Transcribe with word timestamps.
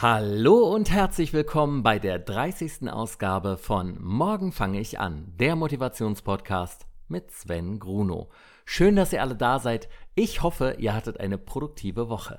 Hallo 0.00 0.72
und 0.72 0.92
herzlich 0.92 1.32
willkommen 1.32 1.82
bei 1.82 1.98
der 1.98 2.20
30. 2.20 2.88
Ausgabe 2.88 3.56
von 3.56 4.00
Morgen 4.00 4.52
fange 4.52 4.78
ich 4.78 5.00
an, 5.00 5.32
der 5.40 5.56
Motivationspodcast 5.56 6.86
mit 7.08 7.32
Sven 7.32 7.80
Gruno. 7.80 8.28
Schön, 8.64 8.94
dass 8.94 9.12
ihr 9.12 9.20
alle 9.20 9.34
da 9.34 9.58
seid. 9.58 9.88
Ich 10.14 10.40
hoffe, 10.44 10.76
ihr 10.78 10.94
hattet 10.94 11.18
eine 11.18 11.36
produktive 11.36 12.08
Woche. 12.08 12.38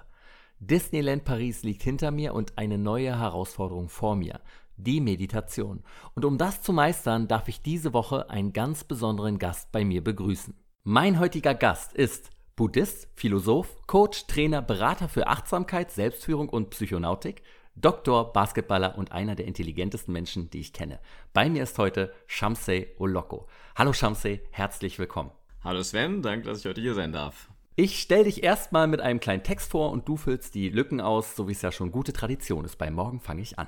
Disneyland 0.59 1.25
Paris 1.25 1.63
liegt 1.63 1.83
hinter 1.83 2.11
mir 2.11 2.33
und 2.33 2.57
eine 2.57 2.77
neue 2.77 3.19
Herausforderung 3.19 3.89
vor 3.89 4.15
mir, 4.15 4.39
die 4.77 5.01
Meditation. 5.01 5.83
Und 6.15 6.23
um 6.23 6.37
das 6.37 6.61
zu 6.61 6.71
meistern, 6.71 7.27
darf 7.27 7.49
ich 7.49 7.61
diese 7.61 7.91
Woche 7.91 8.29
einen 8.29 8.53
ganz 8.53 8.85
besonderen 8.85 9.37
Gast 9.37 9.73
bei 9.73 9.83
mir 9.83 10.01
begrüßen. 10.01 10.53
Mein 10.85 11.19
heutiger 11.19 11.55
Gast 11.55 11.91
ist 11.91 12.29
Buddhist, 12.59 13.07
Philosoph, 13.15 13.87
Coach, 13.87 14.27
Trainer, 14.27 14.61
Berater 14.61 15.07
für 15.07 15.27
Achtsamkeit, 15.27 15.91
Selbstführung 15.91 16.49
und 16.49 16.71
Psychonautik, 16.71 17.41
Doktor, 17.75 18.33
Basketballer 18.33 18.97
und 18.97 19.13
einer 19.13 19.35
der 19.35 19.47
intelligentesten 19.47 20.11
Menschen, 20.11 20.49
die 20.49 20.59
ich 20.59 20.73
kenne. 20.73 20.99
Bei 21.31 21.49
mir 21.49 21.63
ist 21.63 21.77
heute 21.77 22.13
Shamsei 22.27 22.89
Oloko. 22.97 23.47
Hallo 23.77 23.93
Shamsei, 23.93 24.41
herzlich 24.51 24.99
willkommen. 24.99 25.31
Hallo 25.63 25.81
Sven, 25.83 26.21
danke, 26.21 26.47
dass 26.47 26.59
ich 26.59 26.65
heute 26.65 26.81
hier 26.81 26.95
sein 26.95 27.13
darf. 27.13 27.49
Ich 27.77 28.01
stelle 28.01 28.25
dich 28.25 28.43
erstmal 28.43 28.87
mit 28.87 28.99
einem 28.99 29.21
kleinen 29.21 29.43
Text 29.43 29.71
vor 29.71 29.91
und 29.91 30.09
du 30.09 30.17
füllst 30.17 30.53
die 30.53 30.67
Lücken 30.67 30.99
aus, 30.99 31.37
so 31.37 31.47
wie 31.47 31.53
es 31.53 31.61
ja 31.61 31.71
schon 31.71 31.93
gute 31.93 32.11
Tradition 32.11 32.65
ist. 32.65 32.77
Bei 32.77 32.91
Morgen 32.91 33.21
fange 33.21 33.41
ich 33.41 33.57
an. 33.57 33.67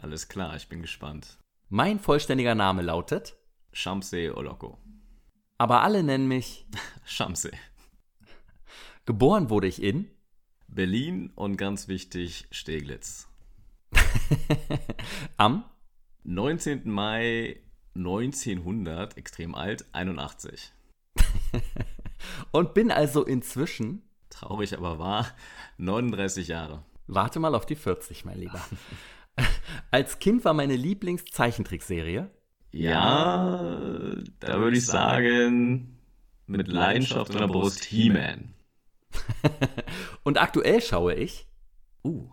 Alles 0.00 0.28
klar, 0.28 0.54
ich 0.54 0.68
bin 0.68 0.80
gespannt. 0.80 1.38
Mein 1.70 1.98
vollständiger 1.98 2.54
Name 2.54 2.82
lautet 2.82 3.36
Shamsei 3.72 4.32
Oloko. 4.32 4.78
Aber 5.58 5.82
alle 5.82 6.04
nennen 6.04 6.28
mich 6.28 6.68
Shamsei. 7.04 7.50
Geboren 9.08 9.48
wurde 9.48 9.68
ich 9.68 9.82
in 9.82 10.06
Berlin 10.66 11.32
und 11.34 11.56
ganz 11.56 11.88
wichtig 11.88 12.46
Steglitz. 12.50 13.26
Am 15.38 15.64
19. 16.24 16.90
Mai 16.90 17.58
1900, 17.94 19.16
extrem 19.16 19.54
alt, 19.54 19.86
81. 19.92 20.72
und 22.52 22.74
bin 22.74 22.90
also 22.90 23.24
inzwischen, 23.24 24.02
traurig 24.28 24.76
aber 24.76 24.98
wahr, 24.98 25.26
39 25.78 26.48
Jahre. 26.48 26.84
Warte 27.06 27.40
mal 27.40 27.54
auf 27.54 27.64
die 27.64 27.76
40, 27.76 28.26
mein 28.26 28.38
Lieber. 28.38 28.60
Als 29.90 30.18
Kind 30.18 30.44
war 30.44 30.52
meine 30.52 30.76
Lieblingszeichentrickserie. 30.76 32.28
Ja, 32.72 33.70
da 34.40 34.60
würde 34.60 34.76
ich 34.76 34.84
sagen, 34.84 35.96
mit 36.46 36.68
Leidenschaft 36.68 37.32
in 37.32 37.38
der 37.38 37.46
Brust 37.46 37.84
He-Man. 37.84 38.52
und 40.24 40.40
aktuell 40.40 40.80
schaue 40.80 41.14
ich. 41.14 41.46
Uh, 42.04 42.30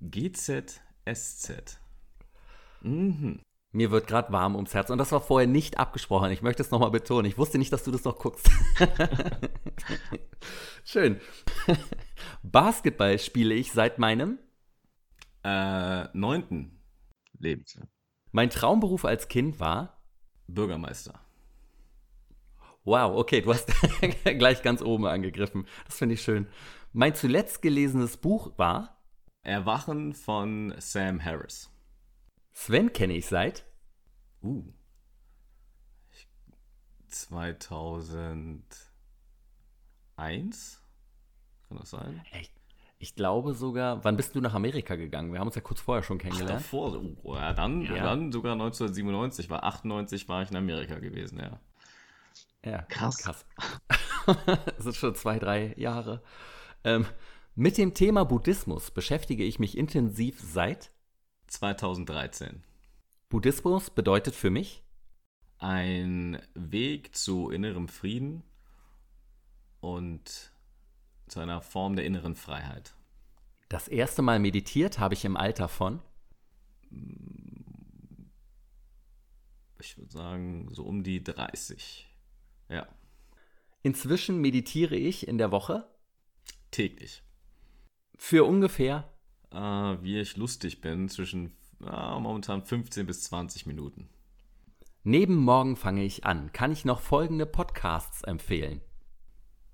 GZSZ. 0.00 1.78
Mhm. 2.82 3.40
Mir 3.74 3.90
wird 3.90 4.06
gerade 4.06 4.30
warm 4.32 4.54
ums 4.54 4.74
Herz 4.74 4.90
und 4.90 4.98
das 4.98 5.12
war 5.12 5.22
vorher 5.22 5.48
nicht 5.48 5.78
abgesprochen. 5.78 6.30
Ich 6.30 6.42
möchte 6.42 6.62
es 6.62 6.70
nochmal 6.70 6.90
betonen. 6.90 7.24
Ich 7.24 7.38
wusste 7.38 7.56
nicht, 7.58 7.72
dass 7.72 7.84
du 7.84 7.90
das 7.90 8.04
noch 8.04 8.18
guckst. 8.18 8.50
Schön. 10.84 11.20
Basketball 12.42 13.18
spiele 13.18 13.54
ich 13.54 13.72
seit 13.72 13.98
meinem 13.98 14.38
äh, 15.42 16.04
neunten 16.12 16.82
Lebensjahr. 17.38 17.88
Mein 18.30 18.50
Traumberuf 18.50 19.06
als 19.06 19.28
Kind 19.28 19.58
war 19.58 20.02
Bürgermeister. 20.48 21.18
Wow, 22.84 23.16
okay, 23.16 23.40
du 23.40 23.52
hast 23.52 23.72
gleich 24.24 24.62
ganz 24.62 24.82
oben 24.82 25.06
angegriffen. 25.06 25.66
Das 25.86 25.98
finde 25.98 26.14
ich 26.14 26.22
schön. 26.22 26.46
Mein 26.92 27.14
zuletzt 27.14 27.62
gelesenes 27.62 28.16
Buch 28.16 28.52
war 28.58 29.02
Erwachen 29.44 30.14
von 30.14 30.74
Sam 30.78 31.24
Harris. 31.24 31.68
Sven 32.52 32.92
kenne 32.92 33.14
ich 33.14 33.26
seit 33.26 33.64
uh, 34.42 34.62
2001. 37.08 38.62
Kann 41.68 41.78
das 41.78 41.90
sein? 41.90 42.22
Echt? 42.32 42.52
Ich 42.98 43.14
glaube 43.16 43.54
sogar, 43.54 44.04
wann 44.04 44.16
bist 44.16 44.36
du 44.36 44.40
nach 44.40 44.54
Amerika 44.54 44.94
gegangen? 44.94 45.32
Wir 45.32 45.40
haben 45.40 45.48
uns 45.48 45.56
ja 45.56 45.62
kurz 45.62 45.80
vorher 45.80 46.04
schon 46.04 46.18
kennengelernt. 46.18 46.58
Ach, 46.58 46.62
davor, 46.62 47.00
uh, 47.00 47.34
ja, 47.34 47.52
dann, 47.52 47.82
ja. 47.82 48.04
dann 48.04 48.30
sogar 48.30 48.52
1997, 48.52 49.50
war 49.50 49.64
98 49.64 50.28
war 50.28 50.42
ich 50.42 50.50
in 50.50 50.56
Amerika 50.56 51.00
gewesen, 51.00 51.40
ja. 51.40 51.58
Ja, 52.64 52.82
krass. 52.82 53.18
krass. 53.18 53.44
das 54.76 54.86
ist 54.86 54.96
schon 54.96 55.14
zwei, 55.14 55.38
drei 55.38 55.74
Jahre. 55.76 56.22
Ähm, 56.84 57.06
mit 57.54 57.76
dem 57.76 57.94
Thema 57.94 58.24
Buddhismus 58.24 58.90
beschäftige 58.90 59.44
ich 59.44 59.58
mich 59.58 59.76
intensiv 59.76 60.40
seit 60.40 60.92
2013. 61.48 62.62
Buddhismus 63.28 63.90
bedeutet 63.90 64.34
für 64.34 64.50
mich 64.50 64.82
ein 65.58 66.40
Weg 66.54 67.14
zu 67.16 67.50
innerem 67.50 67.88
Frieden 67.88 68.42
und 69.80 70.52
zu 71.28 71.40
einer 71.40 71.62
Form 71.62 71.96
der 71.96 72.04
inneren 72.04 72.34
Freiheit. 72.34 72.94
Das 73.68 73.88
erste 73.88 74.22
Mal 74.22 74.38
meditiert 74.38 74.98
habe 74.98 75.14
ich 75.14 75.24
im 75.24 75.36
Alter 75.36 75.68
von 75.68 76.02
ich 79.82 79.98
würde 79.98 80.12
sagen 80.12 80.68
so 80.70 80.84
um 80.84 81.02
die 81.02 81.22
30. 81.22 82.08
Ja. 82.68 82.86
Inzwischen 83.82 84.40
meditiere 84.40 84.96
ich 84.96 85.26
in 85.26 85.38
der 85.38 85.50
Woche 85.50 85.86
täglich. 86.70 87.22
Für 88.16 88.44
ungefähr? 88.44 89.12
Äh, 89.50 89.56
wie 89.56 90.20
ich 90.20 90.36
lustig 90.36 90.80
bin, 90.80 91.08
zwischen 91.08 91.56
äh, 91.80 92.18
momentan 92.18 92.64
15 92.64 93.06
bis 93.06 93.24
20 93.24 93.66
Minuten. 93.66 94.08
Neben 95.04 95.36
Morgen 95.36 95.76
fange 95.76 96.04
ich 96.04 96.24
an. 96.24 96.52
Kann 96.52 96.70
ich 96.70 96.84
noch 96.84 97.00
folgende 97.00 97.44
Podcasts 97.44 98.22
empfehlen? 98.22 98.80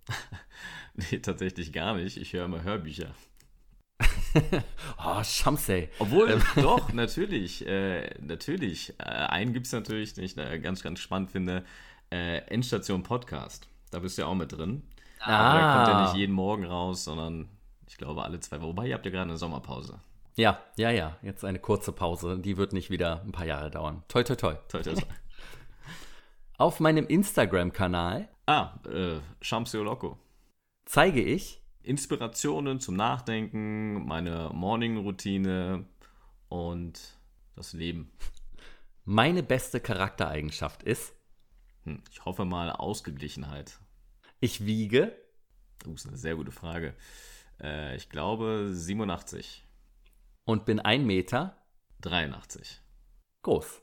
nee, 0.94 1.18
tatsächlich 1.18 1.72
gar 1.72 1.94
nicht. 1.94 2.16
Ich 2.16 2.32
höre 2.32 2.46
immer 2.46 2.62
Hörbücher. 2.62 3.14
oh, 5.04 5.22
Shamsay. 5.22 5.88
Obwohl, 5.98 6.30
ähm. 6.30 6.42
doch, 6.62 6.92
natürlich. 6.92 7.66
Äh, 7.66 8.14
natürlich. 8.20 8.94
Äh, 8.98 9.02
einen 9.02 9.52
gibt 9.52 9.66
es 9.66 9.72
natürlich, 9.72 10.14
den 10.14 10.24
ich 10.24 10.36
äh, 10.36 10.58
ganz, 10.60 10.82
ganz 10.82 11.00
spannend 11.00 11.30
finde. 11.30 11.64
Äh, 12.10 12.38
Endstation 12.46 13.02
Podcast. 13.02 13.68
Da 13.90 13.98
bist 14.00 14.18
du 14.18 14.22
ja 14.22 14.28
auch 14.28 14.34
mit 14.34 14.52
drin. 14.52 14.82
Ah. 15.20 15.50
Aber 15.50 15.58
der 15.58 15.72
kommt 15.72 15.88
ja 15.88 16.02
nicht 16.04 16.16
jeden 16.16 16.34
Morgen 16.34 16.64
raus, 16.64 17.04
sondern 17.04 17.48
ich 17.88 17.96
glaube, 17.96 18.22
alle 18.22 18.40
zwei 18.40 18.60
Wochen. 18.60 18.68
Wobei, 18.68 18.86
ihr 18.86 18.94
habt 18.94 19.04
ja 19.04 19.12
gerade 19.12 19.30
eine 19.30 19.38
Sommerpause. 19.38 20.00
Ja, 20.36 20.62
ja, 20.76 20.90
ja. 20.90 21.16
Jetzt 21.22 21.44
eine 21.44 21.58
kurze 21.58 21.92
Pause. 21.92 22.38
Die 22.38 22.56
wird 22.56 22.72
nicht 22.72 22.90
wieder 22.90 23.22
ein 23.22 23.32
paar 23.32 23.46
Jahre 23.46 23.70
dauern. 23.70 24.04
Toi, 24.08 24.22
toi, 24.22 24.36
toi. 24.36 24.54
Toi, 24.68 24.82
toi, 24.82 24.94
toi. 24.94 25.02
Auf 26.58 26.80
meinem 26.80 27.06
Instagram-Kanal. 27.06 28.28
Ah, 28.46 28.74
äh, 28.88 29.20
Shamsio 29.40 29.82
Loco. 29.82 30.18
Zeige 30.84 31.22
ich 31.22 31.60
Inspirationen 31.82 32.80
zum 32.80 32.96
Nachdenken, 32.96 34.06
meine 34.06 34.50
Morning-Routine 34.52 35.86
und 36.48 37.18
das 37.56 37.72
Leben. 37.72 38.12
Meine 39.04 39.42
beste 39.42 39.80
Charaktereigenschaft 39.80 40.82
ist? 40.82 41.14
Hm, 41.88 42.02
ich 42.10 42.24
hoffe 42.24 42.44
mal 42.44 42.70
Ausgeglichenheit. 42.70 43.78
Ich 44.40 44.66
wiege? 44.66 45.16
Das 45.78 45.92
ist 45.92 46.08
eine 46.08 46.18
sehr 46.18 46.36
gute 46.36 46.52
Frage. 46.52 46.94
Äh, 47.60 47.96
ich 47.96 48.10
glaube 48.10 48.68
87. 48.72 49.66
Und 50.44 50.66
bin 50.66 50.80
1 50.80 51.04
Meter? 51.06 51.56
83. 52.02 52.82
Groß. 53.42 53.82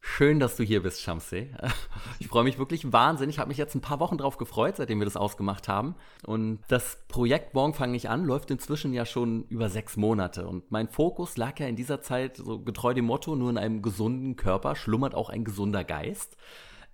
Schön, 0.00 0.38
dass 0.38 0.56
du 0.56 0.62
hier 0.62 0.82
bist, 0.82 1.02
Shamsi. 1.02 1.50
Ich 2.18 2.28
freue 2.28 2.44
mich 2.44 2.58
wirklich 2.58 2.92
wahnsinnig. 2.92 3.36
Ich 3.36 3.38
habe 3.38 3.48
mich 3.48 3.58
jetzt 3.58 3.74
ein 3.74 3.80
paar 3.80 4.00
Wochen 4.00 4.18
drauf 4.18 4.38
gefreut, 4.38 4.76
seitdem 4.76 4.98
wir 4.98 5.04
das 5.04 5.16
ausgemacht 5.16 5.68
haben. 5.68 5.94
Und 6.24 6.60
das 6.68 6.98
Projekt 7.08 7.54
Morgen 7.54 7.74
fange 7.74 7.96
ich 7.96 8.08
an 8.08 8.24
läuft 8.24 8.50
inzwischen 8.50 8.92
ja 8.92 9.04
schon 9.04 9.44
über 9.48 9.68
sechs 9.68 9.96
Monate. 9.96 10.46
Und 10.46 10.70
mein 10.70 10.88
Fokus 10.88 11.36
lag 11.36 11.58
ja 11.60 11.66
in 11.66 11.76
dieser 11.76 12.00
Zeit 12.00 12.38
so 12.38 12.60
getreu 12.60 12.94
dem 12.94 13.04
Motto, 13.04 13.36
nur 13.36 13.50
in 13.50 13.58
einem 13.58 13.82
gesunden 13.82 14.36
Körper 14.36 14.76
schlummert 14.76 15.14
auch 15.14 15.28
ein 15.28 15.44
gesunder 15.44 15.84
Geist. 15.84 16.36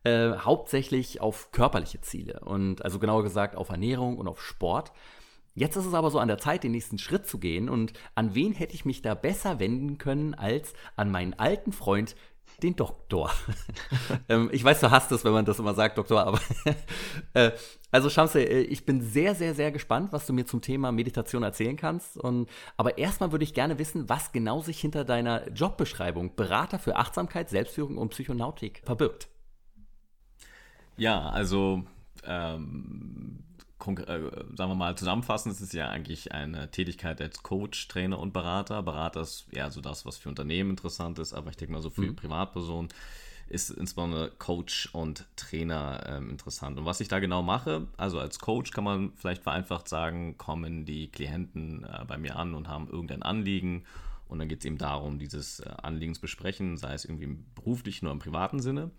Äh, 0.04 0.36
hauptsächlich 0.38 1.20
auf 1.20 1.52
körperliche 1.52 2.00
Ziele 2.00 2.40
und 2.40 2.84
also 2.84 2.98
genauer 2.98 3.22
gesagt 3.22 3.54
auf 3.54 3.68
Ernährung 3.68 4.18
und 4.18 4.26
auf 4.26 4.42
Sport. 4.42 4.92
Jetzt 5.54 5.76
ist 5.76 5.86
es 5.86 5.94
aber 5.94 6.10
so 6.10 6.18
an 6.18 6.28
der 6.28 6.38
Zeit, 6.38 6.64
den 6.64 6.72
nächsten 6.72 6.98
Schritt 6.98 7.26
zu 7.26 7.38
gehen. 7.38 7.68
Und 7.68 7.92
an 8.14 8.34
wen 8.34 8.52
hätte 8.52 8.74
ich 8.74 8.84
mich 8.84 9.02
da 9.02 9.14
besser 9.14 9.60
wenden 9.60 9.98
können 9.98 10.34
als 10.34 10.72
an 10.96 11.10
meinen 11.10 11.34
alten 11.34 11.72
Freund, 11.72 12.16
den 12.62 12.74
Doktor. 12.74 13.30
ähm, 14.28 14.50
ich 14.52 14.64
weiß, 14.64 14.80
du 14.80 14.90
hast 14.90 15.12
es, 15.12 15.24
wenn 15.24 15.32
man 15.32 15.44
das 15.44 15.58
immer 15.58 15.74
sagt, 15.74 15.98
Doktor, 15.98 16.26
aber 16.26 16.40
äh, 17.34 17.52
also 17.90 18.10
Shamse, 18.10 18.42
äh, 18.42 18.62
ich 18.62 18.84
bin 18.84 19.00
sehr, 19.00 19.34
sehr, 19.34 19.54
sehr 19.54 19.72
gespannt, 19.72 20.12
was 20.12 20.26
du 20.26 20.32
mir 20.32 20.46
zum 20.46 20.62
Thema 20.62 20.92
Meditation 20.92 21.42
erzählen 21.42 21.76
kannst. 21.76 22.16
Und, 22.16 22.48
aber 22.76 22.98
erstmal 22.98 23.32
würde 23.32 23.44
ich 23.44 23.54
gerne 23.54 23.78
wissen, 23.78 24.08
was 24.08 24.32
genau 24.32 24.60
sich 24.60 24.80
hinter 24.80 25.04
deiner 25.04 25.48
Jobbeschreibung 25.50 26.34
Berater 26.34 26.78
für 26.78 26.96
Achtsamkeit, 26.96 27.50
Selbstführung 27.50 27.98
und 27.98 28.10
Psychonautik 28.10 28.82
verbirgt. 28.84 29.28
Ja, 30.96 31.28
also 31.30 31.84
ähm, 32.24 33.42
sagen 33.84 34.70
wir 34.70 34.74
mal, 34.74 34.96
zusammenfassend, 34.96 35.54
es 35.54 35.60
ist 35.60 35.72
ja 35.72 35.88
eigentlich 35.88 36.32
eine 36.32 36.70
Tätigkeit 36.70 37.20
als 37.20 37.42
Coach, 37.42 37.88
Trainer 37.88 38.18
und 38.18 38.32
Berater. 38.32 38.82
Berater 38.82 39.22
ist 39.22 39.46
eher 39.52 39.70
so 39.70 39.80
das, 39.80 40.06
was 40.06 40.18
für 40.18 40.28
Unternehmen 40.28 40.70
interessant 40.70 41.18
ist, 41.18 41.32
aber 41.32 41.50
ich 41.50 41.56
denke 41.56 41.72
mal 41.72 41.82
so 41.82 41.90
für 41.90 42.02
mhm. 42.02 42.16
Privatpersonen 42.16 42.90
ist 43.48 43.70
insbesondere 43.70 44.30
Coach 44.30 44.88
und 44.92 45.26
Trainer 45.36 46.04
ähm, 46.08 46.30
interessant. 46.30 46.78
Und 46.78 46.86
was 46.86 47.00
ich 47.00 47.08
da 47.08 47.18
genau 47.18 47.42
mache, 47.42 47.86
also 47.98 48.18
als 48.18 48.38
Coach 48.38 48.70
kann 48.70 48.84
man 48.84 49.12
vielleicht 49.16 49.42
vereinfacht 49.42 49.88
sagen, 49.88 50.38
kommen 50.38 50.86
die 50.86 51.08
Klienten 51.08 51.84
äh, 51.84 52.04
bei 52.06 52.16
mir 52.16 52.36
an 52.36 52.54
und 52.54 52.68
haben 52.68 52.88
irgendein 52.88 53.22
Anliegen 53.22 53.84
und 54.28 54.38
dann 54.38 54.48
geht 54.48 54.60
es 54.60 54.64
eben 54.64 54.78
darum, 54.78 55.18
dieses 55.18 55.60
äh, 55.60 55.68
Anliegen 55.82 56.14
zu 56.14 56.22
besprechen, 56.22 56.78
sei 56.78 56.94
es 56.94 57.04
irgendwie 57.04 57.24
im 57.24 57.44
beruflichen 57.54 58.06
oder 58.06 58.14
im 58.14 58.20
privaten 58.20 58.60
Sinne. 58.60 58.90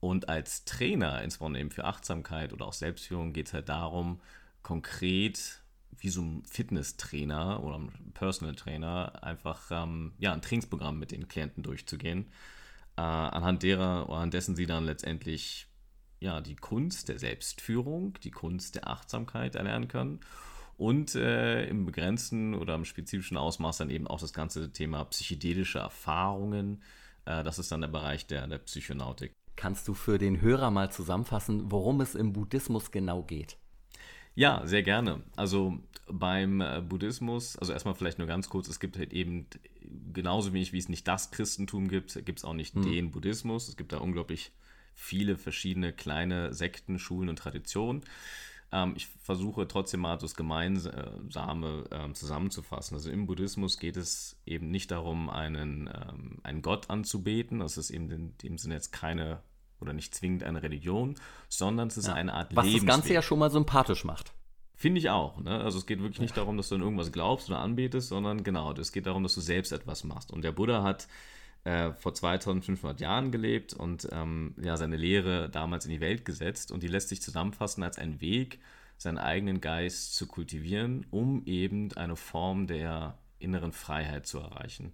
Und 0.00 0.28
als 0.28 0.64
Trainer, 0.64 1.22
insbesondere 1.22 1.60
eben 1.60 1.70
für 1.70 1.84
Achtsamkeit 1.84 2.52
oder 2.52 2.66
auch 2.66 2.72
Selbstführung, 2.72 3.32
geht 3.32 3.48
es 3.48 3.52
halt 3.52 3.68
darum, 3.68 4.20
konkret 4.62 5.62
wie 5.98 6.10
so 6.10 6.22
ein 6.22 6.44
Fitnesstrainer 6.44 7.62
oder 7.62 7.78
ein 7.78 8.12
Personal 8.12 8.54
Trainer 8.54 9.22
einfach 9.22 9.70
ähm, 9.70 10.12
ja, 10.18 10.32
ein 10.32 10.42
Trainingsprogramm 10.42 10.98
mit 10.98 11.10
den 11.10 11.28
Klienten 11.28 11.62
durchzugehen 11.62 12.26
äh, 12.96 13.00
anhand 13.00 13.62
derer 13.62 14.08
oder 14.08 14.18
an 14.18 14.30
dessen 14.30 14.56
sie 14.56 14.66
dann 14.66 14.84
letztendlich 14.84 15.66
ja, 16.20 16.40
die 16.40 16.56
Kunst 16.56 17.08
der 17.08 17.18
Selbstführung, 17.18 18.18
die 18.24 18.30
Kunst 18.30 18.74
der 18.74 18.88
Achtsamkeit 18.88 19.54
erlernen 19.54 19.88
können 19.88 20.20
und 20.78 21.14
äh, 21.14 21.66
im 21.66 21.84
begrenzten 21.86 22.54
oder 22.54 22.74
im 22.74 22.84
spezifischen 22.84 23.36
Ausmaß 23.36 23.78
dann 23.78 23.90
eben 23.90 24.06
auch 24.06 24.20
das 24.20 24.32
ganze 24.32 24.72
Thema 24.72 25.04
psychedelische 25.04 25.78
Erfahrungen. 25.78 26.82
Äh, 27.26 27.44
das 27.44 27.58
ist 27.58 27.70
dann 27.70 27.82
der 27.82 27.88
Bereich 27.88 28.26
der, 28.26 28.46
der 28.46 28.58
Psychonautik. 28.58 29.34
Kannst 29.56 29.88
du 29.88 29.94
für 29.94 30.18
den 30.18 30.40
Hörer 30.40 30.70
mal 30.70 30.92
zusammenfassen, 30.92 31.72
worum 31.72 32.00
es 32.00 32.14
im 32.14 32.32
Buddhismus 32.32 32.90
genau 32.90 33.22
geht? 33.22 33.56
Ja, 34.34 34.62
sehr 34.66 34.82
gerne. 34.82 35.22
Also 35.34 35.78
beim 36.08 36.60
äh, 36.60 36.82
Buddhismus, 36.86 37.56
also 37.56 37.72
erstmal 37.72 37.94
vielleicht 37.94 38.18
nur 38.18 38.28
ganz 38.28 38.50
kurz, 38.50 38.68
es 38.68 38.80
gibt 38.80 38.98
halt 38.98 39.12
eben 39.14 39.46
genauso 40.12 40.52
wenig, 40.52 40.74
wie 40.74 40.78
es 40.78 40.90
nicht 40.90 41.08
das 41.08 41.30
Christentum 41.30 41.88
gibt, 41.88 42.14
gibt 42.26 42.38
es 42.38 42.44
auch 42.44 42.52
nicht 42.52 42.74
hm. 42.74 42.82
den 42.82 43.10
Buddhismus. 43.10 43.68
Es 43.68 43.76
gibt 43.78 43.92
da 43.92 43.98
unglaublich 43.98 44.52
viele 44.94 45.36
verschiedene 45.36 45.92
kleine 45.92 46.52
Sekten, 46.52 46.98
Schulen 46.98 47.30
und 47.30 47.38
Traditionen. 47.38 48.02
Ähm, 48.72 48.94
ich 48.96 49.06
versuche 49.06 49.68
trotzdem 49.68 50.00
mal 50.00 50.16
das 50.16 50.34
Gemeinsame 50.34 51.84
ähm, 51.90 52.14
zusammenzufassen. 52.14 52.96
Also 52.96 53.10
im 53.10 53.26
Buddhismus 53.26 53.78
geht 53.78 53.96
es 53.96 54.36
eben 54.44 54.70
nicht 54.70 54.90
darum, 54.90 55.30
einen, 55.30 55.88
ähm, 55.88 56.38
einen 56.42 56.62
Gott 56.62 56.90
anzubeten. 56.90 57.60
Das 57.60 57.76
ist 57.76 57.90
eben 57.90 58.10
in 58.10 58.38
dem 58.38 58.58
Sinne 58.58 58.74
jetzt 58.74 58.92
keine 58.92 59.40
oder 59.80 59.92
nicht 59.92 60.14
zwingend 60.14 60.42
eine 60.42 60.62
Religion, 60.62 61.16
sondern 61.48 61.88
es 61.88 61.96
ist 61.96 62.08
ja. 62.08 62.14
eine 62.14 62.32
Art 62.32 62.54
Was 62.56 62.64
Lebensweg. 62.64 62.88
das 62.88 62.96
Ganze 62.96 63.14
ja 63.14 63.22
schon 63.22 63.38
mal 63.38 63.50
sympathisch 63.50 64.04
macht. 64.04 64.32
Finde 64.74 64.98
ich 64.98 65.10
auch. 65.10 65.38
Ne? 65.40 65.58
Also 65.62 65.78
es 65.78 65.86
geht 65.86 66.00
wirklich 66.00 66.20
nicht 66.20 66.36
darum, 66.36 66.56
dass 66.56 66.68
du 66.68 66.74
an 66.74 66.82
irgendwas 66.82 67.12
glaubst 67.12 67.48
oder 67.48 67.60
anbetest, 67.60 68.08
sondern 68.08 68.44
genau, 68.44 68.72
es 68.72 68.92
geht 68.92 69.06
darum, 69.06 69.22
dass 69.22 69.34
du 69.34 69.40
selbst 69.40 69.72
etwas 69.72 70.04
machst. 70.04 70.30
Und 70.30 70.42
der 70.42 70.52
Buddha 70.52 70.82
hat 70.82 71.08
äh, 71.66 71.92
vor 71.94 72.14
2500 72.14 73.00
Jahren 73.00 73.32
gelebt 73.32 73.74
und 73.74 74.08
ähm, 74.12 74.54
ja, 74.62 74.76
seine 74.76 74.96
Lehre 74.96 75.50
damals 75.50 75.84
in 75.84 75.90
die 75.90 76.00
Welt 76.00 76.24
gesetzt. 76.24 76.70
Und 76.70 76.84
die 76.84 76.88
lässt 76.88 77.08
sich 77.08 77.20
zusammenfassen 77.20 77.82
als 77.82 77.98
ein 77.98 78.20
Weg, 78.20 78.60
seinen 78.98 79.18
eigenen 79.18 79.60
Geist 79.60 80.14
zu 80.14 80.28
kultivieren, 80.28 81.06
um 81.10 81.44
eben 81.44 81.92
eine 81.94 82.14
Form 82.14 82.68
der 82.68 83.18
inneren 83.40 83.72
Freiheit 83.72 84.26
zu 84.26 84.38
erreichen. 84.38 84.92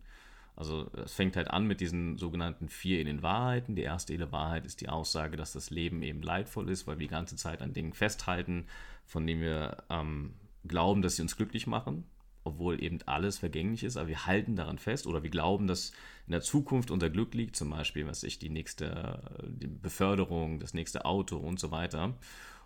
Also 0.57 0.91
es 1.05 1.13
fängt 1.13 1.37
halt 1.37 1.51
an 1.51 1.67
mit 1.67 1.83
diesen 1.83 2.17
sogenannten 2.17 2.71
vier 2.71 3.01
edlen 3.01 3.23
Wahrheiten. 3.23 3.77
Die 3.77 3.83
erste 3.83 4.15
edle 4.15 4.33
Wahrheit 4.33 4.65
ist 4.65 4.81
die 4.81 4.89
Aussage, 4.89 5.37
dass 5.37 5.53
das 5.53 5.69
Leben 5.69 6.03
eben 6.03 6.23
leidvoll 6.23 6.71
ist, 6.71 6.87
weil 6.87 6.99
wir 6.99 7.07
die 7.07 7.13
ganze 7.13 7.37
Zeit 7.37 7.61
an 7.61 7.75
Dingen 7.75 7.93
festhalten, 7.93 8.65
von 9.05 9.27
denen 9.27 9.43
wir 9.43 9.77
ähm, 9.91 10.33
glauben, 10.67 11.03
dass 11.03 11.17
sie 11.17 11.23
uns 11.23 11.37
glücklich 11.37 11.67
machen, 11.67 12.05
obwohl 12.45 12.83
eben 12.83 12.99
alles 13.07 13.39
vergänglich 13.39 13.85
ist, 13.85 13.97
aber 13.97 14.09
wir 14.09 14.27
halten 14.27 14.57
daran 14.57 14.79
fest 14.79 15.07
oder 15.07 15.23
wir 15.23 15.31
glauben, 15.31 15.67
dass 15.67 15.93
in 16.27 16.33
der 16.33 16.41
Zukunft 16.41 16.91
unser 16.91 17.11
Glück 17.11 17.35
liegt, 17.35 17.57
zum 17.57 17.71
Beispiel, 17.71 18.07
was 18.07 18.23
ich, 18.23 18.39
die 18.39 18.49
nächste 18.49 19.21
die 19.47 19.67
Beförderung, 19.67 20.59
das 20.61 20.75
nächste 20.75 21.05
Auto 21.05 21.37
und 21.37 21.59
so 21.61 21.71
weiter. 21.71 22.15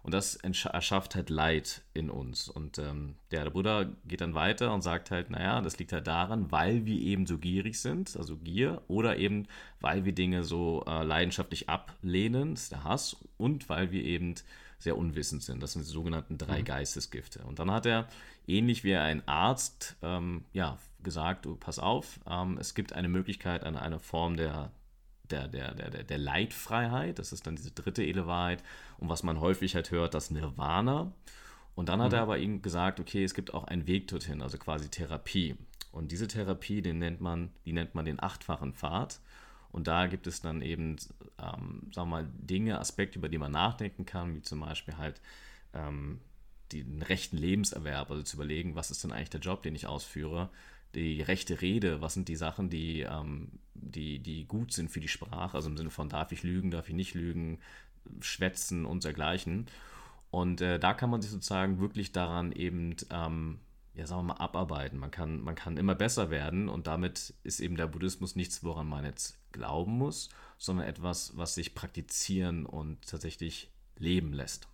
Und 0.07 0.15
das 0.15 0.37
erschafft 0.37 1.17
halt 1.17 1.31
Leid 1.31 1.83
in 1.93 2.11
uns. 2.11 2.49
Und 2.49 2.79
ähm, 2.79 3.17
der, 3.33 3.51
Buddha 3.51 3.87
geht 4.05 4.21
dann 4.21 4.35
weiter 4.35 4.73
und 4.73 4.83
sagt 4.83 5.11
halt, 5.11 5.31
naja, 5.31 5.61
das 5.61 5.81
liegt 5.81 5.93
halt 5.93 6.07
daran, 6.07 6.53
weil 6.53 6.85
wir 6.85 7.01
eben 7.01 7.27
so 7.27 7.39
gierig 7.39 7.81
sind, 7.81 8.17
also 8.17 8.37
Gier, 8.37 8.83
oder 8.87 9.19
eben, 9.19 9.49
weil 9.81 10.05
wir 10.05 10.13
Dinge 10.13 10.45
so 10.45 10.85
äh, 10.87 11.03
leidenschaftlich 11.03 11.69
ablehnen, 11.69 12.55
das 12.55 12.63
ist 12.65 12.73
der 12.73 12.85
Hass, 12.85 13.17
und 13.37 13.69
weil 13.69 13.91
wir 13.91 14.05
eben 14.05 14.37
sehr 14.79 14.97
unwissend 14.97 15.43
sind. 15.43 15.63
Das 15.63 15.73
sind 15.73 15.85
die 15.85 15.91
sogenannten 15.91 16.39
drei 16.39 16.61
mhm. 16.61 16.65
Geistesgifte. 16.65 17.45
Und 17.45 17.59
dann 17.59 17.71
hat 17.71 17.87
er, 17.87 18.09
ähnlich 18.47 18.85
wie 18.85 18.95
ein 18.95 19.27
Arzt, 19.27 19.97
ähm, 20.03 20.45
ja, 20.53 20.79
gesagt, 21.03 21.47
oh, 21.47 21.57
pass 21.57 21.79
auf, 21.79 22.21
ähm, 22.29 22.59
es 22.59 22.75
gibt 22.75 22.93
eine 22.93 23.09
Möglichkeit, 23.09 23.65
eine, 23.65 23.81
eine 23.81 24.01
Form 24.01 24.37
der, 24.37 24.71
der, 25.31 25.49
der, 25.49 25.75
der, 25.75 26.05
der 26.05 26.19
Leidfreiheit, 26.19 27.19
das 27.19 27.33
ist 27.33 27.47
dann 27.47 27.57
diese 27.57 27.71
dritte 27.71 28.05
Elewahrheit 28.05 28.63
und 28.99 29.09
was 29.09 29.23
man 29.23 29.41
häufig 29.41 29.75
halt 29.75 29.91
hört, 29.91 30.15
das 30.15 30.31
Nirvana. 30.31 31.13
Und 31.75 31.89
dann 31.89 32.01
hat 32.01 32.13
mhm. 32.13 32.17
er 32.17 32.23
aber 32.23 32.39
ihm 32.39 32.63
gesagt, 32.63 33.01
okay, 33.01 33.23
es 33.23 33.35
gibt 33.35 33.55
auch 33.55 33.65
einen 33.65 33.87
Weg 33.87 34.09
dorthin, 34.09 34.43
also 34.43 34.59
quasi 34.59 34.89
Therapie. 34.89 35.57
Und 35.93 36.13
diese 36.13 36.27
Therapie, 36.27 36.83
den 36.83 36.99
nennt 36.99 37.21
man, 37.21 37.51
die 37.65 37.73
nennt 37.73 37.95
man 37.95 38.05
den 38.05 38.23
achtfachen 38.23 38.75
Pfad. 38.75 39.21
Und 39.77 39.89
da 39.89 40.07
gibt 40.07 40.27
es 40.27 40.41
dann 40.41 40.63
eben, 40.63 40.97
ähm, 41.39 41.83
sagen 41.93 42.09
wir 42.09 42.23
mal, 42.23 42.29
Dinge, 42.33 42.81
Aspekte, 42.81 43.19
über 43.19 43.29
die 43.29 43.37
man 43.37 43.53
nachdenken 43.53 44.07
kann, 44.07 44.35
wie 44.35 44.41
zum 44.41 44.61
Beispiel 44.61 44.97
halt 44.97 45.21
ähm, 45.75 46.19
den 46.73 47.03
rechten 47.03 47.37
Lebenserwerb, 47.37 48.11
also 48.11 48.23
zu 48.23 48.39
überlegen, 48.39 48.75
was 48.75 48.91
ist 48.91 49.05
denn 49.05 49.13
eigentlich 49.13 49.29
der 49.29 49.41
Job, 49.41 49.63
den 49.63 49.75
ich 49.75 49.87
ausführe, 49.87 50.49
die 50.95 51.21
rechte 51.21 51.61
Rede, 51.61 52.01
was 52.01 52.15
sind 52.15 52.29
die 52.29 52.37
Sachen, 52.37 52.71
die, 52.71 53.03
ähm, 53.03 53.49
die, 53.75 54.19
die 54.19 54.47
gut 54.47 54.73
sind 54.73 54.91
für 54.91 55.01
die 55.01 55.09
Sprache, 55.09 55.59
also 55.59 55.69
im 55.69 55.77
Sinne 55.77 55.91
von 55.91 56.09
darf 56.09 56.33
ich 56.33 56.43
lügen, 56.43 56.71
darf 56.71 56.89
ich 56.89 56.95
nicht 56.95 57.13
lügen, 57.13 57.59
schwätzen 58.21 58.87
und 58.87 59.05
dergleichen. 59.05 59.67
Und 60.31 60.63
äh, 60.63 60.79
da 60.79 60.95
kann 60.95 61.11
man 61.11 61.21
sich 61.21 61.31
sozusagen 61.31 61.81
wirklich 61.81 62.13
daran 62.13 62.51
eben 62.53 62.97
ähm, 63.11 63.59
ja, 63.97 64.07
sagen 64.07 64.27
wir 64.27 64.35
mal, 64.35 64.41
abarbeiten. 64.41 64.99
Man 64.99 65.11
kann, 65.11 65.41
man 65.41 65.55
kann 65.55 65.79
immer 65.79 65.95
besser 65.95 66.31
werden 66.31 66.69
und 66.69 66.87
damit 66.87 67.35
ist 67.45 67.61
eben 67.61 67.77
der 67.77 67.87
Buddhismus 67.87 68.37
nichts, 68.37 68.63
woran 68.63 68.87
man 68.87 69.05
jetzt 69.05 69.39
glauben 69.57 69.99
muss, 69.99 70.29
sondern 70.59 70.87
etwas, 70.87 71.37
was 71.37 71.55
sich 71.55 71.75
praktizieren 71.75 72.67
und 72.67 73.07
tatsächlich 73.09 73.71
leben 73.99 74.33
lässt. 74.33 74.69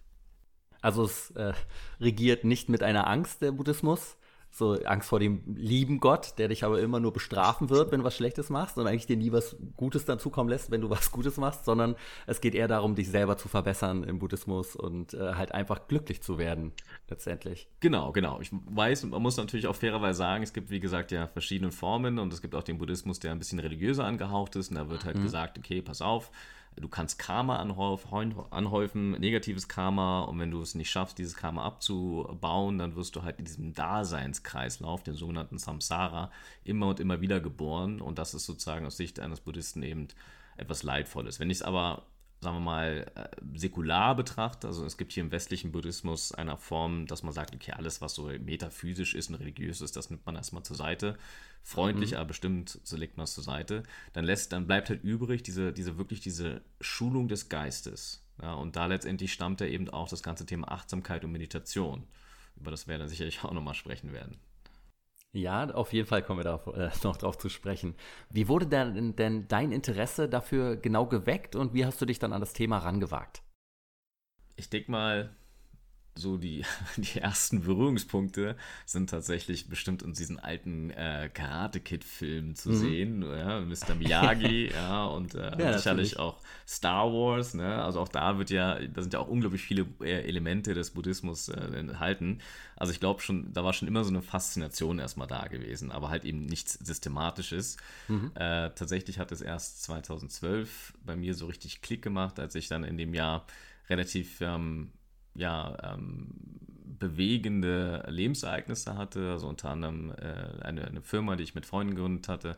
Also 0.81 1.05
es 1.05 1.31
äh, 1.31 1.55
regiert 2.01 2.45
nicht 2.45 2.69
mit 2.69 2.83
einer 2.83 3.07
Angst 3.07 3.41
der 3.41 3.53
Buddhismus, 3.53 4.17
so 4.55 4.75
Angst 4.85 5.09
vor 5.09 5.19
dem 5.19 5.43
lieben 5.47 5.99
Gott, 5.99 6.35
der 6.37 6.49
dich 6.49 6.63
aber 6.63 6.79
immer 6.79 7.01
nur 7.01 7.15
bestrafen 7.15 7.71
wird, 7.71 7.91
wenn 7.91 8.01
du 8.01 8.05
was 8.05 8.15
Schlechtes 8.15 8.51
machst 8.51 8.77
und 8.77 8.87
eigentlich 8.87 9.07
dir 9.07 9.17
nie 9.17 9.33
was 9.33 9.57
Gutes 9.79 10.05
dazukommen 10.05 10.51
lässt, 10.51 10.71
wenn 10.71 10.83
du 10.83 10.91
was 10.91 11.11
Gutes 11.11 11.39
machst, 11.39 11.65
sondern 11.65 11.97
es 12.27 12.43
geht 12.43 12.55
eher 12.55 12.69
darum, 12.69 12.95
dich 12.95 13.09
selber 13.09 13.39
zu 13.39 13.49
verbessern 13.49 14.05
im 14.05 14.19
Buddhismus 14.19 14.77
und 14.77 15.15
äh, 15.15 15.35
halt 15.35 15.53
einfach 15.53 15.89
glücklich 15.89 16.23
zu 16.23 16.37
werden, 16.37 16.73
letztendlich. 17.09 17.67
Genau, 17.81 18.13
genau. 18.13 18.41
Ich 18.41 18.51
weiß, 18.53 19.05
man 19.05 19.23
muss 19.23 19.39
natürlich 19.39 19.67
auch 19.67 19.77
fairerweise 19.77 20.19
sagen, 20.19 20.43
es 20.43 20.53
gibt, 20.53 20.69
wie 20.69 20.81
gesagt, 20.81 21.13
ja 21.13 21.29
verschiedene 21.29 21.73
Formen 21.73 22.19
und 22.19 22.31
es 22.31 22.43
gibt 22.43 22.55
auch 22.55 22.63
den 22.63 22.77
Buddhismus, 22.77 23.21
der 23.21 23.33
ein 23.33 23.39
bisschen 23.39 23.59
religiöser 23.59 24.05
angehaucht 24.05 24.55
ist 24.57 24.69
und 24.69 24.77
da 24.77 24.91
wird 24.91 25.07
halt 25.07 25.17
mhm. 25.17 25.23
gesagt, 25.23 25.57
okay, 25.57 25.81
pass 25.81 26.03
auf, 26.03 26.31
Du 26.77 26.89
kannst 26.89 27.19
Karma 27.19 27.57
anhäufen, 27.57 29.13
negatives 29.13 29.69
Karma, 29.69 30.23
und 30.23 30.39
wenn 30.39 30.51
du 30.51 30.61
es 30.63 30.75
nicht 30.75 30.91
schaffst, 30.91 31.19
dieses 31.19 31.37
Karma 31.37 31.65
abzubauen, 31.65 32.79
dann 32.79 32.97
wirst 32.97 33.15
du 33.15 33.23
halt 33.23 33.39
in 33.39 33.45
diesem 33.45 33.75
Daseinskreislauf, 33.75 35.03
den 35.03 35.15
sogenannten 35.15 35.59
Samsara, 35.59 36.31
immer 36.65 36.89
und 36.89 37.01
immer 37.01 37.21
wieder 37.21 37.41
geboren. 37.41 38.01
Und 38.01 38.19
das 38.19 38.35
ist 38.35 38.47
sozusagen 38.47 38.87
aus 38.87 38.97
Sicht 38.97 39.21
eines 39.21 39.41
Buddhisten 39.41 39.83
eben 39.83 40.09
etwas 40.57 40.83
Leidvolles. 40.83 41.41
Wenn 41.41 41.51
ich 41.51 41.59
es 41.59 41.63
aber 41.63 42.05
sagen 42.43 42.57
wir 42.57 42.61
mal, 42.61 43.07
äh, 43.15 43.29
säkular 43.57 44.17
betrachtet. 44.17 44.65
Also 44.65 44.85
es 44.85 44.97
gibt 44.97 45.13
hier 45.13 45.23
im 45.23 45.31
westlichen 45.31 45.71
Buddhismus 45.71 46.33
eine 46.33 46.57
Form, 46.57 47.07
dass 47.07 47.23
man 47.23 47.33
sagt, 47.33 47.55
okay, 47.55 47.73
alles, 47.73 48.01
was 48.01 48.15
so 48.15 48.25
metaphysisch 48.25 49.15
ist 49.15 49.31
und 49.31 49.37
religiös 49.37 49.81
ist, 49.81 49.95
das 49.95 50.11
nimmt 50.11 50.27
man 50.27 50.35
erstmal 50.35 50.65
zur 50.65 50.77
Seite. 50.77 51.17
Freundlich, 51.63 52.11
mhm. 52.11 52.17
aber 52.17 52.27
bestimmt, 52.27 52.81
so 52.83 52.97
legt 52.97 53.17
man 53.17 53.25
es 53.25 53.35
zur 53.35 53.45
Seite. 53.45 53.85
Dann 54.13 54.25
lässt, 54.25 54.53
dann 54.53 54.67
bleibt 54.67 54.89
halt 54.91 55.05
übrig 55.05 55.45
diese, 55.45 55.73
diese 55.73 55.99
wirklich 55.99 56.21
diese 56.21 56.63
Schulung 56.81 57.29
des 57.29 57.49
Geistes. 57.49 58.27
Ja, 58.43 58.55
und 58.55 58.75
da 58.75 58.87
letztendlich 58.87 59.33
stammt 59.33 59.61
ja 59.61 59.69
eben 59.69 59.89
auch 59.89 60.09
das 60.09 60.25
ganze 60.25 60.45
Thema 60.45 60.73
Achtsamkeit 60.73 61.25
und 61.25 61.31
Meditation, 61.31 62.09
über 62.57 62.73
das 62.73 62.89
wir 62.89 62.99
dann 62.99 63.09
sicherlich 63.09 63.41
auch 63.45 63.53
nochmal 63.53 63.75
sprechen 63.75 64.13
werden. 64.13 64.37
Ja, 65.35 65.71
auf 65.71 65.95
jeden 65.95 66.07
Fall 66.07 66.23
kommen 66.23 66.41
wir 66.41 66.45
da 66.45 66.63
äh, 66.73 66.91
noch 67.05 67.17
drauf 67.17 67.39
zu 67.39 67.49
sprechen. 67.49 67.97
Wie 68.29 68.49
wurde 68.49 68.67
denn, 68.67 69.17
denn 69.17 69.49
dein 69.49 69.73
Interesse 69.73 70.29
dafür 70.29 70.77
genau 70.77 71.07
geweckt 71.07 71.57
und 71.57 71.73
wie 71.73 71.87
hast 71.87 72.01
du 72.01 72.07
dich 72.07 72.19
dann 72.19 72.33
an 72.33 72.41
das 72.41 72.53
Thema 72.53 72.79
rangewagt? 72.79 73.43
Ich 74.57 74.69
denke 74.69 74.91
mal, 74.91 75.35
so 76.15 76.37
die, 76.37 76.65
die 76.97 77.21
ersten 77.21 77.63
Berührungspunkte 77.63 78.57
sind 78.85 79.11
tatsächlich 79.11 79.69
bestimmt 79.69 80.03
in 80.03 80.13
diesen 80.13 80.39
alten 80.39 80.91
äh, 80.91 81.31
Karate-Kid-Filmen 81.33 82.55
zu 82.55 82.71
mhm. 82.71 82.77
sehen. 82.77 83.23
Ja, 83.23 83.61
Mr. 83.61 83.95
Miyagi, 83.99 84.71
ja, 84.73 85.07
und 85.07 85.35
äh, 85.35 85.59
ja, 85.59 85.79
sicherlich 85.79 86.19
auch 86.19 86.41
Star 86.67 87.13
Wars, 87.13 87.55
ne? 87.55 87.83
Also 87.83 88.01
auch 88.01 88.09
da 88.09 88.39
wird 88.39 88.51
ja, 88.51 88.79
da 88.79 89.03
sind 89.03 89.15
ja 89.15 89.21
auch 89.21 89.29
unglaublich 89.29 89.63
viele 89.63 89.87
äh, 90.01 90.23
Elemente 90.23 90.75
des 90.75 90.91
Buddhismus 90.91 91.49
äh, 91.49 91.61
enthalten. 91.61 92.39
Also 92.77 92.93
ich 92.93 93.01
glaube 93.01 93.21
schon, 93.21 93.53
da 93.53 93.65
war 93.65 93.73
schon 93.73 93.89
immer 93.89 94.05
so 94.05 94.11
eine 94.11 94.23
Faszination 94.23 94.99
erstmal 94.99 95.29
da 95.29 95.47
gewesen, 95.47 95.93
aber 95.93 96.11
halt 96.11 96.25
eben 96.25 96.45
nichts 96.47 96.75
Systematisches. 96.75 97.77
Mhm. 98.09 98.33
Äh, 98.35 98.71
tatsächlich 98.71 99.19
hat 99.19 99.33
es 99.33 99.41
erst 99.41 99.83
2012 99.85 100.95
bei 101.05 101.17
mir 101.17 101.35
so 101.35 101.47
richtig 101.47 101.81
Klick 101.81 102.03
gemacht, 102.03 102.39
als 102.39 102.55
ich 102.55 102.69
dann 102.69 102.85
in 102.85 102.99
dem 102.99 103.15
Jahr 103.15 103.47
relativ 103.89 104.41
ähm, 104.41 104.91
ja, 105.35 105.77
ähm, 105.95 106.29
bewegende 106.99 108.05
Lebensereignisse 108.09 108.97
hatte. 108.97 109.33
Also 109.33 109.49
unter 109.49 109.71
anderem 109.71 110.13
äh, 110.13 110.63
eine, 110.63 110.85
eine 110.85 111.03
Firma, 111.03 111.37
die 111.37 111.45
ich 111.45 111.55
mit 111.55 111.67
Freunden 111.67 111.95
gegründet 111.95 112.29
hatte, 112.29 112.57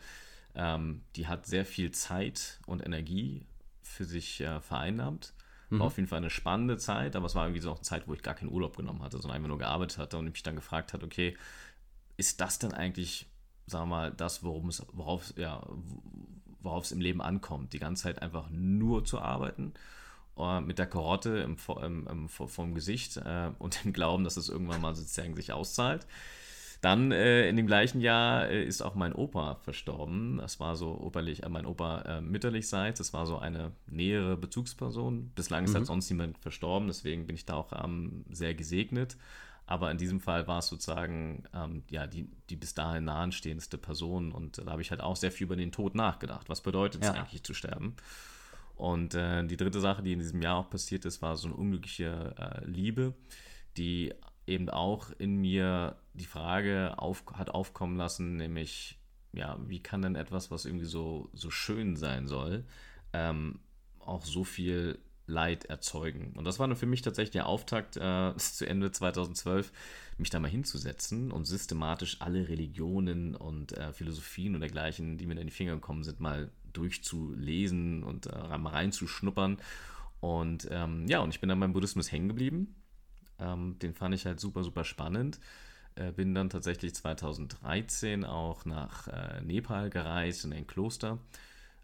ähm, 0.55 1.03
die 1.17 1.27
hat 1.27 1.47
sehr 1.47 1.65
viel 1.65 1.91
Zeit 1.93 2.61
und 2.67 2.85
Energie 2.85 3.47
für 3.83 4.05
sich 4.05 4.41
äh, 4.41 4.61
vereinnahmt. 4.61 5.33
War 5.71 5.77
mhm. 5.77 5.83
auf 5.83 5.97
jeden 5.97 6.09
Fall 6.09 6.19
eine 6.19 6.31
spannende 6.31 6.77
Zeit, 6.77 7.17
aber 7.17 7.27
es 7.27 7.35
war 7.35 7.47
irgendwie 7.47 7.63
so 7.63 7.73
eine 7.73 7.81
Zeit, 7.81 8.07
wo 8.07 8.15
ich 8.15 8.23
gar 8.23 8.35
keinen 8.35 8.53
Urlaub 8.53 8.77
genommen 8.77 9.03
hatte, 9.03 9.17
sondern 9.17 9.37
einfach 9.37 9.49
nur 9.49 9.59
gearbeitet 9.59 9.99
hatte 9.99 10.19
und 10.19 10.27
mich 10.27 10.43
dann 10.43 10.57
gefragt 10.57 10.93
hat, 10.93 11.03
okay, 11.03 11.37
ist 12.17 12.41
das 12.41 12.59
denn 12.59 12.73
eigentlich, 12.73 13.27
sagen 13.67 13.89
wir 13.89 13.97
mal, 13.97 14.13
das, 14.13 14.43
worum 14.45 14.69
es, 14.69 14.85
worauf, 14.93 15.33
ja, 15.37 15.67
worauf 16.61 16.85
es 16.85 16.93
im 16.93 17.01
Leben 17.01 17.23
ankommt, 17.23 17.73
die 17.73 17.79
ganze 17.79 18.05
Zeit 18.05 18.23
einfach 18.23 18.51
nur 18.51 19.05
zu 19.05 19.21
arbeiten? 19.21 19.73
Äh, 20.39 20.61
mit 20.61 20.79
der 20.79 20.87
Karotte 20.87 21.39
im, 21.39 21.57
im, 21.83 22.07
im, 22.09 22.29
vom 22.29 22.75
Gesicht 22.75 23.17
äh, 23.19 23.51
und 23.59 23.85
dem 23.85 23.93
Glauben, 23.93 24.25
dass 24.25 24.37
es 24.37 24.49
irgendwann 24.49 24.81
mal 24.81 24.95
sozusagen 24.95 25.37
sich 25.37 25.53
auszahlt. 25.53 26.07
Dann 26.81 27.13
äh, 27.13 27.49
in 27.49 27.57
dem 27.57 27.67
gleichen 27.67 28.03
Jahr 28.03 28.49
äh, 28.49 28.63
ist 28.63 28.83
auch 28.83 28.95
mein 28.95 29.15
Opa 29.15 29.55
verstorben. 29.63 30.37
Das 30.39 30.61
war 30.61 30.77
so 30.77 31.01
operlich, 31.01 31.43
äh, 31.43 31.49
mein 31.49 31.65
Opa 31.65 32.03
äh, 32.03 32.21
mütterlichseits. 32.21 32.99
Das 32.99 33.15
war 33.15 33.27
so 33.27 33.39
eine 33.39 33.73
nähere 33.87 34.37
Bezugsperson. 34.37 35.31
Bislang 35.35 35.65
ist 35.65 35.69
halt 35.69 35.75
mhm. 35.75 35.79
halt 35.79 35.87
sonst 35.87 36.11
niemand 36.11 36.37
verstorben, 36.39 36.89
deswegen 36.89 37.27
bin 37.27 37.37
ich 37.37 37.47
da 37.47 37.55
auch 37.55 37.73
ähm, 37.83 38.27
sehr 38.31 38.55
gesegnet. 38.55 39.17
Aber 39.67 39.91
in 39.91 39.97
diesem 39.97 40.21
Fall 40.21 40.47
war 40.47 40.59
es 40.59 40.67
sozusagen 40.67 41.45
ähm, 41.55 41.85
ja, 41.89 42.07
die, 42.07 42.29
die 42.51 42.57
bis 42.57 42.75
dahin 42.75 43.05
nahenstehendste 43.05 43.79
Person. 43.79 44.31
Und 44.31 44.59
da 44.59 44.71
habe 44.71 44.83
ich 44.83 44.91
halt 44.91 45.01
auch 45.01 45.17
sehr 45.17 45.33
viel 45.33 45.47
über 45.47 45.57
den 45.57 45.73
Tod 45.73 45.95
nachgedacht. 45.95 46.51
Was 46.51 46.61
bedeutet 46.61 47.03
es 47.03 47.09
eigentlich 47.09 47.45
zu 47.45 47.55
sterben? 47.55 47.97
Und 48.77 49.15
äh, 49.15 49.47
die 49.47 49.57
dritte 49.57 49.81
Sache, 49.81 50.03
die 50.03 50.13
in 50.13 50.19
diesem 50.19 50.43
Jahr 50.43 50.57
auch 50.57 50.71
passiert 50.71 51.05
ist, 51.05 51.23
war 51.23 51.37
so 51.37 51.49
eine 51.49 51.57
unglückliche 51.57 52.35
äh, 52.39 52.65
Liebe, 52.67 53.15
die 53.77 54.13
eben 54.47 54.69
auch 54.69 55.11
in 55.19 55.37
mir 55.37 55.97
die 56.13 56.27
Frage 56.27 56.95
auf, 56.99 57.25
hat 57.35 57.51
aufkommen 57.51 57.97
lassen, 57.97 58.37
nämlich, 58.37 58.99
ja, 59.33 59.59
wie 59.67 59.81
kann 59.81 60.03
denn 60.03 60.17
etwas, 60.17 60.51
was 60.51 60.65
irgendwie 60.65 60.85
so, 60.85 61.31
so 61.33 61.51
schön 61.51 61.97
sein 61.97 62.27
soll, 62.27 62.65
ähm, 63.13 63.61
auch 64.01 64.25
so 64.25 64.45
viel 64.45 64.99
Leid 65.27 65.65
erzeugen. 65.65 66.35
Und 66.37 66.45
das 66.45 66.59
war 66.59 66.75
für 66.77 66.87
mich 66.87 67.01
tatsächlich 67.01 67.33
der 67.33 67.47
Auftakt 67.47 67.97
äh, 67.97 68.35
zu 68.37 68.67
Ende 68.67 68.91
2012, 68.91 69.73
mich 70.19 70.31
da 70.31 70.39
mal 70.39 70.51
hinzusetzen 70.51 71.33
und 71.33 71.47
systematisch 71.47 72.21
alle 72.21 72.49
Religionen 72.49 73.35
und 73.35 73.73
äh, 73.73 73.93
Philosophien 73.93 74.55
und 74.55 74.61
dergleichen, 74.61 75.17
die 75.17 75.27
mir 75.27 75.41
in 75.41 75.47
die 75.47 75.53
Finger 75.53 75.75
gekommen 75.75 76.05
sind, 76.05 76.21
mal 76.21 76.51
durchzulesen 76.77 78.03
und 78.03 78.27
äh, 78.27 78.37
reinzuschnuppern. 78.37 79.59
Und 80.21 80.69
ähm, 80.71 81.07
ja, 81.09 81.21
und 81.21 81.31
ich 81.31 81.41
bin 81.41 81.49
dann 81.49 81.61
beim 81.61 81.73
Buddhismus 81.73 82.11
hängen 82.13 82.29
geblieben. 82.29 82.75
Ähm, 83.39 83.79
den 83.81 83.95
fand 83.95 84.15
ich 84.15 84.27
halt 84.27 84.41
super, 84.41 84.63
super 84.63 84.85
spannend. 84.85 85.41
Äh, 85.97 86.13
bin 86.13 86.35
dann 86.35 86.51
tatsächlich 86.51 86.95
2013 86.95 88.25
auch 88.25 88.65
nach 88.65 89.09
äh, 89.09 89.41
Nepal 89.43 89.91
gereist 89.91 90.45
in 90.45 90.53
ein 90.53 90.67
Kloster 90.67 91.19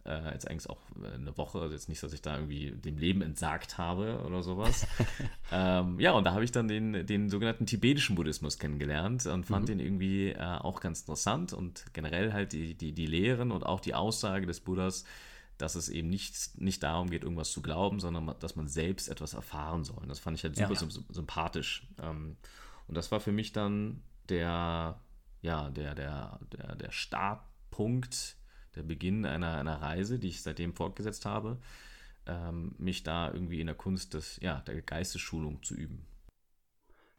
äh, 0.05 0.33
jetzt 0.33 0.49
eigentlich 0.49 0.71
auch 0.71 0.81
äh, 1.03 1.15
eine 1.15 1.37
Woche, 1.37 1.61
also 1.61 1.75
jetzt 1.75 1.89
nicht, 1.89 2.03
dass 2.03 2.13
ich 2.13 2.23
da 2.23 2.37
irgendwie 2.37 2.71
dem 2.71 2.97
Leben 2.97 3.23
entsagt 3.23 3.79
habe 3.79 4.23
oder 4.25 4.43
sowas. 4.43 4.87
ähm, 5.53 5.99
ja, 6.01 6.13
und 6.13 6.25
da 6.25 6.33
habe 6.33 6.45
ich 6.45 6.53
dann 6.53 6.69
den, 6.69 7.07
den 7.07 7.29
sogenannten 7.29 7.67
tibetischen 7.67 8.17
Buddhismus 8.17 8.59
kennengelernt 8.59 9.27
und 9.27 9.45
fand 9.45 9.65
mhm. 9.65 9.67
den 9.67 9.81
irgendwie 9.81 10.31
äh, 10.31 10.39
auch 10.39 10.81
ganz 10.81 11.01
interessant 11.01 11.53
und 11.53 11.85
generell 11.93 12.33
halt 12.33 12.53
die, 12.53 12.75
die, 12.75 12.93
die 12.93 13.07
Lehren 13.07 13.51
und 13.53 13.65
auch 13.65 13.81
die 13.81 13.95
Aussage 13.95 14.47
des 14.47 14.61
Buddhas, 14.61 15.05
dass 15.59 15.75
es 15.75 15.89
eben 15.91 16.09
nicht, 16.09 16.59
nicht 16.59 16.83
darum 16.83 17.11
geht, 17.11 17.23
irgendwas 17.23 17.53
zu 17.53 17.61
glauben, 17.61 18.01
sondern 18.01 18.35
dass 18.41 18.57
man 18.57 18.69
selbst 18.69 19.09
etwas 19.09 19.35
erfahren 19.35 19.85
soll. 19.85 19.99
Und 19.99 20.09
das 20.09 20.19
fand 20.19 20.39
ich 20.39 20.45
halt 20.45 20.57
super 20.57 20.73
ja. 20.73 20.89
sympathisch. 21.11 21.87
Ähm, 22.03 22.37
und 22.89 22.97
das 22.97 23.13
war 23.13 23.21
für 23.21 23.33
mich 23.33 23.53
dann 23.53 24.03
der, 24.31 24.99
ja, 25.43 25.69
der, 25.71 25.95
der, 25.95 26.41
der, 26.53 26.77
der 26.77 26.91
Startpunkt 26.91 28.37
der 28.75 28.83
Beginn 28.83 29.27
einer, 29.27 29.57
einer 29.59 29.81
Reise, 29.81 30.19
die 30.19 30.29
ich 30.29 30.43
seitdem 30.43 30.75
fortgesetzt 30.75 31.27
habe, 31.27 31.59
ähm, 32.27 32.75
mich 32.79 33.03
da 33.03 33.33
irgendwie 33.33 33.61
in 33.61 33.67
der 33.67 33.77
Kunst 33.77 34.15
des, 34.15 34.39
ja, 34.41 34.61
der 34.61 34.83
Geistesschulung 34.83 35.63
zu 35.63 35.75
üben. 35.75 36.07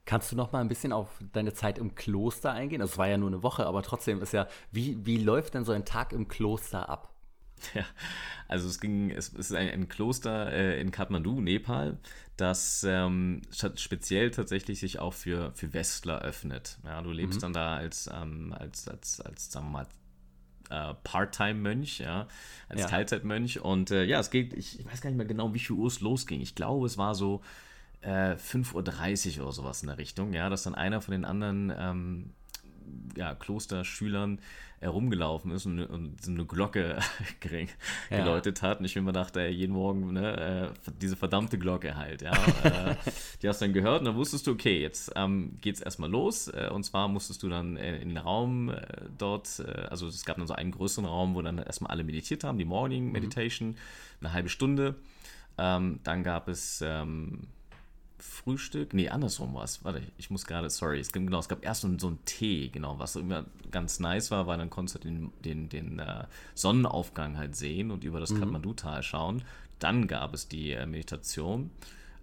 Kannst 0.05 0.31
du 0.31 0.35
noch 0.35 0.51
mal 0.51 0.61
ein 0.61 0.67
bisschen 0.67 0.93
auf 0.93 1.09
deine 1.31 1.53
Zeit 1.53 1.77
im 1.77 1.95
Kloster 1.95 2.51
eingehen? 2.51 2.81
Also 2.81 2.93
es 2.93 2.97
war 2.97 3.07
ja 3.07 3.17
nur 3.17 3.29
eine 3.29 3.43
Woche, 3.43 3.65
aber 3.65 3.83
trotzdem 3.83 4.21
ist 4.21 4.33
ja, 4.33 4.47
wie, 4.71 5.05
wie 5.05 5.17
läuft 5.17 5.53
denn 5.53 5.63
so 5.63 5.71
ein 5.71 5.85
Tag 5.85 6.11
im 6.11 6.27
Kloster 6.27 6.89
ab? 6.89 7.09
Ja, 7.75 7.85
also 8.47 8.67
es 8.67 8.79
ging, 8.79 9.11
es 9.11 9.29
ist 9.29 9.53
ein, 9.53 9.69
ein 9.69 9.87
Kloster 9.87 10.51
äh, 10.51 10.81
in 10.81 10.89
Kathmandu, 10.89 11.41
Nepal, 11.41 11.99
das 12.35 12.83
ähm, 12.83 13.43
speziell 13.75 14.31
tatsächlich 14.31 14.79
sich 14.79 14.97
auch 14.97 15.13
für, 15.13 15.51
für 15.53 15.71
Westler 15.71 16.23
öffnet. 16.23 16.79
Ja, 16.83 17.03
du 17.03 17.11
lebst 17.11 17.37
mhm. 17.37 17.41
dann 17.41 17.53
da 17.53 17.75
als, 17.75 18.09
ähm, 18.11 18.51
als, 18.57 18.87
als, 18.87 19.21
als, 19.21 19.51
sagen 19.51 19.67
wir 19.67 19.71
mal, 19.71 19.87
äh, 20.71 20.93
Part-Time-Mönch, 21.03 21.99
ja, 21.99 22.27
als 22.69 22.81
ja. 22.81 22.87
Teilzeitmönch. 22.87 23.59
Und 23.61 23.91
äh, 23.91 24.03
ja, 24.03 24.19
es 24.19 24.29
geht, 24.29 24.53
ich, 24.53 24.79
ich, 24.79 24.85
weiß 24.85 25.01
gar 25.01 25.09
nicht 25.09 25.17
mehr 25.17 25.25
genau, 25.25 25.53
wie 25.53 25.59
viel 25.59 25.75
Uhr 25.75 25.87
es 25.87 26.01
losging. 26.01 26.41
Ich 26.41 26.55
glaube, 26.55 26.85
es 26.85 26.97
war 26.97 27.13
so 27.13 27.41
äh, 28.01 28.35
5.30 28.35 29.37
Uhr 29.37 29.43
oder 29.43 29.51
sowas 29.51 29.81
in 29.81 29.87
der 29.87 29.97
Richtung, 29.97 30.33
ja, 30.33 30.49
dass 30.49 30.63
dann 30.63 30.75
einer 30.75 31.01
von 31.01 31.11
den 31.11 31.25
anderen 31.25 31.73
ähm, 31.77 32.29
ja, 33.15 33.35
Klosterschülern 33.35 34.39
herumgelaufen 34.81 35.51
ist 35.51 35.67
und, 35.67 35.79
und 35.79 36.23
so 36.23 36.31
eine 36.31 36.45
Glocke 36.45 36.97
geläutet 38.09 38.61
ja. 38.61 38.67
hat. 38.67 38.79
Und 38.79 38.85
ich 38.85 38.95
mir 38.95 39.11
dachte, 39.11 39.41
ey, 39.41 39.51
jeden 39.51 39.73
Morgen 39.73 40.11
ne, 40.13 40.73
äh, 40.75 40.91
diese 40.99 41.15
verdammte 41.15 41.59
Glocke 41.59 41.95
halt. 41.95 42.23
Ja, 42.23 42.31
äh, 42.63 42.95
die 43.41 43.47
hast 43.47 43.61
du 43.61 43.65
dann 43.65 43.73
gehört 43.73 43.99
und 43.99 44.05
dann 44.05 44.15
wusstest 44.15 44.47
du, 44.47 44.51
okay, 44.51 44.81
jetzt 44.81 45.11
ähm, 45.15 45.57
geht 45.61 45.75
es 45.75 45.81
erstmal 45.81 46.09
los. 46.09 46.47
Äh, 46.47 46.69
und 46.73 46.83
zwar 46.83 47.07
musstest 47.07 47.43
du 47.43 47.49
dann 47.49 47.77
in 47.77 48.09
den 48.09 48.17
Raum 48.17 48.73
dort, 49.17 49.63
also 49.89 50.07
es 50.07 50.25
gab 50.25 50.37
dann 50.37 50.47
so 50.47 50.53
einen 50.53 50.71
größeren 50.71 51.05
Raum, 51.05 51.35
wo 51.35 51.41
dann 51.41 51.59
erstmal 51.59 51.91
alle 51.91 52.03
meditiert 52.03 52.43
haben, 52.43 52.57
die 52.57 52.65
Morning 52.65 53.05
mhm. 53.05 53.11
Meditation, 53.11 53.69
mhm. 53.69 53.75
eine 54.21 54.33
halbe 54.33 54.49
Stunde. 54.49 54.95
Ähm, 55.57 55.99
dann 56.03 56.23
gab 56.23 56.47
es 56.47 56.83
ähm, 56.85 57.47
Frühstück. 58.23 58.93
Nee, 58.93 59.09
andersrum 59.09 59.53
war 59.53 59.63
es. 59.63 59.83
Warte, 59.83 60.01
ich 60.17 60.29
muss 60.29 60.45
gerade, 60.45 60.69
sorry. 60.69 60.99
Es, 60.99 61.11
genau, 61.11 61.39
es 61.39 61.49
gab 61.49 61.63
erst 61.63 61.81
so, 61.81 61.87
einen 61.87 62.25
Tee, 62.25 62.69
genau, 62.69 62.99
was 62.99 63.15
immer 63.15 63.45
ganz 63.71 63.99
nice 63.99 64.31
war, 64.31 64.47
weil 64.47 64.57
dann 64.57 64.69
konntest 64.69 64.95
du 64.95 64.99
den, 64.99 65.31
den, 65.43 65.69
den 65.69 65.99
uh, 65.99 66.25
Sonnenaufgang 66.55 67.37
halt 67.37 67.55
sehen 67.55 67.91
und 67.91 68.03
über 68.03 68.19
das 68.19 68.31
mhm. 68.31 68.39
Kathmandu-Tal 68.39 69.03
schauen. 69.03 69.43
Dann 69.79 70.07
gab 70.07 70.33
es 70.33 70.47
die 70.47 70.71
äh, 70.71 70.85
Meditation. 70.85 71.71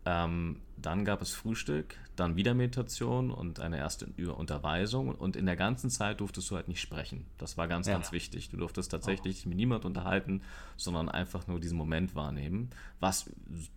Ähm, 0.05 0.61
dann 0.77 1.05
gab 1.05 1.23
es 1.23 1.33
Frühstück, 1.33 1.97
dann 2.19 2.37
wieder 2.37 2.55
Meditation 2.55 3.31
und 3.31 3.61
eine 3.61 3.79
erste 3.79 4.07
Unterweisung. 4.33 5.15
Und 5.15 5.37
in 5.37 5.47
der 5.47 5.57
ganzen 5.57 5.91
Zeit 5.91 6.21
durftest 6.21 6.51
du 6.51 6.57
halt 6.57 6.69
nicht 6.69 6.81
sprechen. 6.81 7.27
Das 7.39 7.57
war 7.57 7.69
ganz, 7.69 7.87
ja. 7.87 7.95
ganz 7.95 8.13
wichtig. 8.13 8.51
Du 8.51 8.57
durftest 8.57 8.91
tatsächlich 8.91 9.45
oh. 9.45 9.49
mit 9.49 9.59
niemand 9.59 9.85
unterhalten, 9.85 10.43
sondern 10.77 11.09
einfach 11.09 11.47
nur 11.47 11.61
diesen 11.61 11.79
Moment 11.79 12.15
wahrnehmen. 12.15 12.71
Was 13.01 13.31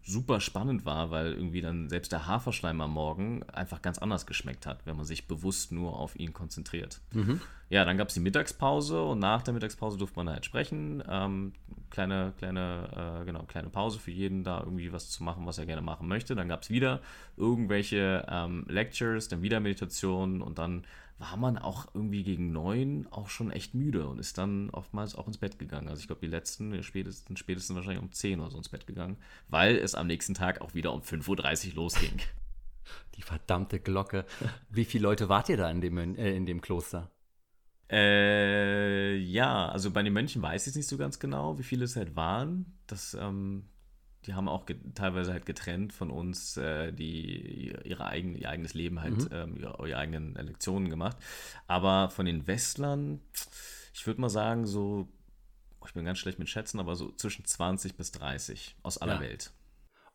super 0.03 0.39
spannend 0.39 0.85
war, 0.85 1.11
weil 1.11 1.33
irgendwie 1.33 1.61
dann 1.61 1.89
selbst 1.89 2.11
der 2.11 2.27
Haferschleim 2.27 2.81
am 2.81 2.91
Morgen 2.91 3.43
einfach 3.43 3.81
ganz 3.81 3.99
anders 3.99 4.25
geschmeckt 4.25 4.65
hat, 4.65 4.85
wenn 4.85 4.97
man 4.97 5.05
sich 5.05 5.27
bewusst 5.27 5.71
nur 5.71 5.97
auf 5.97 6.15
ihn 6.17 6.33
konzentriert. 6.33 6.99
Mhm. 7.11 7.41
Ja, 7.71 7.85
dann 7.85 7.95
gab 7.95 8.09
es 8.09 8.15
die 8.15 8.19
Mittagspause 8.19 9.01
und 9.01 9.19
nach 9.19 9.43
der 9.43 9.53
Mittagspause 9.53 9.97
durfte 9.97 10.17
man 10.17 10.29
halt 10.29 10.43
sprechen. 10.43 11.01
Ähm, 11.07 11.53
kleine, 11.89 12.33
kleine, 12.37 13.21
äh, 13.21 13.25
genau, 13.25 13.43
kleine 13.43 13.69
Pause 13.69 13.97
für 13.97 14.11
jeden, 14.11 14.43
da 14.43 14.59
irgendwie 14.59 14.91
was 14.91 15.09
zu 15.09 15.23
machen, 15.23 15.45
was 15.45 15.57
er 15.57 15.65
gerne 15.65 15.81
machen 15.81 16.09
möchte. 16.09 16.35
Dann 16.35 16.49
gab 16.49 16.63
es 16.63 16.69
wieder 16.69 16.99
irgendwelche 17.37 18.25
ähm, 18.27 18.65
Lectures, 18.67 19.29
dann 19.29 19.41
wieder 19.41 19.61
Meditationen 19.61 20.41
und 20.41 20.59
dann 20.59 20.83
war 21.17 21.37
man 21.37 21.57
auch 21.57 21.87
irgendwie 21.93 22.23
gegen 22.23 22.51
neun 22.51 23.07
auch 23.09 23.29
schon 23.29 23.51
echt 23.51 23.73
müde 23.73 24.05
und 24.05 24.19
ist 24.19 24.37
dann 24.37 24.69
oftmals 24.71 25.15
auch 25.15 25.27
ins 25.27 25.37
Bett 25.37 25.57
gegangen. 25.57 25.87
Also 25.87 26.01
ich 26.01 26.07
glaube, 26.07 26.19
die 26.19 26.27
letzten 26.27 26.83
spätestens, 26.83 27.39
spätestens 27.39 27.77
wahrscheinlich 27.77 28.03
um 28.03 28.11
10 28.11 28.41
oder 28.41 28.51
so 28.51 28.57
ins 28.57 28.67
Bett 28.67 28.85
gegangen, 28.85 29.15
weil 29.47 29.77
es 29.77 29.95
am 29.95 30.07
nächsten 30.07 30.33
Tag 30.33 30.59
auch 30.59 30.73
wieder 30.73 30.91
um 30.91 31.03
5.30 31.03 31.69
Uhr 31.69 31.75
losging. 31.75 32.19
Die 33.15 33.21
verdammte 33.21 33.79
Glocke. 33.79 34.25
Wie 34.69 34.83
viele 34.83 35.03
Leute 35.03 35.29
wart 35.29 35.47
ihr 35.47 35.55
da 35.55 35.71
in 35.71 35.79
dem, 35.79 35.97
äh, 36.17 36.35
in 36.35 36.45
dem 36.45 36.59
Kloster? 36.59 37.09
Äh, 37.91 39.17
ja, 39.17 39.67
also 39.67 39.91
bei 39.91 40.01
den 40.01 40.13
Mönchen 40.13 40.41
weiß 40.41 40.63
ich 40.63 40.71
es 40.71 40.75
nicht 40.75 40.87
so 40.87 40.97
ganz 40.97 41.19
genau, 41.19 41.59
wie 41.59 41.63
viele 41.63 41.83
es 41.83 41.95
halt 41.95 42.15
waren. 42.15 42.65
Das 42.87 43.13
ähm, 43.13 43.65
die 44.25 44.33
haben 44.35 44.47
auch 44.47 44.65
teilweise 44.93 45.33
halt 45.33 45.45
getrennt 45.45 45.93
von 45.93 46.11
uns 46.11 46.55
äh, 46.57 46.91
die 46.91 47.75
ihre 47.83 48.05
eigen, 48.05 48.35
ihr 48.35 48.49
eigenes 48.49 48.73
Leben 48.73 49.01
halt, 49.01 49.17
mhm. 49.17 49.29
ähm, 49.31 49.57
ihre, 49.57 49.87
ihre, 49.87 49.97
eigenen 49.97 50.35
Lektionen 50.35 50.89
gemacht. 50.89 51.17
Aber 51.67 52.09
von 52.09 52.25
den 52.25 52.45
Westlern, 52.45 53.19
ich 53.93 54.05
würde 54.05 54.21
mal 54.21 54.29
sagen, 54.29 54.67
so, 54.67 55.07
ich 55.85 55.93
bin 55.93 56.05
ganz 56.05 56.19
schlecht 56.19 56.37
mit 56.37 56.49
Schätzen, 56.49 56.79
aber 56.79 56.95
so 56.95 57.11
zwischen 57.13 57.45
20 57.45 57.95
bis 57.95 58.11
30 58.11 58.75
aus 58.83 58.99
aller 58.99 59.15
ja. 59.15 59.21
Welt. 59.21 59.51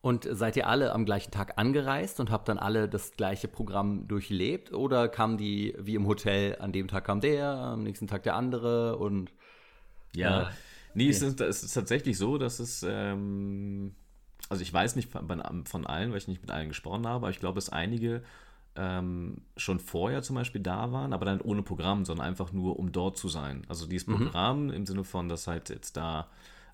Und 0.07 0.25
seid 0.31 0.55
ihr 0.55 0.67
alle 0.67 0.93
am 0.93 1.03
gleichen 1.03 1.31
Tag 1.31 1.57
angereist 1.57 2.21
und 2.21 2.31
habt 2.31 2.47
dann 2.47 2.57
alle 2.57 2.87
das 2.87 3.11
gleiche 3.17 3.49
Programm 3.49 4.07
durchlebt? 4.07 4.71
Oder 4.71 5.09
kamen 5.09 5.37
die 5.37 5.75
wie 5.77 5.95
im 5.95 6.07
Hotel, 6.07 6.55
an 6.61 6.71
dem 6.71 6.87
Tag 6.87 7.03
kam 7.03 7.19
der, 7.19 7.49
am 7.49 7.83
nächsten 7.83 8.07
Tag 8.07 8.23
der 8.23 8.35
andere 8.35 8.95
und. 8.99 9.33
Ja, 10.15 10.43
äh, 10.43 10.45
nee, 10.93 11.09
es 11.09 11.21
ist, 11.21 11.41
es 11.41 11.61
ist, 11.61 11.73
tatsächlich 11.73 12.17
so, 12.17 12.37
dass 12.37 12.59
es. 12.61 12.85
Ähm, 12.87 13.95
also 14.47 14.61
ich 14.61 14.71
weiß 14.71 14.95
nicht 14.95 15.11
von, 15.11 15.27
von, 15.65 15.85
allen, 15.85 16.11
weil 16.11 16.19
ich 16.19 16.29
nicht 16.29 16.41
mit 16.41 16.51
allen 16.51 16.69
gesprochen 16.69 17.05
habe, 17.05 17.25
aber 17.25 17.29
ich 17.29 17.41
glaube, 17.41 17.55
dass 17.55 17.67
einige 17.67 18.23
ähm, 18.77 19.41
schon 19.57 19.81
vorher 19.81 20.21
zum 20.21 20.37
Beispiel 20.37 20.61
da 20.61 20.93
waren, 20.93 21.11
aber 21.11 21.25
dann 21.25 21.41
ohne 21.41 21.63
Programm, 21.63 22.05
sondern 22.05 22.27
einfach 22.27 22.53
nur, 22.53 22.79
um 22.79 22.93
dort 22.93 23.17
zu 23.17 23.27
sein. 23.27 23.63
Also 23.67 23.85
dieses 23.85 24.07
mhm. 24.07 24.15
Programm 24.15 24.63
mhm. 24.67 24.73
im 24.73 24.85
Sinne 24.85 25.03
von, 25.03 25.27
dass 25.27 25.47
halt 25.47 25.67
jetzt 25.67 25.97
da 25.97 26.29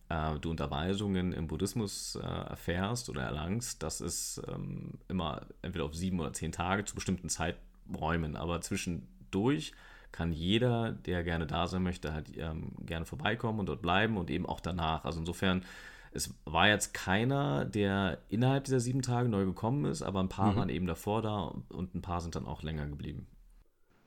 äh, 0.09 0.39
du 0.39 0.49
Unterweisungen 0.49 1.33
im 1.33 1.47
Buddhismus 1.47 2.15
äh, 2.15 2.25
erfährst 2.25 3.09
oder 3.09 3.23
erlangst, 3.23 3.83
das 3.83 4.01
ist 4.01 4.41
ähm, 4.47 4.99
immer 5.07 5.47
entweder 5.61 5.85
auf 5.85 5.95
sieben 5.95 6.19
oder 6.19 6.33
zehn 6.33 6.51
Tage 6.51 6.85
zu 6.85 6.95
bestimmten 6.95 7.29
Zeiträumen, 7.29 8.35
aber 8.35 8.61
zwischendurch 8.61 9.73
kann 10.11 10.31
jeder, 10.31 10.91
der 10.91 11.23
gerne 11.23 11.47
da 11.47 11.67
sein 11.67 11.83
möchte, 11.83 12.13
halt 12.13 12.37
ähm, 12.37 12.73
gerne 12.85 13.05
vorbeikommen 13.05 13.59
und 13.59 13.65
dort 13.65 13.81
bleiben 13.81 14.17
und 14.17 14.29
eben 14.29 14.45
auch 14.45 14.59
danach. 14.59 15.05
Also 15.05 15.19
insofern, 15.19 15.65
es 16.11 16.35
war 16.45 16.67
jetzt 16.67 16.93
keiner, 16.93 17.65
der 17.65 18.19
innerhalb 18.29 18.65
dieser 18.65 18.79
sieben 18.79 19.01
Tage 19.01 19.27
neu 19.27 19.45
gekommen 19.45 19.85
ist, 19.85 20.03
aber 20.03 20.19
ein 20.19 20.29
paar 20.29 20.51
mhm. 20.51 20.55
waren 20.57 20.69
eben 20.69 20.85
davor 20.85 21.23
da 21.23 21.55
und 21.69 21.95
ein 21.95 22.03
paar 22.03 22.21
sind 22.21 22.35
dann 22.35 22.45
auch 22.45 22.61
länger 22.61 22.85
geblieben. 22.85 23.25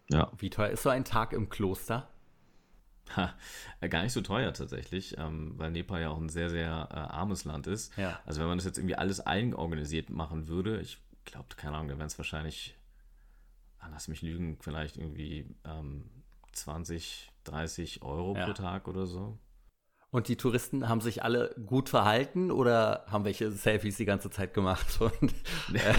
Ja. 0.09 0.31
Wie 0.39 0.51
teuer 0.51 0.69
ist 0.69 0.85
so 0.85 0.91
ein 0.91 1.05
Tag 1.05 1.33
im 1.33 1.49
Kloster? 1.49 2.09
Ha, 3.15 3.35
äh, 3.81 3.89
gar 3.89 4.03
nicht 4.03 4.13
so 4.13 4.21
teuer 4.21 4.53
tatsächlich, 4.53 5.17
ähm, 5.19 5.55
weil 5.57 5.71
Nepal 5.71 6.01
ja 6.01 6.11
auch 6.11 6.19
ein 6.19 6.29
sehr, 6.29 6.51
sehr 6.51 6.89
äh, 6.91 6.95
armes 6.95 7.45
Land 7.45 7.67
ist. 7.67 7.97
Ja. 7.97 8.21
Also 8.27 8.41
wenn 8.41 8.49
man 8.49 8.59
das 8.59 8.65
jetzt 8.65 8.79
irgendwie 8.79 8.97
alles 8.97 9.25
eigenorganisiert 9.25 10.11
machen 10.11 10.49
würde, 10.49 10.81
ich 10.81 10.99
glaube, 11.25 11.49
keine 11.57 11.77
Ahnung, 11.77 11.89
dann 11.89 11.99
wären 11.99 12.09
es 12.09 12.19
wahrscheinlich, 12.19 12.77
ah, 13.79 13.89
lass 13.91 14.09
mich 14.09 14.23
lügen, 14.23 14.59
vielleicht 14.61 14.97
irgendwie 14.97 15.55
ähm, 15.65 16.11
20, 16.53 17.33
30 17.45 18.03
Euro 18.03 18.35
ja. 18.35 18.47
pro 18.47 18.53
Tag 18.53 18.89
oder 18.89 19.07
so. 19.07 19.39
Und 20.11 20.29
die 20.29 20.37
Touristen 20.37 20.89
haben 20.89 21.01
sich 21.01 21.23
alle 21.23 21.55
gut 21.67 21.89
verhalten 21.89 22.51
oder 22.51 23.05
haben 23.09 23.25
welche 23.25 23.51
Selfies 23.51 23.97
die 23.97 24.05
ganze 24.05 24.31
Zeit 24.31 24.55
gemacht? 24.55 25.01
Und, 25.01 25.35
äh, 25.75 25.95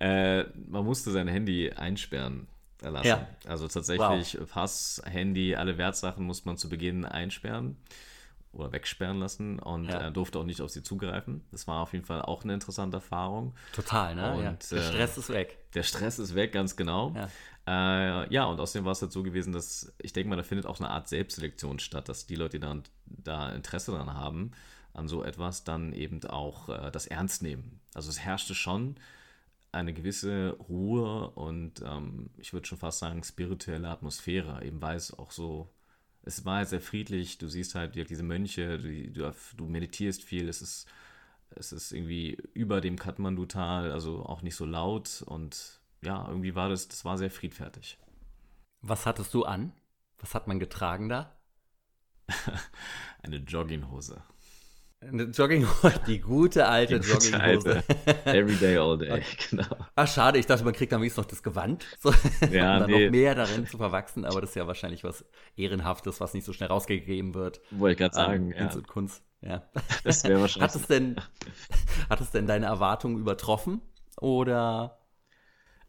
äh, 0.40 0.46
man 0.68 0.84
musste 0.84 1.10
sein 1.12 1.28
Handy 1.28 1.70
einsperren 1.70 2.48
erlassen. 2.84 3.08
Ja. 3.08 3.26
Also 3.46 3.68
tatsächlich 3.68 4.38
wow. 4.38 4.48
Pass, 4.48 5.02
Handy, 5.04 5.54
alle 5.54 5.78
Wertsachen 5.78 6.24
muss 6.24 6.44
man 6.44 6.56
zu 6.56 6.68
Beginn 6.68 7.04
einsperren 7.04 7.76
oder 8.52 8.70
wegsperren 8.72 9.18
lassen 9.18 9.58
und 9.58 9.86
ja. 9.86 10.08
äh, 10.08 10.12
durfte 10.12 10.38
auch 10.38 10.44
nicht 10.44 10.60
auf 10.60 10.70
sie 10.70 10.82
zugreifen. 10.82 11.42
Das 11.50 11.66
war 11.66 11.80
auf 11.80 11.92
jeden 11.92 12.04
Fall 12.04 12.22
auch 12.22 12.44
eine 12.44 12.54
interessante 12.54 12.98
Erfahrung. 12.98 13.54
Total, 13.72 14.14
ne? 14.14 14.34
Und, 14.34 14.42
ja. 14.44 14.56
Der 14.70 14.78
äh, 14.78 14.82
Stress 14.82 15.18
ist 15.18 15.30
weg. 15.30 15.58
Der 15.74 15.82
Stress 15.82 16.18
ist 16.18 16.34
weg, 16.34 16.52
ganz 16.52 16.76
genau. 16.76 17.14
Ja. 17.16 17.28
Äh, 17.66 18.32
ja, 18.32 18.44
und 18.44 18.60
außerdem 18.60 18.84
war 18.84 18.92
es 18.92 19.00
halt 19.00 19.12
so 19.12 19.22
gewesen, 19.22 19.52
dass 19.52 19.92
ich 19.98 20.12
denke 20.12 20.28
mal, 20.28 20.36
da 20.36 20.42
findet 20.42 20.66
auch 20.66 20.80
eine 20.80 20.90
Art 20.90 21.08
Selbstselektion 21.08 21.78
statt, 21.78 22.08
dass 22.08 22.26
die 22.26 22.34
Leute, 22.34 22.58
die 22.58 22.66
dann 22.66 22.82
da 23.06 23.50
Interesse 23.50 23.92
daran 23.92 24.12
haben, 24.12 24.50
an 24.92 25.08
so 25.08 25.24
etwas, 25.24 25.64
dann 25.64 25.92
eben 25.92 26.22
auch 26.24 26.68
äh, 26.68 26.90
das 26.90 27.06
ernst 27.06 27.42
nehmen. 27.42 27.80
Also 27.94 28.10
es 28.10 28.20
herrschte 28.20 28.54
schon 28.54 28.96
eine 29.72 29.94
gewisse 29.94 30.56
Ruhe 30.68 31.30
und 31.30 31.82
ähm, 31.82 32.30
ich 32.36 32.52
würde 32.52 32.66
schon 32.66 32.78
fast 32.78 32.98
sagen 32.98 33.24
spirituelle 33.24 33.88
Atmosphäre, 33.88 34.64
eben 34.64 34.82
weil 34.82 34.96
es 34.96 35.18
auch 35.18 35.30
so, 35.30 35.72
es 36.22 36.44
war 36.44 36.64
sehr 36.66 36.82
friedlich, 36.82 37.38
du 37.38 37.48
siehst 37.48 37.74
halt 37.74 37.94
diese 37.94 38.22
Mönche, 38.22 38.78
du, 38.78 39.10
du, 39.10 39.32
du 39.56 39.66
meditierst 39.66 40.22
viel, 40.22 40.48
es 40.48 40.60
ist, 40.60 40.86
es 41.50 41.72
ist 41.72 41.92
irgendwie 41.92 42.36
über 42.52 42.82
dem 42.82 42.98
Kathmandu-Tal, 42.98 43.90
also 43.90 44.24
auch 44.24 44.42
nicht 44.42 44.56
so 44.56 44.66
laut 44.66 45.22
und 45.26 45.80
ja, 46.02 46.28
irgendwie 46.28 46.54
war 46.54 46.68
das, 46.68 46.88
das 46.88 47.04
war 47.04 47.16
sehr 47.16 47.30
friedfertig. 47.30 47.98
Was 48.82 49.06
hattest 49.06 49.32
du 49.32 49.44
an? 49.44 49.72
Was 50.18 50.34
hat 50.34 50.48
man 50.48 50.58
getragen 50.58 51.08
da? 51.08 51.36
Eine 53.22 53.36
Jogginghose. 53.36 54.22
Eine 55.08 55.24
Jogginghose, 55.24 56.00
die 56.06 56.20
gute 56.20 56.66
alte 56.66 57.00
die 57.00 57.10
gute 57.10 57.28
Jogginghose. 57.30 57.82
Alte. 57.86 58.24
Every 58.24 58.56
day, 58.56 58.76
all 58.76 58.96
day, 58.96 59.22
genau. 59.50 59.64
Ach, 59.96 60.06
schade, 60.06 60.38
ich 60.38 60.46
dachte, 60.46 60.64
man 60.64 60.74
kriegt 60.74 60.92
dann 60.92 61.00
wenigstens 61.00 61.24
noch 61.24 61.30
das 61.30 61.42
Gewand, 61.42 61.84
so, 62.00 62.12
ja, 62.50 62.74
um 62.74 62.80
dann 62.80 62.90
nee. 62.90 63.04
noch 63.06 63.10
mehr 63.10 63.34
darin 63.34 63.66
zu 63.66 63.78
verwachsen, 63.78 64.24
aber 64.24 64.40
das 64.40 64.50
ist 64.50 64.56
ja 64.56 64.66
wahrscheinlich 64.66 65.02
was 65.02 65.24
Ehrenhaftes, 65.56 66.20
was 66.20 66.34
nicht 66.34 66.44
so 66.44 66.52
schnell 66.52 66.68
rausgegeben 66.68 67.34
wird. 67.34 67.60
Wollte 67.70 67.92
ich 67.92 67.98
gerade 67.98 68.14
sagen, 68.14 68.52
ähm, 68.52 68.68
ja. 68.68 68.72
und 68.72 68.86
Kunst, 68.86 69.24
ja. 69.40 69.62
Das 70.04 70.22
wäre 70.24 70.40
wahrscheinlich. 70.40 70.72
Hat 70.72 70.80
es 70.80 70.86
denn, 70.86 71.16
hat 72.08 72.20
es 72.20 72.30
denn 72.30 72.46
deine 72.46 72.66
Erwartungen 72.66 73.18
übertroffen 73.18 73.82
oder 74.20 75.01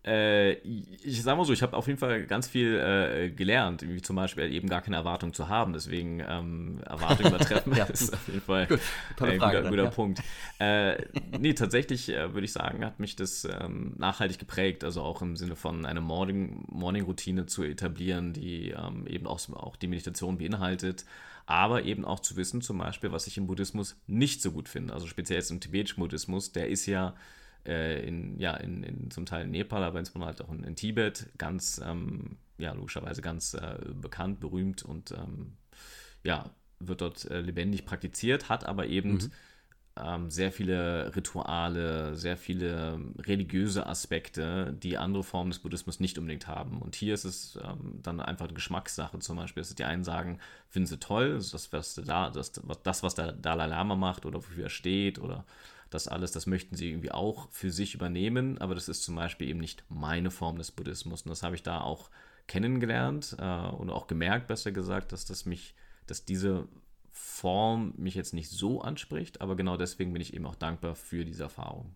ich 0.06 1.24
sag 1.24 1.38
mal 1.38 1.46
so, 1.46 1.54
ich 1.54 1.62
habe 1.62 1.78
auf 1.78 1.88
jeden 1.88 1.98
Fall 1.98 2.26
ganz 2.26 2.50
viel 2.50 2.76
äh, 2.76 3.30
gelernt, 3.30 3.84
wie 3.88 4.02
zum 4.02 4.18
Beispiel 4.18 4.52
eben 4.52 4.68
gar 4.68 4.82
keine 4.82 4.98
Erwartung 4.98 5.34
zu 5.34 5.48
haben. 5.48 5.72
Deswegen 5.72 6.20
ähm, 6.20 6.82
Erwartung 6.86 7.28
übertreffen 7.28 7.74
ja. 7.78 7.86
ist 7.86 8.14
auf 8.14 8.28
jeden 8.28 8.42
Fall 8.42 8.68
Gut, 8.68 8.82
ein 9.22 9.40
guter, 9.40 9.62
dann, 9.62 9.70
guter 9.70 9.84
ja. 9.86 9.90
Punkt. 9.90 10.22
Äh, 10.60 11.06
nee, 11.40 11.54
tatsächlich 11.54 12.10
äh, 12.10 12.34
würde 12.34 12.44
ich 12.44 12.52
sagen, 12.52 12.84
hat 12.84 13.00
mich 13.00 13.16
das 13.16 13.46
ähm, 13.46 13.94
nachhaltig 13.98 14.40
geprägt. 14.40 14.84
Also 14.84 15.02
auch 15.02 15.22
im 15.22 15.38
Sinne 15.38 15.56
von 15.56 15.86
eine 15.86 16.02
Morning-Routine 16.02 17.42
Morning 17.42 17.48
zu 17.48 17.64
etablieren, 17.64 18.34
die 18.34 18.72
ähm, 18.72 19.08
eben 19.08 19.26
auch, 19.26 19.40
auch 19.54 19.78
die 19.78 19.88
Meditation 19.88 20.38
beinhaltet 20.38 21.06
aber 21.46 21.84
eben 21.84 22.06
auch 22.06 22.22
zu 22.22 22.38
wissen, 22.38 22.62
zum 22.62 22.78
Beispiel, 22.78 23.12
was 23.12 23.28
ich 23.28 23.38
im 23.38 23.48
Buddhismus 23.48 23.98
nicht 24.08 24.42
so 24.42 24.54
gut 24.54 24.70
finde. 24.70 24.94
Also 24.94 25.08
speziell 25.08 25.40
jetzt 25.40 25.52
im 25.52 25.60
tibetischen 25.60 26.00
Buddhismus, 26.00 26.54
der 26.54 26.70
ist 26.70 26.86
ja 26.86 27.16
äh, 27.66 28.06
in, 28.06 28.40
ja, 28.40 28.56
in, 28.56 28.84
in, 28.84 29.12
zum 29.12 29.26
Teil 29.26 29.46
in 29.46 29.52
Nepal, 29.52 29.84
aber 29.84 30.00
insbesondere 30.00 30.30
halt 30.30 30.42
auch 30.42 30.52
in, 30.52 30.64
in 30.64 30.76
Tibet 30.76 31.30
ganz, 31.38 31.82
ähm, 31.84 32.38
ja, 32.58 32.74
logischerweise 32.74 33.22
ganz 33.22 33.54
äh, 33.54 33.78
bekannt, 33.94 34.40
berühmt 34.40 34.84
und 34.84 35.12
ähm, 35.12 35.54
ja, 36.24 36.50
wird 36.80 37.02
dort 37.02 37.26
äh, 37.30 37.42
lebendig 37.42 37.86
praktiziert, 37.86 38.50
hat 38.50 38.66
aber 38.66 38.88
eben 38.88 39.14
mhm. 39.14 39.32
ähm, 39.98 40.30
sehr 40.30 40.52
viele 40.52 41.16
Rituale, 41.16 42.16
sehr 42.16 42.36
viele 42.38 43.00
religiöse 43.20 43.88
Aspekte, 43.88 44.74
die 44.74 44.98
andere 44.98 45.24
Formen 45.24 45.52
des 45.52 45.60
Buddhismus 45.60 46.00
nicht 46.00 46.18
unbedingt 46.18 46.48
haben. 46.48 46.82
Und 46.82 46.96
hier 46.96 47.14
ist 47.14 47.24
es 47.26 47.60
ähm, 47.64 48.00
dann 48.02 48.20
einfach 48.20 48.46
eine 48.46 48.54
Geschmackssache 48.54 49.20
zum 49.20 49.38
Beispiel, 49.38 49.62
dass 49.62 49.74
die 49.74 49.86
einen 49.86 50.04
sagen, 50.04 50.40
finden 50.70 50.88
sie 50.88 51.00
toll, 51.00 51.36
das, 51.36 51.72
was, 51.72 51.96
da, 51.96 52.30
das, 52.30 52.52
das, 52.84 53.04
was 53.04 53.16
der 53.16 53.32
Dalai 53.32 53.68
Lama 53.68 53.96
macht 53.96 54.26
oder 54.26 54.40
wofür 54.40 54.66
er 54.66 54.70
steht 54.70 55.20
oder 55.20 55.46
das 55.94 56.08
alles, 56.08 56.32
das 56.32 56.48
möchten 56.48 56.76
sie 56.76 56.90
irgendwie 56.90 57.12
auch 57.12 57.50
für 57.52 57.72
sich 57.72 57.94
übernehmen, 57.94 58.58
aber 58.58 58.76
das 58.76 58.90
ist 58.90 59.04
zum 59.04 59.16
Beispiel 59.16 59.48
eben 59.48 59.60
nicht 59.60 59.84
meine 59.90 60.32
Form 60.32 60.58
des 60.58 60.72
Buddhismus. 60.72 61.24
Und 61.24 61.30
das 61.30 61.44
habe 61.44 61.56
ich 61.56 61.64
da 61.64 61.82
auch 61.82 62.10
kennengelernt 62.48 63.36
äh, 63.40 63.68
und 63.68 63.90
auch 63.90 64.08
gemerkt, 64.08 64.48
besser 64.48 64.72
gesagt, 64.72 65.12
dass 65.12 65.26
das 65.26 65.46
mich, 65.46 65.76
dass 66.08 66.26
diese 66.26 66.68
Form 67.12 67.94
mich 67.96 68.16
jetzt 68.16 68.34
nicht 68.34 68.50
so 68.50 68.82
anspricht, 68.82 69.42
aber 69.42 69.56
genau 69.56 69.78
deswegen 69.78 70.14
bin 70.14 70.22
ich 70.22 70.34
eben 70.34 70.46
auch 70.46 70.56
dankbar 70.56 70.96
für 70.96 71.26
diese 71.26 71.44
Erfahrung. 71.44 71.96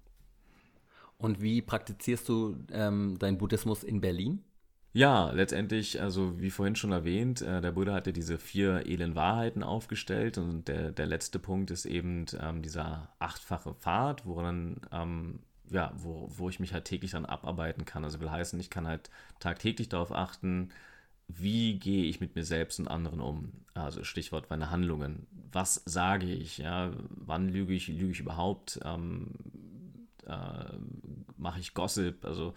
Und 1.18 1.42
wie 1.42 1.62
praktizierst 1.64 2.30
du 2.30 2.56
ähm, 2.72 3.18
deinen 3.18 3.40
Buddhismus 3.40 3.84
in 3.84 4.02
Berlin? 4.02 4.44
Ja, 4.98 5.30
letztendlich, 5.30 6.02
also 6.02 6.42
wie 6.42 6.50
vorhin 6.50 6.76
schon 6.76 6.92
erwähnt, 6.92 7.44
äh, 7.44 7.62
der 7.62 7.72
Buddha 7.72 7.94
hatte 7.94 8.12
diese 8.14 8.40
vier 8.40 8.88
edlen 8.88 9.14
Wahrheiten 9.14 9.62
aufgestellt 9.62 10.40
und 10.40 10.68
der, 10.68 10.90
der 10.90 11.06
letzte 11.06 11.38
Punkt 11.38 11.70
ist 11.70 11.86
eben 11.86 12.26
ähm, 12.42 12.64
dieser 12.64 13.08
achtfache 13.20 13.76
Pfad, 13.76 14.26
woran 14.26 14.82
ähm, 14.92 15.38
ja, 15.70 15.94
wo, 15.98 16.32
wo 16.36 16.50
ich 16.50 16.60
mich 16.60 16.74
halt 16.74 16.86
täglich 16.86 17.12
dann 17.12 17.28
abarbeiten 17.28 17.86
kann. 17.86 18.04
Also 18.06 18.20
will 18.22 18.32
heißen, 18.32 18.60
ich 18.60 18.72
kann 18.72 18.88
halt 18.88 19.12
tagtäglich 19.40 19.88
darauf 19.88 20.12
achten, 20.12 20.72
wie 21.28 21.78
gehe 21.78 22.06
ich 22.06 22.20
mit 22.20 22.34
mir 22.34 22.44
selbst 22.44 22.80
und 22.80 22.88
anderen 22.88 23.20
um? 23.22 23.52
Also 23.76 24.04
Stichwort 24.04 24.50
meine 24.50 24.72
Handlungen. 24.72 25.28
Was 25.52 25.76
sage 25.86 26.26
ich? 26.26 26.58
Ja? 26.58 26.92
Wann 27.10 27.50
lüge 27.50 27.76
ich? 27.76 27.88
Lüge 27.88 28.14
ich 28.14 28.20
überhaupt? 28.22 28.80
Ähm, 28.84 29.28
äh, 30.26 30.74
Mache 31.38 31.60
ich 31.60 31.76
Gossip? 31.76 32.26
Also 32.26 32.56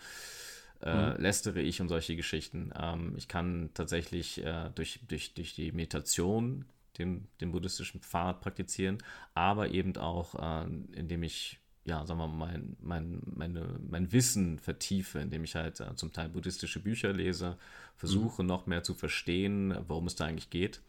äh, 0.82 1.10
mhm. 1.10 1.20
lästere 1.20 1.60
ich 1.60 1.80
und 1.80 1.88
solche 1.88 2.16
Geschichten. 2.16 2.72
Ähm, 2.78 3.14
ich 3.16 3.28
kann 3.28 3.70
tatsächlich 3.74 4.44
äh, 4.44 4.70
durch, 4.74 5.00
durch, 5.08 5.34
durch 5.34 5.54
die 5.54 5.72
Meditation 5.72 6.64
den, 6.98 7.28
den 7.40 7.52
buddhistischen 7.52 8.00
Pfad 8.00 8.40
praktizieren, 8.40 8.98
aber 9.34 9.70
eben 9.70 9.96
auch, 9.96 10.34
äh, 10.34 10.66
indem 10.92 11.22
ich 11.22 11.60
ja, 11.84 12.06
sagen 12.06 12.20
wir 12.20 12.28
mal, 12.28 12.46
mein, 12.46 12.76
mein, 12.80 13.22
meine, 13.24 13.80
mein 13.88 14.12
Wissen 14.12 14.58
vertiefe, 14.58 15.18
indem 15.18 15.44
ich 15.44 15.54
halt 15.54 15.80
äh, 15.80 15.94
zum 15.96 16.12
Teil 16.12 16.28
buddhistische 16.28 16.80
Bücher 16.80 17.12
lese, 17.12 17.56
versuche 17.96 18.42
mhm. 18.42 18.48
noch 18.48 18.66
mehr 18.66 18.82
zu 18.82 18.94
verstehen, 18.94 19.74
worum 19.88 20.06
es 20.06 20.14
da 20.14 20.26
eigentlich 20.26 20.50
geht. 20.50 20.82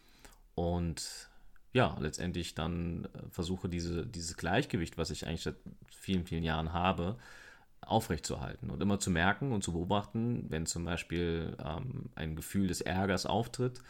Und 0.54 1.30
ja, 1.73 1.97
letztendlich 1.99 2.56
dann 2.56 3.06
äh, 3.06 3.08
versuche, 3.32 3.69
diese, 3.69 4.06
dieses 4.06 4.36
Gleichgewicht, 4.36 4.97
was 4.97 5.12
ich 5.12 5.27
eigentlich 5.27 5.43
seit 5.43 5.56
vielen, 5.89 6.25
vielen 6.25 6.43
Jahren 6.43 6.73
habe, 6.73 7.17
aufrechtzuerhalten 7.82 8.70
und 8.70 8.82
immer 8.82 9.00
zu 9.00 9.10
merken 9.10 9.52
und 9.52 9.63
zu 9.63 9.74
beobachten, 9.74 10.46
wenn 10.50 10.65
zum 10.65 10.86
Beispiel 10.86 11.58
ähm, 11.63 12.10
ein 12.15 12.36
Gefühl 12.36 12.67
des 12.67 12.82
Ärgers 12.82 13.26
auftritt, 13.26 13.82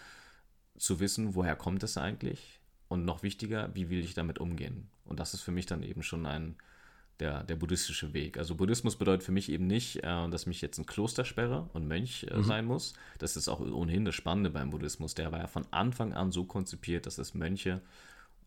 zu 0.78 1.00
wissen, 1.00 1.36
woher 1.36 1.56
kommt 1.56 1.84
es 1.84 1.98
eigentlich 1.98 2.60
und 2.88 3.06
noch 3.06 3.24
wichtiger, 3.24 3.70
wie 3.74 3.90
will 3.90 4.04
ich 4.04 4.14
damit 4.14 4.40
umgehen. 4.40 4.90
Und 5.06 5.20
das 5.20 5.34
ist 5.34 5.42
für 5.42 5.52
mich 5.52 5.66
dann 5.66 5.84
eben 5.84 6.04
schon 6.04 6.26
ein, 6.26 6.56
der, 7.20 7.44
der 7.44 7.56
buddhistische 7.56 8.14
Weg. 8.14 8.38
Also 8.38 8.56
Buddhismus 8.56 8.98
bedeutet 8.98 9.24
für 9.24 9.32
mich 9.32 9.50
eben 9.50 9.68
nicht, 9.68 9.98
äh, 9.98 10.30
dass 10.30 10.46
mich 10.46 10.62
jetzt 10.62 10.80
ein 10.80 10.86
Kloster 10.86 11.24
sperre 11.24 11.70
und 11.74 11.88
Mönch 11.88 12.26
äh, 12.30 12.38
mhm. 12.38 12.44
sein 12.44 12.66
muss. 12.66 12.94
Das 13.20 13.38
ist 13.38 13.48
auch 13.48 13.60
ohnehin 13.60 14.06
das 14.06 14.16
Spannende 14.16 14.50
beim 14.50 14.72
Buddhismus. 14.72 15.14
Der 15.14 15.32
war 15.32 15.40
ja 15.40 15.48
von 15.48 15.66
Anfang 15.72 16.14
an 16.14 16.32
so 16.32 16.46
konzipiert, 16.46 17.06
dass 17.06 17.18
es 17.18 17.34
Mönche 17.34 17.82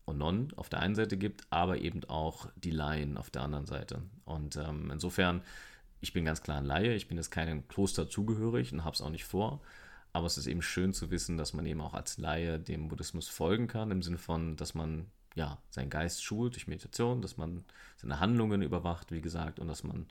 und 0.05 0.19
Nonnen 0.19 0.53
auf 0.55 0.69
der 0.69 0.79
einen 0.79 0.95
Seite 0.95 1.17
gibt, 1.17 1.45
aber 1.49 1.79
eben 1.79 2.03
auch 2.05 2.47
die 2.55 2.71
Laien 2.71 3.17
auf 3.17 3.29
der 3.29 3.41
anderen 3.41 3.65
Seite. 3.65 4.01
Und 4.23 4.55
ähm, 4.55 4.91
insofern, 4.91 5.41
ich 5.99 6.13
bin 6.13 6.25
ganz 6.25 6.41
klar 6.41 6.57
ein 6.57 6.65
Laie, 6.65 6.93
ich 6.93 7.07
bin 7.07 7.17
jetzt 7.17 7.31
keinem 7.31 7.67
Kloster 7.67 8.09
zugehörig 8.09 8.71
und 8.71 8.83
habe 8.83 8.95
es 8.95 9.01
auch 9.01 9.09
nicht 9.09 9.25
vor. 9.25 9.61
Aber 10.13 10.27
es 10.27 10.37
ist 10.37 10.47
eben 10.47 10.61
schön 10.61 10.93
zu 10.93 11.11
wissen, 11.11 11.35
dass 11.37 11.53
man 11.53 11.65
eben 11.65 11.81
auch 11.81 11.93
als 11.93 12.17
Laie 12.17 12.57
dem 12.59 12.87
Buddhismus 12.87 13.27
folgen 13.27 13.67
kann, 13.67 13.91
im 13.91 14.01
Sinne 14.01 14.17
von, 14.17 14.55
dass 14.55 14.73
man 14.73 15.07
ja 15.35 15.57
seinen 15.69 15.89
Geist 15.89 16.23
schult 16.23 16.53
durch 16.53 16.67
Meditation, 16.67 17.21
dass 17.21 17.35
man 17.35 17.65
seine 17.97 18.21
Handlungen 18.21 18.61
überwacht, 18.61 19.11
wie 19.11 19.21
gesagt, 19.21 19.59
und 19.59 19.67
dass 19.67 19.83
man 19.83 20.07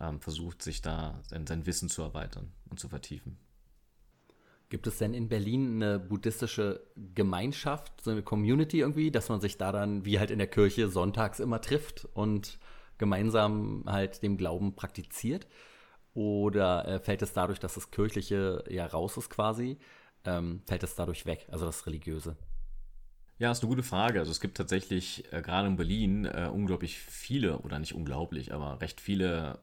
ähm, 0.00 0.20
versucht, 0.20 0.62
sich 0.62 0.82
da 0.82 1.18
sein, 1.24 1.46
sein 1.46 1.66
Wissen 1.66 1.88
zu 1.88 2.02
erweitern 2.02 2.52
und 2.68 2.78
zu 2.78 2.88
vertiefen. 2.88 3.38
Gibt 4.70 4.86
es 4.86 4.98
denn 4.98 5.14
in 5.14 5.28
Berlin 5.28 5.82
eine 5.82 5.98
buddhistische 5.98 6.86
Gemeinschaft, 7.14 8.00
so 8.00 8.12
eine 8.12 8.22
Community 8.22 8.78
irgendwie, 8.78 9.10
dass 9.10 9.28
man 9.28 9.40
sich 9.40 9.58
da 9.58 9.72
dann 9.72 10.04
wie 10.04 10.20
halt 10.20 10.30
in 10.30 10.38
der 10.38 10.46
Kirche 10.46 10.88
sonntags 10.88 11.40
immer 11.40 11.60
trifft 11.60 12.08
und 12.14 12.58
gemeinsam 12.96 13.82
halt 13.86 14.22
dem 14.22 14.36
Glauben 14.36 14.76
praktiziert? 14.76 15.48
Oder 16.14 16.86
äh, 16.86 16.98
fällt 17.00 17.20
es 17.22 17.32
dadurch, 17.32 17.58
dass 17.58 17.74
das 17.74 17.90
Kirchliche 17.90 18.62
ja 18.68 18.86
raus 18.86 19.16
ist 19.16 19.28
quasi, 19.28 19.76
ähm, 20.24 20.62
fällt 20.66 20.84
es 20.84 20.94
dadurch 20.94 21.26
weg, 21.26 21.48
also 21.50 21.66
das 21.66 21.86
Religiöse? 21.86 22.36
Ja, 23.38 23.50
ist 23.50 23.62
eine 23.62 23.70
gute 23.70 23.82
Frage. 23.82 24.20
Also 24.20 24.30
es 24.30 24.40
gibt 24.40 24.56
tatsächlich 24.56 25.24
äh, 25.32 25.42
gerade 25.42 25.66
in 25.66 25.76
Berlin 25.76 26.26
äh, 26.26 26.48
unglaublich 26.52 26.98
viele, 26.98 27.58
oder 27.58 27.80
nicht 27.80 27.94
unglaublich, 27.94 28.52
aber 28.52 28.80
recht 28.80 29.00
viele 29.00 29.58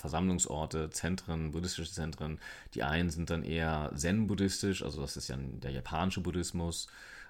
Versammlungsorte, 0.00 0.90
Zentren, 0.90 1.50
buddhistische 1.50 1.92
Zentren. 1.92 2.38
Die 2.74 2.82
einen 2.82 3.10
sind 3.10 3.30
dann 3.30 3.44
eher 3.44 3.92
Zen-buddhistisch, 3.94 4.82
also 4.82 5.00
das 5.02 5.16
ist 5.16 5.28
ja 5.28 5.36
der 5.38 5.70
japanische 5.70 6.20
Buddhismus. 6.20 6.88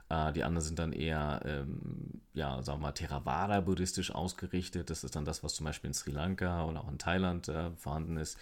Äh, 0.08 0.32
die 0.32 0.44
anderen 0.44 0.64
sind 0.64 0.78
dann 0.78 0.92
eher, 0.92 1.40
ähm, 1.44 2.20
ja, 2.34 2.62
sagen 2.62 2.80
wir 2.80 2.88
mal, 2.88 2.92
Theravada-buddhistisch 2.92 4.12
ausgerichtet. 4.12 4.90
Das 4.90 5.04
ist 5.04 5.16
dann 5.16 5.24
das, 5.24 5.42
was 5.42 5.54
zum 5.54 5.64
Beispiel 5.64 5.88
in 5.88 5.94
Sri 5.94 6.10
Lanka 6.10 6.64
oder 6.64 6.80
auch 6.80 6.90
in 6.90 6.98
Thailand 6.98 7.48
äh, 7.48 7.70
vorhanden 7.76 8.16
ist. 8.16 8.38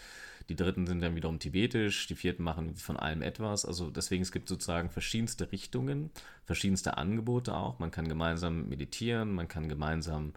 Die 0.49 0.57
dritten 0.57 0.87
sind 0.87 1.03
dann 1.03 1.15
wiederum 1.15 1.39
tibetisch, 1.39 2.07
die 2.07 2.15
vierten 2.15 2.43
machen 2.43 2.75
von 2.77 2.97
allem 2.97 3.21
etwas. 3.21 3.67
Also 3.67 3.91
deswegen, 3.91 4.23
es 4.23 4.33
gibt 4.33 4.49
sozusagen 4.49 4.89
verschiedenste 4.91 5.53
Richtungen, 5.53 6.11
verschiedenste 6.45 6.97
Angebote 6.97 7.55
auch. 7.55 7.79
Man 7.79 7.91
kann 7.91 8.09
gemeinsam 8.09 8.69
meditieren, 8.69 9.35
man 9.35 9.47
kann 9.47 9.69
gemeinsam 9.69 10.33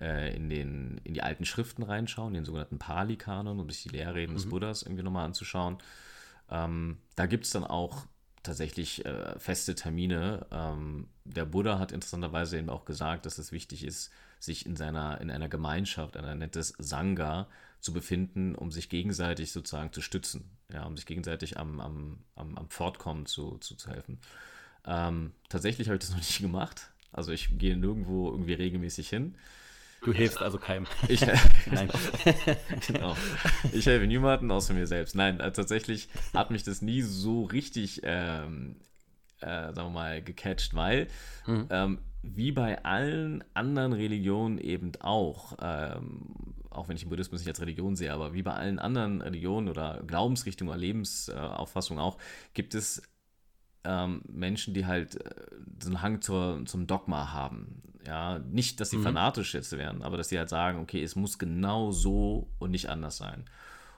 äh, 0.00 0.34
in, 0.34 0.48
den, 0.48 1.00
in 1.04 1.14
die 1.14 1.22
alten 1.22 1.44
Schriften 1.44 1.82
reinschauen, 1.82 2.34
den 2.34 2.44
sogenannten 2.44 2.78
Pali-Kanon, 2.78 3.60
um 3.60 3.68
sich 3.70 3.82
die 3.84 3.90
Lehrreden 3.90 4.34
mhm. 4.34 4.38
des 4.38 4.48
Buddhas 4.48 4.82
irgendwie 4.82 5.02
nochmal 5.02 5.26
anzuschauen. 5.26 5.78
Ähm, 6.50 6.98
da 7.16 7.26
gibt 7.26 7.44
es 7.44 7.50
dann 7.50 7.64
auch 7.64 8.06
tatsächlich 8.42 9.04
äh, 9.04 9.38
feste 9.38 9.74
Termine. 9.74 10.46
Ähm, 10.50 11.08
der 11.24 11.44
Buddha 11.44 11.78
hat 11.78 11.92
interessanterweise 11.92 12.58
eben 12.58 12.70
auch 12.70 12.84
gesagt, 12.84 13.26
dass 13.26 13.38
es 13.38 13.52
wichtig 13.52 13.84
ist, 13.84 14.10
sich 14.38 14.64
in 14.64 14.76
seiner, 14.76 15.20
in 15.20 15.30
einer 15.30 15.48
Gemeinschaft, 15.48 16.16
einer 16.16 16.34
nettes 16.34 16.74
Sangha 16.78 17.46
zu 17.80 17.92
befinden, 17.92 18.54
um 18.54 18.70
sich 18.70 18.88
gegenseitig 18.88 19.52
sozusagen 19.52 19.92
zu 19.92 20.00
stützen, 20.00 20.50
ja, 20.72 20.84
um 20.84 20.96
sich 20.96 21.06
gegenseitig 21.06 21.58
am, 21.58 21.80
am, 21.80 22.18
am, 22.34 22.56
am 22.56 22.68
Fortkommen 22.70 23.26
zu, 23.26 23.58
zu, 23.58 23.74
zu 23.74 23.90
helfen. 23.90 24.18
Ähm, 24.86 25.32
tatsächlich 25.48 25.88
habe 25.88 25.96
ich 25.96 26.00
das 26.00 26.10
noch 26.10 26.18
nicht 26.18 26.38
gemacht. 26.40 26.90
Also 27.12 27.32
ich 27.32 27.58
gehe 27.58 27.76
nirgendwo 27.76 28.30
irgendwie 28.30 28.54
regelmäßig 28.54 29.08
hin. 29.08 29.34
Du 30.02 30.12
hilfst 30.12 30.40
also 30.40 30.58
keinem. 30.58 30.86
Ich, 31.08 31.20
Nein. 31.70 31.90
genau. 32.86 33.16
Ich 33.72 33.86
helfe 33.86 34.06
niemandem 34.06 34.50
außer 34.50 34.72
mir 34.72 34.86
selbst. 34.86 35.14
Nein, 35.14 35.40
äh, 35.40 35.52
tatsächlich 35.52 36.08
hat 36.32 36.50
mich 36.50 36.62
das 36.62 36.80
nie 36.80 37.02
so 37.02 37.44
richtig, 37.44 38.00
ähm, 38.04 38.76
äh, 39.40 39.72
sagen 39.72 39.88
wir 39.88 39.90
mal, 39.90 40.22
gecatcht, 40.22 40.74
weil 40.74 41.08
mhm. 41.46 41.66
ähm, 41.70 41.98
wie 42.22 42.52
bei 42.52 42.84
allen 42.84 43.44
anderen 43.54 43.92
Religionen 43.92 44.58
eben 44.58 44.92
auch, 45.00 45.56
ähm, 45.60 46.54
auch 46.70 46.88
wenn 46.88 46.96
ich 46.96 47.02
den 47.02 47.10
Buddhismus 47.10 47.40
nicht 47.40 47.48
als 47.48 47.60
Religion 47.60 47.96
sehe, 47.96 48.12
aber 48.12 48.34
wie 48.34 48.42
bei 48.42 48.52
allen 48.52 48.78
anderen 48.78 49.22
Religionen 49.22 49.68
oder 49.68 50.02
Glaubensrichtungen 50.06 50.70
oder 50.70 50.80
Lebensauffassungen 50.80 52.02
auch, 52.02 52.18
gibt 52.54 52.74
es 52.74 53.02
ähm, 53.84 54.22
Menschen, 54.28 54.74
die 54.74 54.86
halt 54.86 55.16
äh, 55.16 55.34
so 55.82 55.88
einen 55.88 56.02
Hang 56.02 56.20
zur, 56.20 56.62
zum 56.66 56.86
Dogma 56.86 57.32
haben. 57.32 57.82
Ja, 58.06 58.38
nicht, 58.38 58.80
dass 58.80 58.90
sie 58.90 58.98
mhm. 58.98 59.02
fanatisch 59.02 59.54
jetzt 59.54 59.72
werden, 59.72 60.02
aber 60.02 60.16
dass 60.16 60.30
sie 60.30 60.38
halt 60.38 60.48
sagen, 60.48 60.80
okay, 60.80 61.02
es 61.02 61.16
muss 61.16 61.38
genau 61.38 61.92
so 61.92 62.48
und 62.58 62.70
nicht 62.70 62.88
anders 62.88 63.18
sein. 63.18 63.44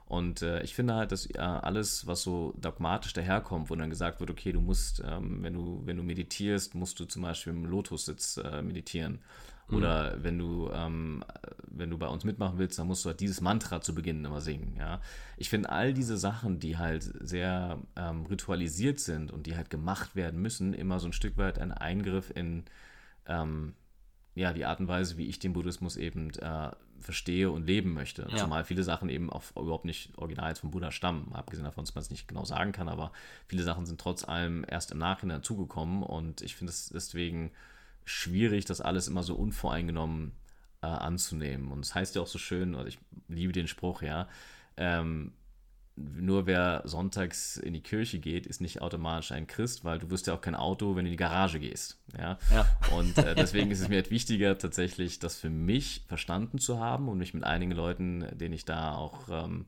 Und 0.07 0.43
äh, 0.43 0.62
ich 0.62 0.75
finde 0.75 0.95
halt, 0.95 1.11
dass 1.11 1.25
äh, 1.27 1.38
alles, 1.38 2.07
was 2.07 2.23
so 2.23 2.53
dogmatisch 2.59 3.15
daherkommt, 3.15 3.71
wo 3.71 3.77
dann 3.77 3.88
gesagt 3.88 4.21
wird, 4.21 4.31
okay, 4.31 4.53
du 4.53 4.61
musst, 4.61 5.03
ähm, 5.07 5.43
wenn 5.43 5.55
du, 5.55 5.81
wenn 5.87 5.97
du 5.97 6.03
meditierst, 6.03 6.75
musst 6.75 7.01
du 7.01 7.07
zum 7.07 7.23
Beispiel 7.23 7.53
im 7.53 7.65
Lotussitz 7.65 8.37
äh, 8.37 8.61
meditieren. 8.61 9.21
Mhm. 9.69 9.77
Oder 9.77 10.23
wenn 10.23 10.38
du, 10.38 10.69
ähm, 10.71 11.25
wenn 11.67 11.88
du 11.88 11.97
bei 11.97 12.09
uns 12.09 12.25
mitmachen 12.25 12.59
willst, 12.59 12.79
dann 12.79 12.88
musst 12.88 13.05
du 13.05 13.09
halt 13.09 13.21
dieses 13.21 13.41
Mantra 13.41 13.81
zu 13.81 13.95
Beginn 13.95 14.23
immer 14.23 14.43
singen. 14.43 14.77
Ja? 14.77 15.01
Ich 15.38 15.49
finde 15.49 15.71
all 15.71 15.95
diese 15.95 16.19
Sachen, 16.19 16.59
die 16.59 16.77
halt 16.77 17.11
sehr 17.21 17.79
ähm, 17.97 18.27
ritualisiert 18.27 19.01
sind 19.01 19.33
und 19.33 19.47
die 19.47 19.57
halt 19.57 19.71
gemacht 19.71 20.15
werden 20.15 20.43
müssen, 20.43 20.75
immer 20.75 21.01
so 21.01 21.07
ein 21.07 21.15
Stück 21.15 21.38
weit 21.38 21.59
ein 21.59 21.73
Eingriff 21.73 22.31
in 22.35 22.65
ähm, 23.27 23.75
ja, 24.35 24.53
die 24.53 24.64
Art 24.64 24.81
und 24.81 24.88
Weise, 24.88 25.18
wie 25.18 25.27
ich 25.27 25.38
den 25.38 25.53
Buddhismus 25.53 25.97
eben 25.97 26.31
äh, 26.31 26.71
verstehe 27.01 27.51
und 27.51 27.66
leben 27.66 27.92
möchte. 27.92 28.27
Ja. 28.31 28.37
Zumal 28.37 28.64
viele 28.64 28.83
Sachen 28.83 29.09
eben 29.09 29.31
auch 29.31 29.42
überhaupt 29.57 29.85
nicht 29.85 30.16
original 30.16 30.55
vom 30.55 30.71
Buddha 30.71 30.90
stammen, 30.90 31.33
abgesehen 31.33 31.64
davon, 31.64 31.85
dass 31.85 31.95
man 31.95 32.03
es 32.03 32.11
nicht 32.11 32.29
genau 32.29 32.45
sagen 32.45 32.73
kann, 32.73 32.88
aber 32.88 33.12
viele 33.47 33.62
Sachen 33.62 33.85
sind 33.85 34.01
trotz 34.01 34.27
allem 34.27 34.64
erst 34.68 34.92
im 34.92 34.99
Nachhinein 34.99 35.42
zugekommen 35.42 36.03
und 36.03 36.40
ich 36.40 36.57
finde 36.57 36.71
es 36.71 36.88
deswegen 36.88 37.51
schwierig, 38.05 38.64
das 38.64 38.81
alles 38.81 39.09
immer 39.09 39.23
so 39.23 39.35
unvoreingenommen 39.35 40.33
äh, 40.83 40.87
anzunehmen. 40.87 41.71
Und 41.71 41.81
es 41.81 41.88
das 41.88 41.95
heißt 41.95 42.14
ja 42.16 42.23
auch 42.23 42.27
so 42.27 42.38
schön, 42.38 42.75
also 42.75 42.88
ich 42.88 42.99
liebe 43.29 43.53
den 43.53 43.68
Spruch, 43.68 44.03
ja, 44.03 44.29
ähm, 44.77 45.33
nur 45.96 46.46
wer 46.46 46.83
sonntags 46.85 47.57
in 47.57 47.74
die 47.74 47.83
Kirche 47.83 48.18
geht, 48.18 48.46
ist 48.46 48.61
nicht 48.61 48.81
automatisch 48.81 49.33
ein 49.33 49.46
Christ, 49.46 49.85
weil 49.85 49.98
du 49.98 50.11
wirst 50.11 50.26
ja 50.26 50.35
auch 50.35 50.40
kein 50.40 50.55
Auto, 50.55 50.96
wenn 50.96 51.05
du 51.05 51.11
in 51.11 51.12
die 51.12 51.16
Garage 51.16 51.61
gehst. 51.61 51.98
Ja. 52.18 52.38
ja. 52.50 52.66
Und 52.96 53.18
äh, 53.18 53.35
deswegen 53.35 53.70
ist 53.70 53.81
es 53.81 53.88
mir 53.88 53.96
halt 53.96 54.11
wichtiger, 54.11 54.57
tatsächlich 54.57 55.18
das 55.18 55.38
für 55.38 55.50
mich 55.50 56.05
verstanden 56.09 56.59
zu 56.59 56.81
haben 56.81 57.09
und 57.09 57.18
mich 57.18 57.35
mit 57.35 57.44
einigen 57.44 57.72
Leuten, 57.72 58.26
denen 58.33 58.55
ich 58.55 58.64
da 58.64 58.94
auch 58.94 59.28
ähm, 59.31 59.66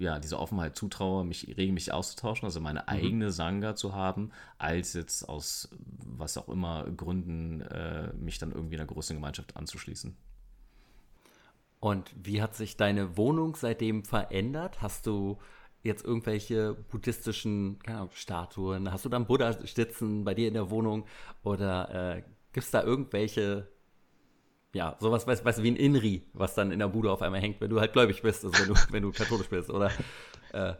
ja, 0.00 0.18
diese 0.18 0.38
Offenheit 0.38 0.76
zutraue, 0.76 1.24
mich 1.24 1.46
regelmäßig 1.56 1.92
auszutauschen, 1.92 2.46
also 2.46 2.60
meine 2.60 2.80
mhm. 2.80 2.88
eigene 2.88 3.32
Sangha 3.32 3.76
zu 3.76 3.94
haben, 3.94 4.30
als 4.58 4.94
jetzt 4.94 5.28
aus 5.28 5.68
was 5.78 6.36
auch 6.38 6.48
immer 6.48 6.84
Gründen 6.84 7.60
äh, 7.62 8.12
mich 8.14 8.38
dann 8.38 8.52
irgendwie 8.52 8.74
in 8.74 8.80
einer 8.80 8.88
großen 8.88 9.16
Gemeinschaft 9.16 9.56
anzuschließen. 9.56 10.16
Und 11.80 12.14
wie 12.14 12.42
hat 12.42 12.54
sich 12.54 12.76
deine 12.76 13.16
Wohnung 13.16 13.56
seitdem 13.56 14.04
verändert? 14.04 14.82
Hast 14.82 15.06
du 15.06 15.38
jetzt 15.82 16.04
irgendwelche 16.04 16.74
buddhistischen 16.74 17.78
Ahnung, 17.86 18.10
Statuen? 18.12 18.92
Hast 18.92 19.06
du 19.06 19.08
dann 19.08 19.26
Buddha-Stützen 19.26 20.24
bei 20.24 20.34
dir 20.34 20.48
in 20.48 20.54
der 20.54 20.70
Wohnung? 20.70 21.06
Oder 21.42 22.16
äh, 22.18 22.22
gibt 22.52 22.64
es 22.66 22.70
da 22.70 22.82
irgendwelche, 22.82 23.66
ja, 24.74 24.96
sowas, 25.00 25.26
weißt 25.26 25.58
du, 25.58 25.62
wie 25.62 25.70
ein 25.70 25.76
Inri, 25.76 26.28
was 26.34 26.54
dann 26.54 26.70
in 26.70 26.80
der 26.80 26.88
Bude 26.88 27.10
auf 27.10 27.22
einmal 27.22 27.40
hängt, 27.40 27.62
wenn 27.62 27.70
du 27.70 27.80
halt 27.80 27.94
gläubig 27.94 28.20
bist, 28.20 28.44
also 28.44 28.58
wenn 28.58 28.74
du, 28.74 28.80
wenn 28.90 29.02
du 29.02 29.10
katholisch 29.10 29.48
bist? 29.48 29.70
Oder 29.70 29.90
äh, 30.52 30.74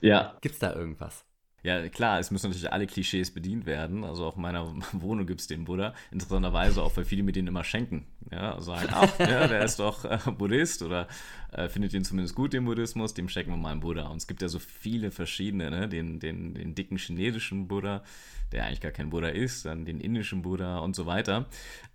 ja. 0.00 0.38
gibt 0.40 0.54
es 0.54 0.58
da 0.58 0.74
irgendwas? 0.74 1.25
Ja, 1.66 1.88
klar, 1.88 2.20
es 2.20 2.30
müssen 2.30 2.46
natürlich 2.46 2.72
alle 2.72 2.86
Klischees 2.86 3.32
bedient 3.32 3.66
werden. 3.66 4.04
Also 4.04 4.24
auch 4.24 4.36
in 4.36 4.42
meiner 4.42 4.72
Wohnung 4.92 5.26
gibt 5.26 5.40
es 5.40 5.48
den 5.48 5.64
Buddha. 5.64 5.94
Interessanterweise 6.12 6.80
auch, 6.80 6.96
weil 6.96 7.04
viele 7.04 7.24
mir 7.24 7.32
den 7.32 7.48
immer 7.48 7.64
schenken. 7.64 8.06
Ja, 8.30 8.60
sagen, 8.60 8.86
ach, 8.92 9.12
ja, 9.18 9.48
der 9.48 9.64
ist 9.64 9.80
doch 9.80 10.04
äh, 10.04 10.16
Buddhist 10.30 10.82
oder 10.82 11.08
äh, 11.50 11.68
findet 11.68 11.92
ihn 11.92 12.04
zumindest 12.04 12.36
gut, 12.36 12.52
den 12.52 12.66
Buddhismus, 12.66 13.14
dem 13.14 13.28
schenken 13.28 13.50
wir 13.50 13.56
mal 13.56 13.72
einen 13.72 13.80
Buddha. 13.80 14.06
Und 14.06 14.18
es 14.18 14.28
gibt 14.28 14.42
ja 14.42 14.48
so 14.48 14.60
viele 14.60 15.10
verschiedene, 15.10 15.68
ne? 15.68 15.88
den, 15.88 16.20
den, 16.20 16.54
den 16.54 16.76
dicken 16.76 16.98
chinesischen 16.98 17.66
Buddha, 17.66 18.04
der 18.52 18.66
eigentlich 18.66 18.80
gar 18.80 18.92
kein 18.92 19.10
Buddha 19.10 19.30
ist, 19.30 19.66
dann 19.66 19.84
den 19.84 19.98
indischen 19.98 20.42
Buddha 20.42 20.78
und 20.78 20.94
so 20.94 21.06
weiter. 21.06 21.46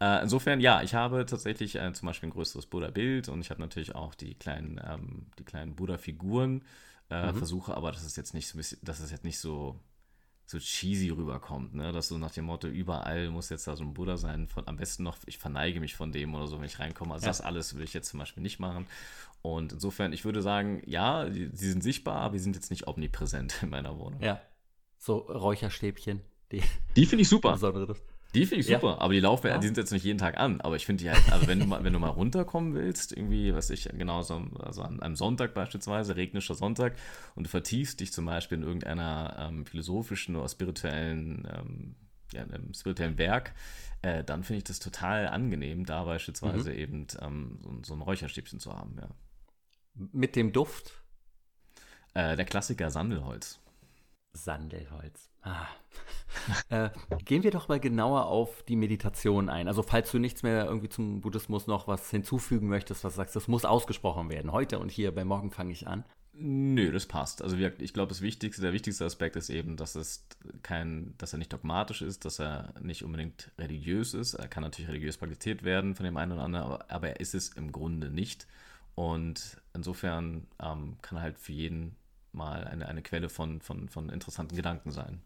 Äh, 0.02 0.22
insofern, 0.22 0.60
ja, 0.60 0.82
ich 0.82 0.96
habe 0.96 1.26
tatsächlich 1.26 1.78
äh, 1.78 1.94
zum 1.94 2.08
Beispiel 2.08 2.28
ein 2.28 2.34
größeres 2.34 2.66
Buddha-Bild 2.66 3.30
und 3.30 3.40
ich 3.40 3.50
habe 3.50 3.62
natürlich 3.62 3.96
auch 3.96 4.16
die 4.16 4.34
kleinen, 4.34 4.82
ähm, 4.86 5.28
die 5.40 5.46
kleinen 5.46 5.76
Buddha-Figuren 5.76 6.62
äh, 7.12 7.32
mhm. 7.32 7.38
Versuche, 7.38 7.76
aber 7.76 7.92
das 7.92 8.04
ist 8.04 8.18
jetzt 8.18 8.34
nicht 8.34 8.48
so 8.48 8.58
das 8.82 9.00
ist 9.00 9.12
jetzt 9.12 9.24
nicht 9.24 9.40
so 9.40 9.80
so 10.46 10.60
cheesy 10.60 11.10
rüberkommt, 11.10 11.74
ne? 11.74 11.92
Dass 11.92 12.10
so 12.10 12.18
nach 12.18 12.32
dem 12.32 12.46
Motto, 12.46 12.68
überall 12.68 13.30
muss 13.30 13.50
jetzt 13.50 13.68
da 13.68 13.76
so 13.76 13.84
ein 13.84 13.94
Buddha 13.94 14.18
sein, 14.18 14.48
von, 14.48 14.68
am 14.68 14.76
besten 14.76 15.04
noch, 15.04 15.18
ich 15.26 15.38
verneige 15.38 15.80
mich 15.80 15.96
von 15.96 16.12
dem 16.12 16.36
oder 16.36 16.48
so, 16.48 16.58
wenn 16.60 16.66
ich 16.66 16.80
reinkomme. 16.80 17.14
Also 17.14 17.26
ja. 17.26 17.30
das 17.30 17.42
alles 17.42 17.74
würde 17.74 17.86
ich 17.86 17.94
jetzt 17.94 18.10
zum 18.10 18.20
Beispiel 18.20 18.44
nicht 18.44 18.60
machen. 18.60 18.86
Und 19.42 19.72
insofern, 19.74 20.12
ich 20.12 20.26
würde 20.26 20.42
sagen, 20.42 20.82
ja, 20.86 21.30
die, 21.30 21.50
sie 21.54 21.70
sind 21.70 21.82
sichtbar, 21.82 22.18
aber 22.18 22.38
sie 22.38 22.44
sind 22.44 22.56
jetzt 22.56 22.70
nicht 22.70 22.88
omnipräsent 22.88 23.64
in 23.64 23.70
meiner 23.70 23.98
Wohnung. 23.98 24.22
Ja. 24.22 24.42
So 24.98 25.18
Räucherstäbchen. 25.18 26.22
Die, 26.52 26.62
die 26.96 27.06
finde 27.06 27.22
ich 27.22 27.30
super. 27.30 27.58
Die 28.34 28.46
finde 28.46 28.62
ich 28.62 28.68
super, 28.68 28.92
ja. 28.92 28.98
aber 29.00 29.14
die 29.14 29.20
laufen, 29.20 29.48
ja. 29.48 29.58
die 29.58 29.68
sind 29.68 29.78
jetzt 29.78 29.92
nicht 29.92 30.06
jeden 30.06 30.18
Tag 30.18 30.38
an. 30.38 30.62
Aber 30.62 30.78
ich 30.78 30.86
finde 30.86 31.04
die 31.04 31.10
halt, 31.10 31.22
also 31.32 31.48
wenn 31.48 31.60
du 31.60 31.66
mal, 31.66 31.84
wenn 31.84 31.92
du 31.92 32.00
mal 32.00 32.10
runterkommen 32.10 32.74
willst, 32.74 33.12
irgendwie, 33.12 33.54
was 33.54 33.70
ich, 33.70 33.90
genau 33.92 34.22
so, 34.22 34.42
also 34.60 34.84
an 34.84 35.02
einem 35.02 35.16
Sonntag 35.16 35.54
beispielsweise, 35.54 36.16
regnischer 36.16 36.56
Sonntag, 36.56 36.96
und 37.36 37.46
du 37.46 37.50
vertiefst 37.50 38.00
dich 38.00 38.14
zum 38.14 38.26
Beispiel 38.26 38.60
in 38.60 38.64
irgendeiner 38.64 39.36
ähm, 39.38 39.66
philosophischen 39.66 40.38
oder 40.38 40.48
spirituellen, 40.48 41.46
ähm, 41.54 41.96
ja, 42.32 42.44
einem 42.44 42.74
spirituellen 42.74 43.18
Werk, 43.18 43.54
äh, 44.02 44.24
dann 44.24 44.44
finde 44.44 44.60
ich 44.60 44.64
das 44.64 44.80
total 44.80 45.28
angenehm, 45.28 45.86
da 45.86 46.06
beispielsweise 46.06 46.72
mhm. 46.72 46.78
eben 46.78 47.08
ähm, 47.22 47.60
so, 47.62 47.80
so, 47.84 47.94
ein 47.94 48.02
Räucherstäbchen 48.02 48.60
zu 48.60 48.72
haben, 48.74 48.96
ja. 48.98 49.10
Mit 49.94 50.38
dem 50.38 50.54
Duft? 50.54 50.94
Äh, 52.14 52.38
der 52.38 52.46
Klassiker 52.46 52.90
Sandelholz. 52.90 53.60
Sandelholz. 54.34 55.30
Ah. 55.42 55.68
äh, 56.70 56.90
gehen 57.26 57.44
wir 57.44 57.52
doch 57.52 57.68
mal 57.68 57.80
genauer 57.80 58.26
auf 58.26 58.64
die 58.64 58.76
Meditation 58.76 59.50
ein. 59.50 59.68
Also 59.68 59.84
falls 59.84 60.12
du 60.12 60.20
nichts 60.20 60.44
mehr 60.44 60.66
irgendwie 60.66 60.90
zum 60.90 61.22
Buddhismus 61.22 61.68
noch 61.68 61.88
was 61.88 62.10
hinzufügen 62.10 62.68
möchtest, 62.68 63.04
was 63.04 63.16
sagst, 63.16 63.36
das 63.36 63.48
muss 63.48 63.66
ausgesprochen 63.66 64.30
werden. 64.30 64.52
Heute 64.52 64.80
und 64.80 64.92
hier 64.92 65.14
bei 65.14 65.26
Morgen 65.26 65.52
fange 65.52 65.72
ich 65.72 65.88
an. 65.88 66.06
Nö, 66.34 66.92
das 66.92 67.08
passt. 67.08 67.42
Also 67.42 67.58
ich 67.58 67.94
glaube, 67.94 68.10
das 68.10 68.22
Wichtigste, 68.22 68.62
der 68.62 68.72
wichtigste 68.72 69.04
Aspekt 69.04 69.36
ist 69.36 69.50
eben, 69.50 69.76
dass 69.76 69.96
es 69.96 70.26
kein, 70.64 71.14
dass 71.18 71.34
er 71.34 71.40
nicht 71.40 71.52
dogmatisch 71.52 72.02
ist, 72.02 72.24
dass 72.24 72.40
er 72.40 72.74
nicht 72.82 73.04
unbedingt 73.04 73.52
religiös 73.58 74.14
ist. 74.14 74.36
Er 74.36 74.48
kann 74.48 74.64
natürlich 74.64 74.90
religiös 74.90 75.18
praktiziert 75.18 75.64
werden 75.64 75.94
von 75.94 76.06
dem 76.06 76.16
einen 76.16 76.32
oder 76.32 76.44
anderen, 76.44 76.66
aber, 76.66 76.90
aber 76.90 77.10
er 77.10 77.20
ist 77.20 77.36
es 77.36 77.50
im 77.50 77.72
Grunde 77.72 78.10
nicht. 78.10 78.48
Und 78.96 79.62
insofern 79.74 80.48
ähm, 80.62 80.98
kann 81.02 81.18
er 81.18 81.24
halt 81.24 81.38
für 81.38 81.54
jeden 81.54 81.96
mal 82.34 82.66
eine, 82.66 82.88
eine 82.88 83.02
Quelle 83.02 83.30
von, 83.30 83.62
von, 83.62 83.90
von 83.90 84.10
interessanten 84.10 84.56
Gedanken 84.56 84.92
sein. 84.92 85.22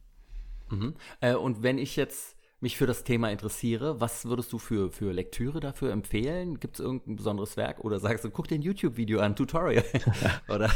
Mhm. 0.69 0.95
Äh, 1.21 1.35
und 1.35 1.63
wenn 1.63 1.77
ich 1.77 1.95
jetzt 1.95 2.35
mich 2.61 2.77
für 2.77 2.87
das 2.87 3.03
Thema 3.03 3.29
interessiere, 3.29 3.99
was 3.99 4.25
würdest 4.25 4.51
du 4.51 4.57
für, 4.57 4.89
für 4.89 5.11
Lektüre 5.11 5.59
dafür 5.59 5.91
empfehlen? 5.91 6.59
Gibt 6.59 6.75
es 6.75 6.79
irgendein 6.79 7.15
besonderes 7.15 7.57
Werk 7.57 7.83
oder 7.83 7.99
sagst 7.99 8.23
du, 8.25 8.31
guck 8.31 8.47
dir 8.47 8.55
ein 8.55 8.61
YouTube-Video 8.61 9.19
an, 9.19 9.35
Tutorial? 9.35 9.83
oder? 10.47 10.71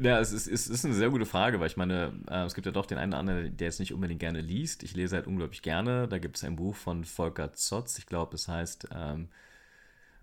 Ja, 0.00 0.18
es 0.18 0.32
ist, 0.32 0.48
es 0.48 0.66
ist 0.66 0.84
eine 0.84 0.94
sehr 0.94 1.10
gute 1.10 1.26
Frage, 1.26 1.60
weil 1.60 1.68
ich 1.68 1.76
meine, 1.76 2.20
äh, 2.28 2.44
es 2.44 2.54
gibt 2.54 2.66
ja 2.66 2.72
doch 2.72 2.86
den 2.86 2.98
einen 2.98 3.12
oder 3.12 3.20
anderen, 3.20 3.56
der 3.56 3.66
jetzt 3.66 3.80
nicht 3.80 3.92
unbedingt 3.92 4.20
gerne 4.20 4.40
liest. 4.40 4.82
Ich 4.82 4.96
lese 4.96 5.16
halt 5.16 5.26
unglaublich 5.26 5.62
gerne. 5.62 6.08
Da 6.08 6.18
gibt 6.18 6.36
es 6.36 6.44
ein 6.44 6.56
Buch 6.56 6.74
von 6.74 7.04
Volker 7.04 7.52
Zotz, 7.52 7.98
ich 7.98 8.06
glaube, 8.06 8.34
es 8.34 8.48
heißt 8.48 8.88
ähm, 8.92 9.28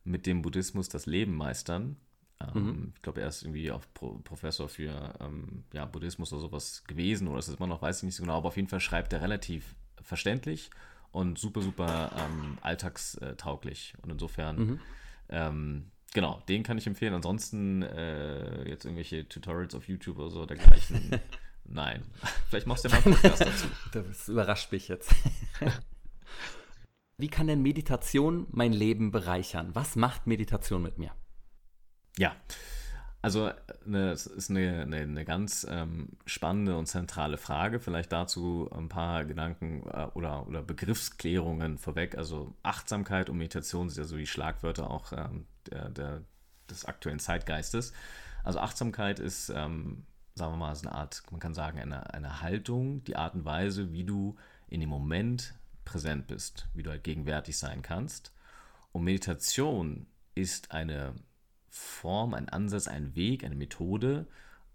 Mit 0.04 0.26
dem 0.26 0.42
Buddhismus 0.42 0.90
das 0.90 1.06
Leben 1.06 1.36
meistern. 1.36 1.96
Ähm, 2.56 2.66
mhm. 2.66 2.94
Ich 2.96 3.02
glaube, 3.02 3.22
er 3.22 3.28
ist 3.28 3.44
irgendwie 3.44 3.72
auch 3.72 3.82
Pro 3.94 4.20
Professor 4.24 4.70
für 4.70 5.14
ähm, 5.20 5.64
ja, 5.74 5.86
Buddhismus 5.86 6.32
oder 6.34 6.42
sowas 6.42 6.84
gewesen 6.86 7.28
oder 7.28 7.40
ist 7.40 7.48
es 7.48 7.56
immer 7.56 7.68
noch, 7.68 7.82
weiß 7.82 7.98
ich 7.98 8.04
nicht 8.04 8.16
so 8.16 8.24
genau, 8.24 8.38
aber 8.38 8.48
auf 8.48 8.56
jeden 8.56 8.68
Fall 8.68 8.80
schreibt 8.80 9.14
er 9.14 9.22
relativ 9.22 9.76
verständlich 10.02 10.70
und 11.12 11.38
super, 11.38 11.62
super 11.62 12.12
ähm, 12.18 12.58
alltagstauglich. 12.62 13.94
Und 14.02 14.12
insofern, 14.12 14.58
mhm. 14.58 14.80
ähm, 15.30 15.92
genau, 16.14 16.42
den 16.48 16.64
kann 16.64 16.78
ich 16.78 16.88
empfehlen. 16.88 17.14
Ansonsten 17.14 17.82
äh, 17.84 18.68
jetzt 18.68 18.86
irgendwelche 18.86 19.28
Tutorials 19.28 19.76
auf 19.76 19.88
YouTube 19.88 20.18
oder 20.20 20.30
so 20.30 20.46
dergleichen. 20.46 21.20
Nein. 21.66 22.04
Vielleicht 22.50 22.68
machst 22.68 22.86
du 22.86 22.90
ja 22.90 22.96
mal 22.96 23.06
einen 23.06 23.16
Podcast 23.16 23.42
dazu. 23.42 23.68
Das 23.92 24.30
überrascht 24.30 24.72
mich 24.72 24.88
jetzt. 24.88 25.14
Wie 27.18 27.28
kann 27.28 27.48
denn 27.48 27.62
Meditation 27.62 28.48
mein 28.52 28.74
Leben 28.74 29.12
bereichern? 29.12 29.70
Was 29.74 29.96
macht 29.96 30.28
Meditation 30.28 30.82
mit 30.82 30.98
mir? 30.98 31.12
Ja, 32.18 32.36
also 33.24 33.52
eine, 33.86 34.12
es 34.12 34.26
ist 34.26 34.50
eine, 34.50 34.82
eine, 34.82 34.98
eine 34.98 35.26
ganz 35.26 35.66
ähm, 35.70 36.10
spannende 36.26 36.76
und 36.76 36.88
zentrale 36.88 37.38
Frage. 37.38 37.80
Vielleicht 37.80 38.12
dazu 38.12 38.68
ein 38.72 38.90
paar 38.90 39.26
Gedanken 39.26 39.84
äh, 39.88 40.08
oder, 40.16 40.48
oder 40.48 40.64
Begriffsklärungen 40.64 41.78
vorweg. 41.78 42.18
Also 42.18 42.56
Achtsamkeit 42.64 43.30
und 43.30 43.38
Meditation 43.38 43.90
sind 43.90 44.04
ja 44.04 44.08
so 44.08 44.18
die 44.18 44.26
Schlagwörter 44.26 44.90
auch 44.90 45.14
ähm, 45.14 45.46
der, 45.70 45.90
der, 45.90 46.22
des 46.70 46.86
aktuellen 46.86 47.20
Zeitgeistes. 47.20 47.94
Also 48.44 48.60
Achtsamkeit 48.60 49.20
ist, 49.20 49.50
ähm, 49.50 50.04
sagen 50.34 50.54
wir 50.54 50.58
mal, 50.58 50.76
so 50.76 50.88
eine 50.88 50.98
Art, 50.98 51.22
man 51.30 51.40
kann 51.40 51.54
sagen, 51.54 51.80
eine, 51.80 52.12
eine 52.12 52.42
Haltung, 52.42 53.04
die 53.04 53.18
Art 53.18 53.36
und 53.36 53.46
Weise, 53.46 53.92
wie 53.94 54.04
du 54.04 54.36
in 54.68 54.80
dem 54.80 54.90
Moment 54.90 55.54
präsent 55.86 56.26
bist, 56.26 56.68
wie 56.74 56.82
du 56.82 56.90
halt 56.90 57.04
gegenwärtig 57.04 57.56
sein 57.56 57.84
kannst. 57.84 58.34
Und 58.94 59.04
Meditation 59.04 60.08
ist 60.34 60.72
eine 60.72 61.14
Form, 61.72 62.34
ein 62.34 62.50
Ansatz, 62.50 62.88
ein 62.88 63.16
Weg, 63.16 63.44
eine 63.44 63.56
Methode, 63.56 64.28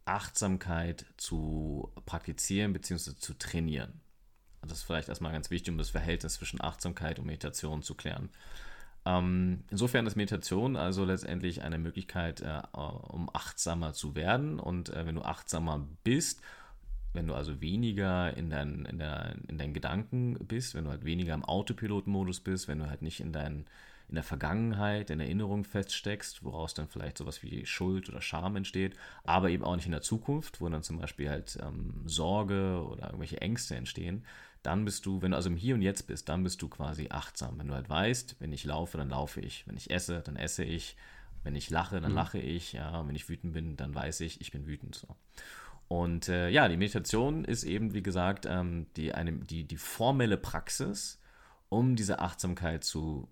Achtsamkeit 0.07 1.05
zu 1.17 1.93
praktizieren 2.07 2.73
bzw. 2.73 3.15
zu 3.17 3.35
trainieren. 3.35 4.01
Das 4.63 4.79
ist 4.79 4.85
vielleicht 4.85 5.09
erstmal 5.09 5.33
ganz 5.33 5.51
wichtig, 5.51 5.71
um 5.71 5.79
das 5.79 5.91
Verhältnis 5.91 6.35
zwischen 6.35 6.61
Achtsamkeit 6.61 7.19
und 7.19 7.27
Meditation 7.27 7.83
zu 7.83 7.95
klären. 7.95 8.31
Ähm, 9.05 9.65
insofern 9.71 10.07
ist 10.07 10.17
Meditation 10.17 10.77
also 10.77 11.05
letztendlich 11.05 11.63
eine 11.63 11.79
Möglichkeit, 11.79 12.41
äh, 12.41 12.63
um 12.73 13.31
achtsamer 13.33 13.93
zu 13.93 14.15
werden. 14.17 14.59
Und 14.59 14.89
äh, 14.89 15.07
wenn 15.07 15.15
du 15.15 15.23
achtsamer 15.23 15.87
bist, 16.03 16.41
wenn 17.13 17.27
du 17.27 17.35
also 17.35 17.61
weniger 17.61 18.37
in, 18.37 18.51
dein, 18.51 18.85
in, 18.87 18.99
der, 18.99 19.37
in 19.49 19.59
deinen 19.59 19.75
Gedanken 19.75 20.35
bist, 20.47 20.75
wenn 20.75 20.85
du 20.85 20.91
halt 20.91 21.05
weniger 21.05 21.35
im 21.35 21.45
Autopilotenmodus 21.45 22.41
bist, 22.41 22.69
wenn 22.69 22.79
du 22.79 22.89
halt 22.89 23.03
nicht 23.03 23.21
in 23.21 23.33
deinen 23.33 23.67
in 24.09 24.15
der 24.15 24.25
Vergangenheit, 24.25 25.11
in 25.11 25.21
Erinnerung 25.21 25.65
feststeckst, 25.65 26.45
woraus 26.45 26.75
dann 26.75 26.89
vielleicht 26.89 27.19
sowas 27.19 27.43
wie 27.43 27.67
Schuld 27.67 28.09
oder 28.09 28.21
Scham 28.21 28.57
entsteht, 28.57 28.97
aber 29.25 29.51
eben 29.51 29.65
auch 29.65 29.75
nicht 29.75 29.87
in 29.87 29.93
der 29.93 30.03
Zukunft, 30.03 30.61
wo 30.61 30.69
dann 30.69 30.83
zum 30.83 30.99
Beispiel 30.99 31.29
halt 31.29 31.59
ähm, 31.61 32.03
Sorge 32.07 32.85
oder 32.87 33.07
irgendwelche 33.07 33.41
Ängste 33.41 33.75
entstehen, 33.75 34.25
dann 34.63 34.85
bist 34.85 35.07
du, 35.07 35.23
wenn 35.23 35.31
du 35.31 35.37
also 35.37 35.49
im 35.49 35.57
Hier 35.57 35.75
und 35.75 35.83
Jetzt 35.83 36.07
bist, 36.07 36.29
dann 36.29 36.43
bist 36.43 36.61
du 36.61 36.69
quasi 36.69 37.07
achtsam. 37.11 37.59
Wenn 37.59 37.69
du 37.69 37.75
halt 37.75 37.89
weißt, 37.89 38.37
wenn 38.41 38.53
ich 38.53 38.65
laufe, 38.65 38.99
dann 38.99 39.11
laufe 39.11 39.41
ich. 39.41 39.65
Wenn 39.67 39.77
ich 39.77 39.91
esse, 39.91 40.23
dann 40.23 40.37
esse 40.37 40.65
ich. 40.65 40.97
Wenn 41.45 41.55
ich 41.55 41.71
lache, 41.71 42.01
dann 42.01 42.11
mhm. 42.11 42.17
lache 42.17 42.39
ich. 42.39 42.73
Ja, 42.73 43.07
wenn 43.07 43.15
ich 43.15 43.29
wütend 43.29 43.53
bin, 43.53 43.77
dann 43.77 43.95
weiß 43.95 44.21
ich, 44.23 44.41
ich 44.41 44.51
bin 44.51 44.67
wütend. 44.67 44.97
So. 44.97 45.07
Und 45.87 46.29
äh, 46.29 46.49
ja, 46.49 46.67
die 46.67 46.77
Meditation 46.77 47.45
ist 47.45 47.63
eben, 47.63 47.95
wie 47.95 48.03
gesagt, 48.03 48.47
ähm, 48.47 48.87
die, 48.97 49.15
eine, 49.15 49.35
die, 49.35 49.65
die 49.65 49.77
formelle 49.77 50.37
Praxis, 50.37 51.21
um 51.69 51.95
diese 51.95 52.19
Achtsamkeit 52.19 52.83
zu 52.83 53.29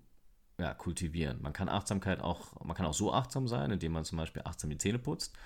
ja, 0.57 0.73
kultivieren. 0.73 1.41
Man 1.41 1.53
kann 1.53 1.69
Achtsamkeit 1.69 2.21
auch, 2.21 2.63
man 2.63 2.75
kann 2.75 2.85
auch 2.85 2.93
so 2.93 3.13
achtsam 3.13 3.47
sein, 3.47 3.71
indem 3.71 3.91
man 3.91 4.05
zum 4.05 4.17
Beispiel 4.17 4.41
achtsam 4.45 4.69
die 4.69 4.77
Zähne 4.77 4.99
putzt. 4.99 5.37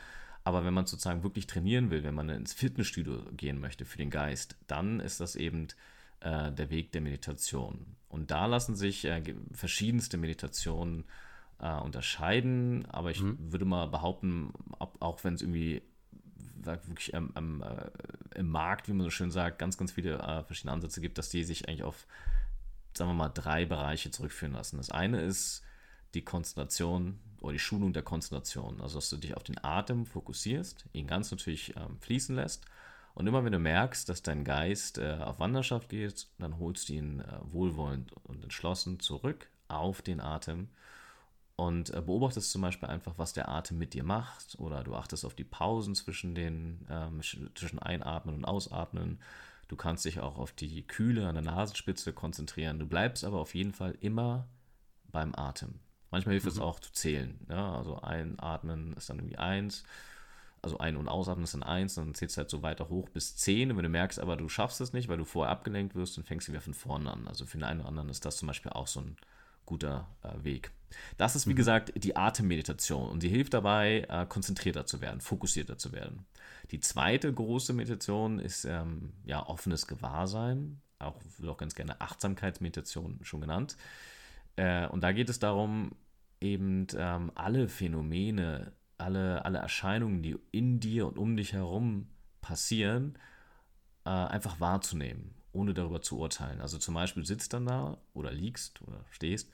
Aber 0.43 0.63
wenn 0.63 0.74
man 0.74 0.86
sozusagen 0.86 1.24
wirklich 1.24 1.48
trainieren 1.48 1.91
will, 1.91 2.04
wenn 2.04 2.15
man 2.15 2.30
ins 2.30 2.54
Fitnessstudio 2.54 3.24
gehen 3.34 3.60
möchte 3.60 3.86
für 3.86 3.98
den 3.98 4.10
Geist, 4.10 4.56
dann 4.67 5.00
ist 5.00 5.19
das 5.19 5.36
eben 5.36 5.67
äh, 6.22 6.52
der 6.52 6.69
Weg 6.69 6.91
der 6.91 7.02
Meditation. 7.02 7.98
Und 8.08 8.32
da 8.32 8.45
lassen 8.45 8.76
sich 8.76 9.06
äh, 9.06 9.22
verschiedenste 9.52 10.17
Meditationen 10.17 11.06
äh, 11.60 11.76
unterscheiden. 11.76 12.86
Aber 12.88 13.12
ich 13.12 13.22
mhm. 13.22 13.38
würde 13.52 13.65
mal 13.65 13.88
behaupten, 13.88 14.54
ob, 14.80 15.02
auch 15.02 15.24
wenn 15.24 15.34
es 15.34 15.41
irgendwie 15.41 15.82
wirklich 16.62 17.13
ähm, 17.13 17.32
ähm, 17.36 17.63
im 18.36 18.50
Markt, 18.50 18.88
wie 18.88 18.93
man 18.93 19.04
so 19.04 19.10
schön 19.10 19.32
sagt, 19.32 19.60
ganz, 19.60 19.78
ganz 19.78 19.91
viele 19.91 20.19
äh, 20.19 20.43
verschiedene 20.43 20.74
Ansätze 20.74 21.02
gibt, 21.02 21.17
dass 21.17 21.30
die 21.30 21.43
sich 21.43 21.67
eigentlich 21.67 21.84
auf 21.84 22.06
sagen 22.99 23.12
wir 23.12 23.15
mal, 23.15 23.29
drei 23.29 23.65
Bereiche 23.65 24.12
zurückführen 24.12 24.53
lassen. 24.53 24.77
Das 24.77 24.91
eine 24.91 25.21
ist 25.21 25.63
die 26.13 26.23
Konzentration 26.23 27.17
oder 27.39 27.53
die 27.53 27.59
Schulung 27.59 27.93
der 27.93 28.03
Konzentration. 28.03 28.81
Also, 28.81 28.97
dass 28.97 29.09
du 29.09 29.15
dich 29.15 29.35
auf 29.38 29.43
den 29.43 29.63
Atem 29.63 30.05
fokussierst, 30.05 30.85
ihn 30.91 31.07
ganz 31.07 31.31
natürlich 31.31 31.75
ähm, 31.77 31.97
fließen 32.01 32.35
lässt. 32.35 32.65
Und 33.13 33.25
immer 33.25 33.45
wenn 33.45 33.53
du 33.53 33.59
merkst, 33.59 34.09
dass 34.09 34.21
dein 34.21 34.43
Geist 34.43 34.97
äh, 34.97 35.17
auf 35.21 35.39
Wanderschaft 35.39 35.88
geht, 35.89 36.27
dann 36.39 36.59
holst 36.59 36.89
du 36.89 36.93
ihn 36.93 37.21
äh, 37.21 37.39
wohlwollend 37.43 38.12
und 38.23 38.43
entschlossen 38.43 38.99
zurück 38.99 39.47
auf 39.69 40.01
den 40.01 40.19
Atem 40.19 40.67
und 41.55 41.93
äh, 41.93 42.01
beobachtest 42.01 42.51
zum 42.51 42.62
Beispiel 42.62 42.89
einfach, 42.89 43.13
was 43.15 43.31
der 43.31 43.47
Atem 43.47 43.77
mit 43.77 43.93
dir 43.93 44.03
macht. 44.03 44.59
Oder 44.59 44.83
du 44.83 44.95
achtest 44.95 45.23
auf 45.23 45.35
die 45.35 45.45
Pausen 45.45 45.95
zwischen 45.95 46.35
den 46.35 46.85
ähm, 46.89 47.21
zwischen 47.55 47.79
Einatmen 47.79 48.35
und 48.35 48.43
Ausatmen. 48.43 49.19
Du 49.69 49.75
kannst 49.75 50.03
dich 50.03 50.19
auch 50.19 50.38
auf 50.38 50.51
die 50.51 50.86
Kühle 50.86 51.27
an 51.27 51.36
der 51.36 51.43
Nasenspitze 51.43 52.12
konzentrieren. 52.12 52.79
Du 52.79 52.88
bleibst 52.88 53.23
aber 53.23 53.39
auf 53.39 53.53
jeden 53.53 53.71
Fall 53.71 53.95
immer 54.01 54.47
beim 55.12 55.34
Atem. 55.36 55.75
Manchmal 56.10 56.34
hilft 56.34 56.47
mhm. 56.47 56.51
es 56.51 56.60
auch 56.60 56.79
zu 56.79 56.91
zählen. 56.91 57.39
Ja? 57.49 57.75
Also 57.75 58.01
einatmen 58.01 58.93
ist 58.93 59.10
dann 59.12 59.19
irgendwie 59.19 59.38
eins, 59.38 59.84
also 60.63 60.79
ein- 60.79 60.97
und 60.97 61.08
ausatmen 61.08 61.43
ist 61.43 61.53
dann 61.53 61.63
eins, 61.63 61.93
dann 61.93 62.15
zählst 62.15 62.36
du 62.36 62.39
halt 62.39 62.49
so 62.49 62.63
weiter 62.63 62.89
hoch 62.89 63.10
bis 63.10 63.38
zehn. 63.38 63.69
Und 63.69 63.77
wenn 63.77 63.84
du 63.84 63.89
merkst, 63.89 64.19
aber 64.19 64.38
du 64.38 64.49
schaffst 64.49 64.82
es 64.82 64.91
nicht, 64.91 65.08
weil 65.08 65.17
du 65.17 65.23
vorher 65.25 65.51
abgelenkt 65.51 65.93
wirst, 65.93 66.17
dann 66.17 66.23
fängst 66.23 66.47
du 66.47 66.51
wieder 66.51 66.62
von 66.62 66.73
vorne 66.73 67.12
an. 67.12 67.27
Also 67.27 67.45
für 67.45 67.60
den 67.60 67.63
einen 67.63 67.82
oder 67.82 67.89
anderen 67.89 68.10
ist 68.10 68.25
das 68.25 68.38
zum 68.38 68.47
Beispiel 68.47 68.71
auch 68.71 68.88
so 68.88 69.01
ein 69.01 69.17
guter 69.67 70.08
äh, 70.23 70.43
Weg. 70.43 70.71
Das 71.17 71.36
ist, 71.36 71.45
wie 71.45 71.51
mhm. 71.51 71.58
gesagt, 71.58 71.93
die 71.95 72.15
Atemmeditation 72.15 73.08
und 73.08 73.21
sie 73.21 73.29
hilft 73.29 73.53
dabei, 73.53 74.08
äh, 74.10 74.25
konzentrierter 74.25 74.88
zu 74.88 74.99
werden, 74.99 75.21
fokussierter 75.21 75.77
zu 75.77 75.93
werden. 75.93 76.25
Die 76.71 76.79
zweite 76.79 77.34
große 77.34 77.73
Meditation 77.73 78.39
ist 78.39 78.65
ähm, 78.65 79.13
ja 79.25 79.45
offenes 79.45 79.88
Gewahrsein, 79.88 80.82
auch 80.99 81.15
wird 81.38 81.49
auch 81.49 81.58
ganz 81.58 81.73
gerne 81.75 81.99
Achtsamkeitsmeditation 81.99 83.19
schon 83.23 83.41
genannt. 83.41 83.75
Äh, 84.55 84.88
und 84.88 85.01
da 85.01 85.12
geht 85.12 85.29
es 85.29 85.39
darum, 85.39 85.91
eben 86.41 86.88
ähm, 86.95 87.32
alle 87.36 87.67
Phänomene, 87.69 88.73
alle, 88.97 89.45
alle 89.45 89.60
Erscheinungen, 89.60 90.21
die 90.21 90.38
in 90.51 90.79
dir 90.79 91.08
und 91.08 91.17
um 91.17 91.36
dich 91.36 91.53
herum 91.53 92.10
passieren, 92.41 93.17
äh, 94.05 94.10
einfach 94.10 94.60
wahrzunehmen, 94.60 95.34
ohne 95.51 95.73
darüber 95.73 96.01
zu 96.01 96.19
urteilen. 96.19 96.62
Also 96.62 96.77
zum 96.77 96.93
Beispiel 96.93 97.25
sitzt 97.25 97.53
dann 97.53 97.65
da 97.65 97.97
oder 98.13 98.32
liegst 98.32 98.82
oder 98.84 99.05
stehst 99.10 99.51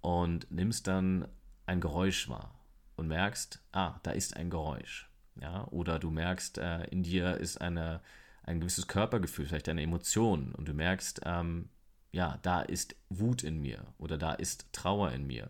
und 0.00 0.50
nimmst 0.50 0.86
dann 0.86 1.26
ein 1.66 1.80
Geräusch 1.80 2.28
wahr 2.28 2.54
und 2.96 3.08
merkst, 3.08 3.60
ah, 3.72 3.98
da 4.02 4.12
ist 4.12 4.36
ein 4.36 4.50
Geräusch. 4.50 5.10
Ja, 5.40 5.66
oder 5.70 5.98
du 5.98 6.10
merkst, 6.10 6.58
äh, 6.58 6.84
in 6.84 7.02
dir 7.02 7.36
ist 7.38 7.60
eine, 7.60 8.00
ein 8.44 8.60
gewisses 8.60 8.86
Körpergefühl, 8.86 9.46
vielleicht 9.46 9.68
eine 9.68 9.82
Emotion 9.82 10.54
und 10.54 10.68
du 10.68 10.74
merkst, 10.74 11.22
ähm, 11.24 11.68
ja, 12.12 12.38
da 12.42 12.62
ist 12.62 12.94
Wut 13.08 13.42
in 13.42 13.60
mir 13.60 13.84
oder 13.98 14.16
da 14.16 14.34
ist 14.34 14.72
Trauer 14.72 15.10
in 15.12 15.26
mir. 15.26 15.48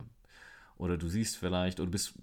Oder 0.77 0.97
du 0.97 1.09
siehst 1.09 1.37
vielleicht, 1.37 1.79
oder 1.81 1.87
du 1.87 1.93
bist 1.93 2.15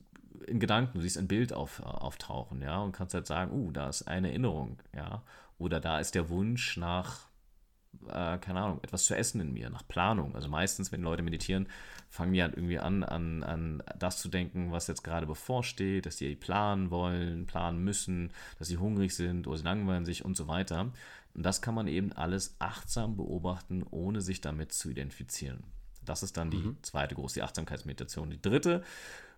in 0.48 0.60
Gedanken, 0.60 0.98
du 0.98 1.02
siehst 1.02 1.18
ein 1.18 1.28
Bild 1.28 1.54
auf, 1.54 1.82
auftauchen, 1.82 2.62
ja, 2.62 2.80
und 2.82 2.92
kannst 2.94 3.14
halt 3.14 3.28
sagen, 3.28 3.52
uh, 3.52 3.72
da 3.72 3.90
ist 3.90 4.04
eine 4.08 4.30
Erinnerung, 4.30 4.80
ja, 4.96 5.24
oder 5.58 5.80
da 5.80 6.00
ist 6.00 6.16
der 6.16 6.30
Wunsch 6.30 6.78
nach, 6.78 7.28
äh, 8.08 8.38
keine 8.38 8.62
Ahnung, 8.62 8.80
etwas 8.84 9.06
zu 9.06 9.16
essen 9.16 9.42
in 9.42 9.54
mir, 9.54 9.70
nach 9.70 9.88
Planung. 9.88 10.36
Also 10.36 10.50
meistens, 10.50 10.92
wenn 10.92 11.02
Leute 11.02 11.24
meditieren, 11.24 11.68
fangen 12.10 12.34
die 12.34 12.42
halt 12.42 12.56
irgendwie 12.56 12.80
an, 12.80 13.04
an, 13.04 13.44
an 13.44 13.84
das 13.98 14.20
zu 14.20 14.30
denken, 14.30 14.72
was 14.72 14.88
jetzt 14.88 15.04
gerade 15.04 15.26
bevorsteht, 15.26 16.06
dass 16.06 16.18
die 16.18 16.36
planen 16.36 16.92
wollen, 16.92 17.48
planen 17.48 17.84
müssen, 17.84 18.32
dass 18.60 18.68
sie 18.68 18.78
hungrig 18.78 19.16
sind 19.16 19.48
oder 19.48 19.58
sie 19.58 19.64
langweilen 19.64 20.06
sich 20.06 20.26
und 20.26 20.36
so 20.36 20.48
weiter. 20.48 20.92
Und 21.34 21.46
das 21.46 21.62
kann 21.62 21.76
man 21.76 21.88
eben 21.88 22.12
alles 22.12 22.56
achtsam 22.60 23.16
beobachten, 23.16 23.86
ohne 23.90 24.22
sich 24.22 24.42
damit 24.42 24.74
zu 24.74 24.90
identifizieren. 24.90 25.64
Das 26.04 26.24
ist 26.24 26.36
dann 26.36 26.52
die 26.52 26.58
mhm. 26.58 26.78
zweite 26.82 27.16
große 27.16 27.36
die 27.36 27.44
Achtsamkeitsmeditation. 27.44 28.32
Die 28.32 28.42
dritte 28.42 28.84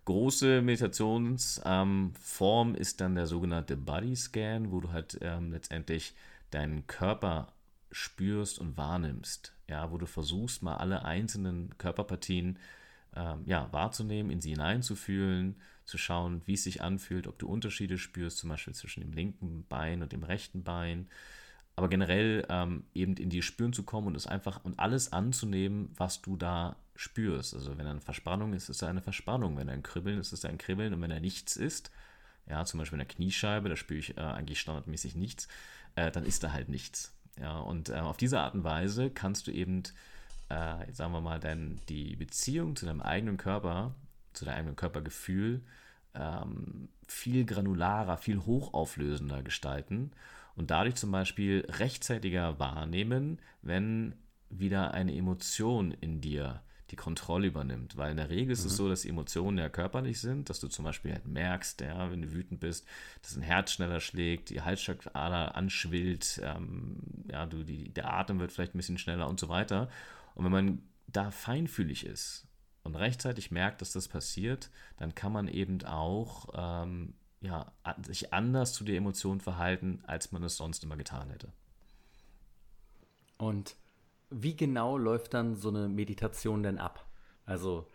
große 0.06 0.62
Meditationsform 0.62 2.68
ähm, 2.68 2.74
ist 2.74 3.00
dann 3.00 3.14
der 3.14 3.26
sogenannte 3.26 3.76
Body 3.76 4.16
Scan, 4.16 4.70
wo 4.70 4.80
du 4.80 4.92
halt 4.92 5.18
ähm, 5.20 5.52
letztendlich 5.52 6.14
deinen 6.50 6.86
Körper 6.86 7.53
spürst 7.94 8.58
und 8.58 8.76
wahrnimmst. 8.76 9.54
Ja, 9.68 9.90
wo 9.90 9.98
du 9.98 10.06
versuchst, 10.06 10.62
mal 10.62 10.76
alle 10.76 11.04
einzelnen 11.04 11.76
Körperpartien 11.78 12.58
ähm, 13.16 13.42
ja, 13.46 13.72
wahrzunehmen, 13.72 14.30
in 14.30 14.40
sie 14.40 14.50
hineinzufühlen, 14.50 15.56
zu 15.84 15.98
schauen, 15.98 16.42
wie 16.46 16.54
es 16.54 16.64
sich 16.64 16.82
anfühlt, 16.82 17.26
ob 17.26 17.38
du 17.38 17.48
Unterschiede 17.48 17.98
spürst, 17.98 18.38
zum 18.38 18.50
Beispiel 18.50 18.74
zwischen 18.74 19.00
dem 19.00 19.12
linken 19.12 19.66
Bein 19.68 20.02
und 20.02 20.12
dem 20.12 20.22
rechten 20.22 20.64
Bein 20.64 21.08
aber 21.76 21.88
generell 21.88 22.46
ähm, 22.48 22.84
eben 22.94 23.16
in 23.16 23.30
die 23.30 23.42
Spüren 23.42 23.72
zu 23.72 23.82
kommen 23.82 24.08
und 24.08 24.16
es 24.16 24.26
einfach 24.26 24.64
und 24.64 24.78
alles 24.78 25.12
anzunehmen, 25.12 25.90
was 25.96 26.22
du 26.22 26.36
da 26.36 26.76
spürst. 26.94 27.54
Also 27.54 27.76
wenn 27.76 27.86
eine 27.86 28.00
Verspannung 28.00 28.52
ist, 28.52 28.68
ist 28.68 28.76
es 28.76 28.88
eine 28.88 29.02
Verspannung. 29.02 29.56
Wenn 29.56 29.68
ein 29.68 29.82
Kribbeln 29.82 30.18
ist, 30.18 30.32
ist 30.32 30.44
es 30.44 30.44
ein 30.44 30.58
Kribbeln. 30.58 30.94
Und 30.94 31.02
wenn 31.02 31.10
er 31.10 31.20
nichts 31.20 31.56
ist, 31.56 31.90
ja, 32.48 32.64
zum 32.64 32.78
Beispiel 32.78 32.96
in 33.00 33.06
der 33.06 33.14
Kniescheibe, 33.14 33.68
da 33.68 33.76
spüre 33.76 33.98
ich 33.98 34.16
äh, 34.16 34.20
eigentlich 34.20 34.60
standardmäßig 34.60 35.16
nichts, 35.16 35.48
äh, 35.96 36.12
dann 36.12 36.24
ist 36.24 36.44
da 36.44 36.52
halt 36.52 36.68
nichts. 36.68 37.13
Ja, 37.40 37.58
und 37.58 37.88
äh, 37.88 37.94
auf 37.94 38.16
diese 38.16 38.40
Art 38.40 38.54
und 38.54 38.64
Weise 38.64 39.10
kannst 39.10 39.46
du 39.46 39.50
eben, 39.50 39.82
äh, 40.48 40.92
sagen 40.92 41.12
wir 41.12 41.20
mal, 41.20 41.40
dein, 41.40 41.80
die 41.88 42.16
Beziehung 42.16 42.76
zu 42.76 42.86
deinem 42.86 43.02
eigenen 43.02 43.36
Körper, 43.36 43.94
zu 44.32 44.44
deinem 44.44 44.58
eigenen 44.58 44.76
Körpergefühl 44.76 45.62
ähm, 46.14 46.88
viel 47.06 47.44
granularer, 47.44 48.16
viel 48.16 48.38
hochauflösender 48.38 49.42
gestalten 49.42 50.12
und 50.56 50.70
dadurch 50.70 50.94
zum 50.94 51.10
Beispiel 51.10 51.66
rechtzeitiger 51.68 52.58
wahrnehmen, 52.58 53.38
wenn 53.62 54.14
wieder 54.50 54.94
eine 54.94 55.14
Emotion 55.14 55.92
in 56.00 56.20
dir 56.20 56.62
die 56.90 56.96
Kontrolle 56.96 57.46
übernimmt. 57.46 57.96
Weil 57.96 58.10
in 58.10 58.16
der 58.16 58.30
Regel 58.30 58.52
ist 58.52 58.62
mhm. 58.62 58.66
es 58.66 58.76
so, 58.76 58.88
dass 58.88 59.04
Emotionen 59.04 59.58
ja 59.58 59.68
körperlich 59.68 60.20
sind, 60.20 60.50
dass 60.50 60.60
du 60.60 60.68
zum 60.68 60.84
Beispiel 60.84 61.12
halt 61.12 61.26
merkst, 61.26 61.80
ja, 61.80 62.10
wenn 62.10 62.22
du 62.22 62.32
wütend 62.32 62.60
bist, 62.60 62.86
dass 63.22 63.36
ein 63.36 63.42
Herz 63.42 63.72
schneller 63.72 64.00
schlägt, 64.00 64.50
die 64.50 64.62
Halsschlagader 64.62 65.54
anschwillt, 65.54 66.40
ähm, 66.44 66.98
ja, 67.30 67.46
du, 67.46 67.64
die, 67.64 67.92
der 67.92 68.12
Atem 68.12 68.38
wird 68.38 68.52
vielleicht 68.52 68.74
ein 68.74 68.78
bisschen 68.78 68.98
schneller 68.98 69.28
und 69.28 69.40
so 69.40 69.48
weiter. 69.48 69.88
Und 70.34 70.44
wenn 70.44 70.52
man 70.52 70.82
da 71.06 71.30
feinfühlig 71.30 72.04
ist 72.04 72.46
und 72.82 72.96
rechtzeitig 72.96 73.50
merkt, 73.50 73.80
dass 73.80 73.92
das 73.92 74.08
passiert, 74.08 74.70
dann 74.98 75.14
kann 75.14 75.32
man 75.32 75.48
eben 75.48 75.82
auch 75.84 76.48
ähm, 76.54 77.14
ja, 77.40 77.72
sich 78.02 78.32
anders 78.32 78.72
zu 78.72 78.84
der 78.84 78.96
Emotion 78.96 79.40
verhalten, 79.40 80.02
als 80.06 80.32
man 80.32 80.42
es 80.42 80.56
sonst 80.56 80.82
immer 80.82 80.96
getan 80.96 81.30
hätte. 81.30 81.52
Und 83.36 83.76
wie 84.42 84.56
genau 84.56 84.98
läuft 84.98 85.34
dann 85.34 85.54
so 85.54 85.68
eine 85.68 85.88
Meditation 85.88 86.62
denn 86.62 86.78
ab? 86.78 87.06
Also 87.46 87.86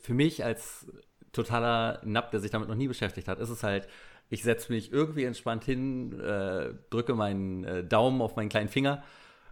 für 0.00 0.14
mich 0.14 0.44
als 0.44 0.86
totaler 1.32 2.00
Napp, 2.04 2.30
der 2.30 2.40
sich 2.40 2.50
damit 2.50 2.68
noch 2.68 2.76
nie 2.76 2.88
beschäftigt 2.88 3.28
hat, 3.28 3.38
ist 3.38 3.50
es 3.50 3.62
halt, 3.62 3.88
ich 4.28 4.42
setze 4.42 4.72
mich 4.72 4.92
irgendwie 4.92 5.24
entspannt 5.24 5.64
hin, 5.64 6.18
äh, 6.20 6.74
drücke 6.90 7.14
meinen 7.14 7.64
äh, 7.64 7.84
Daumen 7.84 8.20
auf 8.20 8.36
meinen 8.36 8.48
kleinen 8.48 8.68
Finger, 8.68 9.02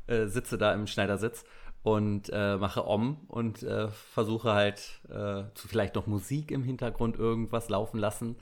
äh, 0.07 0.27
sitze 0.27 0.59
da 0.59 0.73
im 0.75 0.87
Schneidersitz 0.87 1.45
und 1.83 2.31
äh, 2.33 2.57
mache 2.57 2.87
Om 2.87 3.19
und 3.29 3.63
äh, 3.63 3.89
versuche 3.89 4.53
halt 4.53 5.01
äh, 5.09 5.45
zu 5.55 5.69
vielleicht 5.69 5.95
noch 5.95 6.07
Musik 6.07 6.51
im 6.51 6.65
Hintergrund 6.65 7.17
irgendwas 7.17 7.69
laufen 7.69 7.99
lassen 7.99 8.37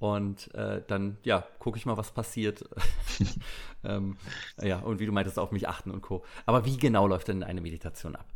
und 0.00 0.52
äh, 0.54 0.82
dann, 0.88 1.18
ja, 1.22 1.46
gucke 1.58 1.78
ich 1.78 1.86
mal, 1.86 1.96
was 1.96 2.10
passiert. 2.10 2.64
ähm, 3.84 4.16
ja, 4.60 4.80
und 4.80 4.98
wie 4.98 5.06
du 5.06 5.12
meintest, 5.12 5.38
auf 5.38 5.52
mich 5.52 5.68
achten 5.68 5.90
und 5.90 6.00
Co. 6.00 6.24
Aber 6.46 6.64
wie 6.64 6.76
genau 6.76 7.06
läuft 7.06 7.28
denn 7.28 7.42
eine 7.42 7.60
Meditation 7.60 8.16
ab? 8.16 8.26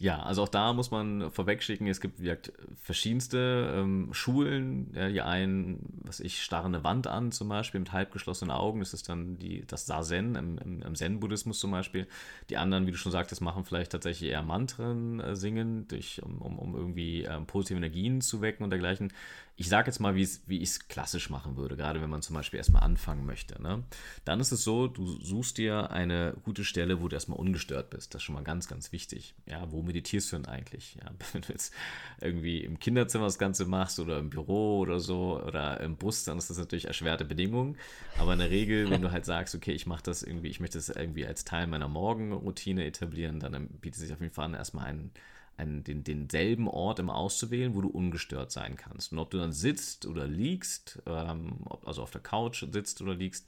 Ja, 0.00 0.22
also 0.22 0.44
auch 0.44 0.48
da 0.48 0.72
muss 0.74 0.92
man 0.92 1.28
vorwegschicken, 1.32 1.88
es 1.88 2.00
gibt 2.00 2.20
wie 2.20 2.24
gesagt, 2.24 2.52
verschiedenste 2.76 3.72
ähm, 3.74 4.10
Schulen. 4.12 4.92
Ja, 4.94 5.08
die 5.08 5.22
einen, 5.22 6.00
was 6.04 6.20
ich, 6.20 6.40
starren 6.44 6.72
eine 6.72 6.84
Wand 6.84 7.08
an 7.08 7.32
zum 7.32 7.48
Beispiel 7.48 7.80
mit 7.80 7.90
halb 7.90 8.12
geschlossenen 8.12 8.52
Augen. 8.52 8.78
Das 8.78 8.94
ist 8.94 9.08
dann 9.08 9.40
die, 9.40 9.66
das 9.66 9.86
Sazen 9.86 10.36
im, 10.36 10.58
im, 10.58 10.82
im 10.82 10.94
Zen-Buddhismus 10.94 11.58
zum 11.58 11.72
Beispiel. 11.72 12.06
Die 12.48 12.58
anderen, 12.58 12.86
wie 12.86 12.92
du 12.92 12.96
schon 12.96 13.10
sagtest, 13.10 13.40
machen 13.40 13.64
vielleicht 13.64 13.90
tatsächlich 13.90 14.30
eher 14.30 14.42
Mantren 14.42 15.18
äh, 15.18 15.34
singen, 15.34 15.88
durch, 15.88 16.22
um, 16.22 16.42
um, 16.42 16.60
um 16.60 16.76
irgendwie 16.76 17.24
ähm, 17.24 17.46
positive 17.46 17.78
Energien 17.78 18.20
zu 18.20 18.40
wecken 18.40 18.62
und 18.62 18.70
dergleichen 18.70 19.12
ich 19.60 19.68
sage 19.68 19.88
jetzt 19.88 19.98
mal, 19.98 20.14
wie 20.14 20.22
ich 20.22 20.68
es 20.68 20.86
klassisch 20.86 21.30
machen 21.30 21.56
würde, 21.56 21.76
gerade 21.76 22.00
wenn 22.00 22.08
man 22.08 22.22
zum 22.22 22.36
Beispiel 22.36 22.58
erstmal 22.58 22.84
anfangen 22.84 23.26
möchte. 23.26 23.60
Ne? 23.60 23.82
Dann 24.24 24.38
ist 24.38 24.52
es 24.52 24.62
so, 24.62 24.86
du 24.86 25.04
suchst 25.20 25.58
dir 25.58 25.90
eine 25.90 26.36
gute 26.44 26.64
Stelle, 26.64 27.02
wo 27.02 27.08
du 27.08 27.16
erstmal 27.16 27.40
ungestört 27.40 27.90
bist. 27.90 28.14
Das 28.14 28.20
ist 28.20 28.22
schon 28.22 28.36
mal 28.36 28.44
ganz, 28.44 28.68
ganz 28.68 28.92
wichtig. 28.92 29.34
Ja, 29.46 29.68
wo 29.72 29.82
meditierst 29.82 30.30
du 30.30 30.36
denn 30.36 30.46
eigentlich? 30.46 30.96
Ja, 31.02 31.10
wenn 31.32 31.42
du 31.42 31.48
jetzt 31.52 31.74
irgendwie 32.20 32.60
im 32.60 32.78
Kinderzimmer 32.78 33.24
das 33.24 33.40
Ganze 33.40 33.66
machst 33.66 33.98
oder 33.98 34.20
im 34.20 34.30
Büro 34.30 34.78
oder 34.78 35.00
so 35.00 35.42
oder 35.42 35.80
im 35.80 35.96
Bus, 35.96 36.22
dann 36.22 36.38
ist 36.38 36.50
das 36.50 36.58
natürlich 36.58 36.84
erschwerte 36.84 37.24
Bedingungen. 37.24 37.76
Aber 38.16 38.34
in 38.34 38.38
der 38.38 38.50
Regel, 38.50 38.88
wenn 38.90 39.02
du 39.02 39.10
halt 39.10 39.24
sagst, 39.24 39.56
okay, 39.56 39.72
ich 39.72 39.86
mache 39.86 40.04
das 40.04 40.22
irgendwie, 40.22 40.48
ich 40.50 40.60
möchte 40.60 40.78
das 40.78 40.88
irgendwie 40.88 41.26
als 41.26 41.44
Teil 41.44 41.66
meiner 41.66 41.88
Morgenroutine 41.88 42.84
etablieren, 42.84 43.40
dann 43.40 43.66
bietet 43.66 43.98
sich 43.98 44.12
auf 44.12 44.20
jeden 44.20 44.32
Fall 44.32 44.44
an, 44.44 44.54
erstmal 44.54 44.86
einen 44.86 45.10
einen, 45.58 45.84
den, 45.84 46.04
denselben 46.04 46.68
Ort 46.68 46.98
immer 46.98 47.16
auszuwählen, 47.16 47.74
wo 47.74 47.80
du 47.80 47.88
ungestört 47.88 48.52
sein 48.52 48.76
kannst. 48.76 49.12
Und 49.12 49.18
ob 49.18 49.30
du 49.30 49.38
dann 49.38 49.52
sitzt 49.52 50.06
oder 50.06 50.26
liegst, 50.26 51.02
ähm, 51.06 51.58
also 51.84 52.02
auf 52.02 52.10
der 52.10 52.20
Couch 52.20 52.64
sitzt 52.70 53.02
oder 53.02 53.14
liegst, 53.14 53.46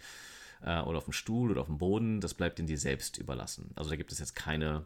äh, 0.63 0.81
oder 0.81 0.99
auf 0.99 1.05
dem 1.05 1.13
Stuhl 1.13 1.51
oder 1.51 1.61
auf 1.63 1.69
dem 1.69 1.79
Boden, 1.79 2.21
das 2.21 2.35
bleibt 2.35 2.59
in 2.59 2.67
dir 2.67 2.79
selbst 2.79 3.19
überlassen. 3.19 3.71
Also 3.77 3.91
da 3.91 3.97
gibt 3.97 4.13
es 4.13 4.19
jetzt 4.19 4.35
keine, 4.35 4.85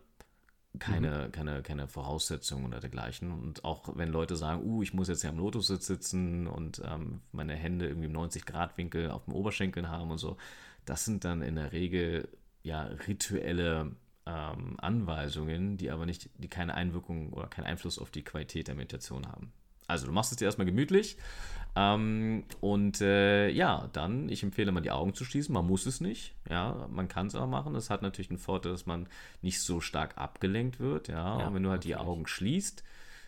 keine, 0.78 1.26
mhm. 1.26 1.32
keine, 1.32 1.62
keine 1.62 1.88
Voraussetzungen 1.88 2.66
oder 2.66 2.80
dergleichen. 2.80 3.30
Und 3.32 3.64
auch 3.64 3.96
wenn 3.96 4.10
Leute 4.10 4.36
sagen, 4.36 4.62
uh, 4.62 4.82
ich 4.82 4.92
muss 4.92 5.08
jetzt 5.08 5.22
ja 5.22 5.30
im 5.30 5.38
Lotussitz 5.38 5.86
sitzen 5.86 6.46
und 6.46 6.82
ähm, 6.84 7.22
meine 7.32 7.54
Hände 7.54 7.88
irgendwie 7.88 8.06
im 8.08 8.16
90-Grad-Winkel 8.16 9.10
auf 9.10 9.24
dem 9.24 9.34
Oberschenkeln 9.34 9.88
haben 9.88 10.10
und 10.10 10.18
so, 10.18 10.36
das 10.84 11.04
sind 11.04 11.24
dann 11.24 11.42
in 11.42 11.56
der 11.56 11.72
Regel 11.72 12.28
ja 12.62 12.82
rituelle 12.82 13.96
ähm, 14.26 14.76
Anweisungen, 14.78 15.76
die 15.76 15.90
aber 15.90 16.06
nicht, 16.06 16.30
die 16.38 16.48
keine 16.48 16.74
Einwirkung 16.74 17.32
oder 17.32 17.46
keinen 17.48 17.66
Einfluss 17.66 17.98
auf 17.98 18.10
die 18.10 18.22
Qualität 18.22 18.68
der 18.68 18.74
Meditation 18.74 19.26
haben. 19.26 19.52
Also 19.86 20.06
du 20.06 20.12
machst 20.12 20.32
es 20.32 20.38
dir 20.38 20.46
erstmal 20.46 20.66
gemütlich 20.66 21.18
ähm, 21.76 22.44
und 22.60 23.00
äh, 23.00 23.48
ja, 23.50 23.88
dann, 23.92 24.28
ich 24.28 24.42
empfehle 24.42 24.72
mal 24.72 24.80
die 24.80 24.90
Augen 24.90 25.14
zu 25.14 25.24
schließen. 25.24 25.52
Man 25.52 25.66
muss 25.66 25.86
es 25.86 26.00
nicht, 26.00 26.34
ja, 26.48 26.86
man 26.90 27.08
kann 27.08 27.26
es 27.26 27.34
auch 27.34 27.46
machen. 27.46 27.74
Das 27.74 27.90
hat 27.90 28.00
natürlich 28.00 28.28
den 28.28 28.38
Vorteil, 28.38 28.72
dass 28.72 28.86
man 28.86 29.08
nicht 29.42 29.60
so 29.60 29.80
stark 29.80 30.16
abgelenkt 30.16 30.80
wird, 30.80 31.08
ja. 31.08 31.40
ja 31.40 31.46
und 31.46 31.54
wenn 31.54 31.62
du 31.62 31.70
halt 31.70 31.80
natürlich. 31.80 31.96
die 31.98 32.02
Augen 32.02 32.26
schließt, 32.26 32.82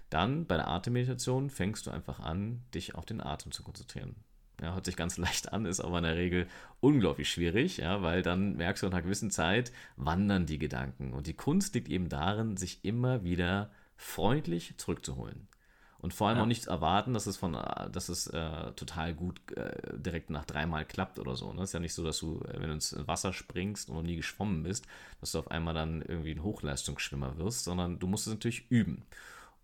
dann 0.09 0.47
bei 0.47 0.57
der 0.57 0.68
Atemmeditation 0.68 1.51
fängst 1.51 1.86
du 1.86 1.90
einfach 1.90 2.20
an, 2.20 2.62
dich 2.72 2.94
auf 2.94 3.05
den 3.05 3.20
Atem 3.20 3.53
zu 3.53 3.62
konzentrieren. 3.62 4.14
Ja, 4.61 4.74
hört 4.74 4.84
sich 4.84 4.96
ganz 4.96 5.16
leicht 5.18 5.52
an, 5.52 5.66
ist 5.66 5.80
aber 5.80 5.98
in 5.98 6.04
der 6.04 6.16
Regel 6.16 6.46
unglaublich 6.80 7.30
schwierig, 7.30 7.78
ja, 7.78 8.02
weil 8.02 8.22
dann 8.22 8.57
merkst 8.57 8.82
du 8.82 8.86
nach 8.86 8.94
einer 8.94 9.02
gewissen 9.02 9.30
Zeit, 9.30 9.72
wandern 9.96 10.46
die 10.46 10.59
Gedanken. 10.59 11.12
Und 11.12 11.26
die 11.26 11.34
Kunst 11.34 11.74
liegt 11.74 11.88
eben 11.88 12.09
darin, 12.09 12.57
sich 12.57 12.84
immer 12.84 13.24
wieder 13.24 13.70
freundlich 13.96 14.74
zurückzuholen. 14.76 15.48
Und 15.98 16.12
vor 16.12 16.28
allem 16.28 16.36
ja. 16.36 16.42
auch 16.44 16.48
nicht 16.48 16.66
erwarten, 16.66 17.14
dass 17.14 17.26
es 17.26 17.36
von, 17.36 17.54
dass 17.54 18.09
es 18.09 18.26
äh, 18.28 18.72
total 18.72 19.14
gut 19.14 19.40
äh, 19.57 19.98
direkt 19.98 20.30
nach 20.30 20.44
dreimal 20.44 20.84
klappt 20.84 21.18
oder 21.18 21.36
so. 21.36 21.52
Ne? 21.52 21.62
Es 21.62 21.70
ist 21.70 21.74
ja 21.74 21.80
nicht 21.80 21.94
so, 21.94 22.04
dass 22.04 22.18
du, 22.18 22.40
äh, 22.42 22.61
wenn 22.61 22.68
du 22.68 22.74
ins 22.74 22.94
Wasser 23.07 23.32
springst 23.32 23.88
und 23.88 23.96
noch 23.96 24.02
nie 24.02 24.16
geschwommen 24.16 24.62
bist, 24.62 24.86
dass 25.20 25.32
du 25.32 25.38
auf 25.38 25.50
einmal 25.50 25.74
dann 25.74 26.02
irgendwie 26.02 26.32
ein 26.32 26.42
Hochleistungsschwimmer 26.42 27.38
wirst, 27.38 27.64
sondern 27.64 27.98
du 27.98 28.07
musst 28.07 28.26
es 28.26 28.32
natürlich 28.32 28.70
üben. 28.70 29.02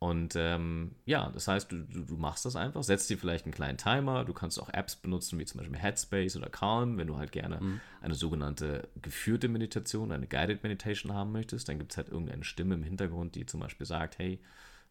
Und 0.03 0.35
ähm, 0.35 0.97
ja, 1.05 1.31
das 1.31 1.47
heißt, 1.47 1.71
du, 1.71 1.77
du, 1.85 2.17
machst 2.17 2.45
das 2.45 2.57
einfach, 2.57 2.83
setzt 2.83 3.09
dir 3.09 3.17
vielleicht 3.17 3.45
einen 3.45 3.55
kleinen 3.55 3.79
Timer. 3.79 4.25
Du 4.25 4.33
kannst 4.33 4.61
auch 4.61 4.69
Apps 4.69 4.97
benutzen, 4.97 5.39
wie 5.39 5.45
zum 5.45 5.59
Beispiel 5.59 5.79
Headspace 5.79 6.37
oder 6.37 6.51
Calm, 6.51 6.99
wenn 6.99 7.07
du 7.07 7.19
halt 7.19 7.31
gerne 7.31 7.61
mhm. 7.61 7.81
eine 8.01 8.17
sogenannte 8.17 8.89
geführte 9.01 9.47
Meditation, 9.47 10.11
eine 10.11 10.27
Guided 10.27 10.65
Meditation 10.65 11.15
haben 11.15 11.31
möchtest. 11.31 11.69
Dann 11.69 11.79
gibt 11.79 11.93
es 11.93 11.99
halt 11.99 12.09
irgendeine 12.09 12.43
Stimme 12.43 12.75
im 12.75 12.83
Hintergrund, 12.83 13.37
die 13.37 13.47
zum 13.47 13.61
Beispiel 13.61 13.87
sagt, 13.87 14.19
hey, 14.19 14.41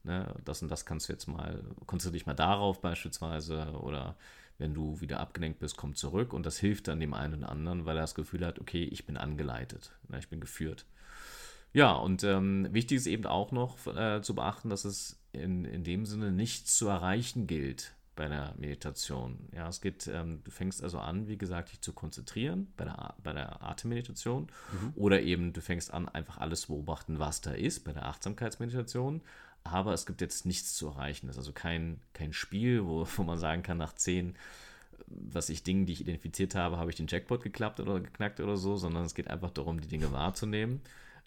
ne, 0.05 0.33
das 0.45 0.61
und 0.61 0.71
das 0.71 0.85
kannst 0.85 1.09
du 1.09 1.11
jetzt 1.11 1.27
mal, 1.27 1.61
konzentriere 1.87 2.19
dich 2.19 2.25
mal 2.25 2.33
darauf 2.33 2.79
beispielsweise. 2.79 3.73
Oder 3.81 4.15
wenn 4.59 4.73
du 4.73 5.01
wieder 5.01 5.19
abgelenkt 5.19 5.59
bist, 5.59 5.75
komm 5.75 5.93
zurück. 5.93 6.31
Und 6.31 6.45
das 6.45 6.57
hilft 6.57 6.87
dann 6.87 7.01
dem 7.01 7.13
einen 7.13 7.39
oder 7.39 7.49
anderen, 7.49 7.85
weil 7.85 7.97
er 7.97 8.03
das 8.03 8.15
Gefühl 8.15 8.45
hat, 8.45 8.59
okay, 8.59 8.85
ich 8.85 9.05
bin 9.05 9.17
angeleitet, 9.17 9.91
ne, 10.07 10.19
ich 10.19 10.29
bin 10.29 10.39
geführt. 10.39 10.85
Ja, 11.73 11.93
und 11.93 12.23
ähm, 12.23 12.67
wichtig 12.71 12.97
ist 12.97 13.07
eben 13.07 13.25
auch 13.25 13.51
noch 13.51 13.87
äh, 13.87 14.21
zu 14.21 14.35
beachten, 14.35 14.69
dass 14.69 14.85
es 14.85 15.21
in, 15.31 15.65
in 15.65 15.83
dem 15.83 16.05
Sinne 16.05 16.31
nichts 16.31 16.77
zu 16.77 16.87
erreichen 16.87 17.47
gilt 17.47 17.93
bei 18.15 18.27
der 18.27 18.53
Meditation. 18.57 19.47
Ja, 19.55 19.69
es 19.69 19.79
geht, 19.79 20.07
ähm, 20.07 20.41
du 20.43 20.51
fängst 20.51 20.83
also 20.83 20.99
an, 20.99 21.27
wie 21.27 21.37
gesagt, 21.37 21.71
dich 21.71 21.81
zu 21.81 21.93
konzentrieren 21.93 22.73
bei 22.75 22.83
der, 22.83 23.15
bei 23.23 23.31
der 23.31 23.63
Atemmeditation 23.63 24.47
mhm. 24.71 24.93
oder 24.95 25.21
eben 25.21 25.53
du 25.53 25.61
fängst 25.61 25.93
an, 25.93 26.09
einfach 26.09 26.39
alles 26.39 26.61
zu 26.61 26.73
beobachten, 26.73 27.19
was 27.19 27.39
da 27.39 27.51
ist 27.51 27.85
bei 27.85 27.93
der 27.93 28.05
Achtsamkeitsmeditation. 28.05 29.21
Aber 29.63 29.93
es 29.93 30.05
gibt 30.05 30.21
jetzt 30.21 30.45
nichts 30.45 30.75
zu 30.75 30.87
erreichen. 30.87 31.27
Das 31.27 31.35
ist 31.35 31.39
also 31.39 31.53
kein, 31.53 32.01
kein 32.13 32.33
Spiel, 32.33 32.85
wo, 32.85 33.07
wo 33.15 33.23
man 33.23 33.39
sagen 33.39 33.63
kann, 33.63 33.77
nach 33.77 33.93
zehn 33.93 34.35
was 35.07 35.49
ich 35.49 35.63
Dingen, 35.63 35.85
die 35.85 35.91
ich 35.91 36.01
identifiziert 36.01 36.55
habe, 36.55 36.77
habe 36.77 36.89
ich 36.89 36.95
den 36.95 37.07
Jackpot 37.07 37.43
geklappt 37.43 37.81
oder 37.81 37.99
geknackt 37.99 38.39
oder 38.39 38.55
so, 38.55 38.77
sondern 38.77 39.03
es 39.03 39.13
geht 39.13 39.29
einfach 39.29 39.49
darum, 39.49 39.81
die 39.81 39.89
Dinge 39.89 40.13
wahrzunehmen 40.13 40.79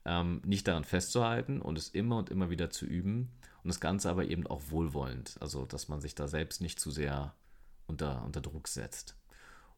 ähm, 0.04 0.42
nicht 0.44 0.68
daran 0.68 0.84
festzuhalten 0.84 1.60
und 1.60 1.78
es 1.78 1.88
immer 1.88 2.18
und 2.18 2.30
immer 2.30 2.50
wieder 2.50 2.70
zu 2.70 2.86
üben 2.86 3.30
und 3.62 3.68
das 3.68 3.80
Ganze 3.80 4.10
aber 4.10 4.26
eben 4.26 4.46
auch 4.46 4.62
wohlwollend, 4.68 5.36
also 5.40 5.64
dass 5.64 5.88
man 5.88 6.00
sich 6.00 6.14
da 6.14 6.28
selbst 6.28 6.60
nicht 6.60 6.78
zu 6.78 6.90
sehr 6.90 7.34
unter, 7.86 8.22
unter 8.24 8.40
Druck 8.40 8.68
setzt. 8.68 9.16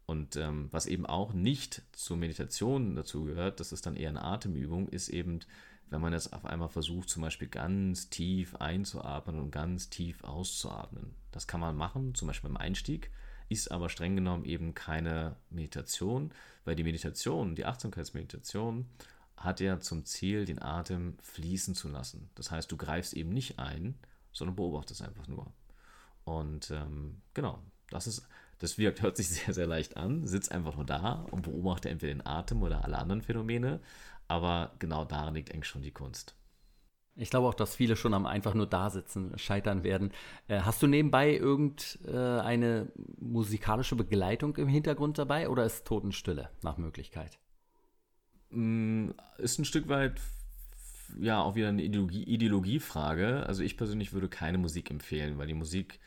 Und 0.07 0.37
ähm, 0.37 0.69
was 0.71 0.87
eben 0.87 1.05
auch 1.05 1.33
nicht 1.33 1.83
zur 1.93 2.17
Meditation 2.17 2.95
dazu 2.95 3.25
gehört, 3.25 3.59
das 3.59 3.73
ist 3.73 3.87
dann 3.87 3.97
eher 3.97 4.09
eine 4.09 4.23
Atemübung, 4.23 4.89
ist 4.89 5.09
eben, 5.09 5.41
wenn 5.91 6.01
man 6.01 6.13
jetzt 6.13 6.33
auf 6.33 6.45
einmal 6.45 6.69
versucht, 6.69 7.09
zum 7.09 7.23
Beispiel 7.23 7.49
ganz 7.49 8.09
tief 8.09 8.55
einzuatmen 8.57 9.41
und 9.41 9.51
ganz 9.51 9.91
tief 9.91 10.23
auszuatmen. 10.23 11.15
Das 11.33 11.49
kann 11.49 11.61
man 11.61 11.77
machen, 11.77 12.15
zum 12.15 12.29
Beispiel 12.29 12.51
beim 12.51 12.57
Einstieg, 12.57 13.11
ist 13.49 13.71
aber 13.71 13.89
streng 13.89 14.15
genommen 14.15 14.45
eben 14.45 14.75
keine 14.75 15.37
Meditation, 15.51 16.33
weil 16.65 16.77
die 16.77 16.85
Meditation, 16.85 17.57
die 17.57 17.65
Achtsamkeitsmeditation, 17.65 18.87
hat 19.37 19.61
ja 19.61 19.81
zum 19.81 20.05
Ziel, 20.05 20.45
den 20.45 20.61
Atem 20.63 21.17
fließen 21.23 21.75
zu 21.75 21.89
lassen. 21.89 22.31
Das 22.35 22.51
heißt, 22.51 22.71
du 22.71 22.77
greifst 22.77 23.15
eben 23.15 23.31
nicht 23.31 23.59
ein, 23.59 23.99
sondern 24.33 24.57
beobachtest 24.57 25.03
einfach 25.03 25.29
nur. 25.29 25.53
Und 26.25 26.71
ähm, 26.71 27.23
genau, 27.35 27.63
das 27.91 28.07
ist, 28.07 28.27
das 28.59 28.79
wirkt, 28.79 29.03
hört 29.03 29.17
sich 29.17 29.29
sehr, 29.29 29.55
sehr 29.55 29.67
leicht 29.67 29.97
an, 29.97 30.27
sitzt 30.27 30.53
einfach 30.53 30.75
nur 30.77 30.87
da 30.87 31.27
und 31.31 31.43
beobachte 31.43 31.89
entweder 31.89 32.15
den 32.15 32.27
Atem 32.27 32.63
oder 32.63 32.85
alle 32.85 32.99
anderen 32.99 33.23
Phänomene. 33.23 33.81
Aber 34.29 34.73
genau 34.79 35.05
darin 35.05 35.35
liegt 35.35 35.53
eigentlich 35.53 35.69
schon 35.69 35.83
die 35.83 35.93
Kunst. 35.93 36.35
Ich 37.19 37.31
glaube 37.31 37.49
auch, 37.49 37.55
dass 37.55 37.75
viele 37.75 37.97
schon 37.97 38.13
am 38.13 38.27
einfach 38.27 38.53
nur 38.53 38.67
da 38.67 38.91
sitzen 38.91 39.39
scheitern 39.39 39.85
werden. 39.85 40.13
Äh, 40.49 40.61
hast 40.61 40.83
du 40.83 40.87
nebenbei 40.87 41.35
irgendeine 41.35 42.81
äh, 42.81 43.01
musikalische 43.19 43.97
Begleitung 43.97 44.57
im 44.57 44.69
Hintergrund 44.69 45.17
dabei 45.17 45.49
oder 45.49 45.65
ist 45.65 45.87
Totenstille 45.87 46.51
nach 46.63 46.77
Möglichkeit? 46.77 47.39
Mm, 48.57 49.11
ist 49.39 49.59
ein 49.59 49.65
Stück 49.65 49.89
weit 49.89 50.21
ja 51.19 51.41
auch 51.41 51.55
wieder 51.55 51.69
eine 51.69 51.83
Ideologie, 51.83 52.23
Ideologiefrage. 52.25 53.47
Also 53.47 53.63
ich 53.63 53.77
persönlich 53.77 54.13
würde 54.13 54.29
keine 54.29 54.59
Musik 54.59 54.91
empfehlen, 54.91 55.39
weil 55.39 55.47
die 55.47 55.55
Musik 55.55 56.01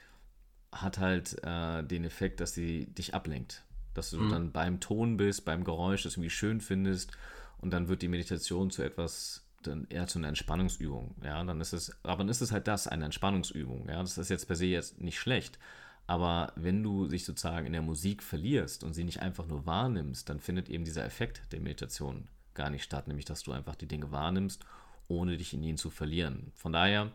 hat 0.72 1.00
halt 1.00 1.38
äh, 1.44 1.84
den 1.84 2.04
Effekt, 2.04 2.40
dass 2.40 2.54
sie 2.54 2.88
dich 2.88 3.14
ablenkt. 3.14 3.64
Dass 3.94 4.12
du 4.12 4.20
mhm. 4.20 4.30
dann 4.30 4.52
beim 4.52 4.80
Ton 4.80 5.18
bist, 5.18 5.46
beim 5.46 5.64
Geräusch 5.64 6.04
das 6.04 6.14
irgendwie 6.14 6.30
schön 6.30 6.62
findest 6.62 7.12
und 7.60 7.72
dann 7.72 7.88
wird 7.88 8.02
die 8.02 8.08
Meditation 8.08 8.72
zu 8.72 8.84
etwas 8.84 9.46
dann 9.64 9.88
eher 9.90 10.08
zu 10.08 10.20
einer 10.20 10.30
Entspannungsübung. 10.30 11.16
Ja, 11.24 11.44
dann 11.44 11.60
ist 11.60 11.74
es, 11.74 11.96
aber 12.04 12.20
dann 12.20 12.30
ist 12.30 12.42
es 12.42 12.52
halt 12.52 12.68
das, 12.68 12.88
eine 12.88 13.06
Entspannungsübung. 13.06 13.90
Ja, 13.90 14.00
das 14.00 14.18
ist 14.18 14.30
jetzt 14.30 14.48
per 14.48 14.56
se 14.56 14.66
jetzt 14.66 15.02
nicht 15.02 15.20
schlecht. 15.20 15.60
Aber 16.08 16.54
wenn 16.56 16.82
du 16.82 17.08
dich 17.08 17.26
sozusagen 17.26 17.68
in 17.68 17.74
der 17.74 17.82
Musik 17.82 18.24
verlierst 18.24 18.84
und 18.84 18.94
sie 18.94 19.04
nicht 19.04 19.22
einfach 19.22 19.46
nur 19.46 19.66
wahrnimmst, 19.66 20.30
dann 20.30 20.40
findet 20.40 20.70
eben 20.70 20.86
dieser 20.86 21.06
Effekt 21.06 21.44
der 21.52 21.60
Meditation 21.60 22.28
gar 22.60 22.70
nicht 22.70 22.84
statt, 22.84 23.08
nämlich 23.08 23.26
dass 23.26 23.44
du 23.44 23.54
einfach 23.54 23.76
die 23.76 23.88
Dinge 23.88 24.12
wahrnimmst, 24.12 24.66
ohne 25.08 25.38
dich 25.38 25.54
in 25.54 25.64
ihnen 25.64 25.78
zu 25.78 25.90
verlieren. 25.90 26.52
Von 26.56 26.74
daher, 26.74 27.10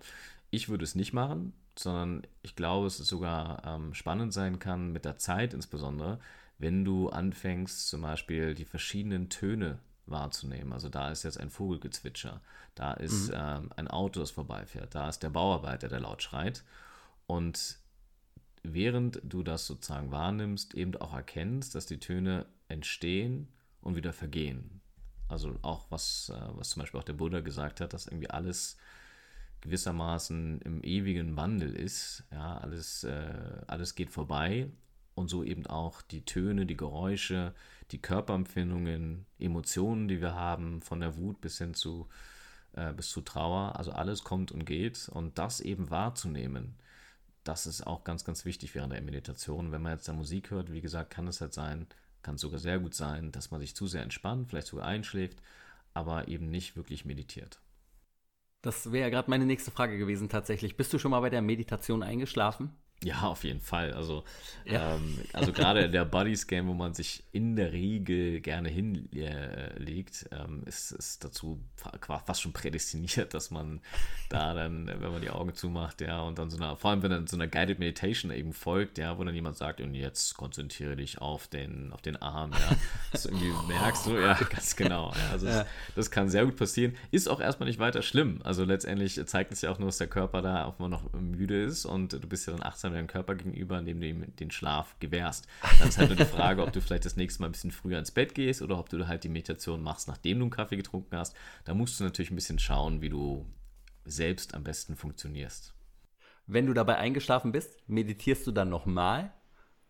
ich 0.50 0.70
würde 0.70 0.84
es 0.84 0.94
nicht 0.94 1.12
machen, 1.12 1.52
sondern 1.78 2.22
ich 2.42 2.56
glaube, 2.56 2.86
es 2.86 2.96
sogar 2.96 3.62
ähm, 3.66 3.92
spannend 3.92 4.32
sein 4.32 4.58
kann 4.58 4.90
mit 4.90 5.04
der 5.04 5.18
Zeit 5.18 5.52
insbesondere, 5.52 6.18
wenn 6.58 6.84
du 6.84 7.10
anfängst 7.10 7.88
zum 7.88 8.02
Beispiel 8.02 8.54
die 8.54 8.64
verschiedenen 8.64 9.28
Töne 9.28 9.78
wahrzunehmen. 10.06 10.72
Also 10.72 10.88
da 10.88 11.10
ist 11.10 11.24
jetzt 11.24 11.38
ein 11.38 11.50
Vogelgezwitscher, 11.50 12.40
da 12.74 12.94
ist 12.94 13.28
mhm. 13.28 13.36
ähm, 13.36 13.70
ein 13.76 13.88
Auto, 13.88 14.20
das 14.20 14.30
vorbeifährt, 14.30 14.94
da 14.94 15.08
ist 15.08 15.22
der 15.22 15.30
Bauarbeiter, 15.30 15.88
der 15.88 16.00
laut 16.00 16.22
schreit. 16.22 16.64
Und 17.26 17.78
während 18.62 19.20
du 19.22 19.42
das 19.42 19.66
sozusagen 19.66 20.10
wahrnimmst, 20.10 20.74
eben 20.74 20.96
auch 20.96 21.14
erkennst, 21.14 21.74
dass 21.74 21.84
die 21.84 22.00
Töne 22.00 22.46
entstehen 22.68 23.48
und 23.82 23.94
wieder 23.94 24.12
vergehen. 24.12 24.80
Also 25.34 25.56
auch 25.62 25.86
was, 25.90 26.32
äh, 26.34 26.40
was 26.56 26.70
zum 26.70 26.80
Beispiel 26.80 27.00
auch 27.00 27.04
der 27.04 27.12
Buddha 27.12 27.40
gesagt 27.40 27.80
hat, 27.80 27.92
dass 27.92 28.06
irgendwie 28.06 28.30
alles 28.30 28.76
gewissermaßen 29.60 30.60
im 30.62 30.82
ewigen 30.82 31.36
Wandel 31.36 31.74
ist. 31.74 32.24
Ja, 32.30 32.58
alles, 32.58 33.04
äh, 33.04 33.62
alles 33.66 33.94
geht 33.94 34.10
vorbei 34.10 34.70
und 35.14 35.28
so 35.28 35.44
eben 35.44 35.66
auch 35.66 36.02
die 36.02 36.24
Töne, 36.24 36.66
die 36.66 36.76
Geräusche, 36.76 37.54
die 37.90 38.00
Körperempfindungen, 38.00 39.26
Emotionen, 39.38 40.08
die 40.08 40.20
wir 40.20 40.34
haben, 40.34 40.82
von 40.82 41.00
der 41.00 41.16
Wut 41.16 41.40
bis 41.40 41.58
hin 41.58 41.74
zu, 41.74 42.08
äh, 42.72 42.92
bis 42.92 43.10
zu 43.10 43.20
Trauer. 43.20 43.76
Also 43.76 43.92
alles 43.92 44.24
kommt 44.24 44.52
und 44.52 44.64
geht 44.64 45.08
und 45.08 45.38
das 45.38 45.60
eben 45.60 45.90
wahrzunehmen 45.90 46.76
das 47.44 47.66
ist 47.66 47.86
auch 47.86 48.04
ganz, 48.04 48.24
ganz 48.24 48.44
wichtig 48.44 48.74
während 48.74 48.92
der 48.92 49.02
Meditation. 49.02 49.70
Wenn 49.70 49.82
man 49.82 49.92
jetzt 49.92 50.08
da 50.08 50.12
Musik 50.12 50.50
hört, 50.50 50.72
wie 50.72 50.80
gesagt, 50.80 51.10
kann 51.10 51.28
es 51.28 51.40
halt 51.40 51.52
sein, 51.52 51.86
kann 52.24 52.38
sogar 52.38 52.58
sehr 52.58 52.80
gut 52.80 52.94
sein, 52.94 53.30
dass 53.30 53.52
man 53.52 53.60
sich 53.60 53.76
zu 53.76 53.86
sehr 53.86 54.02
entspannt, 54.02 54.48
vielleicht 54.48 54.66
sogar 54.66 54.86
einschläft, 54.86 55.40
aber 55.92 56.26
eben 56.26 56.50
nicht 56.50 56.74
wirklich 56.74 57.04
meditiert. 57.04 57.60
Das 58.62 58.90
wäre 58.90 59.04
ja 59.04 59.10
gerade 59.10 59.30
meine 59.30 59.44
nächste 59.44 59.70
Frage 59.70 59.98
gewesen 59.98 60.28
tatsächlich. 60.28 60.76
Bist 60.76 60.92
du 60.92 60.98
schon 60.98 61.12
mal 61.12 61.20
bei 61.20 61.30
der 61.30 61.42
Meditation 61.42 62.02
eingeschlafen? 62.02 62.74
Ja, 63.02 63.22
auf 63.24 63.44
jeden 63.44 63.60
Fall. 63.60 63.92
Also, 63.92 64.24
ja. 64.64 64.94
ähm, 64.94 65.18
also 65.34 65.52
gerade 65.52 65.90
der 65.90 66.06
Buddies 66.06 66.46
Game, 66.46 66.68
wo 66.68 66.74
man 66.74 66.94
sich 66.94 67.22
in 67.32 67.54
der 67.54 67.72
Regel 67.72 68.40
gerne 68.40 68.70
hinlegt, 68.70 70.26
ähm, 70.32 70.62
ist, 70.64 70.92
ist 70.92 71.22
dazu 71.22 71.60
fast 72.24 72.40
schon 72.40 72.54
prädestiniert, 72.54 73.34
dass 73.34 73.50
man 73.50 73.80
da 74.30 74.54
dann, 74.54 74.86
wenn 74.86 75.12
man 75.12 75.20
die 75.20 75.28
Augen 75.28 75.54
zumacht, 75.54 76.00
ja, 76.00 76.22
und 76.22 76.38
dann 76.38 76.48
so 76.48 76.56
einer, 76.56 76.76
vor 76.76 76.90
allem 76.90 77.02
wenn 77.02 77.10
dann 77.10 77.26
so 77.26 77.36
einer 77.36 77.46
Guided 77.46 77.78
Meditation 77.78 78.30
eben 78.30 78.54
folgt, 78.54 78.96
ja, 78.96 79.18
wo 79.18 79.24
dann 79.24 79.34
jemand 79.34 79.58
sagt, 79.58 79.82
und 79.82 79.94
jetzt 79.94 80.34
konzentriere 80.36 80.96
dich 80.96 81.18
auf 81.18 81.46
den, 81.46 81.92
auf 81.92 82.00
den 82.00 82.16
Arm, 82.16 82.52
ja, 82.52 82.76
dass 83.12 83.24
du 83.24 83.28
irgendwie 83.28 83.52
merkst, 83.68 84.04
so, 84.04 84.18
ja, 84.18 84.32
ganz 84.34 84.76
genau. 84.76 85.12
Ja, 85.12 85.32
also 85.32 85.46
ja. 85.46 85.58
Das, 85.58 85.66
das, 85.94 86.10
kann 86.10 86.30
sehr 86.30 86.46
gut 86.46 86.56
passieren. 86.56 86.96
Ist 87.10 87.28
auch 87.28 87.40
erstmal 87.40 87.68
nicht 87.68 87.78
weiter 87.78 88.00
schlimm. 88.00 88.40
Also 88.44 88.64
letztendlich 88.64 89.20
zeigt 89.26 89.52
es 89.52 89.60
ja 89.60 89.70
auch 89.70 89.78
nur, 89.78 89.88
dass 89.88 89.98
der 89.98 90.06
Körper 90.06 90.40
da 90.40 90.64
auch 90.64 90.78
mal 90.78 90.88
noch 90.88 91.12
müde 91.12 91.62
ist 91.62 91.84
und 91.84 92.12
du 92.12 92.26
bist 92.26 92.46
ja 92.46 92.52
dann 92.52 92.62
achtsam 92.62 92.93
deinem 92.94 93.06
Körper 93.06 93.34
gegenüber, 93.34 93.78
indem 93.78 94.00
du 94.00 94.06
ihm 94.06 94.36
den 94.36 94.50
Schlaf 94.50 94.96
gewährst. 95.00 95.46
Dann 95.78 95.88
ist 95.88 95.98
halt 95.98 96.08
nur 96.08 96.16
die 96.16 96.24
Frage, 96.24 96.62
ob 96.62 96.72
du 96.72 96.80
vielleicht 96.80 97.04
das 97.04 97.16
nächste 97.16 97.40
Mal 97.40 97.48
ein 97.48 97.52
bisschen 97.52 97.70
früher 97.70 97.98
ins 97.98 98.10
Bett 98.10 98.34
gehst 98.34 98.62
oder 98.62 98.78
ob 98.78 98.88
du 98.88 99.06
halt 99.06 99.24
die 99.24 99.28
Meditation 99.28 99.82
machst, 99.82 100.08
nachdem 100.08 100.38
du 100.38 100.44
einen 100.44 100.50
Kaffee 100.50 100.76
getrunken 100.76 101.16
hast. 101.16 101.36
Da 101.64 101.74
musst 101.74 102.00
du 102.00 102.04
natürlich 102.04 102.30
ein 102.30 102.36
bisschen 102.36 102.58
schauen, 102.58 103.02
wie 103.02 103.10
du 103.10 103.46
selbst 104.04 104.54
am 104.54 104.64
besten 104.64 104.96
funktionierst. 104.96 105.74
Wenn 106.46 106.66
du 106.66 106.74
dabei 106.74 106.96
eingeschlafen 106.96 107.52
bist, 107.52 107.88
meditierst 107.88 108.46
du 108.46 108.52
dann 108.52 108.68
nochmal 108.68 109.32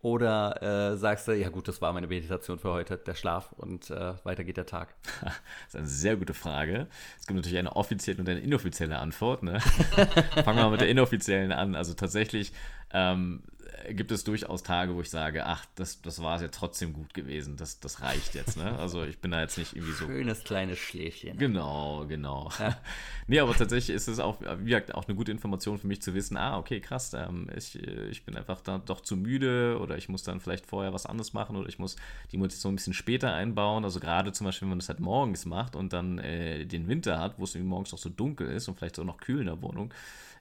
oder 0.05 0.61
äh, 0.91 0.97
sagst 0.97 1.27
du, 1.27 1.31
ja 1.31 1.49
gut, 1.49 1.67
das 1.67 1.81
war 1.81 1.91
meine 1.91 2.05
Meditation 2.05 2.59
für 2.59 2.71
heute, 2.71 2.95
der 2.95 3.15
Schlaf 3.15 3.51
und 3.53 3.89
äh, 3.89 4.13
weiter 4.23 4.43
geht 4.43 4.55
der 4.55 4.67
Tag? 4.67 4.93
das 5.23 5.33
ist 5.69 5.75
eine 5.75 5.87
sehr 5.87 6.15
gute 6.15 6.35
Frage. 6.35 6.85
Es 7.19 7.25
gibt 7.25 7.37
natürlich 7.37 7.57
eine 7.57 7.75
offizielle 7.75 8.19
und 8.19 8.29
eine 8.29 8.39
inoffizielle 8.39 8.99
Antwort. 8.99 9.41
Ne? 9.41 9.59
Fangen 10.43 10.57
wir 10.59 10.65
mal 10.65 10.69
mit 10.69 10.81
der 10.81 10.89
inoffiziellen 10.89 11.51
an. 11.51 11.73
Also 11.73 11.95
tatsächlich 11.95 12.53
ähm, 12.93 13.41
gibt 13.89 14.11
es 14.11 14.23
durchaus 14.23 14.63
Tage, 14.63 14.95
wo 14.95 15.01
ich 15.01 15.09
sage, 15.09 15.45
ach, 15.45 15.65
das, 15.75 16.01
das 16.01 16.21
war 16.21 16.35
es 16.35 16.41
ja 16.41 16.47
trotzdem 16.47 16.93
gut 16.93 17.13
gewesen. 17.13 17.57
Das, 17.57 17.79
das 17.79 18.01
reicht 18.01 18.35
jetzt, 18.35 18.57
ne? 18.57 18.77
Also 18.77 19.03
ich 19.03 19.19
bin 19.19 19.31
da 19.31 19.41
jetzt 19.41 19.57
nicht 19.57 19.75
irgendwie 19.75 19.93
so. 19.93 20.05
Schönes 20.05 20.43
kleines 20.43 20.77
Schläfchen. 20.77 21.37
Genau, 21.37 22.05
genau. 22.07 22.49
Ja. 22.59 22.77
nee, 23.27 23.39
aber 23.39 23.53
tatsächlich 23.53 23.95
ist 23.95 24.07
es 24.07 24.19
auch, 24.19 24.39
wie 24.59 24.65
gesagt, 24.69 24.93
auch 24.95 25.07
eine 25.07 25.15
gute 25.15 25.31
Information 25.31 25.77
für 25.77 25.87
mich 25.87 26.01
zu 26.01 26.13
wissen, 26.13 26.37
ah, 26.37 26.57
okay, 26.57 26.79
krass, 26.79 27.13
ähm, 27.13 27.49
ich, 27.55 27.77
ich 27.81 28.23
bin 28.25 28.35
einfach 28.35 28.61
da 28.61 28.77
doch 28.77 29.01
zu 29.01 29.17
müde 29.17 29.77
oder 29.79 29.97
ich 29.97 30.09
muss 30.09 30.23
dann 30.23 30.39
vielleicht 30.39 30.65
vorher 30.65 30.93
was 30.93 31.05
anderes 31.05 31.33
machen 31.33 31.55
oder 31.55 31.69
ich 31.69 31.79
muss 31.79 31.95
die 32.31 32.37
Motivation 32.37 32.73
ein 32.73 32.77
bisschen 32.77 32.93
später 32.93 33.33
einbauen. 33.33 33.83
Also 33.83 33.99
gerade 33.99 34.31
zum 34.31 34.45
Beispiel, 34.45 34.65
wenn 34.65 34.71
man 34.71 34.79
das 34.79 34.89
halt 34.89 34.99
morgens 34.99 35.45
macht 35.45 35.75
und 35.75 35.93
dann 35.93 36.19
äh, 36.19 36.65
den 36.65 36.87
Winter 36.87 37.19
hat, 37.19 37.39
wo 37.39 37.43
es 37.43 37.55
irgendwie 37.55 37.69
morgens 37.69 37.93
auch 37.93 37.97
so 37.97 38.09
dunkel 38.09 38.47
ist 38.47 38.67
und 38.67 38.77
vielleicht 38.77 38.99
auch 38.99 39.03
noch 39.03 39.17
kühl 39.17 39.39
in 39.39 39.47
der 39.47 39.61
Wohnung, 39.61 39.93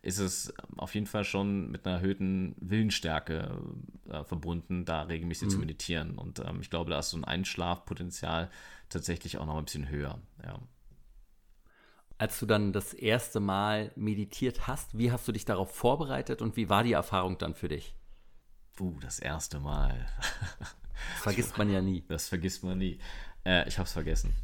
ist 0.05 0.19
es 0.19 0.53
auf 0.77 0.95
jeden 0.95 1.07
Fall 1.07 1.25
schon 1.25 1.71
mit 1.71 1.87
einer 1.87 1.97
erhöhten 1.97 2.55
Willensstärke 2.59 3.59
äh, 4.11 4.23
verbunden, 4.25 4.85
da 4.85 5.03
regelmäßig 5.03 5.49
mhm. 5.49 5.53
zu 5.53 5.59
meditieren. 5.59 6.19
Und 6.19 6.41
ähm, 6.41 6.61
ich 6.61 6.69
glaube, 6.69 6.91
da 6.91 6.99
ist 6.99 7.11
so 7.11 7.17
ein 7.17 7.25
Einschlafpotenzial 7.25 8.51
tatsächlich 8.91 9.39
auch 9.39 9.47
noch 9.47 9.57
ein 9.57 9.65
bisschen 9.65 9.89
höher. 9.89 10.21
Ja. 10.45 10.59
Als 12.19 12.39
du 12.39 12.45
dann 12.45 12.75
das 12.75 12.93
erste 12.93 13.41
Mal 13.41 13.93
meditiert 13.97 14.67
hast, 14.67 14.97
wie 14.97 15.11
hast 15.11 15.27
du 15.27 15.33
dich 15.33 15.47
darauf 15.47 15.75
vorbereitet 15.75 16.43
und 16.43 16.57
wie 16.57 16.69
war 16.69 16.85
die 16.85 16.93
Erfahrung 16.93 17.39
dann 17.39 17.55
für 17.55 17.69
dich? 17.69 17.97
Uh, 18.79 18.99
das 19.01 19.19
erste 19.19 19.59
Mal. 19.59 20.07
Das 21.15 21.23
vergisst 21.23 21.59
man 21.59 21.71
ja 21.71 21.81
nie. 21.81 22.05
Das 22.07 22.29
vergisst 22.29 22.63
man 22.63 22.79
nie. 22.79 22.99
Äh, 23.45 23.67
ich 23.67 23.79
habe 23.79 23.87
es 23.87 23.93
vergessen. 23.93 24.35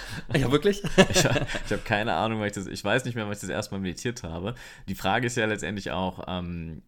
Ja, 0.34 0.50
wirklich? 0.50 0.82
ich, 1.10 1.24
habe 1.24 1.82
keine 1.84 2.14
Ahnung, 2.14 2.40
weil 2.40 2.48
ich 2.48 2.54
das, 2.54 2.66
ich 2.66 2.82
weiß 2.82 3.04
nicht 3.04 3.14
mehr, 3.14 3.26
weil 3.26 3.34
ich 3.34 3.40
das 3.40 3.50
erstmal 3.50 3.80
meditiert 3.80 4.22
habe. 4.22 4.54
Die 4.88 4.94
Frage 4.94 5.26
ist 5.26 5.36
ja 5.36 5.46
letztendlich 5.46 5.90
auch, 5.90 6.24
ähm, 6.26 6.82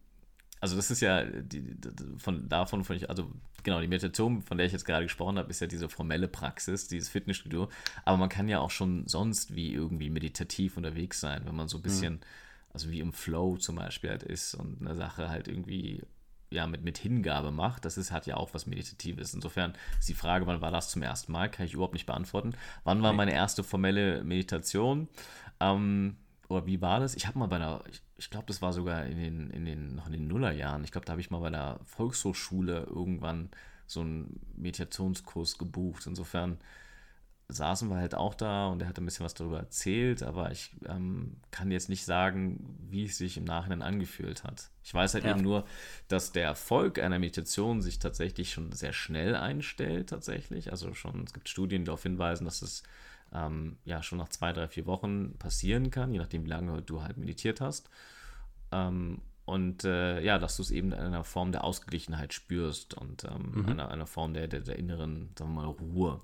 also 0.59 0.75
das 0.75 0.89
ist 0.89 1.01
ja 1.01 1.23
die, 1.25 1.77
von 2.17 2.49
davon, 2.49 2.83
von 2.83 2.95
ich, 2.95 3.09
also 3.09 3.31
genau, 3.63 3.81
die 3.81 3.87
Meditation, 3.87 4.41
von 4.41 4.57
der 4.57 4.67
ich 4.67 4.73
jetzt 4.73 4.85
gerade 4.85 5.05
gesprochen 5.05 5.37
habe, 5.37 5.49
ist 5.49 5.59
ja 5.59 5.67
diese 5.67 5.89
formelle 5.89 6.27
Praxis, 6.27 6.87
dieses 6.87 7.09
Fitnessstudio. 7.09 7.69
Aber 8.05 8.17
man 8.17 8.29
kann 8.29 8.47
ja 8.47 8.59
auch 8.59 8.71
schon 8.71 9.07
sonst 9.07 9.55
wie 9.55 9.73
irgendwie 9.73 10.09
meditativ 10.09 10.77
unterwegs 10.77 11.19
sein, 11.19 11.41
wenn 11.45 11.55
man 11.55 11.67
so 11.67 11.77
ein 11.77 11.83
bisschen, 11.83 12.13
mhm. 12.13 12.19
also 12.73 12.89
wie 12.89 12.99
im 12.99 13.13
Flow 13.13 13.57
zum 13.57 13.75
Beispiel 13.75 14.09
halt 14.09 14.23
ist 14.23 14.55
und 14.55 14.81
eine 14.81 14.95
Sache 14.95 15.29
halt 15.29 15.47
irgendwie 15.47 16.01
ja, 16.55 16.65
mit, 16.67 16.83
mit 16.83 16.97
Hingabe 16.97 17.51
macht, 17.51 17.85
das 17.85 17.97
ist, 17.97 18.11
hat 18.11 18.25
ja 18.25 18.37
auch 18.37 18.53
was 18.53 18.65
Meditatives. 18.65 19.33
Insofern 19.33 19.73
ist 19.99 20.09
die 20.09 20.13
Frage, 20.13 20.47
wann 20.47 20.61
war 20.61 20.71
das 20.71 20.89
zum 20.89 21.03
ersten 21.03 21.31
Mal, 21.31 21.49
kann 21.49 21.65
ich 21.65 21.73
überhaupt 21.73 21.93
nicht 21.93 22.05
beantworten. 22.05 22.53
Wann 22.83 23.03
war 23.03 23.13
meine 23.13 23.33
erste 23.33 23.63
formelle 23.63 24.23
Meditation? 24.23 25.07
Ähm, 25.59 26.15
oder 26.47 26.65
wie 26.65 26.81
war 26.81 26.99
das? 26.99 27.15
Ich 27.15 27.27
habe 27.27 27.37
mal 27.37 27.47
bei 27.47 27.57
einer, 27.57 27.83
ich, 27.89 28.01
ich 28.17 28.29
glaube, 28.29 28.45
das 28.47 28.61
war 28.61 28.73
sogar 28.73 29.05
in 29.05 29.17
den, 29.17 29.49
in 29.51 29.65
den, 29.65 29.95
noch 29.95 30.07
in 30.07 30.13
den 30.13 30.27
Nullerjahren, 30.27 30.83
ich 30.83 30.91
glaube, 30.91 31.05
da 31.05 31.11
habe 31.11 31.21
ich 31.21 31.31
mal 31.31 31.39
bei 31.39 31.47
einer 31.47 31.79
Volkshochschule 31.85 32.83
irgendwann 32.89 33.49
so 33.87 34.01
einen 34.01 34.39
Meditationskurs 34.55 35.57
gebucht. 35.57 36.07
Insofern 36.07 36.57
saßen 37.47 37.89
wir 37.89 37.97
halt 37.97 38.15
auch 38.15 38.33
da 38.33 38.67
und 38.67 38.81
er 38.81 38.87
hat 38.87 38.97
ein 38.97 39.05
bisschen 39.05 39.25
was 39.25 39.35
darüber 39.35 39.59
erzählt, 39.59 40.23
aber 40.23 40.51
ich 40.51 40.71
ähm, 40.87 41.37
kann 41.51 41.69
jetzt 41.71 41.89
nicht 41.89 42.03
sagen, 42.03 42.77
wie 42.89 43.05
es 43.05 43.17
sich 43.17 43.37
im 43.37 43.43
Nachhinein 43.43 43.83
angefühlt 43.83 44.43
hat. 44.43 44.69
Ich 44.83 44.93
weiß 44.93 45.13
halt 45.13 45.25
ja. 45.25 45.31
eben 45.31 45.41
nur, 45.41 45.65
dass 46.07 46.31
der 46.31 46.45
Erfolg 46.45 46.97
einer 46.99 47.19
Meditation 47.19 47.81
sich 47.81 47.99
tatsächlich 47.99 48.51
schon 48.51 48.71
sehr 48.71 48.93
schnell 48.93 49.35
einstellt, 49.35 50.09
tatsächlich. 50.09 50.71
Also 50.71 50.93
schon, 50.95 51.23
es 51.23 51.33
gibt 51.33 51.47
Studien, 51.47 51.83
die 51.83 51.85
darauf 51.85 52.03
hinweisen, 52.03 52.45
dass 52.45 52.63
es 52.63 52.81
ähm, 53.31 53.77
ja 53.85 54.01
schon 54.01 54.17
nach 54.17 54.29
zwei, 54.29 54.51
drei, 54.51 54.67
vier 54.67 54.87
Wochen 54.87 55.37
passieren 55.37 55.91
kann, 55.91 56.11
je 56.11 56.19
nachdem, 56.19 56.45
wie 56.45 56.49
lange 56.49 56.81
du 56.81 57.03
halt 57.03 57.17
meditiert 57.17 57.61
hast. 57.61 57.89
Ähm, 58.71 59.21
und 59.45 59.83
äh, 59.83 60.19
ja, 60.21 60.39
dass 60.39 60.57
du 60.57 60.63
es 60.63 60.71
eben 60.71 60.91
in 60.91 60.99
einer 60.99 61.23
Form 61.23 61.51
der 61.51 61.63
Ausgeglichenheit 61.63 62.33
spürst 62.33 62.95
und 62.95 63.23
ähm, 63.25 63.51
mhm. 63.53 63.65
einer, 63.67 63.89
einer 63.89 64.07
Form 64.07 64.33
der, 64.33 64.47
der, 64.47 64.61
der 64.61 64.79
inneren, 64.79 65.29
sagen 65.37 65.53
wir 65.53 65.61
mal, 65.61 65.67
Ruhe. 65.67 66.21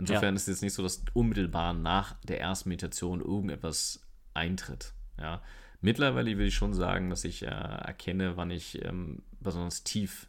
Insofern 0.00 0.34
ja. 0.34 0.36
ist 0.36 0.42
es 0.42 0.48
jetzt 0.48 0.62
nicht 0.62 0.72
so, 0.72 0.82
dass 0.82 1.02
unmittelbar 1.12 1.74
nach 1.74 2.14
der 2.22 2.40
ersten 2.40 2.70
Meditation 2.70 3.20
irgendetwas 3.20 4.00
eintritt. 4.32 4.94
Ja. 5.18 5.42
Mittlerweile 5.82 6.32
würde 6.32 6.46
ich 6.46 6.54
schon 6.54 6.74
sagen, 6.74 7.10
dass 7.10 7.24
ich 7.24 7.42
äh, 7.42 7.46
erkenne, 7.46 8.36
wann 8.36 8.50
ich 8.50 8.82
ähm, 8.84 9.22
besonders 9.40 9.84
tief 9.84 10.28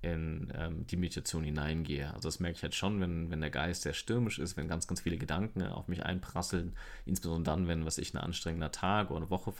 in 0.00 0.52
ähm, 0.54 0.86
die 0.86 0.96
Meditation 0.96 1.42
hineingehe. 1.42 2.12
Also 2.14 2.28
das 2.28 2.38
merke 2.38 2.56
ich 2.56 2.62
halt 2.62 2.74
schon, 2.74 3.00
wenn, 3.00 3.30
wenn 3.30 3.40
der 3.40 3.50
Geist 3.50 3.82
sehr 3.82 3.94
stürmisch 3.94 4.38
ist, 4.38 4.56
wenn 4.56 4.68
ganz, 4.68 4.86
ganz 4.86 5.00
viele 5.00 5.16
Gedanken 5.16 5.62
auf 5.62 5.88
mich 5.88 6.04
einprasseln, 6.04 6.76
insbesondere 7.06 7.56
dann, 7.56 7.66
wenn 7.66 7.86
was 7.86 7.98
ich 7.98 8.14
ein 8.14 8.18
anstrengender 8.18 8.70
Tag 8.70 9.10
oder 9.10 9.22
eine 9.22 9.30
Woche 9.30 9.52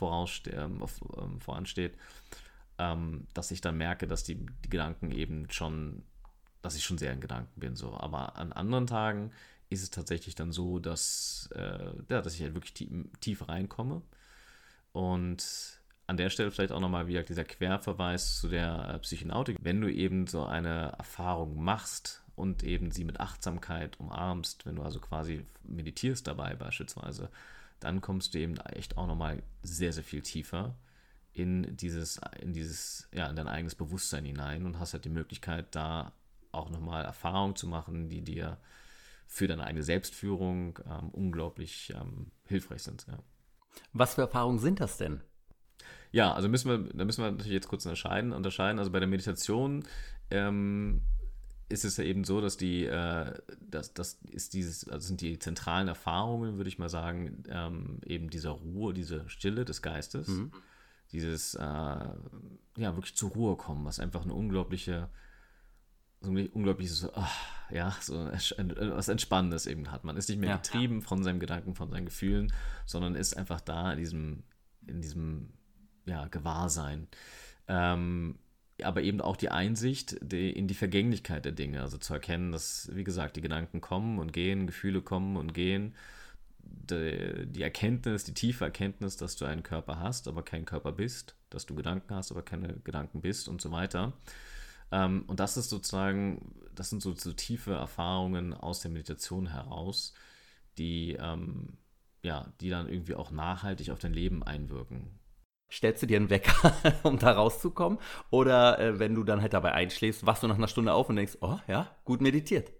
ähm, 0.51 0.81
auf, 0.81 1.01
ähm, 1.17 1.41
voransteht, 1.41 1.97
ähm, 2.77 3.27
dass 3.33 3.51
ich 3.51 3.59
dann 3.59 3.77
merke, 3.77 4.07
dass 4.07 4.23
die, 4.23 4.45
die 4.63 4.69
Gedanken 4.69 5.11
eben 5.11 5.49
schon 5.49 6.03
dass 6.65 6.75
ich 6.75 6.83
schon 6.83 6.97
sehr 6.97 7.13
in 7.13 7.21
Gedanken 7.21 7.59
bin. 7.59 7.75
So. 7.75 7.93
Aber 7.93 8.37
an 8.37 8.51
anderen 8.51 8.87
Tagen 8.87 9.31
ist 9.69 9.83
es 9.83 9.91
tatsächlich 9.91 10.33
dann 10.33 10.51
so, 10.51 10.79
dass, 10.79 11.47
äh, 11.55 11.91
ja, 12.09 12.21
dass 12.21 12.33
ich 12.33 12.41
halt 12.41 12.55
wirklich 12.55 12.73
tief, 12.73 12.89
tief 13.19 13.47
reinkomme. 13.47 14.01
Und 14.91 15.79
an 16.07 16.17
der 16.17 16.29
Stelle 16.29 16.51
vielleicht 16.51 16.71
auch 16.71 16.79
nochmal 16.79 17.07
wieder 17.07 17.23
dieser 17.23 17.43
Querverweis 17.43 18.39
zu 18.39 18.47
der 18.47 18.95
äh, 18.95 18.99
Psychenautik. 18.99 19.57
Wenn 19.61 19.79
du 19.79 19.91
eben 19.91 20.25
so 20.25 20.45
eine 20.45 20.93
Erfahrung 20.97 21.63
machst 21.63 22.23
und 22.35 22.63
eben 22.63 22.91
sie 22.91 23.03
mit 23.03 23.19
Achtsamkeit 23.19 23.99
umarmst, 23.99 24.65
wenn 24.65 24.75
du 24.75 24.81
also 24.81 24.99
quasi 24.99 25.45
meditierst 25.63 26.25
dabei 26.25 26.55
beispielsweise, 26.55 27.29
dann 27.79 28.01
kommst 28.01 28.33
du 28.33 28.39
eben 28.39 28.57
echt 28.57 28.97
auch 28.97 29.07
nochmal 29.07 29.43
sehr, 29.61 29.93
sehr 29.93 30.03
viel 30.03 30.21
tiefer 30.21 30.75
in 31.33 31.75
dieses, 31.77 32.19
in 32.39 32.53
dieses, 32.53 33.07
ja, 33.13 33.29
in 33.29 33.35
dein 33.35 33.47
eigenes 33.47 33.75
Bewusstsein 33.75 34.25
hinein 34.25 34.65
und 34.65 34.79
hast 34.79 34.93
halt 34.93 35.05
die 35.05 35.09
Möglichkeit, 35.09 35.75
da 35.75 36.13
auch 36.55 36.69
nochmal 36.69 37.05
Erfahrungen 37.05 37.55
zu 37.55 37.67
machen, 37.67 38.09
die 38.09 38.21
dir 38.21 38.57
für 39.27 39.47
deine 39.47 39.63
eigene 39.63 39.83
Selbstführung 39.83 40.79
ähm, 40.85 41.09
unglaublich 41.09 41.93
ähm, 41.95 42.31
hilfreich 42.45 42.83
sind. 42.83 43.05
Ja. 43.07 43.19
Was 43.93 44.15
für 44.15 44.21
Erfahrungen 44.21 44.59
sind 44.59 44.79
das 44.79 44.97
denn? 44.97 45.21
Ja, 46.11 46.33
also 46.33 46.47
müssen 46.47 46.69
wir, 46.69 46.93
da 46.93 47.03
müssen 47.03 47.23
wir 47.23 47.31
natürlich 47.31 47.51
jetzt 47.51 47.67
kurz 47.67 47.85
unterscheiden. 47.85 48.31
unterscheiden. 48.31 48.79
Also 48.79 48.91
bei 48.91 48.99
der 48.99 49.07
Meditation 49.07 49.83
ähm, 50.31 51.01
ist 51.67 51.83
es 51.83 51.97
ja 51.97 52.03
eben 52.03 52.23
so, 52.23 52.41
dass 52.41 52.57
die, 52.57 52.85
äh, 52.85 53.33
das, 53.59 53.93
das 53.93 54.19
ist 54.29 54.53
dieses, 54.53 54.87
also 54.87 55.07
sind 55.07 55.21
die 55.21 55.39
zentralen 55.39 55.87
Erfahrungen, 55.87 56.57
würde 56.57 56.69
ich 56.69 56.79
mal 56.79 56.89
sagen, 56.89 57.43
ähm, 57.49 57.99
eben 58.05 58.29
dieser 58.29 58.51
Ruhe, 58.51 58.93
diese 58.93 59.27
Stille 59.27 59.65
des 59.65 59.81
Geistes, 59.81 60.27
mhm. 60.27 60.51
dieses 61.11 61.55
äh, 61.55 61.59
ja 61.61 62.15
wirklich 62.77 63.15
zur 63.15 63.31
Ruhe 63.31 63.57
kommen, 63.57 63.85
was 63.85 63.99
einfach 63.99 64.23
eine 64.23 64.33
unglaubliche 64.33 65.09
so 66.25 66.31
ein 66.31 66.47
unglaubliches, 66.47 67.07
oh, 67.13 67.27
ja, 67.71 67.95
so 68.01 68.25
was 68.25 69.07
Entspannendes 69.07 69.65
eben 69.65 69.91
hat. 69.91 70.03
Man 70.03 70.17
ist 70.17 70.29
nicht 70.29 70.39
mehr 70.39 70.49
ja, 70.49 70.57
getrieben 70.57 70.99
ja. 70.99 71.07
von 71.07 71.23
seinen 71.23 71.39
Gedanken, 71.39 71.75
von 71.75 71.89
seinen 71.89 72.05
Gefühlen, 72.05 72.51
sondern 72.85 73.15
ist 73.15 73.35
einfach 73.35 73.61
da 73.61 73.93
in 73.93 73.99
diesem, 73.99 74.43
in 74.85 75.01
diesem, 75.01 75.49
ja, 76.05 76.27
Gewahrsein. 76.27 77.07
Ähm, 77.67 78.37
aber 78.83 79.01
eben 79.01 79.21
auch 79.21 79.37
die 79.37 79.49
Einsicht 79.49 80.17
die, 80.21 80.51
in 80.51 80.67
die 80.67 80.73
Vergänglichkeit 80.73 81.45
der 81.45 81.53
Dinge, 81.53 81.81
also 81.81 81.97
zu 81.97 82.13
erkennen, 82.13 82.51
dass, 82.51 82.89
wie 82.93 83.03
gesagt, 83.03 83.37
die 83.37 83.41
Gedanken 83.41 83.81
kommen 83.81 84.19
und 84.19 84.33
gehen, 84.33 84.67
Gefühle 84.67 85.01
kommen 85.01 85.37
und 85.37 85.53
gehen. 85.53 85.95
Die, 86.61 87.45
die 87.45 87.61
Erkenntnis, 87.61 88.23
die 88.23 88.33
tiefe 88.33 88.65
Erkenntnis, 88.65 89.17
dass 89.17 89.35
du 89.37 89.45
einen 89.45 89.63
Körper 89.63 89.99
hast, 89.99 90.27
aber 90.27 90.43
kein 90.43 90.65
Körper 90.65 90.91
bist, 90.91 91.35
dass 91.49 91.65
du 91.65 91.75
Gedanken 91.75 92.13
hast, 92.13 92.31
aber 92.31 92.41
keine 92.41 92.79
Gedanken 92.83 93.21
bist 93.21 93.47
und 93.47 93.61
so 93.61 93.71
weiter. 93.71 94.13
Ähm, 94.91 95.23
und 95.27 95.39
das 95.39 95.57
ist 95.57 95.69
sozusagen, 95.69 96.55
das 96.73 96.89
sind 96.89 97.01
so, 97.01 97.13
so, 97.13 97.33
tiefe 97.33 97.73
Erfahrungen 97.73 98.53
aus 98.53 98.81
der 98.81 98.91
Meditation 98.91 99.47
heraus, 99.47 100.13
die, 100.77 101.13
ähm, 101.13 101.77
ja, 102.23 102.53
die 102.61 102.69
dann 102.69 102.89
irgendwie 102.89 103.15
auch 103.15 103.31
nachhaltig 103.31 103.91
auf 103.91 103.99
dein 103.99 104.13
Leben 104.13 104.43
einwirken. 104.43 105.19
Stellst 105.71 106.03
du 106.03 106.07
dir 106.07 106.17
einen 106.17 106.29
Wecker, 106.29 106.73
um 107.03 107.17
da 107.17 107.31
rauszukommen? 107.31 107.99
Oder 108.29 108.79
äh, 108.79 108.99
wenn 108.99 109.15
du 109.15 109.23
dann 109.23 109.41
halt 109.41 109.53
dabei 109.53 109.73
einschläfst, 109.73 110.25
wachst 110.25 110.43
du 110.43 110.47
nach 110.47 110.57
einer 110.57 110.67
Stunde 110.67 110.93
auf 110.93 111.09
und 111.09 111.15
denkst, 111.15 111.37
oh 111.41 111.57
ja, 111.67 111.95
gut 112.05 112.21
meditiert. 112.21 112.71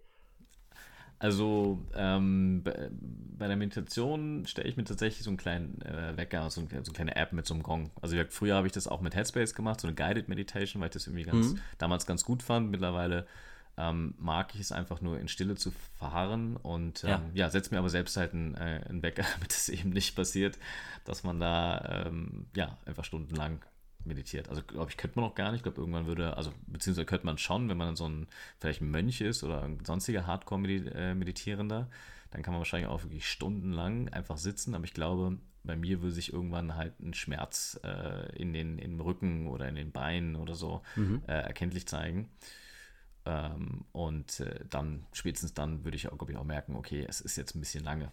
Also 1.18 1.80
ähm, 1.96 2.64
bei 2.64 3.48
der 3.48 3.56
Meditation 3.56 4.46
stelle 4.46 4.68
ich 4.68 4.76
mir 4.76 4.84
tatsächlich 4.84 5.24
so 5.24 5.30
einen 5.30 5.38
kleinen 5.38 5.82
äh, 5.82 6.18
Wecker, 6.18 6.50
so, 6.50 6.62
ein, 6.62 6.68
so, 6.70 6.76
eine 6.76 6.84
kleine 6.94 7.16
App 7.16 7.32
mit 7.32 7.46
so 7.46 7.54
einem 7.54 7.64
Gong. 7.64 7.90
Also 8.02 8.18
früher 8.30 8.56
habe 8.56 8.68
ich 8.68 8.74
das 8.74 8.88
auch 8.88 9.02
mit 9.02 9.16
Headspace 9.16 9.56
gemacht, 9.56 9.80
so 9.80 9.88
eine 9.88 9.96
Guided 9.96 10.28
Meditation, 10.28 10.82
weil 10.82 10.90
ich 10.90 10.94
das 10.94 11.08
irgendwie 11.08 11.24
ganz, 11.24 11.54
mhm. 11.54 11.60
damals 11.78 12.06
ganz 12.06 12.26
gut 12.26 12.44
fand. 12.44 12.70
Mittlerweile 12.70 13.26
ähm, 13.78 14.14
mag 14.18 14.56
ich 14.56 14.62
es 14.62 14.72
einfach 14.72 15.02
nur 15.02 15.20
in 15.20 15.28
Stille 15.28 15.56
zu 15.56 15.72
verharren 15.98 16.58
und 16.58 17.04
ähm, 17.04 17.10
ja, 17.10 17.22
ja 17.34 17.50
setze 17.50 17.74
mir 17.74 17.80
aber 17.80 17.90
selbst 17.90 18.18
halt 18.18 18.34
einen, 18.34 18.56
äh, 18.56 18.82
einen 18.88 19.02
Wecker, 19.02 19.26
damit 19.36 19.52
es 19.52 19.70
eben 19.70 19.92
nicht 19.92 20.16
passiert, 20.16 20.58
dass 21.06 21.24
man 21.24 21.40
da 21.40 22.06
ähm, 22.08 22.48
ja 22.56 22.78
einfach 22.86 23.06
stundenlang 23.06 23.64
meditiert. 24.06 24.50
Also 24.50 24.62
glaube 24.64 24.92
ich, 24.92 24.98
könnte 24.98 25.20
man 25.20 25.30
noch 25.30 25.36
gar 25.36 25.52
nicht. 25.52 25.60
Ich 25.60 25.64
glaube, 25.64 25.80
irgendwann 25.80 26.08
würde, 26.08 26.38
also 26.38 26.52
beziehungsweise 26.68 27.06
könnte 27.06 27.26
man 27.26 27.38
schon, 27.38 27.70
wenn 27.70 27.78
man 27.78 27.96
so 27.96 28.08
ein 28.08 28.28
vielleicht 28.60 28.82
ein 28.82 28.90
Mönch 28.90 29.22
ist 29.22 29.44
oder 29.44 29.64
ein 29.64 29.84
sonstiger 29.84 30.28
Hardcore-Meditierender, 30.28 31.90
äh, 31.90 32.32
dann 32.32 32.44
kann 32.44 32.54
man 32.54 32.60
wahrscheinlich 32.60 32.90
auch 32.90 33.04
wirklich 33.04 33.30
stundenlang 33.30 34.10
einfach 34.10 34.38
sitzen. 34.38 34.76
Aber 34.76 34.84
ich 34.84 34.94
glaube, 34.94 35.38
bei 35.64 35.76
mir 35.76 36.02
würde 36.02 36.14
sich 36.14 36.34
irgendwann 36.34 36.76
halt 36.76 37.00
ein 37.00 37.14
Schmerz 37.14 37.80
äh, 37.84 38.36
in 38.36 38.54
den 38.54 38.78
im 38.78 39.00
Rücken 39.00 39.48
oder 39.48 39.68
in 39.68 39.76
den 39.76 39.92
Beinen 39.92 40.36
oder 40.36 40.56
so 40.56 40.82
mhm. 40.96 41.22
äh, 41.28 41.32
erkenntlich 41.32 41.88
zeigen. 41.88 42.30
Ähm, 43.26 43.86
und 43.92 44.40
äh, 44.42 44.66
dann, 44.70 45.06
spätestens 45.14 45.54
dann, 45.54 45.84
würde 45.84 45.98
ich 45.98 46.10
auch, 46.12 46.18
glaube 46.18 46.34
ich, 46.34 46.38
auch 46.38 46.44
merken, 46.44 46.76
okay, 46.76 47.06
es 47.08 47.22
ist 47.22 47.38
jetzt 47.38 47.56
ein 47.56 47.60
bisschen 47.60 47.84
lange. 47.84 48.12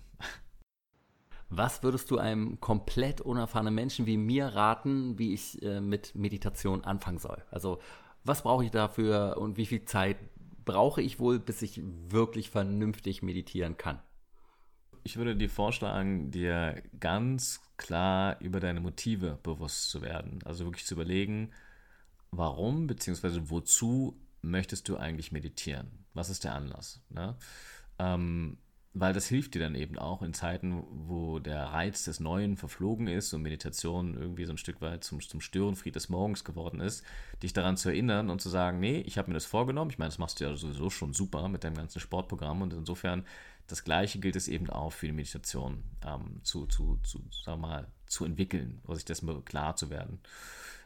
Was 1.55 1.82
würdest 1.82 2.11
du 2.11 2.16
einem 2.16 2.61
komplett 2.61 3.20
unerfahrenen 3.20 3.74
Menschen 3.74 4.07
wie 4.07 4.16
mir 4.16 4.46
raten, 4.46 5.18
wie 5.18 5.34
ich 5.34 5.61
äh, 5.62 5.82
mit 5.82 6.14
Meditation 6.14 6.82
anfangen 6.82 7.18
soll? 7.18 7.44
Also, 7.50 7.78
was 8.24 8.42
brauche 8.42 8.64
ich 8.64 8.70
dafür 8.70 9.36
und 9.36 9.59
wie 9.59 9.66
viel 9.66 9.84
Zeit 9.84 10.16
brauche 10.64 11.03
ich 11.03 11.18
wohl, 11.18 11.38
bis 11.38 11.61
ich 11.61 11.82
wirklich 12.09 12.48
vernünftig 12.48 13.22
meditieren 13.22 13.76
kann? 13.76 14.00
Ich 15.05 15.18
würde 15.18 15.36
dir 15.36 15.50
vorschlagen, 15.50 16.30
dir 16.30 16.82
ganz 16.98 17.61
klar 17.76 18.40
über 18.40 18.59
deine 18.59 18.80
Motive 18.80 19.38
bewusst 19.42 19.90
zu 19.90 20.00
werden. 20.00 20.38
Also 20.46 20.64
wirklich 20.64 20.86
zu 20.86 20.94
überlegen, 20.94 21.50
warum 22.30 22.86
bzw. 22.86 23.42
wozu 23.50 24.18
möchtest 24.40 24.88
du 24.88 24.96
eigentlich 24.96 25.32
meditieren? 25.32 26.07
Was 26.14 26.30
ist 26.30 26.44
der 26.44 26.55
Anlass? 26.55 27.03
Ne? 27.11 27.36
Ähm, 27.98 28.57
weil 28.95 29.14
das 29.14 29.26
hilft 29.26 29.55
dir 29.55 29.61
dann 29.61 29.74
eben 29.74 29.99
auch 29.99 30.20
in 30.22 30.34
Zeiten, 30.34 30.84
wo 30.90 31.38
der 31.38 31.64
Reiz 31.64 32.05
des 32.05 32.20
Neuen 32.20 32.57
verflogen 32.57 33.07
ist 33.07 33.32
und 33.32 33.43
Meditation 33.43 34.14
irgendwie 34.14 34.45
so 34.45 34.53
ein 34.53 34.59
Stück 34.59 34.82
weit 34.82 35.03
zum, 35.03 35.20
zum 35.20 35.40
Störenfried 35.40 35.97
des 35.97 36.11
Morgens 36.11 36.45
geworden 36.45 36.80
ist, 36.80 37.03
dich 37.43 37.55
daran 37.55 37.78
zu 37.78 37.88
erinnern 37.88 38.28
und 38.28 38.43
zu 38.43 38.51
sagen, 38.51 38.80
nee, 38.80 39.01
ich 39.01 39.16
habe 39.16 39.28
mir 39.28 39.34
das 39.34 39.47
vorgenommen. 39.47 39.90
Ich 39.90 39.99
meine, 39.99 40.11
das 40.11 40.18
machst 40.18 40.40
du 40.40 40.45
ja 40.45 40.55
sowieso 40.55 40.90
schon 40.90 41.14
super 41.14 41.49
mit 41.49 41.64
deinem 41.64 41.76
ganzen 41.76 42.01
Sportprogramm 42.01 42.61
und 42.61 42.74
insofern 42.74 43.24
das 43.66 43.84
Gleiche 43.84 44.18
gilt 44.18 44.36
es 44.36 44.49
eben 44.49 44.68
auch 44.68 44.93
für 44.93 45.07
die 45.07 45.12
Meditation 45.12 45.82
ähm, 46.05 46.40
zu, 46.43 46.66
zu, 46.66 46.99
zu, 47.03 47.24
sag 47.45 47.59
mal, 47.59 47.86
zu 48.07 48.26
entwickeln, 48.26 48.82
sich 48.90 49.07
dessen 49.07 49.45
klar 49.47 49.74
zu 49.74 49.88
werden. 49.88 50.18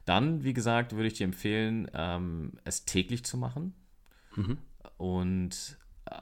Dann, 0.04 0.44
wie 0.44 0.52
gesagt, 0.52 0.92
würde 0.92 1.08
ich 1.08 1.14
dir 1.14 1.24
empfehlen, 1.24 1.90
ähm, 1.92 2.52
es 2.62 2.84
täglich 2.84 3.24
zu 3.24 3.36
machen. 3.36 3.74
Mhm. 4.36 4.58
Und 4.96 5.76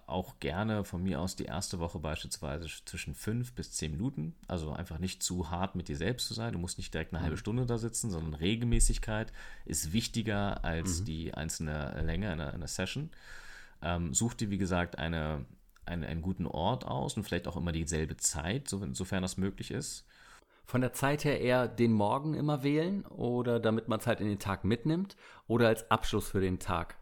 auch 0.07 0.39
gerne 0.41 0.85
von 0.85 1.03
mir 1.03 1.21
aus 1.21 1.37
die 1.37 1.45
erste 1.45 1.79
Woche 1.79 1.99
beispielsweise 1.99 2.69
zwischen 2.85 3.15
fünf 3.15 3.53
bis 3.53 3.73
zehn 3.73 3.91
Minuten. 3.91 4.35
Also 4.49 4.73
einfach 4.73 4.99
nicht 4.99 5.23
zu 5.23 5.51
hart 5.51 5.75
mit 5.75 5.89
dir 5.89 5.97
selbst 5.97 6.27
zu 6.29 6.35
sein. 6.35 6.53
Du 6.53 6.59
musst 6.59 6.79
nicht 6.79 6.95
direkt 6.95 7.13
eine 7.13 7.23
halbe 7.23 7.37
mhm. 7.37 7.41
Stunde 7.41 7.67
da 7.67 7.77
sitzen, 7.77 8.11
sondern 8.11 8.35
Regelmäßigkeit 8.35 9.33
ist 9.65 9.93
wichtiger 9.93 10.65
als 10.65 11.01
mhm. 11.01 11.05
die 11.05 11.35
einzelne 11.35 12.03
Länge 12.03 12.31
einer, 12.31 12.55
einer 12.55 12.69
Session. 12.69 13.11
Ähm, 13.83 14.15
such 14.15 14.35
dir, 14.35 14.51
wie 14.51 14.59
gesagt, 14.59 14.99
eine, 14.99 15.45
eine, 15.85 16.07
einen 16.07 16.23
guten 16.23 16.47
Ort 16.47 16.87
aus 16.87 17.17
und 17.17 17.25
vielleicht 17.25 17.47
auch 17.47 17.57
immer 17.57 17.73
dieselbe 17.73 18.17
Zeit, 18.17 18.69
sofern 18.69 19.23
das 19.23 19.37
möglich 19.37 19.71
ist. 19.71 20.07
Von 20.65 20.81
der 20.81 20.95
Zeit 20.95 21.25
her 21.25 21.43
eher 21.43 21.69
den 21.69 21.93
Morgen 21.93 22.33
immer 22.33 22.63
wählen 22.63 23.05
oder 23.05 23.61
damit 23.61 23.89
man 23.89 24.01
es 24.01 24.07
halt 24.07 24.21
in 24.21 24.29
den 24.29 24.39
Tag 24.39 24.65
mitnimmt 24.65 25.15
oder 25.47 25.69
als 25.69 25.91
Abschluss 25.91 26.31
für 26.31 26.41
den 26.41 26.59
Tag? 26.59 26.97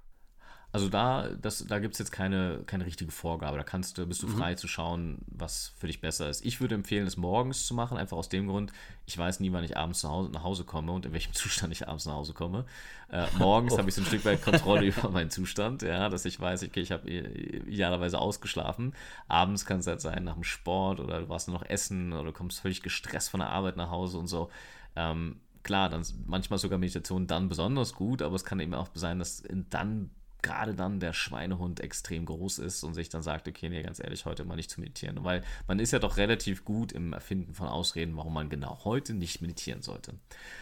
Also 0.75 0.89
da, 0.89 1.29
da 1.29 1.79
gibt 1.81 1.93
es 1.93 1.99
jetzt 1.99 2.13
keine, 2.13 2.63
keine 2.65 2.87
richtige 2.87 3.13
Vorgabe. 3.13 3.59
Da 3.59 3.63
kannst 3.63 3.99
du, 3.99 4.07
bist 4.07 4.23
du 4.23 4.27
mhm. 4.27 4.39
frei 4.39 4.55
zu 4.55 4.67
schauen, 4.67 5.19
was 5.27 5.75
für 5.77 5.87
dich 5.87 6.01
besser 6.01 6.31
ist. 6.31 6.47
Ich 6.47 6.63
würde 6.63 6.75
empfehlen, 6.75 7.07
es 7.07 7.19
morgens 7.19 7.67
zu 7.67 7.75
machen, 7.75 7.99
einfach 7.99 8.17
aus 8.17 8.31
dem 8.31 8.49
Grund, 8.49 8.73
ich 9.05 9.19
weiß 9.19 9.41
nie, 9.41 9.53
wann 9.53 9.65
ich 9.65 9.77
abends 9.77 10.03
Hause, 10.03 10.31
nach 10.33 10.45
Hause 10.45 10.65
komme 10.65 10.91
und 10.93 11.05
in 11.05 11.13
welchem 11.13 11.33
Zustand 11.35 11.75
ich 11.75 11.89
abends 11.89 12.07
nach 12.07 12.15
Hause 12.15 12.33
komme. 12.33 12.65
Äh, 13.11 13.27
morgens 13.39 13.75
oh. 13.75 13.79
habe 13.79 13.91
ich 13.91 13.95
so 13.95 14.01
ein 14.01 14.07
Stück 14.07 14.25
weit 14.25 14.43
Kontrolle 14.43 14.87
über 14.87 15.11
meinen 15.11 15.29
Zustand, 15.29 15.83
ja, 15.83 16.09
dass 16.09 16.25
ich 16.25 16.41
weiß, 16.41 16.63
okay, 16.63 16.81
ich 16.81 16.91
habe 16.91 17.07
idealerweise 17.11 18.19
ausgeschlafen. 18.19 18.95
Abends 19.29 19.67
kann 19.67 19.81
es 19.81 19.87
halt 19.87 20.01
sein, 20.01 20.25
nach 20.25 20.35
dem 20.35 20.45
Sport 20.45 21.01
oder 21.01 21.21
du 21.21 21.29
warst 21.29 21.49
nur 21.49 21.59
noch 21.59 21.69
essen 21.69 22.15
oder 22.15 22.25
du 22.25 22.33
kommst 22.33 22.61
völlig 22.61 22.83
gestresst 22.83 23.29
von 23.29 23.41
der 23.41 23.51
Arbeit 23.51 23.77
nach 23.77 23.91
Hause 23.91 24.17
und 24.17 24.27
so. 24.27 24.49
Ähm, 24.97 25.41
klar, 25.65 25.91
dann 25.91 26.03
manchmal 26.25 26.59
sogar 26.59 26.79
Meditation 26.79 27.27
dann 27.27 27.51
besonders 27.51 27.93
gut, 27.93 28.23
aber 28.23 28.37
es 28.37 28.45
kann 28.47 28.59
eben 28.59 28.73
auch 28.73 28.89
sein, 28.95 29.19
dass 29.19 29.43
dann 29.69 30.11
gerade 30.43 30.75
dann 30.75 31.01
der 31.01 31.13
Schweinehund 31.13 31.81
extrem 31.81 32.27
groß 32.27 32.59
ist 32.59 32.83
und 32.83 32.95
sich 32.95 33.09
dann 33.09 33.23
sagt, 33.23 33.49
okay, 33.49 33.69
nee, 33.69 33.83
ganz 33.83 34.01
ehrlich, 34.01 34.25
heute 34.27 34.45
mal 34.45 34.57
nicht 34.57 34.71
zu 34.71 34.81
meditieren. 34.81 35.25
Weil 35.25 35.43
man 35.67 35.79
ist 35.79 35.93
ja 35.93 35.99
doch 35.99 36.17
relativ 36.17 36.65
gut 36.65 36.93
im 36.93 37.13
Erfinden 37.13 37.55
von 37.55 37.69
Ausreden, 37.69 38.17
warum 38.17 38.35
man 38.35 38.49
genau 38.49 38.81
heute 38.85 39.15
nicht 39.15 39.41
meditieren 39.41 39.83
sollte. 39.83 40.15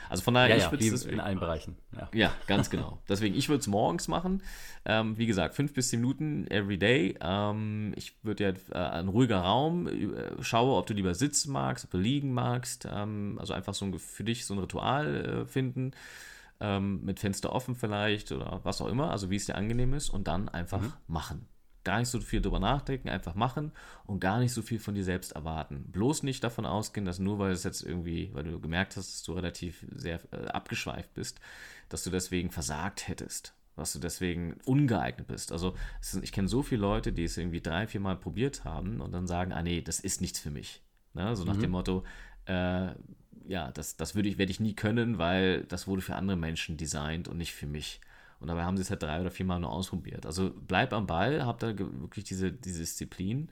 Also 0.09 0.23
von 0.23 0.35
daher, 0.35 0.57
ja, 0.57 0.65
ich 0.65 0.71
würde 0.71 0.87
es 0.87 1.05
in 1.05 1.21
allen 1.21 1.41
Bereichen. 1.41 1.77
Ja, 1.97 2.09
ja 2.13 2.35
ganz 2.47 2.69
genau. 2.71 3.01
Deswegen, 3.09 3.35
ich 3.35 3.49
würde 3.49 3.61
es 3.61 3.67
morgens 3.67 4.09
machen. 4.09 4.43
Ähm, 4.85 5.17
wie 5.19 5.27
gesagt, 5.27 5.55
fünf 5.55 5.73
bis 5.73 5.89
zehn 5.89 6.01
Minuten 6.01 6.47
every 6.49 6.79
day. 6.79 7.17
Ähm, 7.21 7.93
ich 7.97 8.15
würde 8.23 8.45
ja 8.45 8.51
äh, 8.73 8.99
ein 8.99 9.09
ruhiger 9.09 9.41
Raum, 9.41 9.87
äh, 9.89 10.43
schaue, 10.43 10.77
ob 10.77 10.87
du 10.87 10.95
lieber 10.95 11.15
sitzen 11.15 11.53
magst, 11.53 11.85
ob 11.85 11.91
du 11.91 11.99
liegen 11.99 12.33
magst. 12.33 12.87
Ähm, 12.91 13.37
also 13.41 13.55
einfach 13.55 13.75
so 13.75 13.85
ein, 13.85 13.99
für 13.99 14.25
dich 14.25 14.47
so 14.47 14.55
ein 14.55 14.61
Ritual 14.61 15.45
äh, 15.45 15.47
finden 15.47 15.93
ähm, 16.61 17.05
mit 17.05 17.21
Fenster 17.21 17.53
offen 17.53 17.75
vielleicht 17.75 18.33
oder 18.33 18.61
was 18.63 18.81
auch 18.81 18.89
immer, 18.89 19.11
also 19.11 19.31
wie 19.31 19.37
es 19.37 19.47
dir 19.47 19.57
angenehm 19.57 19.95
ist 19.95 20.11
und 20.11 20.29
dann 20.29 20.49
einfach 20.49 20.81
mhm. 20.81 20.93
machen. 21.07 21.49
Gar 21.83 22.01
nicht 22.01 22.09
so 22.09 22.21
viel 22.21 22.43
drüber 22.43 22.61
nachdenken, 22.61 23.09
einfach 23.09 23.35
machen 23.35 23.73
und 24.05 24.21
gar 24.21 24.39
nicht 24.39 24.53
so 24.53 24.61
viel 24.61 24.79
von 24.79 24.95
dir 24.95 25.05
selbst 25.05 25.33
erwarten. 25.33 25.87
Bloß 25.91 26.23
nicht 26.23 26.45
davon 26.45 26.67
ausgehen, 26.67 27.07
dass 27.07 27.19
nur 27.19 27.39
weil 27.39 27.53
es 27.53 27.65
jetzt 27.65 27.83
irgendwie, 27.83 28.31
weil 28.35 28.45
du 28.45 28.61
gemerkt 28.61 28.97
hast, 28.97 29.11
dass 29.11 29.23
du 29.23 29.33
relativ 29.33 29.87
sehr 29.91 30.21
äh, 30.33 30.49
abgeschweift 30.49 31.15
bist, 31.15 31.41
dass 31.89 32.05
du 32.05 32.11
deswegen 32.11 32.51
versagt 32.51 33.09
hättest 33.09 33.55
dass 33.77 33.95
du 33.95 33.99
deswegen 33.99 34.59
ungeeignet 34.67 35.27
bist. 35.27 35.53
Also 35.53 35.75
ich 36.21 36.33
kenne 36.33 36.49
so 36.49 36.63
viele 36.63 36.83
Leute, 36.83 37.13
die 37.13 37.25
es 37.25 37.39
irgendwie 37.39 37.63
drei, 37.63 37.87
vier 37.87 38.01
Mal 38.01 38.17
probiert 38.17 38.65
haben 38.65 39.01
und 39.01 39.13
dann 39.13 39.27
sagen, 39.27 39.53
ah 39.53 39.63
nee, 39.63 39.81
das 39.81 40.01
ist 40.01 40.21
nichts 40.21 40.39
für 40.39 40.51
mich. 40.51 40.83
Ne? 41.15 41.35
So 41.35 41.45
nach 41.45 41.57
mhm. 41.57 41.61
dem 41.61 41.71
Motto, 41.71 42.05
äh, 42.45 42.91
ja, 43.51 43.73
das, 43.73 43.97
das 43.97 44.15
würde 44.15 44.29
ich, 44.29 44.39
werde 44.39 44.53
ich 44.53 44.61
nie 44.61 44.75
können, 44.75 45.19
weil 45.19 45.65
das 45.65 45.89
wurde 45.89 46.03
für 46.03 46.15
andere 46.15 46.37
Menschen 46.37 46.77
designt 46.77 47.27
und 47.27 47.37
nicht 47.37 47.53
für 47.53 47.67
mich. 47.67 48.01
Und 48.39 48.47
dabei 48.47 48.63
haben 48.63 48.77
sie 48.77 48.83
es 48.83 48.91
halt 48.91 49.03
drei 49.03 49.21
oder 49.21 49.33
vier 49.33 49.45
Mal 49.45 49.59
nur 49.59 49.73
ausprobiert. 49.73 50.25
Also 50.25 50.53
bleib 50.69 50.93
am 50.93 51.09
Ball, 51.09 51.45
hab 51.45 51.59
da 51.59 51.77
wirklich 51.77 52.25
diese, 52.25 52.53
diese 52.53 52.79
Disziplin 52.79 53.49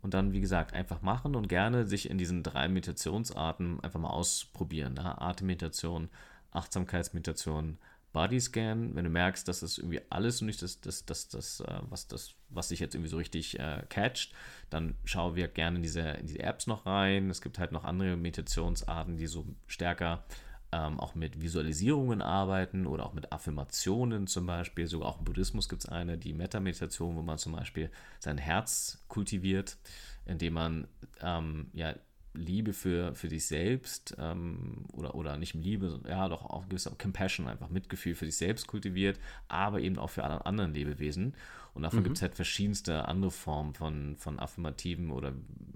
und 0.00 0.14
dann, 0.14 0.32
wie 0.32 0.40
gesagt, 0.40 0.72
einfach 0.72 1.02
machen 1.02 1.36
und 1.36 1.50
gerne 1.50 1.84
sich 1.84 2.08
in 2.08 2.16
diesen 2.16 2.42
drei 2.42 2.66
Meditationsarten 2.66 3.80
einfach 3.80 4.00
mal 4.00 4.08
ausprobieren. 4.08 4.94
Ne? 4.94 5.20
Atemmeditation, 5.20 6.08
Achtsamkeitsmeditation, 6.52 7.76
Bodyscan, 8.12 8.94
wenn 8.94 9.04
du 9.04 9.10
merkst, 9.10 9.46
dass 9.48 9.60
das 9.60 9.78
irgendwie 9.78 10.00
alles 10.10 10.40
und 10.40 10.46
nicht 10.46 10.62
das, 10.62 10.80
das, 10.80 11.06
das, 11.06 11.28
das, 11.28 11.60
äh, 11.60 11.80
was, 11.88 12.08
das, 12.08 12.34
was 12.50 12.68
dich 12.68 12.80
jetzt 12.80 12.94
irgendwie 12.94 13.10
so 13.10 13.16
richtig 13.16 13.58
äh, 13.58 13.82
catcht, 13.88 14.32
dann 14.70 14.94
schau 15.04 15.34
wir 15.34 15.48
gerne 15.48 15.76
in 15.76 15.82
diese, 15.82 16.00
in 16.00 16.26
diese 16.26 16.40
Apps 16.40 16.66
noch 16.66 16.86
rein. 16.86 17.30
Es 17.30 17.40
gibt 17.40 17.58
halt 17.58 17.72
noch 17.72 17.84
andere 17.84 18.16
Meditationsarten, 18.16 19.16
die 19.16 19.26
so 19.26 19.46
stärker 19.66 20.24
ähm, 20.72 20.98
auch 20.98 21.14
mit 21.14 21.40
Visualisierungen 21.40 22.22
arbeiten 22.22 22.86
oder 22.86 23.06
auch 23.06 23.12
mit 23.12 23.32
Affirmationen 23.32 24.26
zum 24.26 24.46
Beispiel. 24.46 24.86
Sogar 24.86 25.08
auch 25.08 25.18
im 25.18 25.24
Buddhismus 25.24 25.68
gibt 25.68 25.84
es 25.84 25.88
eine, 25.88 26.18
die 26.18 26.32
Metta-Meditation, 26.32 27.16
wo 27.16 27.22
man 27.22 27.38
zum 27.38 27.52
Beispiel 27.52 27.90
sein 28.18 28.38
Herz 28.38 29.02
kultiviert, 29.08 29.76
indem 30.24 30.54
man 30.54 30.88
ähm, 31.20 31.70
ja 31.74 31.94
Liebe 32.34 32.72
für, 32.72 33.14
für 33.14 33.28
dich 33.28 33.46
selbst 33.46 34.16
ähm, 34.18 34.86
oder, 34.92 35.14
oder 35.14 35.36
nicht 35.36 35.54
Liebe, 35.54 36.00
ja, 36.08 36.28
doch 36.28 36.44
auch 36.44 36.68
gewisser 36.68 36.92
Compassion, 36.96 37.46
einfach 37.46 37.68
Mitgefühl 37.68 38.14
für 38.14 38.24
sich 38.24 38.36
selbst 38.36 38.66
kultiviert, 38.66 39.18
aber 39.48 39.80
eben 39.80 39.98
auch 39.98 40.10
für 40.10 40.24
alle 40.24 40.46
anderen 40.46 40.72
Lebewesen. 40.72 41.34
Und 41.74 41.82
davon 41.82 42.00
mhm. 42.00 42.04
gibt 42.04 42.16
es 42.16 42.22
halt 42.22 42.34
verschiedenste 42.34 43.06
andere 43.06 43.30
Formen 43.30 43.74
von, 43.74 44.16
von 44.16 44.38
affirmativen 44.38 45.10
oder 45.10 45.32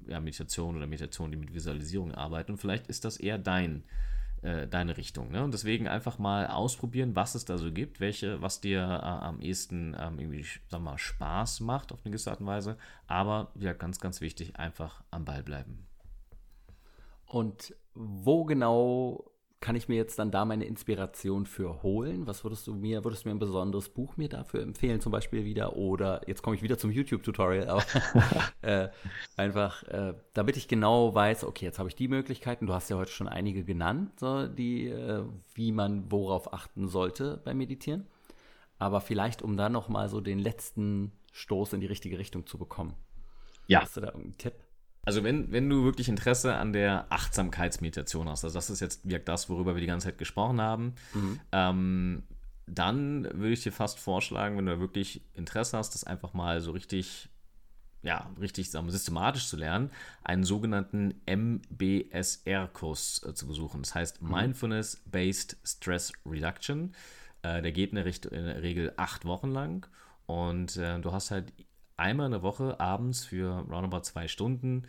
ja, 0.07 0.21
Meditationen 0.21 0.77
oder 0.77 0.87
Meditationen, 0.87 1.33
die 1.33 1.39
mit 1.39 1.55
Visualisierung 1.55 2.13
arbeiten. 2.15 2.53
Und 2.53 2.59
vielleicht 2.59 2.87
ist 2.89 3.05
das 3.05 3.17
eher 3.17 3.39
dein, 3.39 3.83
äh, 4.43 4.67
deine 4.67 4.97
Richtung. 4.97 5.31
Ne? 5.31 5.43
Und 5.43 5.53
deswegen 5.53 5.89
einfach 5.89 6.19
mal 6.19 6.47
ausprobieren, 6.49 7.17
was 7.17 7.35
es 7.35 7.47
da 7.47 7.57
so 7.57 7.73
gibt, 7.73 8.01
welche, 8.01 8.43
was 8.43 8.61
dir 8.61 8.81
äh, 8.81 8.85
am 8.85 9.41
ehesten 9.41 9.97
ähm, 9.99 10.19
irgendwie, 10.19 10.45
sag 10.69 10.83
mal, 10.83 10.99
Spaß 10.99 11.61
macht 11.61 11.93
auf 11.93 12.01
eine 12.05 12.13
gewisse 12.13 12.31
Art 12.31 12.41
und 12.41 12.47
Weise. 12.47 12.77
Aber 13.07 13.51
ja, 13.59 13.73
ganz, 13.73 13.99
ganz 13.99 14.21
wichtig, 14.21 14.57
einfach 14.57 15.03
am 15.11 15.25
Ball 15.25 15.43
bleiben. 15.43 15.86
Und 17.27 17.75
wo 17.95 18.45
genau 18.45 19.31
kann 19.61 19.75
ich 19.75 19.89
mir 19.89 19.97
jetzt 19.97 20.19
dann 20.19 20.31
da 20.31 20.45
meine 20.45 20.65
Inspiration 20.65 21.47
für 21.47 21.83
holen? 21.83 22.27
Was 22.27 22.45
würdest 22.45 22.67
du 22.67 22.75
mir, 22.75 23.05
würdest 23.05 23.25
du 23.25 23.29
mir 23.29 23.35
ein 23.35 23.41
besonderes 23.41 23.89
Buch 23.89 24.17
mir 24.17 24.29
dafür 24.29 24.63
empfehlen, 24.63 25.01
zum 25.01 25.13
Beispiel 25.13 25.45
wieder? 25.45 25.77
Oder 25.77 26.21
jetzt 26.29 26.43
komme 26.43 26.55
ich 26.55 26.63
wieder 26.63 26.79
zum 26.79 26.91
YouTube-Tutorial, 26.91 27.83
äh, 28.63 28.89
einfach, 29.37 29.83
äh, 29.85 30.15
damit 30.35 30.57
ich 30.57 30.69
genau 30.69 31.15
weiß, 31.15 31.45
okay, 31.45 31.65
jetzt 31.65 31.79
habe 31.79 31.89
ich 31.89 31.97
die 31.97 32.09
Möglichkeiten. 32.09 32.67
Du 32.67 32.75
hast 32.75 32.91
ja 32.91 32.97
heute 32.97 33.11
schon 33.11 33.29
einige 33.29 33.65
genannt, 33.65 34.21
so, 34.21 34.47
die, 34.47 34.89
äh, 34.89 35.25
wie 35.55 35.73
man 35.73 36.13
worauf 36.13 36.53
achten 36.53 36.87
sollte 36.87 37.41
beim 37.45 37.59
Meditieren. 37.59 38.07
Aber 38.79 39.01
vielleicht, 39.01 39.41
um 39.43 39.57
da 39.57 39.71
nochmal 39.71 40.11
so 40.11 40.21
den 40.21 40.39
letzten 40.39 41.13
Stoß 41.33 41.73
in 41.73 41.81
die 41.81 41.87
richtige 41.87 42.19
Richtung 42.19 42.47
zu 42.47 42.59
bekommen. 42.59 42.95
Ja. 43.67 43.81
Hast 43.81 43.97
du 43.97 44.03
da 44.03 44.09
irgendeinen 44.09 44.39
Tipp? 44.39 44.66
Also 45.07 45.23
wenn, 45.23 45.53
wenn 45.53 45.71
du 45.71 45.85
wirklich 45.85 46.09
Interesse 46.09 46.57
an 46.57 46.73
der 46.73 47.07
Achtsamkeitsmeditation 47.11 48.29
hast, 48.29 48.45
also 48.45 48.55
das 48.55 48.71
ist 48.71 48.81
jetzt 48.81 49.09
wirkt 49.09 49.29
das, 49.29 49.49
worüber 49.49 49.75
wir 49.75 49.81
die 49.81 49.87
ganze 49.87 50.09
Zeit 50.09 50.19
gesprochen 50.19 50.61
haben, 50.61 50.95
mhm. 51.15 51.41
ähm, 51.53 52.23
dann 52.67 53.25
würde 53.25 53.53
ich 53.53 53.63
dir 53.63 53.71
fast 53.71 54.01
vorschlagen, 54.01 54.59
wenn 54.59 54.67
du 54.67 54.81
wirklich 54.81 55.23
Interesse 55.35 55.79
hast, 55.79 55.95
das 55.95 56.03
einfach 56.03 56.35
mal 56.35 56.61
so 56.61 56.73
richtig 56.73 57.29
ja, 58.03 58.31
richtig 58.41 58.71
sagen 58.71 58.91
systematisch 58.91 59.49
zu 59.49 59.57
lernen, 59.57 59.91
einen 60.23 60.45
sogenannten 60.45 61.15
MBSR-Kurs 61.27 63.23
äh, 63.27 63.35
zu 63.35 63.47
besuchen. 63.49 63.83
Das 63.83 63.95
heißt 63.95 64.23
mhm. 64.23 64.31
Mindfulness-Based 64.31 65.57
Stress 65.65 66.13
Reduction. 66.25 66.95
Äh, 67.43 67.63
der 67.63 67.73
geht 67.73 67.91
in 67.91 67.97
der, 67.97 68.05
Richt 68.05 68.27
in 68.27 68.45
der 68.45 68.63
Regel 68.63 68.93
acht 68.97 69.25
Wochen 69.25 69.51
lang 69.51 69.89
und 70.27 70.77
äh, 70.77 71.01
du 71.01 71.13
hast 71.13 71.31
halt 71.31 71.53
einmal 71.97 72.27
in 72.27 72.33
der 72.33 72.43
Woche 72.43 72.79
abends 72.81 73.25
für 73.25 73.65
roundabout 73.71 74.03
zwei 74.03 74.29
Stunden 74.29 74.85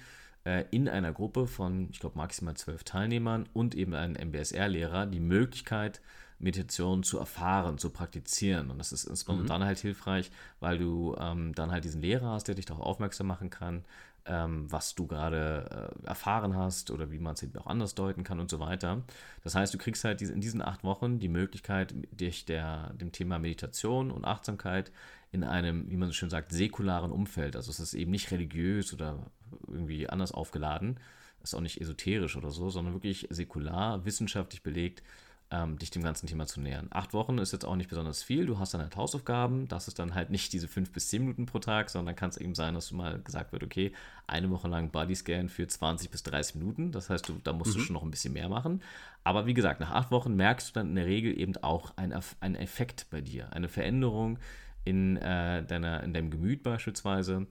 äh, 0.45 0.66
in 0.72 0.88
einer 0.88 1.12
Gruppe 1.12 1.47
von, 1.47 1.89
ich 1.91 1.99
glaube, 1.99 2.18
maximal 2.18 2.55
zwölf 2.55 2.84
Teilnehmern 2.84 3.47
und 3.53 3.76
eben 3.76 3.93
einem 3.93 4.16
MBSR-Lehrer 4.16 5.05
die 5.05 5.20
Möglichkeit, 5.20 6.01
Meditation 6.39 7.03
zu 7.03 7.18
erfahren, 7.18 7.78
zu 7.78 7.89
praktizieren. 7.89 8.70
Und 8.70 8.78
das 8.78 8.91
ist 8.91 9.05
insbesondere 9.05 9.45
mhm. 9.45 9.49
dann 9.49 9.66
halt 9.66 9.80
hilfreich, 9.80 10.32
weil 10.60 10.78
du 10.78 11.16
ähm, 11.20 11.53
dann 11.55 11.72
halt 11.72 11.84
diesen 11.84 12.01
Lehrer 12.01 12.32
hast, 12.32 12.47
der 12.47 12.55
dich 12.55 12.66
darauf 12.66 12.86
aufmerksam 12.86 13.28
machen 13.28 13.49
kann, 13.49 13.84
ähm, 14.28 14.72
was 14.72 14.93
du 14.93 15.08
gerade 15.08 15.93
äh, 16.03 16.08
erfahren 16.08 16.55
hast 16.55 16.91
oder 16.91 17.12
wie 17.12 17.20
man 17.20 17.34
es 17.34 17.43
eben 17.43 17.58
auch 17.58 17.68
anders 17.68 17.95
deuten 17.95 18.24
kann 18.24 18.39
und 18.39 18.49
so 18.49 18.60
weiter. 18.60 19.01
Das 19.43 19.55
heißt, 19.55 19.74
du 19.74 19.78
kriegst 19.78 20.03
halt 20.03 20.22
in 20.22 20.41
diesen 20.41 20.62
acht 20.62 20.84
Wochen 20.84 21.20
die 21.20 21.30
Möglichkeit, 21.30 21.95
dich 22.12 22.45
der, 22.45 22.93
dem 22.93 23.12
Thema 23.12 23.39
Meditation 23.39 24.12
und 24.12 24.26
Achtsamkeit 24.26 24.91
in 25.32 25.44
einem, 25.44 25.90
wie 25.90 25.98
man 25.98 26.08
so 26.08 26.14
schön 26.14 26.30
sagt, 26.30 26.52
säkularen 26.52 27.12
Umfeld, 27.12 27.56
also 27.56 27.70
es 27.70 27.80
ist 27.80 27.94
eben 27.94 28.12
nicht 28.12 28.32
religiös 28.32 28.94
oder 28.94 29.32
irgendwie 29.68 30.08
anders 30.08 30.32
aufgeladen, 30.32 31.00
ist 31.44 31.54
auch 31.56 31.62
nicht 31.62 31.80
esoterisch 31.82 32.36
oder 32.36 32.52
so, 32.52 32.70
sondern 32.70 32.94
wirklich 32.94 33.28
säkular, 33.30 34.06
wissenschaftlich 34.06 34.64
belegt, 34.64 35.04
ähm, 35.50 35.78
dich 35.80 35.90
dem 35.92 36.04
ganzen 36.04 36.28
Thema 36.28 36.46
zu 36.46 36.60
nähern. 36.60 36.88
Acht 36.90 37.14
Wochen 37.14 37.38
ist 37.38 37.54
jetzt 37.54 37.64
auch 37.64 37.78
nicht 37.78 37.90
besonders 37.90 38.22
viel. 38.22 38.46
Du 38.46 38.60
hast 38.60 38.74
dann 38.74 38.82
halt 38.82 38.98
Hausaufgaben. 38.98 39.68
Das 39.70 39.88
ist 39.88 39.98
dann 39.98 40.14
halt 40.14 40.30
nicht 40.30 40.52
diese 40.52 40.68
fünf 40.68 40.92
bis 40.92 41.08
zehn 41.08 41.22
Minuten 41.22 41.46
pro 41.46 41.60
Tag, 41.60 41.90
sondern 41.90 42.16
kann 42.16 42.30
es 42.30 42.38
eben 42.38 42.54
sein, 42.54 42.74
dass 42.74 42.90
du 42.90 42.96
mal 42.96 43.22
gesagt 43.22 43.54
wird, 43.54 43.64
okay, 43.64 43.94
eine 44.28 44.50
Woche 44.50 44.68
lang 44.68 44.92
Bodyscan 44.92 45.48
für 45.48 45.66
20 45.66 46.10
bis 46.10 46.24
30 46.24 46.56
Minuten. 46.56 46.92
Das 46.92 47.10
heißt, 47.10 47.30
du, 47.30 47.40
da 47.44 47.54
musst 47.54 47.76
mhm. 47.76 47.80
du 47.80 47.86
schon 47.86 47.94
noch 47.94 48.04
ein 48.04 48.12
bisschen 48.12 48.34
mehr 48.34 48.50
machen. 48.50 48.82
Aber 49.24 49.46
wie 49.46 49.54
gesagt, 49.54 49.80
nach 49.80 49.92
acht 49.92 50.12
Wochen 50.12 50.36
merkst 50.36 50.70
du 50.70 50.74
dann 50.74 50.90
in 50.90 50.96
der 50.96 51.06
Regel 51.06 51.40
eben 51.40 51.56
auch 51.58 51.94
einen 51.96 52.56
Effekt 52.56 53.08
bei 53.10 53.22
dir, 53.22 53.54
eine 53.54 53.70
Veränderung 53.70 54.40
in, 54.88 55.18
äh, 55.18 55.64
deiner, 55.66 56.04
in 56.04 56.14
deinem 56.14 56.32
Gemüt 56.32 56.64
beispielsweise. 56.64 57.48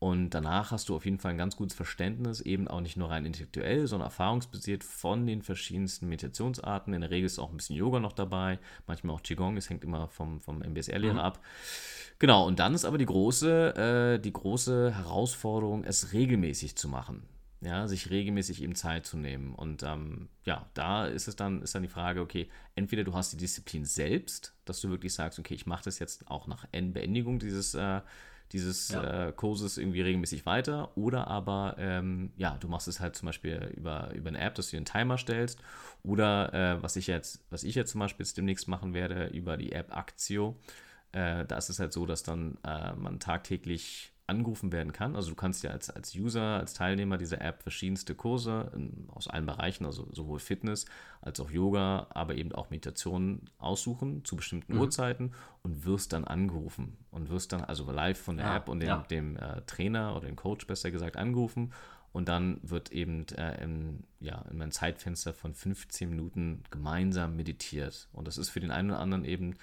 Und 0.00 0.30
danach 0.30 0.70
hast 0.70 0.88
du 0.88 0.96
auf 0.96 1.04
jeden 1.04 1.18
Fall 1.18 1.32
ein 1.32 1.38
ganz 1.38 1.56
gutes 1.56 1.76
Verständnis, 1.76 2.40
eben 2.40 2.68
auch 2.68 2.80
nicht 2.80 2.96
nur 2.96 3.10
rein 3.10 3.26
intellektuell, 3.26 3.86
sondern 3.86 4.06
erfahrungsbasiert 4.06 4.82
von 4.82 5.26
den 5.26 5.42
verschiedensten 5.42 6.08
Meditationsarten. 6.08 6.94
In 6.94 7.02
der 7.02 7.10
Regel 7.10 7.26
ist 7.26 7.38
auch 7.38 7.50
ein 7.50 7.58
bisschen 7.58 7.76
Yoga 7.76 8.00
noch 8.00 8.14
dabei, 8.14 8.58
manchmal 8.86 9.14
auch 9.14 9.22
Qigong, 9.22 9.58
es 9.58 9.68
hängt 9.68 9.84
immer 9.84 10.08
vom, 10.08 10.40
vom 10.40 10.62
MBSR-Lehrer 10.62 11.14
mhm. 11.14 11.18
ab. 11.20 11.44
Genau, 12.18 12.46
und 12.46 12.58
dann 12.58 12.74
ist 12.74 12.86
aber 12.86 12.96
die 12.96 13.06
große, 13.06 14.16
äh, 14.16 14.18
die 14.18 14.32
große 14.32 14.94
Herausforderung, 14.94 15.84
es 15.84 16.14
regelmäßig 16.14 16.76
zu 16.76 16.88
machen. 16.88 17.22
Ja, 17.62 17.86
sich 17.88 18.08
regelmäßig 18.08 18.62
eben 18.62 18.74
Zeit 18.74 19.04
zu 19.04 19.18
nehmen. 19.18 19.54
Und 19.54 19.82
ähm, 19.82 20.30
ja, 20.44 20.70
da 20.72 21.06
ist 21.06 21.28
es 21.28 21.36
dann, 21.36 21.60
ist 21.60 21.74
dann 21.74 21.82
die 21.82 21.88
Frage, 21.88 22.22
okay, 22.22 22.48
entweder 22.74 23.04
du 23.04 23.12
hast 23.12 23.34
die 23.34 23.36
Disziplin 23.36 23.84
selbst, 23.84 24.54
dass 24.64 24.80
du 24.80 24.88
wirklich 24.88 25.12
sagst, 25.12 25.38
okay, 25.38 25.54
ich 25.54 25.66
mache 25.66 25.84
das 25.84 25.98
jetzt 25.98 26.30
auch 26.30 26.46
nach 26.46 26.64
Beendigung 26.66 27.38
dieses 27.38 27.74
äh, 27.74 28.00
dieses 28.52 28.88
ja. 28.88 29.28
äh, 29.28 29.32
Kurses 29.32 29.78
irgendwie 29.78 30.00
regelmäßig 30.00 30.44
weiter. 30.44 30.96
Oder 30.96 31.28
aber, 31.28 31.76
ähm, 31.78 32.32
ja, 32.36 32.56
du 32.58 32.68
machst 32.68 32.88
es 32.88 33.00
halt 33.00 33.16
zum 33.16 33.26
Beispiel 33.26 33.72
über, 33.76 34.12
über 34.12 34.28
eine 34.28 34.40
App, 34.40 34.54
dass 34.56 34.66
du 34.66 34.72
dir 34.72 34.78
einen 34.78 34.86
Timer 34.86 35.18
stellst. 35.18 35.60
Oder 36.02 36.52
äh, 36.52 36.82
was 36.82 36.96
ich 36.96 37.06
jetzt, 37.06 37.44
was 37.50 37.62
ich 37.62 37.74
jetzt 37.74 37.92
zum 37.92 38.00
Beispiel 38.00 38.24
jetzt 38.24 38.36
demnächst 38.36 38.68
machen 38.68 38.94
werde, 38.94 39.26
über 39.28 39.56
die 39.56 39.72
App 39.72 39.96
Actio. 39.96 40.56
Äh, 41.12 41.44
da 41.44 41.58
ist 41.58 41.70
es 41.70 41.78
halt 41.78 41.92
so, 41.92 42.06
dass 42.06 42.22
dann 42.22 42.58
äh, 42.64 42.92
man 42.94 43.20
tagtäglich 43.20 44.12
angerufen 44.30 44.72
werden 44.72 44.92
kann. 44.92 45.16
Also 45.16 45.30
du 45.30 45.34
kannst 45.34 45.62
ja 45.62 45.70
als, 45.70 45.90
als 45.90 46.14
User, 46.14 46.58
als 46.58 46.72
Teilnehmer 46.72 47.18
dieser 47.18 47.40
App 47.40 47.62
verschiedenste 47.62 48.14
Kurse 48.14 48.70
in, 48.74 49.08
aus 49.10 49.28
allen 49.28 49.44
Bereichen, 49.44 49.84
also 49.84 50.08
sowohl 50.12 50.38
Fitness 50.38 50.86
als 51.20 51.40
auch 51.40 51.50
Yoga, 51.50 52.06
aber 52.10 52.36
eben 52.36 52.52
auch 52.52 52.70
Meditationen 52.70 53.50
aussuchen 53.58 54.24
zu 54.24 54.36
bestimmten 54.36 54.74
mhm. 54.74 54.80
Uhrzeiten 54.80 55.32
und 55.62 55.84
wirst 55.84 56.12
dann 56.12 56.24
angerufen 56.24 56.96
und 57.10 57.28
wirst 57.28 57.52
dann 57.52 57.62
also 57.62 57.90
live 57.90 58.18
von 58.18 58.36
der 58.38 58.46
ja, 58.46 58.56
App 58.56 58.68
und 58.68 58.80
dem, 58.80 58.88
ja. 58.88 59.04
dem 59.10 59.36
äh, 59.36 59.60
Trainer 59.66 60.16
oder 60.16 60.26
dem 60.26 60.36
Coach 60.36 60.66
besser 60.66 60.90
gesagt 60.90 61.16
angerufen 61.16 61.72
und 62.12 62.28
dann 62.28 62.58
wird 62.62 62.90
eben 62.92 63.26
äh, 63.36 63.62
in, 63.62 64.04
ja, 64.18 64.44
in 64.50 64.60
einem 64.60 64.72
Zeitfenster 64.72 65.32
von 65.32 65.54
15 65.54 66.08
Minuten 66.10 66.62
gemeinsam 66.70 67.36
meditiert. 67.36 68.08
Und 68.12 68.26
das 68.26 68.36
ist 68.36 68.50
für 68.50 68.60
den 68.60 68.70
einen 68.70 68.90
oder 68.90 69.00
anderen 69.00 69.24
eben 69.24 69.56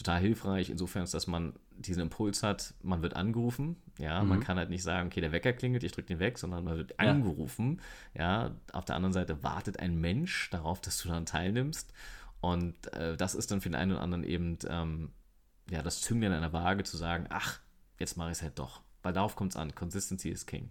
total 0.00 0.20
hilfreich, 0.20 0.70
insofern, 0.70 1.06
dass 1.10 1.26
man 1.26 1.52
diesen 1.76 2.02
Impuls 2.02 2.42
hat, 2.42 2.74
man 2.82 3.02
wird 3.02 3.16
angerufen, 3.16 3.76
ja, 3.98 4.22
mhm. 4.22 4.28
man 4.28 4.40
kann 4.40 4.56
halt 4.56 4.70
nicht 4.70 4.82
sagen, 4.82 5.08
okay, 5.08 5.20
der 5.20 5.32
Wecker 5.32 5.52
klingelt, 5.52 5.84
ich 5.84 5.92
drücke 5.92 6.08
den 6.08 6.18
weg, 6.18 6.38
sondern 6.38 6.64
man 6.64 6.76
wird 6.76 6.92
ja. 6.92 7.10
angerufen, 7.10 7.80
ja, 8.14 8.54
auf 8.72 8.84
der 8.84 8.96
anderen 8.96 9.12
Seite 9.12 9.42
wartet 9.42 9.78
ein 9.78 10.00
Mensch 10.00 10.48
darauf, 10.50 10.80
dass 10.80 11.02
du 11.02 11.08
daran 11.08 11.26
teilnimmst 11.26 11.92
und 12.40 12.92
äh, 12.94 13.16
das 13.16 13.34
ist 13.34 13.50
dann 13.50 13.60
für 13.60 13.68
den 13.68 13.76
einen 13.76 13.92
oder 13.92 14.00
anderen 14.00 14.24
eben, 14.24 14.58
ähm, 14.68 15.10
ja, 15.70 15.82
das 15.82 16.00
Zünglein 16.00 16.32
einer 16.32 16.52
Waage 16.52 16.84
zu 16.84 16.96
sagen, 16.96 17.26
ach, 17.28 17.60
jetzt 17.98 18.16
mache 18.16 18.30
ich 18.30 18.38
es 18.38 18.42
halt 18.42 18.58
doch, 18.58 18.80
weil 19.02 19.12
darauf 19.12 19.36
kommt 19.36 19.52
es 19.52 19.56
an, 19.56 19.74
Consistency 19.74 20.30
is 20.30 20.46
King. 20.46 20.70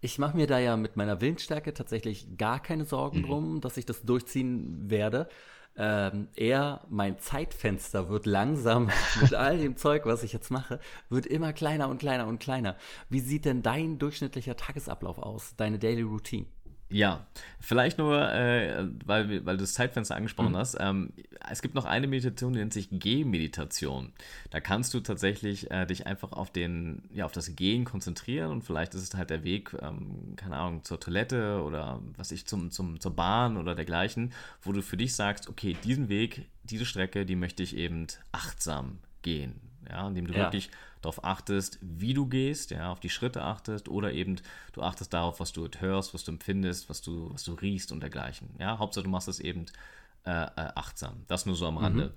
Ich 0.00 0.18
mache 0.18 0.36
mir 0.36 0.46
da 0.46 0.58
ja 0.58 0.76
mit 0.76 0.96
meiner 0.96 1.20
Willensstärke 1.20 1.74
tatsächlich 1.74 2.38
gar 2.38 2.62
keine 2.62 2.84
Sorgen 2.84 3.18
mhm. 3.18 3.26
drum, 3.26 3.60
dass 3.60 3.76
ich 3.76 3.84
das 3.84 4.02
durchziehen 4.02 4.88
werde 4.88 5.28
ähm, 5.76 6.28
eher 6.34 6.84
mein 6.88 7.18
Zeitfenster 7.18 8.08
wird 8.08 8.26
langsam 8.26 8.90
mit 9.20 9.34
all 9.34 9.58
dem 9.58 9.76
Zeug, 9.76 10.06
was 10.06 10.22
ich 10.22 10.32
jetzt 10.32 10.50
mache, 10.50 10.80
wird 11.08 11.26
immer 11.26 11.52
kleiner 11.52 11.88
und 11.88 11.98
kleiner 11.98 12.26
und 12.26 12.38
kleiner. 12.38 12.76
Wie 13.08 13.20
sieht 13.20 13.44
denn 13.44 13.62
dein 13.62 13.98
durchschnittlicher 13.98 14.56
Tagesablauf 14.56 15.18
aus, 15.18 15.54
deine 15.56 15.78
Daily 15.78 16.02
Routine? 16.02 16.46
Ja, 16.92 17.24
vielleicht 17.60 17.98
nur, 17.98 18.20
äh, 18.32 18.84
weil, 19.04 19.46
weil 19.46 19.56
du 19.56 19.62
das 19.62 19.74
Zeitfenster 19.74 20.16
angesprochen 20.16 20.52
mhm. 20.52 20.56
hast. 20.56 20.76
Ähm, 20.80 21.12
es 21.48 21.62
gibt 21.62 21.76
noch 21.76 21.84
eine 21.84 22.08
Meditation, 22.08 22.52
die 22.52 22.58
nennt 22.58 22.72
sich 22.72 22.88
Gehmeditation. 22.90 24.12
Da 24.50 24.60
kannst 24.60 24.92
du 24.92 25.00
tatsächlich 25.00 25.70
äh, 25.70 25.86
dich 25.86 26.08
einfach 26.08 26.32
auf, 26.32 26.50
den, 26.50 27.02
ja, 27.14 27.26
auf 27.26 27.32
das 27.32 27.54
Gehen 27.54 27.84
konzentrieren 27.84 28.50
und 28.50 28.62
vielleicht 28.62 28.94
ist 28.94 29.02
es 29.02 29.14
halt 29.14 29.30
der 29.30 29.44
Weg, 29.44 29.76
ähm, 29.80 30.34
keine 30.34 30.56
Ahnung, 30.56 30.82
zur 30.82 30.98
Toilette 30.98 31.62
oder 31.62 32.00
was 32.16 32.32
ich, 32.32 32.46
zum, 32.46 32.72
zum, 32.72 32.98
zur 32.98 33.14
Bahn 33.14 33.56
oder 33.56 33.76
dergleichen, 33.76 34.32
wo 34.62 34.72
du 34.72 34.82
für 34.82 34.96
dich 34.96 35.14
sagst, 35.14 35.48
okay, 35.48 35.76
diesen 35.84 36.08
Weg, 36.08 36.48
diese 36.64 36.84
Strecke, 36.84 37.24
die 37.24 37.36
möchte 37.36 37.62
ich 37.62 37.76
eben 37.76 38.08
achtsam 38.32 38.98
gehen. 39.22 39.69
Ja, 39.90 40.06
indem 40.06 40.26
du 40.26 40.32
ja. 40.32 40.44
wirklich 40.44 40.70
darauf 41.02 41.24
achtest, 41.24 41.78
wie 41.82 42.14
du 42.14 42.26
gehst, 42.26 42.70
ja, 42.70 42.92
auf 42.92 43.00
die 43.00 43.10
Schritte 43.10 43.42
achtest 43.42 43.88
oder 43.88 44.12
eben 44.12 44.36
du 44.72 44.82
achtest 44.82 45.12
darauf, 45.12 45.40
was 45.40 45.52
du 45.52 45.68
hörst, 45.78 46.14
was 46.14 46.24
du 46.24 46.32
empfindest, 46.32 46.88
was 46.88 47.02
du, 47.02 47.32
was 47.32 47.44
du 47.44 47.54
riechst 47.54 47.92
und 47.92 48.00
dergleichen. 48.00 48.50
Ja, 48.58 48.78
Hauptsache 48.78 49.04
du 49.04 49.10
machst 49.10 49.28
es 49.28 49.40
eben 49.40 49.66
äh, 50.24 50.30
äh, 50.30 50.48
achtsam. 50.74 51.24
Das 51.28 51.46
nur 51.46 51.56
so 51.56 51.66
am 51.66 51.78
Rande. 51.78 52.06
Mhm. 52.06 52.12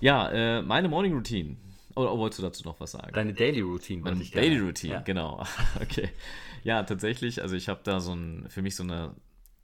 Ja, 0.00 0.28
äh, 0.30 0.62
meine 0.62 0.88
Morning 0.88 1.14
Routine. 1.14 1.56
Oder, 1.94 2.12
oder 2.12 2.18
wolltest 2.18 2.40
du 2.40 2.42
dazu 2.42 2.64
noch 2.64 2.78
was 2.80 2.92
sagen? 2.92 3.12
Deine 3.14 3.32
Daily 3.32 3.62
Routine. 3.62 4.02
Meine 4.02 4.22
Daily 4.24 4.58
Routine, 4.58 4.94
ja. 4.94 5.00
genau. 5.00 5.42
okay. 5.80 6.10
Ja, 6.62 6.82
tatsächlich, 6.82 7.40
also 7.40 7.54
ich 7.54 7.68
habe 7.68 7.80
da 7.84 8.00
so 8.00 8.12
ein, 8.12 8.46
für 8.48 8.60
mich 8.60 8.76
so 8.76 8.82
eine 8.82 9.14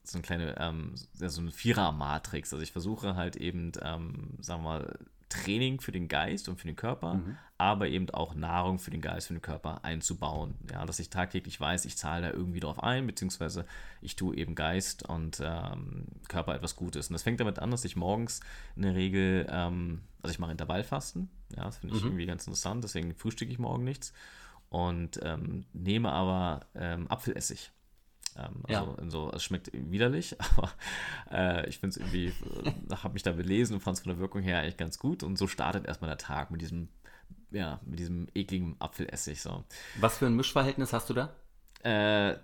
so 0.05 0.18
eine 0.18 0.22
kleine, 0.22 0.57
ähm, 0.59 0.94
so 1.14 1.40
eine 1.40 1.50
Vierer-Matrix. 1.50 2.53
Also 2.53 2.62
ich 2.62 2.72
versuche 2.72 3.14
halt 3.14 3.36
eben, 3.36 3.72
ähm, 3.82 4.30
sagen 4.40 4.62
wir 4.62 4.68
mal, 4.68 4.98
Training 5.33 5.80
für 5.80 5.93
den 5.93 6.09
Geist 6.09 6.49
und 6.49 6.61
für 6.61 6.66
den 6.66 6.76
Körper, 6.76 7.14
mhm. 7.14 7.37
aber 7.59 7.89
eben 7.89 8.09
auch 8.11 8.35
Nahrung 8.35 8.78
für 8.78 8.91
den 8.91 9.01
Geist 9.01 9.30
und 9.30 9.37
den 9.37 9.43
Körper 9.43 9.85
einzubauen. 9.85 10.55
Ja, 10.70 10.85
dass 10.87 10.99
ich 10.99 11.11
tagtäglich 11.11 11.61
weiß, 11.61 11.85
ich 11.85 11.97
zahle 11.97 12.28
da 12.28 12.33
irgendwie 12.33 12.61
drauf 12.61 12.83
ein, 12.83 13.07
beziehungsweise 13.07 13.66
ich 14.01 14.16
tue 14.16 14.37
eben 14.37 14.55
Geist 14.55 15.09
und 15.09 15.41
ähm, 15.43 16.07
Körper 16.28 16.55
etwas 16.55 16.76
Gutes. 16.76 17.09
Und 17.09 17.14
das 17.14 17.22
fängt 17.22 17.41
damit 17.41 17.59
an, 17.59 17.70
dass 17.70 17.85
ich 17.85 17.97
morgens 17.97 18.41
in 18.76 18.83
der 18.83 18.95
Regel, 18.95 19.47
ähm, 19.51 20.03
also 20.22 20.33
ich 20.33 20.39
mache 20.39 20.53
Intervallfasten, 20.53 21.30
ja, 21.57 21.64
das 21.64 21.78
finde 21.78 21.97
ich 21.97 22.03
mhm. 22.03 22.09
irgendwie 22.09 22.26
ganz 22.26 22.47
interessant, 22.47 22.85
deswegen 22.85 23.14
frühstücke 23.14 23.53
ich 23.53 23.59
morgen 23.59 23.85
nichts 23.85 24.12
und 24.68 25.20
ähm, 25.22 25.64
nehme 25.72 26.11
aber 26.11 26.66
ähm, 26.74 27.07
Apfelessig. 27.09 27.72
Ähm, 28.37 28.62
also 28.68 28.97
ja. 28.99 29.11
so, 29.11 29.33
es 29.33 29.45
schmeckt 29.45 29.70
widerlich, 29.72 30.37
aber 30.57 30.70
äh, 31.30 31.68
ich 31.68 31.78
finde 31.78 31.91
es 31.91 31.97
irgendwie, 31.99 32.28
äh, 32.28 32.97
habe 33.03 33.14
mich 33.14 33.22
da 33.22 33.33
belesen 33.33 33.74
und 33.74 33.80
fand 33.80 33.97
es 33.97 34.03
von 34.03 34.12
der 34.12 34.18
Wirkung 34.18 34.43
her 34.43 34.61
eigentlich 34.61 34.76
ganz 34.76 34.99
gut. 34.99 35.22
Und 35.22 35.37
so 35.37 35.47
startet 35.47 35.87
erstmal 35.87 36.11
der 36.11 36.18
Tag 36.18 36.51
mit 36.51 36.61
diesem, 36.61 36.89
ja, 37.51 37.80
mit 37.85 37.99
diesem 37.99 38.28
ekligen 38.35 38.76
Apfelessig. 38.78 39.41
So. 39.41 39.64
Was 40.01 40.18
für 40.18 40.26
ein 40.26 40.37
Mischverhältnis 40.37 40.93
hast 40.93 41.11
du 41.11 41.14
da? 41.14 41.35
Äh, 41.83 42.37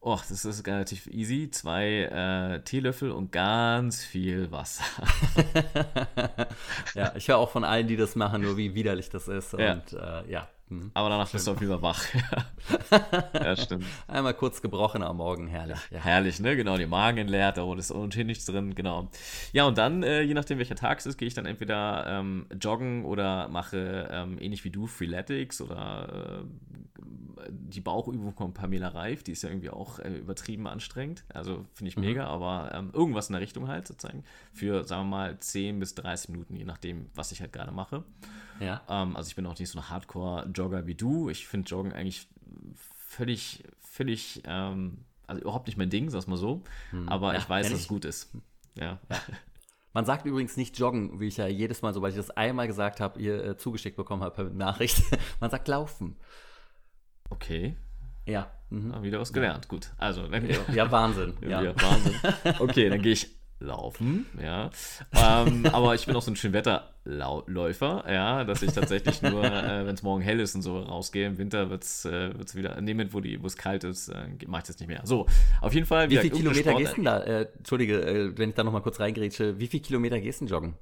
oh, 0.00 0.18
das 0.28 0.44
ist 0.44 0.66
relativ 0.66 1.06
easy. 1.08 1.50
Zwei 1.50 2.02
äh, 2.04 2.62
Teelöffel 2.62 3.10
und 3.10 3.32
ganz 3.32 4.04
viel 4.04 4.50
Wasser. 4.50 4.84
ja, 6.94 7.14
ich 7.16 7.28
höre 7.28 7.38
auch 7.38 7.50
von 7.50 7.64
allen, 7.64 7.88
die 7.88 7.96
das 7.96 8.16
machen, 8.16 8.42
nur 8.42 8.56
wie 8.56 8.74
widerlich 8.74 9.10
das 9.10 9.28
ist. 9.28 9.54
Und 9.54 9.60
ja, 9.60 10.20
äh, 10.20 10.30
ja 10.30 10.48
Mhm. 10.68 10.90
Aber 10.94 11.08
danach 11.08 11.30
bist 11.30 11.46
du 11.46 11.52
auf 11.52 11.60
jeden 11.60 11.72
Fall 11.72 11.82
wach. 11.82 12.04
ja, 13.34 13.56
stimmt. 13.56 13.84
Einmal 14.08 14.34
kurz 14.34 14.60
gebrochen 14.60 15.02
am 15.02 15.18
Morgen, 15.18 15.46
herrlich. 15.46 15.78
Ja. 15.90 16.00
Herrlich, 16.00 16.40
ne? 16.40 16.56
Genau, 16.56 16.76
die 16.76 16.86
Magen 16.86 17.18
entleert, 17.18 17.56
da 17.56 17.74
ist 17.74 17.92
ohnehin 17.92 18.26
nichts 18.26 18.46
drin, 18.46 18.74
genau. 18.74 19.08
Ja, 19.52 19.66
und 19.66 19.78
dann, 19.78 20.02
äh, 20.02 20.22
je 20.22 20.34
nachdem 20.34 20.58
welcher 20.58 20.74
Tag 20.74 20.98
es 20.98 21.06
ist, 21.06 21.18
gehe 21.18 21.28
ich 21.28 21.34
dann 21.34 21.46
entweder 21.46 22.06
ähm, 22.08 22.46
joggen 22.60 23.04
oder 23.04 23.48
mache 23.48 24.08
ähm, 24.10 24.38
ähnlich 24.40 24.64
wie 24.64 24.70
du 24.70 24.86
Freeletics 24.86 25.60
oder 25.60 26.42
äh, 26.42 26.44
die 27.48 27.80
Bauchübung 27.80 28.32
von 28.32 28.52
Pamela 28.52 28.88
Reif, 28.88 29.22
die 29.22 29.32
ist 29.32 29.42
ja 29.42 29.50
irgendwie 29.50 29.70
auch 29.70 29.98
äh, 29.98 30.16
übertrieben 30.16 30.66
anstrengend. 30.66 31.24
Also 31.32 31.64
finde 31.74 31.90
ich 31.90 31.96
mhm. 31.96 32.04
mega, 32.04 32.26
aber 32.26 32.72
ähm, 32.74 32.90
irgendwas 32.92 33.28
in 33.28 33.34
der 33.34 33.42
Richtung 33.42 33.68
halt 33.68 33.86
sozusagen. 33.86 34.24
Für, 34.52 34.84
sagen 34.84 35.02
wir 35.02 35.16
mal, 35.16 35.38
10 35.38 35.78
bis 35.78 35.94
30 35.94 36.30
Minuten, 36.30 36.56
je 36.56 36.64
nachdem, 36.64 37.06
was 37.14 37.32
ich 37.32 37.40
halt 37.40 37.52
gerade 37.52 37.72
mache. 37.72 38.04
Ja. 38.60 38.82
Ähm, 38.88 39.16
also 39.16 39.28
ich 39.28 39.36
bin 39.36 39.46
auch 39.46 39.58
nicht 39.58 39.70
so 39.70 39.78
ein 39.78 39.90
Hardcore-Jogger 40.56 40.86
wie 40.86 40.94
du. 40.94 41.28
Ich 41.28 41.46
finde 41.46 41.68
Joggen 41.68 41.92
eigentlich 41.92 42.28
völlig, 42.84 43.64
völlig, 43.78 44.42
ähm, 44.46 45.04
also 45.26 45.42
überhaupt 45.42 45.66
nicht 45.66 45.76
mein 45.76 45.90
Ding, 45.90 46.10
sag's 46.10 46.26
mal 46.26 46.36
so. 46.36 46.62
Hm. 46.90 47.08
Aber 47.08 47.32
ja, 47.32 47.38
ich 47.38 47.48
weiß, 47.48 47.70
dass 47.70 47.80
es 47.80 47.88
gut 47.88 48.04
ist. 48.04 48.32
Ja. 48.74 48.98
ja. 49.10 49.20
Man 49.92 50.04
sagt 50.04 50.26
übrigens 50.26 50.56
nicht 50.58 50.78
joggen, 50.78 51.20
wie 51.20 51.28
ich 51.28 51.38
ja 51.38 51.46
jedes 51.46 51.80
Mal, 51.80 51.94
sobald 51.94 52.12
ich 52.12 52.18
das 52.18 52.30
einmal 52.30 52.66
gesagt 52.66 53.00
habe, 53.00 53.18
ihr 53.18 53.42
äh, 53.42 53.56
zugeschickt 53.56 53.96
bekommen 53.96 54.22
habe 54.22 54.34
per 54.34 54.44
Nachricht. 54.44 55.02
Man 55.40 55.50
sagt 55.50 55.68
laufen. 55.68 56.16
Okay. 57.30 57.76
Ja. 58.26 58.50
Mhm. 58.68 59.02
Wieder 59.02 59.18
was 59.20 59.32
gelernt. 59.32 59.64
Ja. 59.64 59.68
Gut. 59.68 59.90
Also. 59.96 60.26
Ja, 60.74 60.90
Wahnsinn. 60.90 61.34
ja. 61.40 61.74
Wahnsinn. 61.80 62.14
Okay, 62.58 62.90
dann 62.90 63.00
gehe 63.00 63.12
ich 63.12 63.35
laufen, 63.58 64.26
ja. 64.42 64.70
Ähm, 65.12 65.66
aber 65.72 65.94
ich 65.94 66.06
bin 66.06 66.14
auch 66.14 66.22
so 66.22 66.30
ein 66.30 66.36
Schönwetterläufer, 66.36 68.04
ja, 68.08 68.44
dass 68.44 68.62
ich 68.62 68.72
tatsächlich 68.72 69.22
nur, 69.22 69.44
äh, 69.44 69.86
wenn 69.86 69.94
es 69.94 70.02
morgen 70.02 70.22
hell 70.22 70.40
ist 70.40 70.54
und 70.54 70.62
so 70.62 70.78
rausgehe. 70.78 71.26
Im 71.26 71.38
Winter 71.38 71.70
wird 71.70 71.82
es 71.82 72.04
äh, 72.04 72.32
wieder, 72.54 72.76
in 72.76 72.86
dem 72.86 72.98
Moment, 72.98 73.12
wo 73.42 73.46
es 73.46 73.56
kalt 73.56 73.84
ist, 73.84 74.08
äh, 74.08 74.28
mache 74.46 74.62
ich 74.62 74.66
das 74.66 74.78
nicht 74.78 74.88
mehr. 74.88 75.00
So, 75.04 75.26
auf 75.60 75.72
jeden 75.72 75.86
Fall. 75.86 76.10
Wie 76.10 76.18
viele 76.18 76.36
Kilometer 76.36 76.74
gehst 76.74 76.92
du 76.92 76.96
denn 76.96 77.04
da? 77.04 77.22
Äh, 77.22 77.48
Entschuldige, 77.56 78.02
äh, 78.02 78.38
wenn 78.38 78.50
ich 78.50 78.54
da 78.54 78.64
nochmal 78.64 78.82
kurz 78.82 79.00
reingrätsche, 79.00 79.58
wie 79.58 79.66
viele 79.66 79.82
Kilometer 79.82 80.20
gehst 80.20 80.40
du 80.42 80.46
joggen? 80.46 80.74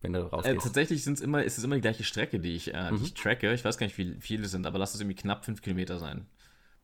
Wenn 0.00 0.14
du 0.14 0.20
äh, 0.20 0.22
rausgehst? 0.22 0.64
tatsächlich 0.64 1.04
sind's 1.04 1.20
immer, 1.20 1.44
ist 1.44 1.58
es 1.58 1.64
immer 1.64 1.74
die 1.74 1.82
gleiche 1.82 2.04
Strecke, 2.04 2.40
die 2.40 2.54
ich, 2.54 2.72
mhm. 2.72 2.96
die 2.96 3.04
ich 3.04 3.14
tracke. 3.14 3.52
Ich 3.52 3.64
weiß 3.64 3.76
gar 3.76 3.86
nicht, 3.86 3.98
wie 3.98 4.16
viele 4.20 4.46
sind, 4.46 4.66
aber 4.66 4.78
lass 4.78 4.94
es 4.94 5.00
irgendwie 5.00 5.16
knapp 5.16 5.44
fünf 5.44 5.60
Kilometer 5.60 5.98
sein. 5.98 6.26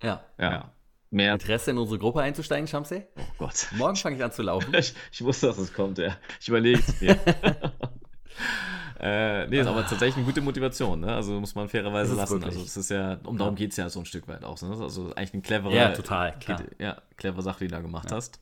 Ja. 0.03 0.23
Ja. 0.39 0.51
ja 0.51 0.73
mehr 1.11 1.33
Interesse 1.33 1.71
in 1.71 1.79
unsere 1.79 1.99
Gruppe 1.99 2.21
einzusteigen, 2.21 2.67
Shamsi? 2.67 3.05
Oh 3.17 3.23
Gott. 3.39 3.69
Morgen 3.77 3.97
fange 3.97 4.17
ich 4.17 4.25
an 4.25 4.33
zu 4.33 4.43
laufen. 4.43 4.75
ich, 4.75 4.95
ich, 5.13 5.25
wusste, 5.25 5.47
dass 5.47 5.59
es 5.59 5.73
kommt, 5.73 5.99
ja. 5.99 6.17
Ich 6.41 6.49
überlege 6.49 6.79
es 6.79 7.01
mir. 7.01 7.19
äh, 9.01 9.47
nee, 9.47 9.61
ist 9.61 9.67
aber 9.67 9.83
tatsächlich 9.83 10.17
eine 10.17 10.25
gute 10.25 10.41
Motivation, 10.41 11.01
ne? 11.01 11.15
Also 11.15 11.39
muss 11.41 11.55
man 11.55 11.69
fairerweise 11.69 12.15
lassen. 12.15 12.35
Wirklich. 12.35 12.57
Also 12.57 12.65
es 12.65 12.77
ist 12.77 12.91
ja, 12.91 13.19
um 13.25 13.39
darum 13.39 13.55
geht 13.55 13.71
es 13.71 13.77
ja 13.77 13.89
so 13.89 14.01
ein 14.01 14.07
Stück 14.07 14.29
weit 14.29 14.45
auch. 14.45 14.61
Ne? 14.63 14.71
Also 14.71 15.13
eigentlich 15.15 15.35
eine 15.35 15.43
clevere, 15.43 15.75
ja, 15.75 15.93
total, 15.93 16.39
klar. 16.39 16.63
ja, 16.79 17.01
clevere 17.17 17.43
Sache, 17.43 17.61
die 17.61 17.69
du 17.69 17.75
da 17.75 17.81
gemacht 17.81 18.11
ja. 18.11 18.17
hast. 18.17 18.41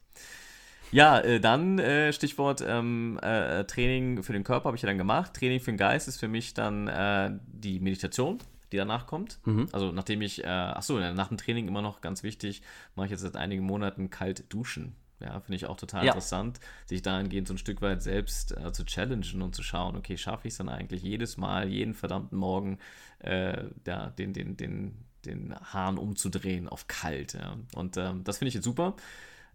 Ja, 0.92 1.18
äh, 1.20 1.40
dann 1.40 1.78
äh, 1.78 2.12
Stichwort 2.12 2.64
ähm, 2.66 3.18
äh, 3.20 3.64
Training 3.64 4.22
für 4.22 4.32
den 4.32 4.44
Körper 4.44 4.66
habe 4.66 4.76
ich 4.76 4.82
ja 4.82 4.86
dann 4.86 4.98
gemacht. 4.98 5.34
Training 5.34 5.60
für 5.60 5.72
den 5.72 5.78
Geist 5.78 6.06
ist 6.08 6.18
für 6.18 6.28
mich 6.28 6.54
dann 6.54 6.88
äh, 6.88 7.30
die 7.46 7.80
Meditation 7.80 8.38
die 8.72 8.76
danach 8.76 9.06
kommt. 9.06 9.38
Mhm. 9.44 9.68
Also 9.72 9.92
nachdem 9.92 10.22
ich, 10.22 10.44
äh, 10.44 10.46
achso, 10.46 10.98
nach 10.98 11.28
dem 11.28 11.36
Training 11.36 11.68
immer 11.68 11.82
noch 11.82 12.00
ganz 12.00 12.22
wichtig, 12.22 12.62
mache 12.94 13.06
ich 13.06 13.12
jetzt 13.12 13.22
seit 13.22 13.36
einigen 13.36 13.64
Monaten 13.64 14.10
kalt 14.10 14.52
duschen. 14.52 14.96
Ja, 15.20 15.40
finde 15.40 15.56
ich 15.56 15.66
auch 15.66 15.78
total 15.78 16.04
ja. 16.04 16.12
interessant, 16.12 16.60
sich 16.84 17.00
dahingehend 17.00 17.48
so 17.48 17.54
ein 17.54 17.58
Stück 17.58 17.80
weit 17.80 18.02
selbst 18.02 18.54
äh, 18.54 18.70
zu 18.72 18.84
challengen 18.84 19.40
und 19.40 19.54
zu 19.54 19.62
schauen, 19.62 19.96
okay, 19.96 20.18
schaffe 20.18 20.46
ich 20.46 20.52
es 20.52 20.58
dann 20.58 20.68
eigentlich 20.68 21.02
jedes 21.02 21.38
Mal, 21.38 21.68
jeden 21.68 21.94
verdammten 21.94 22.36
Morgen, 22.36 22.78
äh, 23.20 23.64
ja, 23.86 24.08
den, 24.10 24.34
den, 24.34 24.58
den, 24.58 25.06
den 25.24 25.54
Hahn 25.72 25.96
umzudrehen 25.96 26.68
auf 26.68 26.86
kalt. 26.86 27.32
Ja. 27.32 27.56
Und 27.74 27.96
ähm, 27.96 28.24
das 28.24 28.38
finde 28.38 28.48
ich 28.48 28.54
jetzt 28.54 28.64
super. 28.64 28.94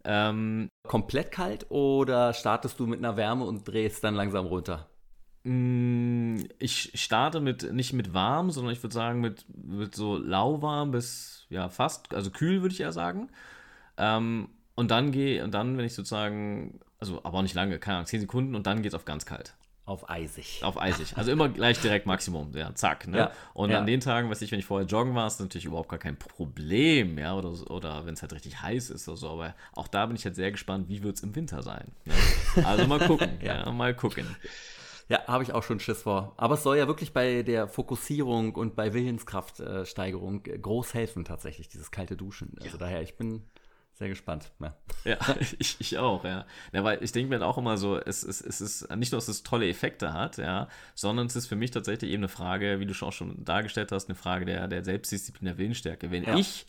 Ähm, 0.04 0.68
Komplett 0.88 1.30
kalt 1.30 1.70
oder 1.70 2.32
startest 2.34 2.80
du 2.80 2.88
mit 2.88 2.98
einer 2.98 3.16
Wärme 3.16 3.44
und 3.44 3.66
drehst 3.68 4.02
dann 4.02 4.16
langsam 4.16 4.46
runter? 4.46 4.88
Mm, 5.44 6.36
ich 6.58 6.92
starte 6.94 7.40
mit 7.40 7.72
nicht 7.72 7.92
mit 7.92 8.14
warm, 8.14 8.50
sondern 8.50 8.72
ich 8.72 8.82
würde 8.82 8.94
sagen 8.94 9.20
mit, 9.20 9.44
mit 9.48 9.94
so 9.94 10.16
lauwarm 10.16 10.92
bis 10.92 11.46
ja 11.50 11.68
fast, 11.68 12.14
also 12.14 12.30
kühl 12.30 12.62
würde 12.62 12.74
ich 12.74 12.80
eher 12.80 12.92
sagen. 12.92 13.28
Ähm, 13.96 14.48
und 14.74 14.90
dann 14.90 15.12
gehe 15.12 15.42
und 15.44 15.52
dann, 15.52 15.76
wenn 15.76 15.84
ich 15.84 15.94
sozusagen, 15.94 16.80
also 16.98 17.20
aber 17.24 17.38
auch 17.38 17.42
nicht 17.42 17.54
lange, 17.54 17.78
keine 17.78 17.96
Ahnung, 17.98 18.06
10 18.06 18.20
Sekunden 18.20 18.54
und 18.54 18.66
dann 18.66 18.82
geht 18.82 18.92
es 18.92 18.94
auf 18.94 19.04
ganz 19.04 19.26
kalt. 19.26 19.54
Auf 19.84 20.08
eisig. 20.08 20.60
Auf 20.62 20.80
eisig. 20.80 21.16
Also 21.16 21.32
immer 21.32 21.48
gleich 21.48 21.80
direkt 21.80 22.06
Maximum, 22.06 22.52
ja, 22.54 22.72
zack. 22.72 23.08
Ne? 23.08 23.18
Ja, 23.18 23.32
und 23.52 23.70
ja. 23.70 23.80
an 23.80 23.86
den 23.86 23.98
Tagen, 23.98 24.30
weiß 24.30 24.40
ich, 24.42 24.52
wenn 24.52 24.60
ich 24.60 24.64
vorher 24.64 24.86
joggen 24.86 25.16
war, 25.16 25.26
ist 25.26 25.40
natürlich 25.40 25.64
überhaupt 25.64 25.88
gar 25.88 25.98
kein 25.98 26.16
Problem, 26.16 27.18
ja, 27.18 27.34
oder, 27.34 27.50
oder 27.68 28.06
wenn 28.06 28.14
es 28.14 28.22
halt 28.22 28.32
richtig 28.32 28.62
heiß 28.62 28.90
ist 28.90 29.08
oder 29.08 29.16
so. 29.16 29.30
Aber 29.30 29.56
auch 29.72 29.88
da 29.88 30.06
bin 30.06 30.14
ich 30.14 30.24
halt 30.24 30.36
sehr 30.36 30.52
gespannt, 30.52 30.88
wie 30.88 31.02
wird 31.02 31.16
es 31.16 31.24
im 31.24 31.34
Winter 31.34 31.64
sein. 31.64 31.90
Ne? 32.04 32.14
Also 32.64 32.86
mal 32.86 33.00
gucken, 33.00 33.30
ja. 33.42 33.64
ja, 33.64 33.72
mal 33.72 33.92
gucken. 33.92 34.24
Ja, 35.12 35.26
habe 35.26 35.44
ich 35.44 35.52
auch 35.52 35.62
schon 35.62 35.78
Schiss 35.78 36.02
vor. 36.02 36.32
Aber 36.38 36.54
es 36.54 36.62
soll 36.62 36.78
ja 36.78 36.86
wirklich 36.86 37.12
bei 37.12 37.42
der 37.42 37.68
Fokussierung 37.68 38.54
und 38.54 38.74
bei 38.76 38.94
Willenskraftsteigerung 38.94 40.46
äh, 40.46 40.58
groß 40.58 40.94
helfen, 40.94 41.26
tatsächlich, 41.26 41.68
dieses 41.68 41.90
kalte 41.90 42.16
Duschen. 42.16 42.54
Also 42.56 42.78
ja. 42.78 42.78
daher, 42.78 43.02
ich 43.02 43.18
bin 43.18 43.42
sehr 43.92 44.08
gespannt. 44.08 44.52
Ja, 44.58 44.74
ja 45.04 45.18
ich, 45.58 45.76
ich 45.78 45.98
auch, 45.98 46.24
ja. 46.24 46.46
ja 46.72 46.82
weil 46.82 47.04
ich 47.04 47.12
denke 47.12 47.28
mir 47.36 47.44
auch 47.44 47.58
immer 47.58 47.76
so, 47.76 47.98
es, 47.98 48.22
es, 48.22 48.40
es 48.40 48.62
ist 48.62 48.96
nicht 48.96 49.12
nur, 49.12 49.18
dass 49.18 49.28
es 49.28 49.42
tolle 49.42 49.68
Effekte 49.68 50.14
hat, 50.14 50.38
ja, 50.38 50.68
sondern 50.94 51.26
es 51.26 51.36
ist 51.36 51.46
für 51.46 51.56
mich 51.56 51.72
tatsächlich 51.72 52.10
eben 52.10 52.22
eine 52.22 52.28
Frage, 52.28 52.80
wie 52.80 52.86
du 52.86 52.94
schon 52.94 53.08
auch 53.08 53.12
schon 53.12 53.44
dargestellt 53.44 53.92
hast, 53.92 54.08
eine 54.08 54.16
Frage 54.16 54.46
der, 54.46 54.66
der 54.66 54.82
Selbstdisziplin, 54.82 55.44
der 55.44 55.58
Willensstärke. 55.58 56.10
Wenn 56.10 56.24
ja. 56.24 56.38
ich 56.38 56.64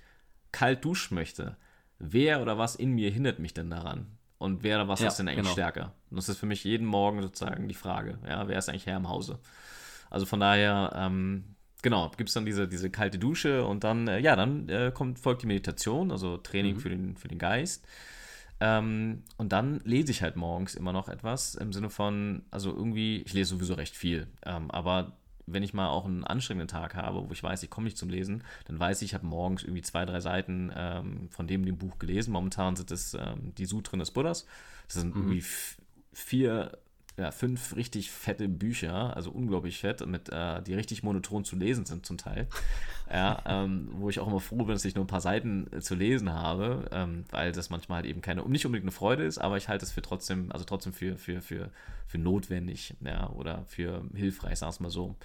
kalt 0.51 0.83
duschen 0.83 1.15
möchte, 1.15 1.55
wer 1.97 2.41
oder 2.41 2.57
was 2.57 2.75
in 2.75 2.91
mir 2.91 3.09
hindert 3.09 3.39
mich 3.39 3.53
denn 3.53 3.69
daran? 3.69 4.17
Und 4.43 4.61
wer 4.61 4.75
oder 4.75 4.89
was 4.89 4.99
ja, 4.99 5.07
ist 5.07 5.15
denn 5.15 5.29
eigentlich 5.29 5.43
genau. 5.43 5.53
stärker? 5.53 5.93
Und 6.09 6.17
das 6.17 6.27
ist 6.27 6.37
für 6.37 6.45
mich 6.45 6.65
jeden 6.65 6.85
Morgen 6.85 7.21
sozusagen 7.21 7.69
die 7.69 7.73
Frage, 7.73 8.19
ja, 8.27 8.45
wer 8.49 8.57
ist 8.57 8.67
eigentlich 8.67 8.85
Herr 8.85 8.97
im 8.97 9.07
Hause? 9.07 9.39
Also 10.09 10.25
von 10.25 10.41
daher, 10.41 10.91
ähm, 10.97 11.55
genau, 11.81 12.11
gibt 12.17 12.27
es 12.27 12.33
dann 12.33 12.45
diese, 12.45 12.67
diese 12.67 12.89
kalte 12.89 13.17
Dusche 13.17 13.65
und 13.65 13.85
dann, 13.85 14.09
äh, 14.09 14.19
ja, 14.19 14.35
dann 14.35 14.67
äh, 14.67 14.91
kommt, 14.93 15.17
folgt 15.17 15.43
die 15.43 15.47
Meditation, 15.47 16.11
also 16.11 16.35
Training 16.35 16.75
mhm. 16.75 16.79
für, 16.81 16.89
den, 16.89 17.15
für 17.15 17.29
den 17.29 17.39
Geist. 17.39 17.87
Ähm, 18.59 19.23
und 19.37 19.53
dann 19.53 19.79
lese 19.85 20.11
ich 20.11 20.21
halt 20.21 20.35
morgens 20.35 20.75
immer 20.75 20.91
noch 20.91 21.07
etwas 21.07 21.55
im 21.55 21.71
Sinne 21.71 21.89
von, 21.89 22.43
also 22.51 22.69
irgendwie, 22.69 23.21
ich 23.21 23.31
lese 23.31 23.51
sowieso 23.51 23.75
recht 23.75 23.95
viel, 23.95 24.27
ähm, 24.45 24.69
aber 24.71 25.13
wenn 25.45 25.63
ich 25.63 25.73
mal 25.73 25.89
auch 25.89 26.05
einen 26.05 26.23
anstrengenden 26.23 26.67
Tag 26.67 26.95
habe, 26.95 27.27
wo 27.27 27.31
ich 27.31 27.43
weiß, 27.43 27.63
ich 27.63 27.69
komme 27.69 27.85
nicht 27.85 27.97
zum 27.97 28.09
Lesen, 28.09 28.43
dann 28.65 28.79
weiß 28.79 29.01
ich, 29.01 29.11
ich 29.11 29.13
habe 29.13 29.25
morgens 29.25 29.63
irgendwie 29.63 29.81
zwei, 29.81 30.05
drei 30.05 30.19
Seiten 30.19 30.71
ähm, 30.75 31.29
von 31.29 31.47
dem, 31.47 31.65
dem 31.65 31.77
Buch 31.77 31.99
gelesen. 31.99 32.31
Momentan 32.31 32.75
sind 32.75 32.91
es 32.91 33.13
ähm, 33.13 33.53
die 33.57 33.65
Sutren 33.65 33.99
des 33.99 34.11
Buddhas. 34.11 34.45
Das 34.87 34.95
sind 35.01 35.15
mhm. 35.15 35.21
irgendwie 35.21 35.43
vier 36.13 36.77
ja, 37.17 37.31
fünf 37.31 37.75
richtig 37.75 38.09
fette 38.09 38.47
Bücher, 38.47 39.15
also 39.15 39.29
unglaublich 39.29 39.77
fett, 39.79 40.05
mit, 40.05 40.29
äh, 40.29 40.61
die 40.63 40.73
richtig 40.73 41.03
monoton 41.03 41.45
zu 41.45 41.55
lesen 41.55 41.85
sind 41.85 42.05
zum 42.05 42.17
Teil. 42.17 42.47
ja, 43.11 43.41
ähm, 43.45 43.89
wo 43.93 44.09
ich 44.09 44.19
auch 44.19 44.27
immer 44.27 44.39
froh 44.39 44.57
bin, 44.57 44.69
dass 44.69 44.85
ich 44.85 44.95
nur 44.95 45.03
ein 45.03 45.07
paar 45.07 45.21
Seiten 45.21 45.67
äh, 45.71 45.79
zu 45.79 45.93
lesen 45.93 46.33
habe, 46.33 46.89
ähm, 46.91 47.25
weil 47.29 47.51
das 47.51 47.69
manchmal 47.69 47.97
halt 47.97 48.07
eben 48.07 48.21
keine, 48.21 48.41
nicht 48.49 48.65
unbedingt 48.65 48.85
eine 48.85 48.91
Freude 48.91 49.23
ist, 49.23 49.37
aber 49.37 49.57
ich 49.57 49.69
halte 49.69 49.85
es 49.85 49.91
für 49.91 50.01
trotzdem, 50.01 50.51
also 50.51 50.65
trotzdem 50.65 50.93
für, 50.93 51.17
für, 51.17 51.41
für, 51.41 51.69
für 52.07 52.17
notwendig, 52.17 52.95
ja, 53.01 53.29
oder 53.29 53.63
für 53.67 54.03
hilfreich, 54.15 54.57
sag 54.57 54.69
es 54.69 54.79
mal 54.79 54.89
so. 54.89 55.15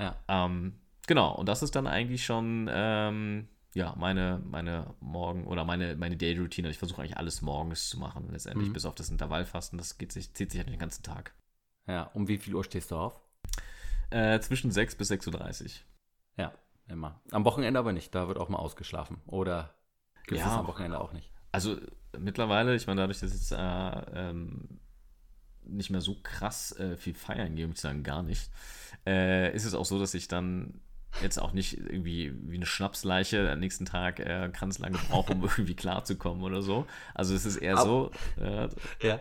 Ja. 0.00 0.16
Ähm, 0.26 0.74
genau, 1.06 1.32
und 1.34 1.48
das 1.48 1.62
ist 1.62 1.76
dann 1.76 1.86
eigentlich 1.86 2.24
schon, 2.24 2.68
ähm, 2.72 3.46
ja, 3.76 3.94
meine, 3.98 4.40
meine 4.42 4.94
Morgen- 5.00 5.46
oder 5.46 5.66
meine, 5.66 5.96
meine 5.96 6.16
Day-Routine. 6.16 6.70
Ich 6.70 6.78
versuche 6.78 7.02
eigentlich 7.02 7.18
alles 7.18 7.42
morgens 7.42 7.90
zu 7.90 7.98
machen, 7.98 8.30
letztendlich, 8.32 8.70
mhm. 8.70 8.72
bis 8.72 8.86
auf 8.86 8.94
das 8.94 9.10
Intervallfasten. 9.10 9.76
Das 9.76 9.98
geht 9.98 10.12
sich, 10.12 10.32
zieht 10.32 10.50
sich 10.50 10.60
halt 10.60 10.70
den 10.70 10.78
ganzen 10.78 11.02
Tag. 11.02 11.34
Ja, 11.86 12.04
um 12.14 12.26
wie 12.26 12.38
viel 12.38 12.54
Uhr 12.54 12.64
stehst 12.64 12.90
du 12.90 12.96
auf? 12.96 13.20
Äh, 14.08 14.40
zwischen 14.40 14.70
6 14.70 14.96
bis 14.96 15.10
6.30 15.10 15.64
Uhr. 15.64 15.70
Ja, 16.38 16.54
immer. 16.88 17.20
Am 17.32 17.44
Wochenende 17.44 17.78
aber 17.78 17.92
nicht, 17.92 18.14
da 18.14 18.28
wird 18.28 18.38
auch 18.38 18.48
mal 18.48 18.56
ausgeschlafen. 18.56 19.18
Oder 19.26 19.74
gibt 20.26 20.40
ja, 20.40 20.46
es 20.46 20.52
am 20.54 20.66
Wochenende 20.68 20.98
auch 20.98 21.12
nicht? 21.12 21.30
Also 21.52 21.76
mittlerweile, 22.18 22.74
ich 22.76 22.86
meine, 22.86 23.02
dadurch, 23.02 23.20
dass 23.20 23.34
ich 23.34 23.40
jetzt 23.40 23.52
äh, 23.52 24.30
ähm, 24.30 24.80
nicht 25.64 25.90
mehr 25.90 26.00
so 26.00 26.16
krass 26.22 26.72
äh, 26.78 26.96
viel 26.96 27.12
feiern 27.12 27.54
gehe, 27.56 27.66
um 27.66 27.74
zu 27.74 27.82
sagen, 27.82 28.02
gar 28.02 28.22
nicht, 28.22 28.50
äh, 29.06 29.54
ist 29.54 29.66
es 29.66 29.74
auch 29.74 29.84
so, 29.84 29.98
dass 29.98 30.14
ich 30.14 30.28
dann 30.28 30.80
jetzt 31.22 31.40
auch 31.40 31.52
nicht 31.52 31.78
irgendwie 31.78 32.32
wie 32.42 32.56
eine 32.56 32.66
Schnapsleiche 32.66 33.50
am 33.50 33.60
nächsten 33.60 33.86
Tag 33.86 34.20
äh, 34.20 34.50
ganz 34.58 34.78
lange 34.78 34.98
brauche, 35.08 35.32
um 35.32 35.42
irgendwie 35.44 35.74
klarzukommen 35.74 36.42
oder 36.42 36.62
so. 36.62 36.86
Also 37.14 37.34
es 37.34 37.46
ist 37.46 37.56
eher 37.56 37.78
so, 37.78 38.10
äh, 38.40 38.68
ja. 39.02 39.20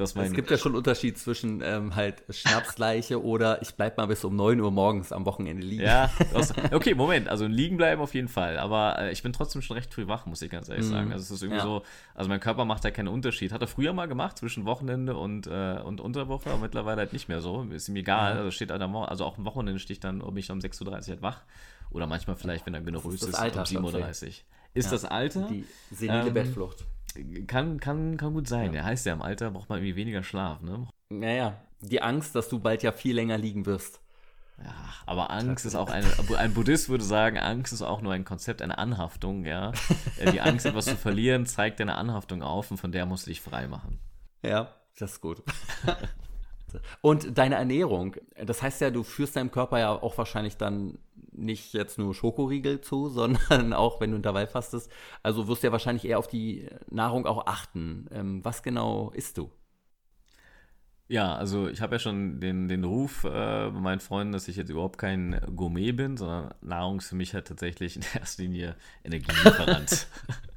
Das 0.00 0.16
es 0.16 0.32
gibt 0.32 0.50
ja 0.50 0.58
schon 0.58 0.72
einen 0.72 0.78
Unterschied 0.78 1.18
zwischen 1.18 1.62
ähm, 1.62 1.94
halt 1.94 2.24
Schnapsleiche 2.28 3.22
oder 3.22 3.60
ich 3.62 3.74
bleib 3.74 3.96
mal 3.96 4.06
bis 4.06 4.24
um 4.24 4.34
9 4.34 4.60
Uhr 4.60 4.70
morgens 4.70 5.12
am 5.12 5.26
Wochenende 5.26 5.62
liegen. 5.62 5.82
Ja, 5.82 6.10
okay, 6.72 6.94
Moment, 6.94 7.28
also 7.28 7.46
liegen 7.46 7.76
bleiben 7.76 8.00
auf 8.00 8.14
jeden 8.14 8.28
Fall, 8.28 8.58
aber 8.58 8.98
äh, 8.98 9.12
ich 9.12 9.22
bin 9.22 9.32
trotzdem 9.32 9.62
schon 9.62 9.76
recht 9.76 9.92
früh 9.92 10.08
wach, 10.08 10.26
muss 10.26 10.42
ich 10.42 10.50
ganz 10.50 10.68
ehrlich 10.68 10.86
mhm. 10.86 10.90
sagen. 10.90 11.12
Also 11.12 11.22
es 11.24 11.30
ist 11.30 11.42
irgendwie 11.42 11.58
ja. 11.58 11.64
so, 11.64 11.82
also 12.14 12.28
mein 12.28 12.40
Körper 12.40 12.64
macht 12.64 12.84
da 12.84 12.90
keinen 12.90 13.08
Unterschied. 13.08 13.52
Hat 13.52 13.60
er 13.60 13.68
früher 13.68 13.92
mal 13.92 14.06
gemacht 14.06 14.38
zwischen 14.38 14.64
Wochenende 14.64 15.16
und, 15.16 15.46
äh, 15.46 15.80
und 15.84 16.00
Unterwoche, 16.00 16.50
aber 16.50 16.58
mittlerweile 16.58 16.98
halt 16.98 17.12
nicht 17.12 17.28
mehr 17.28 17.40
so. 17.40 17.62
Ist 17.70 17.88
ihm 17.88 17.96
egal, 17.96 18.38
also 18.38 18.50
steht 18.50 18.70
halt 18.70 18.82
am, 18.82 18.96
also 18.96 19.24
auch 19.24 19.38
am 19.38 19.44
Wochenende 19.44 19.78
stehe 19.78 19.94
ich 19.94 20.00
dann, 20.00 20.22
ob 20.22 20.36
ich 20.36 20.50
um 20.50 20.58
6.30 20.58 20.86
Uhr 20.86 20.92
halt 20.94 21.22
wach 21.22 21.42
Oder 21.90 22.06
manchmal 22.06 22.36
vielleicht, 22.36 22.66
wenn 22.66 22.74
er 22.74 22.80
generös 22.80 23.14
ist, 23.14 23.28
ist 23.28 23.34
Alter, 23.34 23.60
um 23.60 23.86
7.30 23.86 24.24
Uhr. 24.24 24.28
Ist 24.72 24.84
ja, 24.86 24.90
das 24.92 25.04
Alter? 25.04 25.48
Die 25.50 25.64
senile 25.90 26.28
ähm, 26.28 26.34
Bettflucht. 26.34 26.86
Kann, 27.46 27.80
kann, 27.80 28.16
kann 28.16 28.32
gut 28.32 28.48
sein. 28.48 28.72
Ja. 28.72 28.84
heißt 28.84 29.06
ja, 29.06 29.12
im 29.12 29.22
Alter 29.22 29.50
braucht 29.50 29.68
man 29.68 29.78
irgendwie 29.78 29.96
weniger 29.96 30.22
Schlaf, 30.22 30.62
ne? 30.62 30.88
Naja, 31.08 31.60
die 31.80 32.02
Angst, 32.02 32.34
dass 32.34 32.48
du 32.48 32.58
bald 32.58 32.82
ja 32.82 32.92
viel 32.92 33.14
länger 33.14 33.38
liegen 33.38 33.66
wirst. 33.66 34.00
Ja, 34.62 34.74
aber 35.06 35.30
Angst 35.30 35.64
ist 35.64 35.74
auch 35.74 35.88
eine, 35.88 36.06
ein 36.36 36.52
Buddhist 36.52 36.90
würde 36.90 37.04
sagen, 37.04 37.38
Angst 37.38 37.72
ist 37.72 37.82
auch 37.82 38.02
nur 38.02 38.12
ein 38.12 38.24
Konzept, 38.24 38.60
eine 38.60 38.76
Anhaftung, 38.78 39.44
ja. 39.46 39.72
Äh, 40.18 40.32
die 40.32 40.40
Angst, 40.40 40.66
etwas 40.66 40.84
zu 40.84 40.96
verlieren, 40.96 41.46
zeigt 41.46 41.80
deine 41.80 41.94
Anhaftung 41.94 42.42
auf 42.42 42.70
und 42.70 42.76
von 42.76 42.92
der 42.92 43.06
musst 43.06 43.26
du 43.26 43.30
dich 43.30 43.40
frei 43.40 43.68
machen. 43.68 43.98
Ja, 44.42 44.74
das 44.98 45.12
ist 45.12 45.20
gut. 45.20 45.42
Und 47.00 47.36
deine 47.36 47.56
Ernährung, 47.56 48.16
das 48.44 48.62
heißt 48.62 48.80
ja, 48.80 48.90
du 48.90 49.02
führst 49.02 49.36
deinem 49.36 49.50
Körper 49.50 49.78
ja 49.78 49.90
auch 49.90 50.16
wahrscheinlich 50.18 50.56
dann 50.56 50.98
nicht 51.32 51.72
jetzt 51.74 51.98
nur 51.98 52.14
Schokoriegel 52.14 52.80
zu, 52.80 53.08
sondern 53.10 53.72
auch, 53.72 54.00
wenn 54.00 54.10
du 54.10 54.16
Intervall 54.16 54.46
fastest. 54.46 54.90
Also 55.22 55.48
wirst 55.48 55.62
du 55.62 55.68
ja 55.68 55.72
wahrscheinlich 55.72 56.04
eher 56.04 56.18
auf 56.18 56.28
die 56.28 56.68
Nahrung 56.90 57.26
auch 57.26 57.46
achten. 57.46 58.08
Ähm, 58.12 58.44
was 58.44 58.62
genau 58.62 59.10
isst 59.14 59.38
du? 59.38 59.50
Ja, 61.08 61.34
also 61.34 61.68
ich 61.68 61.80
habe 61.80 61.96
ja 61.96 61.98
schon 61.98 62.38
den, 62.38 62.68
den 62.68 62.84
Ruf 62.84 63.24
äh, 63.24 63.28
bei 63.28 63.70
meinen 63.70 63.98
Freunden, 63.98 64.32
dass 64.32 64.46
ich 64.46 64.54
jetzt 64.54 64.70
überhaupt 64.70 64.96
kein 64.96 65.40
Gourmet 65.56 65.90
bin, 65.90 66.16
sondern 66.16 66.54
Nahrung 66.60 66.98
ist 66.98 67.08
für 67.08 67.16
mich 67.16 67.34
halt 67.34 67.48
tatsächlich 67.48 67.96
in 67.96 68.02
erster 68.14 68.42
Linie 68.44 68.76
Energielieferant. 69.02 70.06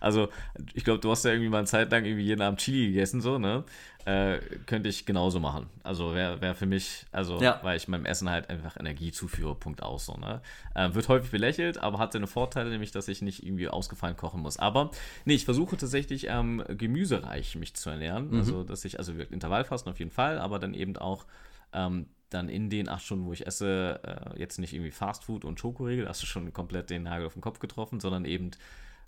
Also, 0.00 0.28
ich 0.74 0.84
glaube, 0.84 1.00
du 1.00 1.10
hast 1.10 1.24
ja 1.24 1.32
irgendwie 1.32 1.48
mal 1.48 1.58
eine 1.58 1.66
Zeit 1.66 1.90
lang 1.90 2.04
irgendwie 2.04 2.24
jeden 2.24 2.42
Abend 2.42 2.60
Chili 2.60 2.88
gegessen, 2.88 3.20
so, 3.20 3.38
ne? 3.38 3.64
Äh, 4.06 4.38
könnte 4.64 4.88
ich 4.88 5.04
genauso 5.04 5.40
machen. 5.40 5.66
Also 5.82 6.14
wäre 6.14 6.40
wär 6.40 6.54
für 6.54 6.64
mich, 6.64 7.04
also 7.12 7.38
ja. 7.38 7.60
weil 7.62 7.76
ich 7.76 7.86
meinem 7.86 8.06
Essen 8.06 8.30
halt 8.30 8.48
einfach 8.48 8.78
Energie 8.78 9.12
zuführe, 9.12 9.54
Punkt 9.54 9.82
aus, 9.82 10.06
so, 10.06 10.14
ne? 10.14 10.40
Äh, 10.74 10.94
wird 10.94 11.08
häufig 11.08 11.30
belächelt, 11.30 11.78
aber 11.78 11.98
hat 11.98 12.12
seine 12.12 12.26
Vorteile, 12.26 12.70
nämlich, 12.70 12.92
dass 12.92 13.08
ich 13.08 13.20
nicht 13.20 13.44
irgendwie 13.44 13.68
ausgefallen 13.68 14.16
kochen 14.16 14.40
muss. 14.40 14.58
Aber, 14.58 14.90
nee, 15.26 15.34
ich 15.34 15.44
versuche 15.44 15.76
tatsächlich 15.76 16.28
ähm, 16.28 16.64
gemüsereich 16.68 17.56
mich 17.56 17.74
zu 17.74 17.90
ernähren. 17.90 18.30
Mhm. 18.30 18.38
Also, 18.38 18.64
dass 18.64 18.84
ich, 18.84 18.98
also 18.98 19.12
Intervallfasten 19.12 19.92
auf 19.92 19.98
jeden 19.98 20.10
Fall, 20.10 20.38
aber 20.38 20.58
dann 20.58 20.72
eben 20.72 20.96
auch 20.96 21.26
ähm, 21.72 22.06
dann 22.30 22.48
in 22.48 22.70
den 22.70 22.88
acht 22.88 23.04
Stunden, 23.04 23.26
wo 23.26 23.32
ich 23.32 23.46
esse, 23.46 24.00
äh, 24.02 24.38
jetzt 24.38 24.58
nicht 24.58 24.72
irgendwie 24.72 24.92
Fastfood 24.92 25.44
und 25.44 25.60
Schokoriegel, 25.60 26.08
hast 26.08 26.22
du 26.22 26.26
schon 26.26 26.52
komplett 26.52 26.90
den 26.90 27.02
Nagel 27.02 27.26
auf 27.26 27.34
den 27.34 27.42
Kopf 27.42 27.58
getroffen, 27.58 28.00
sondern 28.00 28.24
eben 28.24 28.52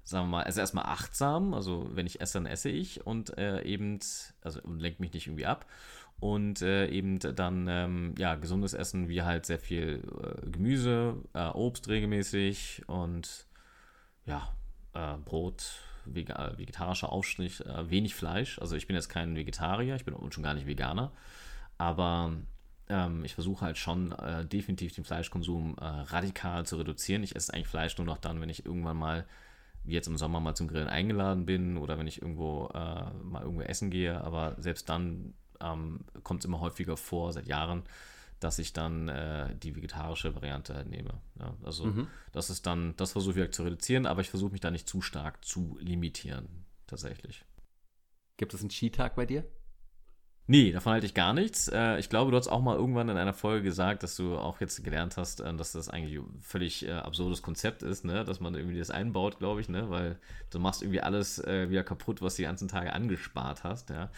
sagen 0.05 0.26
wir 0.26 0.38
mal, 0.38 0.44
also 0.44 0.61
erstmal 0.61 0.86
achtsam, 0.86 1.55
also 1.55 1.88
wenn 1.92 2.07
ich 2.07 2.20
esse, 2.20 2.34
dann 2.34 2.46
esse 2.46 2.68
ich 2.68 3.07
und 3.07 3.36
äh, 3.38 3.62
eben, 3.62 3.98
also 4.40 4.61
und 4.62 4.80
lenke 4.80 5.00
mich 5.00 5.12
nicht 5.12 5.26
irgendwie 5.26 5.46
ab. 5.46 5.66
Und 6.20 6.62
äh, 6.62 6.86
eben 6.86 7.18
dann, 7.18 7.66
ähm, 7.68 8.14
ja, 8.16 8.36
gesundes 8.36 8.74
Essen, 8.74 9.09
wie 9.09 9.22
halt 9.22 9.44
sehr 9.44 9.59
viel 9.59 10.05
äh, 10.22 10.50
Gemüse, 10.50 11.16
äh, 11.34 11.48
Obst 11.48 11.88
regelmäßig 11.88 12.82
und 12.86 13.46
ja, 14.24 14.55
äh, 14.94 15.16
Brot, 15.24 15.80
vega 16.05 16.57
vegetarischer 16.57 17.11
Aufstrich, 17.11 17.66
äh, 17.66 17.90
wenig 17.90 18.14
Fleisch. 18.14 18.61
Also 18.61 18.76
ich 18.76 18.86
bin 18.86 18.94
jetzt 18.94 19.09
kein 19.09 19.34
Vegetarier, 19.34 19.96
ich 19.96 20.05
bin 20.05 20.14
schon 20.30 20.44
gar 20.44 20.55
nicht 20.55 20.68
Veganer, 20.68 21.11
aber 21.76 22.36
ähm, 22.88 23.24
ich 23.24 23.34
versuche 23.34 23.64
halt 23.64 23.78
schon 23.78 24.14
definitiv 24.44 24.94
den 24.94 25.05
Fleischkonsum 25.05 25.76
radikal 25.80 26.64
zu 26.66 26.76
reduzieren. 26.76 27.24
Ich 27.24 27.34
esse 27.34 27.53
eigentlich 27.53 27.66
Fleisch 27.66 27.98
nur 27.98 28.07
noch 28.07 28.18
dann, 28.18 28.40
wenn 28.40 28.48
ich 28.48 28.64
irgendwann 28.64 28.96
mal 28.96 29.26
jetzt 29.85 30.07
im 30.07 30.16
Sommer 30.16 30.41
mal 30.41 30.55
zum 30.55 30.68
Grillen 30.68 30.89
eingeladen 30.89 31.47
bin 31.47 31.76
oder 31.76 31.99
wenn 31.99 32.07
ich 32.07 32.22
irgendwo 32.22 32.68
äh, 32.74 33.12
mal 33.22 33.43
irgendwo 33.43 33.62
essen 33.62 33.91
gehe. 33.91 34.22
Aber 34.22 34.57
selbst 34.59 34.89
dann 34.89 35.35
ähm, 35.61 36.01
kommt 36.22 36.41
es 36.41 36.47
immer 36.47 36.61
häufiger 36.61 36.97
vor, 36.97 37.33
seit 37.33 37.47
Jahren, 37.47 37.83
dass 38.41 38.59
ich 38.59 38.72
dann 38.72 39.09
äh, 39.09 39.55
die 39.57 39.76
vegetarische 39.76 40.35
Variante 40.35 40.74
halt 40.74 40.89
nehme. 40.89 41.20
Ja, 41.39 41.55
also 41.62 41.87
mhm. 41.87 42.09
das 42.33 42.51
ist 42.51 42.66
dann, 42.66 42.95
das 42.97 43.12
versuche 43.12 43.35
ich 43.35 43.41
halt 43.41 43.55
zu 43.55 43.62
reduzieren, 43.62 44.07
aber 44.07 44.20
ich 44.20 44.30
versuche 44.30 44.53
mich 44.53 44.61
da 44.61 44.70
nicht 44.70 44.89
zu 44.89 45.01
stark 45.01 45.45
zu 45.45 45.78
limitieren, 45.80 46.64
tatsächlich. 46.87 47.45
Gibt 48.37 48.55
es 48.55 48.61
einen 48.61 48.70
Skitag 48.70 49.14
bei 49.14 49.26
dir? 49.26 49.45
Nee, 50.49 50.72
davon 50.72 50.93
halte 50.93 51.07
ich 51.07 51.14
gar 51.14 51.32
nichts. 51.34 51.68
Äh, 51.68 51.99
ich 51.99 52.09
glaube, 52.09 52.32
du 52.32 52.36
hast 52.36 52.49
auch 52.49 52.61
mal 52.61 52.76
irgendwann 52.76 53.09
in 53.09 53.16
einer 53.16 53.32
Folge 53.32 53.62
gesagt, 53.62 54.03
dass 54.03 54.16
du 54.16 54.36
auch 54.36 54.61
jetzt 54.61 54.82
gelernt 54.82 55.16
hast, 55.16 55.40
äh, 55.40 55.55
dass 55.55 55.72
das 55.72 55.88
eigentlich 55.88 56.18
ein 56.18 56.40
völlig 56.40 56.86
äh, 56.86 56.93
absurdes 56.93 57.43
Konzept 57.43 57.82
ist, 57.82 58.05
ne? 58.05 58.24
dass 58.24 58.40
man 58.40 58.55
irgendwie 58.55 58.78
das 58.78 58.90
einbaut, 58.90 59.38
glaube 59.38 59.61
ich, 59.61 59.68
ne? 59.68 59.88
weil 59.88 60.18
du 60.51 60.59
machst 60.59 60.82
irgendwie 60.82 61.01
alles 61.01 61.38
wieder 61.38 61.84
kaputt, 61.84 62.22
was 62.22 62.34
du 62.34 62.43
die 62.43 62.47
ganzen 62.47 62.68
Tage 62.68 62.93
angespart 62.93 63.64
hast. 63.64 63.90
Ja? 63.90 64.11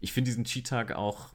Ich 0.00 0.12
finde 0.12 0.30
diesen 0.30 0.44
Cheat-Tag 0.44 0.92
auch, 0.92 1.30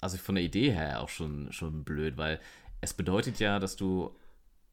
also 0.00 0.16
von 0.16 0.34
der 0.34 0.44
Idee 0.44 0.72
her 0.72 1.00
auch 1.02 1.08
schon, 1.08 1.52
schon 1.52 1.84
blöd, 1.84 2.16
weil 2.16 2.40
es 2.80 2.94
bedeutet 2.94 3.38
ja, 3.38 3.58
dass 3.58 3.76
du 3.76 4.16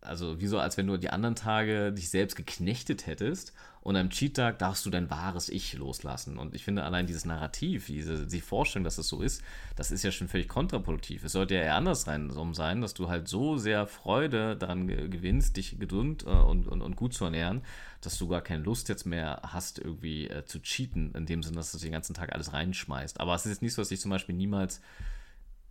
also 0.02 0.41
wie 0.41 0.47
so, 0.47 0.60
als 0.60 0.78
wenn 0.78 0.88
du 0.88 0.97
die 0.97 1.10
anderen 1.10 1.36
Tage 1.36 1.91
dich 1.93 2.10
selbst 2.10 2.36
geknechtet 2.36 3.06
hättest 3.06 3.54
und 3.82 3.95
am 3.95 4.10
Cheat-Tag 4.10 4.60
darfst 4.60 4.86
du 4.86 4.89
dein 4.89 5.10
wahres 5.10 5.49
Ich 5.49 5.74
loslassen. 5.74 6.38
Und 6.38 6.56
ich 6.56 6.64
finde 6.64 6.84
allein 6.84 7.08
dieses 7.08 7.26
Narrativ, 7.26 7.88
diese 7.88 8.28
die 8.28 8.41
Vorstellung, 8.41 8.84
dass 8.84 8.93
es 8.93 9.08
das 9.08 9.08
so 9.08 9.22
ist, 9.22 9.43
das 9.76 9.91
ist 9.91 10.04
ja 10.04 10.12
schon 10.12 10.28
völlig 10.28 10.47
kontraproduktiv. 10.47 11.24
Es 11.24 11.32
sollte 11.32 11.56
ja 11.56 11.62
eher 11.62 11.76
andersrum 11.76 12.54
sein, 12.54 12.82
dass 12.82 12.93
du 12.93 13.10
halt 13.10 13.28
so 13.28 13.58
sehr 13.58 13.88
Freude 13.88 14.56
daran 14.56 14.88
gewinnst, 14.88 15.58
dich 15.58 15.80
gesund 15.80 16.24
äh, 16.24 16.30
und, 16.30 16.68
und, 16.68 16.82
und 16.82 16.95
gut 16.95 17.14
zu 17.14 17.26
ernähren, 17.26 17.62
dass 18.02 18.18
du 18.18 18.28
gar 18.28 18.41
keine 18.41 18.64
Lust 18.64 18.89
jetzt 18.89 19.06
mehr 19.06 19.41
hast, 19.43 19.80
irgendwie 19.80 20.28
äh, 20.28 20.45
zu 20.45 20.60
cheaten, 20.62 21.14
in 21.14 21.26
dem 21.26 21.41
Sinne, 21.43 21.58
dass 21.58 21.72
du 21.72 21.78
den 21.78 21.91
ganzen 21.91 22.14
Tag 22.14 22.34
alles 22.34 22.54
reinschmeißt. 22.54 23.20
Aber 23.20 23.34
es 23.36 23.45
ist 23.45 23.52
jetzt 23.52 23.62
nicht 23.62 23.74
so, 23.74 23.82
dass 23.82 23.91
ich 23.91 23.99
zum 23.99 24.12
Beispiel 24.12 24.36
niemals 24.36 24.82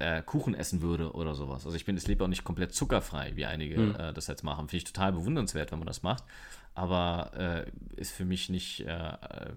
äh, 0.00 0.22
Kuchen 0.22 0.54
essen 0.54 0.82
würde 0.82 1.12
oder 1.12 1.34
sowas. 1.34 1.64
Also 1.64 1.76
ich 1.76 1.84
bin, 1.84 1.96
es 1.96 2.06
lebe 2.06 2.24
auch 2.24 2.28
nicht 2.28 2.44
komplett 2.44 2.74
zuckerfrei, 2.74 3.32
wie 3.36 3.46
einige 3.46 3.78
mhm. 3.78 3.94
äh, 3.96 4.12
das 4.12 4.26
jetzt 4.26 4.42
machen. 4.42 4.68
Finde 4.68 4.78
ich 4.78 4.84
total 4.84 5.12
bewundernswert, 5.12 5.72
wenn 5.72 5.78
man 5.78 5.86
das 5.86 6.02
macht. 6.02 6.24
Aber 6.74 7.30
äh, 7.36 8.00
ist 8.00 8.12
für 8.12 8.24
mich 8.24 8.48
nicht 8.48 8.86
äh, 8.86 8.92
äh, 8.92 9.52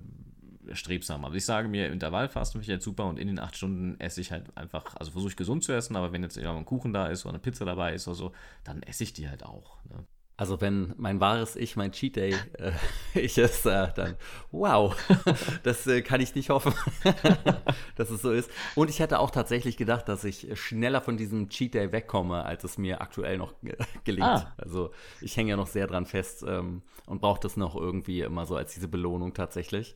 strebsam. 0.74 1.26
Also 1.26 1.38
ich 1.38 1.46
sage 1.46 1.68
mir, 1.68 1.92
Intervallfasten 1.92 2.60
finde 2.60 2.64
ich 2.64 2.76
jetzt 2.76 2.86
super 2.86 3.06
und 3.06 3.18
in 3.18 3.28
den 3.28 3.40
acht 3.40 3.56
Stunden 3.56 4.00
esse 4.00 4.22
ich 4.22 4.32
halt 4.32 4.56
einfach, 4.56 4.96
also 4.96 5.12
versuche 5.12 5.32
ich 5.32 5.38
gesund 5.38 5.64
zu 5.64 5.72
essen, 5.72 5.96
aber 5.96 6.12
wenn 6.12 6.24
jetzt 6.24 6.38
ein 6.38 6.66
Kuchen 6.66 6.94
da 6.94 7.08
ist 7.08 7.26
oder 7.26 7.34
eine 7.34 7.40
Pizza 7.40 7.66
dabei 7.66 7.94
ist 7.94 8.08
oder 8.08 8.16
so, 8.16 8.32
dann 8.64 8.84
esse 8.84 9.04
ich 9.04 9.14
die 9.14 9.30
halt 9.30 9.44
auch. 9.44 9.78
Ne? 9.86 10.06
Also 10.36 10.62
wenn 10.62 10.96
mein 10.98 11.20
wahres 11.20 11.56
Ich, 11.56 11.76
mein 11.76 11.92
Cheat 11.92 12.16
Day, 12.16 12.36
äh, 12.58 12.72
ich 13.14 13.38
es, 13.38 13.66
äh, 13.66 13.90
dann 13.94 14.16
wow, 14.52 14.96
das 15.64 15.86
äh, 15.86 16.02
kann 16.02 16.22
ich 16.22 16.34
nicht 16.34 16.50
hoffen, 16.50 16.74
dass 17.96 18.10
es 18.10 18.22
so 18.24 18.32
ist. 18.32 18.50
Und 18.76 18.90
ich 18.90 19.00
hätte 19.00 19.20
auch 19.20 19.30
tatsächlich 19.30 19.78
gedacht, 19.78 20.10
dass 20.10 20.24
ich 20.24 20.60
schneller 20.60 21.02
von 21.02 21.18
diesem 21.18 21.50
Cheat 21.50 21.76
Day 21.76 21.92
wegkomme, 21.92 22.44
als 22.46 22.64
es 22.64 22.78
mir 22.80 23.02
aktuell 23.02 23.38
noch 23.38 23.54
gelingt. 24.04 24.28
Ah. 24.28 24.54
Also 24.58 24.92
ich 25.22 25.38
hänge 25.38 25.52
ja 25.52 25.56
noch 25.56 25.68
sehr 25.68 25.86
dran 25.86 26.08
fest 26.08 26.44
ähm, 26.48 26.82
und 27.06 27.22
brauche 27.22 27.40
das 27.40 27.56
noch 27.56 27.76
irgendwie 27.76 28.22
immer 28.22 28.48
so 28.48 28.56
als 28.56 28.74
diese 28.74 28.88
Belohnung 28.88 29.34
tatsächlich. 29.36 29.96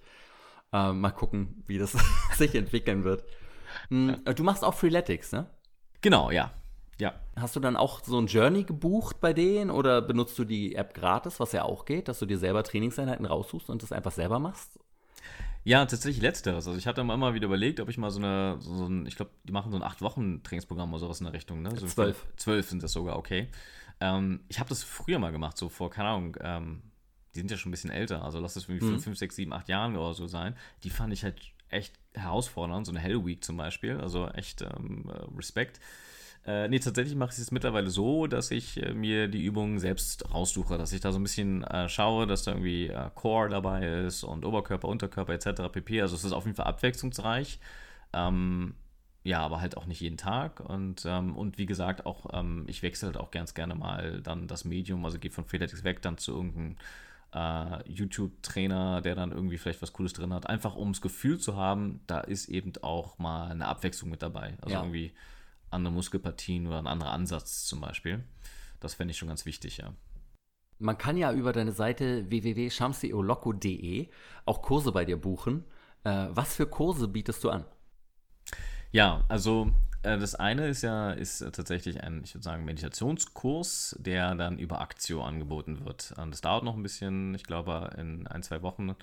Ähm, 0.71 1.01
mal 1.01 1.11
gucken, 1.11 1.63
wie 1.65 1.79
das 1.79 1.95
sich 2.33 2.53
entwickeln 2.53 3.03
wird. 3.03 3.25
Hm, 3.89 4.23
du 4.23 4.43
machst 4.43 4.63
auch 4.63 4.73
Freeletics, 4.73 5.31
ne? 5.31 5.49
Genau, 6.01 6.29
ja. 6.29 6.51
Ja. 6.99 7.13
Hast 7.35 7.55
du 7.55 7.59
dann 7.59 7.75
auch 7.75 8.03
so 8.03 8.19
ein 8.19 8.27
Journey 8.27 8.63
gebucht 8.63 9.21
bei 9.21 9.33
denen 9.33 9.69
oder 9.69 10.01
benutzt 10.01 10.37
du 10.39 10.45
die 10.45 10.75
App 10.75 10.93
gratis, 10.93 11.39
was 11.39 11.51
ja 11.51 11.63
auch 11.63 11.85
geht, 11.85 12.07
dass 12.07 12.19
du 12.19 12.25
dir 12.25 12.37
selber 12.37 12.63
Trainingseinheiten 12.63 13.25
raussuchst 13.25 13.69
und 13.69 13.83
das 13.83 13.91
einfach 13.91 14.11
selber 14.11 14.39
machst? 14.39 14.79
Ja, 15.63 15.85
tatsächlich 15.85 16.21
letzteres. 16.21 16.65
Also 16.65 16.79
ich 16.79 16.87
hatte 16.87 17.01
immer 17.01 17.33
wieder 17.33 17.45
überlegt, 17.45 17.79
ob 17.81 17.89
ich 17.89 17.97
mal 17.97 18.09
so 18.09 18.19
eine, 18.19 18.55
so 18.59 18.87
ein, 18.87 19.05
ich 19.05 19.15
glaube, 19.15 19.31
die 19.43 19.51
machen 19.51 19.71
so 19.71 19.77
ein 19.77 19.83
acht 19.83 20.01
Wochen 20.01 20.41
Trainingsprogramm 20.41 20.91
oder 20.91 20.99
sowas 20.99 21.19
in 21.19 21.25
der 21.25 21.33
Richtung, 21.33 21.61
ne? 21.61 21.75
So 21.75 21.85
zwölf. 21.85 22.25
Zwölf 22.37 22.69
sind 22.69 22.83
das 22.83 22.93
sogar, 22.93 23.17
okay. 23.17 23.49
Ähm, 23.99 24.39
ich 24.47 24.59
habe 24.59 24.69
das 24.69 24.83
früher 24.83 25.19
mal 25.19 25.31
gemacht, 25.31 25.57
so 25.57 25.69
vor, 25.69 25.89
keine 25.89 26.09
Ahnung, 26.09 26.37
ähm, 26.39 26.83
die 27.35 27.39
sind 27.39 27.51
ja 27.51 27.57
schon 27.57 27.69
ein 27.69 27.71
bisschen 27.71 27.91
älter, 27.91 28.23
also 28.23 28.39
lass 28.39 28.55
es 28.55 28.69
irgendwie 28.69 28.85
mhm. 28.85 28.99
fünf, 28.99 29.17
sechs, 29.17 29.35
sieben, 29.35 29.53
acht 29.53 29.67
Jahren 29.67 29.95
oder 29.97 30.13
so 30.13 30.25
sein. 30.25 30.55
Die 30.83 30.89
fand 30.89 31.11
ich 31.13 31.23
halt 31.23 31.41
echt 31.69 31.93
herausfordernd, 32.13 32.85
so 32.85 32.91
eine 32.91 32.99
Hell 32.99 33.25
Week 33.25 33.43
zum 33.43 33.57
Beispiel, 33.57 33.99
also 33.99 34.27
echt 34.29 34.61
ähm, 34.61 35.11
Respekt. 35.35 35.79
Äh, 36.47 36.69
nee, 36.69 36.79
tatsächlich 36.79 37.15
mache 37.15 37.33
ich 37.33 37.39
es 37.39 37.51
mittlerweile 37.51 37.89
so, 37.89 38.25
dass 38.25 38.51
ich 38.51 38.81
äh, 38.81 38.93
mir 38.93 39.27
die 39.27 39.43
Übungen 39.43 39.79
selbst 39.79 40.33
raussuche, 40.33 40.77
dass 40.77 40.93
ich 40.93 41.01
da 41.01 41.11
so 41.11 41.19
ein 41.19 41.23
bisschen 41.23 41.65
äh, 41.65 41.89
schaue, 41.89 42.25
dass 42.25 42.43
da 42.43 42.51
irgendwie 42.51 42.87
äh, 42.87 43.09
Core 43.15 43.49
dabei 43.49 43.85
ist 44.05 44.23
und 44.23 44.45
Oberkörper, 44.45 44.87
Unterkörper 44.87 45.33
etc. 45.33 45.63
pp. 45.69 46.01
Also 46.01 46.15
es 46.15 46.23
ist 46.23 46.31
auf 46.31 46.45
jeden 46.45 46.55
Fall 46.55 46.67
abwechslungsreich. 46.67 47.59
Ähm, 48.13 48.75
ja, 49.25 49.41
aber 49.41 49.59
halt 49.59 49.75
auch 49.75 49.87
nicht 49.87 49.99
jeden 49.99 50.15
Tag. 50.15 50.61
Und, 50.61 51.05
ähm, 51.05 51.35
und 51.35 51.57
wie 51.57 51.65
gesagt, 51.65 52.05
auch 52.05 52.27
ähm, 52.31 52.63
ich 52.67 52.81
wechsle 52.81 53.07
halt 53.07 53.17
auch 53.17 53.31
ganz 53.31 53.53
gerne 53.53 53.75
mal 53.75 54.21
dann 54.21 54.47
das 54.47 54.63
Medium, 54.63 55.03
also 55.03 55.19
gehe 55.19 55.31
von 55.31 55.43
Freeletics 55.43 55.83
weg 55.83 56.01
dann 56.01 56.17
zu 56.17 56.31
irgendeinem 56.31 56.77
äh, 57.33 57.91
YouTube-Trainer, 57.91 59.01
der 59.01 59.15
dann 59.15 59.33
irgendwie 59.33 59.57
vielleicht 59.57 59.81
was 59.81 59.91
Cooles 59.91 60.13
drin 60.13 60.33
hat. 60.33 60.47
Einfach 60.47 60.77
um 60.77 60.93
das 60.93 61.01
Gefühl 61.01 61.39
zu 61.39 61.57
haben, 61.57 61.99
da 62.07 62.21
ist 62.21 62.47
eben 62.47 62.71
auch 62.83 63.19
mal 63.19 63.51
eine 63.51 63.67
Abwechslung 63.67 64.09
mit 64.09 64.21
dabei. 64.21 64.53
Also 64.61 64.75
ja. 64.75 64.81
irgendwie 64.81 65.11
andere 65.77 65.93
Muskelpartien 65.93 66.67
oder 66.67 66.79
ein 66.79 66.87
anderer 66.87 67.11
Ansatz 67.11 67.65
zum 67.65 67.81
Beispiel. 67.81 68.23
Das 68.79 68.93
fände 68.95 69.11
ich 69.11 69.17
schon 69.17 69.29
ganz 69.29 69.45
wichtig, 69.45 69.77
ja. 69.77 69.93
Man 70.79 70.97
kann 70.97 71.17
ja 71.17 71.31
über 71.33 71.53
deine 71.53 71.71
Seite 71.71 72.29
www.shamsioloco.de 72.29 74.09
auch 74.45 74.61
Kurse 74.61 74.91
bei 74.91 75.05
dir 75.05 75.17
buchen. 75.17 75.63
Äh, 76.03 76.27
was 76.29 76.55
für 76.55 76.67
Kurse 76.67 77.07
bietest 77.07 77.43
du 77.43 77.49
an? 77.49 77.65
Ja, 78.91 79.23
also 79.27 79.71
Äh, 80.03 80.19
das 80.19 80.35
eine 80.35 80.67
ist 80.67 80.83
ja 80.83 81.11
ist 81.11 81.39
tatsächlich 81.39 82.03
ein, 82.03 82.21
ich 82.23 82.33
würde 82.35 82.43
sagen, 82.43 82.65
Meditationskurs, 82.65 83.95
der 83.99 84.35
dann 84.35 84.59
über 84.59 84.79
Aktio 84.81 85.23
angeboten 85.23 85.85
wird. 85.85 86.13
Und 86.17 86.31
das 86.31 86.41
dauert 86.41 86.63
noch 86.63 86.75
ein 86.75 86.83
bisschen, 86.83 87.33
ich 87.35 87.43
glaube, 87.43 87.89
in 87.97 88.27
ein, 88.27 88.43
zwei 88.43 88.61
Wochen 88.61 88.95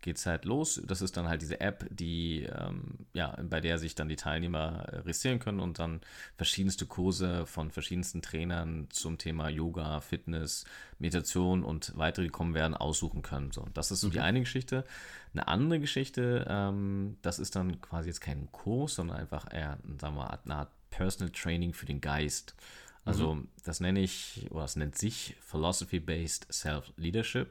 geht 0.00 0.16
es 0.16 0.26
halt 0.26 0.44
los. 0.44 0.80
Das 0.84 1.02
ist 1.02 1.16
dann 1.16 1.28
halt 1.28 1.42
diese 1.42 1.60
App, 1.60 1.86
die, 1.90 2.44
ähm, 2.44 3.06
ja, 3.12 3.36
bei 3.42 3.60
der 3.60 3.78
sich 3.78 3.94
dann 3.94 4.08
die 4.08 4.16
Teilnehmer 4.16 4.86
registrieren 4.92 5.38
können 5.38 5.60
und 5.60 5.78
dann 5.78 6.00
verschiedenste 6.36 6.86
Kurse 6.86 7.46
von 7.46 7.70
verschiedensten 7.70 8.22
Trainern 8.22 8.88
zum 8.90 9.18
Thema 9.18 9.48
Yoga, 9.48 10.00
Fitness, 10.00 10.64
Meditation 10.98 11.62
und 11.64 11.92
weitere, 11.96 12.24
die 12.24 12.30
kommen 12.30 12.54
werden, 12.54 12.74
aussuchen 12.74 13.22
können. 13.22 13.52
So, 13.52 13.66
das 13.74 13.90
ist 13.90 14.00
so 14.00 14.08
mhm. 14.08 14.12
die 14.12 14.20
eine 14.20 14.40
Geschichte. 14.40 14.84
Eine 15.32 15.48
andere 15.48 15.80
Geschichte, 15.80 16.46
ähm, 16.48 17.18
das 17.22 17.38
ist 17.38 17.56
dann 17.56 17.80
quasi 17.80 18.08
jetzt 18.08 18.20
kein 18.20 18.50
Kurs, 18.52 18.94
sondern 18.94 19.18
einfach 19.18 19.52
eher, 19.52 19.78
sagen 20.00 20.16
wir 20.16 20.22
mal, 20.22 20.38
eine 20.44 20.54
Art 20.54 20.70
Personal 20.90 21.30
Training 21.30 21.72
für 21.72 21.86
den 21.86 22.00
Geist. 22.00 22.54
Also 23.04 23.34
mhm. 23.34 23.48
das 23.64 23.80
nenne 23.80 24.00
ich, 24.00 24.46
oder 24.50 24.62
das 24.62 24.76
nennt 24.76 24.96
sich 24.96 25.36
Philosophy-Based 25.40 26.52
Self-Leadership 26.52 27.48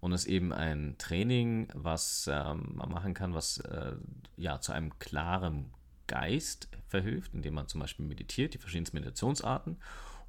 und 0.00 0.12
ist 0.12 0.26
eben 0.26 0.52
ein 0.52 0.96
Training, 0.98 1.68
was 1.74 2.28
ähm, 2.32 2.72
man 2.74 2.90
machen 2.90 3.14
kann, 3.14 3.34
was 3.34 3.58
äh, 3.58 3.92
ja 4.36 4.60
zu 4.60 4.72
einem 4.72 4.98
klaren 4.98 5.72
Geist 6.06 6.68
verhilft, 6.88 7.34
indem 7.34 7.54
man 7.54 7.68
zum 7.68 7.80
Beispiel 7.80 8.06
meditiert, 8.06 8.54
die 8.54 8.58
verschiedensten 8.58 8.96
Meditationsarten. 8.96 9.76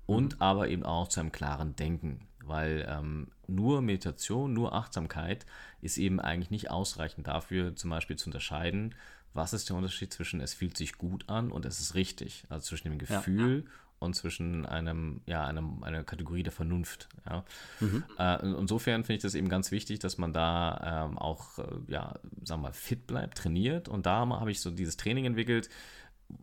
Und 0.06 0.36
mhm. 0.36 0.42
aber 0.42 0.68
eben 0.68 0.84
auch 0.84 1.08
zu 1.08 1.20
einem 1.20 1.32
klaren 1.32 1.76
Denken, 1.76 2.28
weil 2.44 2.86
ähm, 2.90 3.30
nur 3.48 3.82
Meditation, 3.82 4.54
nur 4.54 4.74
Achtsamkeit 4.74 5.46
ist 5.80 5.98
eben 5.98 6.20
eigentlich 6.20 6.52
nicht 6.52 6.70
ausreichend 6.70 7.28
dafür, 7.28 7.76
zum 7.76 7.92
Beispiel 7.92 8.18
zu 8.18 8.28
unterscheiden, 8.28 8.96
was 9.34 9.54
ist 9.54 9.70
der 9.70 9.78
Unterschied 9.78 10.12
zwischen 10.12 10.42
es 10.42 10.54
fühlt 10.54 10.76
sich 10.76 10.98
gut 10.98 11.30
an 11.30 11.52
und 11.52 11.66
es 11.66 11.80
ist 11.80 11.96
richtig, 11.96 12.44
also 12.50 12.66
zwischen 12.66 12.90
dem 12.90 12.98
Gefühl 12.98 13.64
ja 13.66 13.72
und 14.02 14.16
zwischen 14.16 14.66
einem, 14.66 15.22
ja, 15.28 15.46
einem, 15.46 15.84
einer 15.84 16.04
Kategorie 16.04 16.42
der 16.42 16.52
Vernunft. 16.52 17.08
Ja. 17.30 17.46
Mhm. 17.80 18.04
Äh, 18.18 18.42
insofern 18.60 19.04
finde 19.04 19.18
ich 19.18 19.22
das 19.22 19.36
eben 19.36 19.48
ganz 19.48 19.72
wichtig, 19.72 20.00
dass 20.00 20.18
man 20.18 20.34
da 20.34 21.06
ähm, 21.06 21.20
auch, 21.20 21.60
äh, 21.60 21.64
ja, 21.88 22.16
sagen 22.44 22.62
wir 22.62 22.70
mal, 22.70 22.74
fit 22.74 23.06
bleibt, 23.06 23.38
trainiert. 23.38 23.88
Und 23.88 24.08
da 24.08 24.28
habe 24.28 24.50
ich 24.50 24.60
so 24.60 24.72
dieses 24.72 24.98
Training 24.98 25.26
entwickelt, 25.26 25.70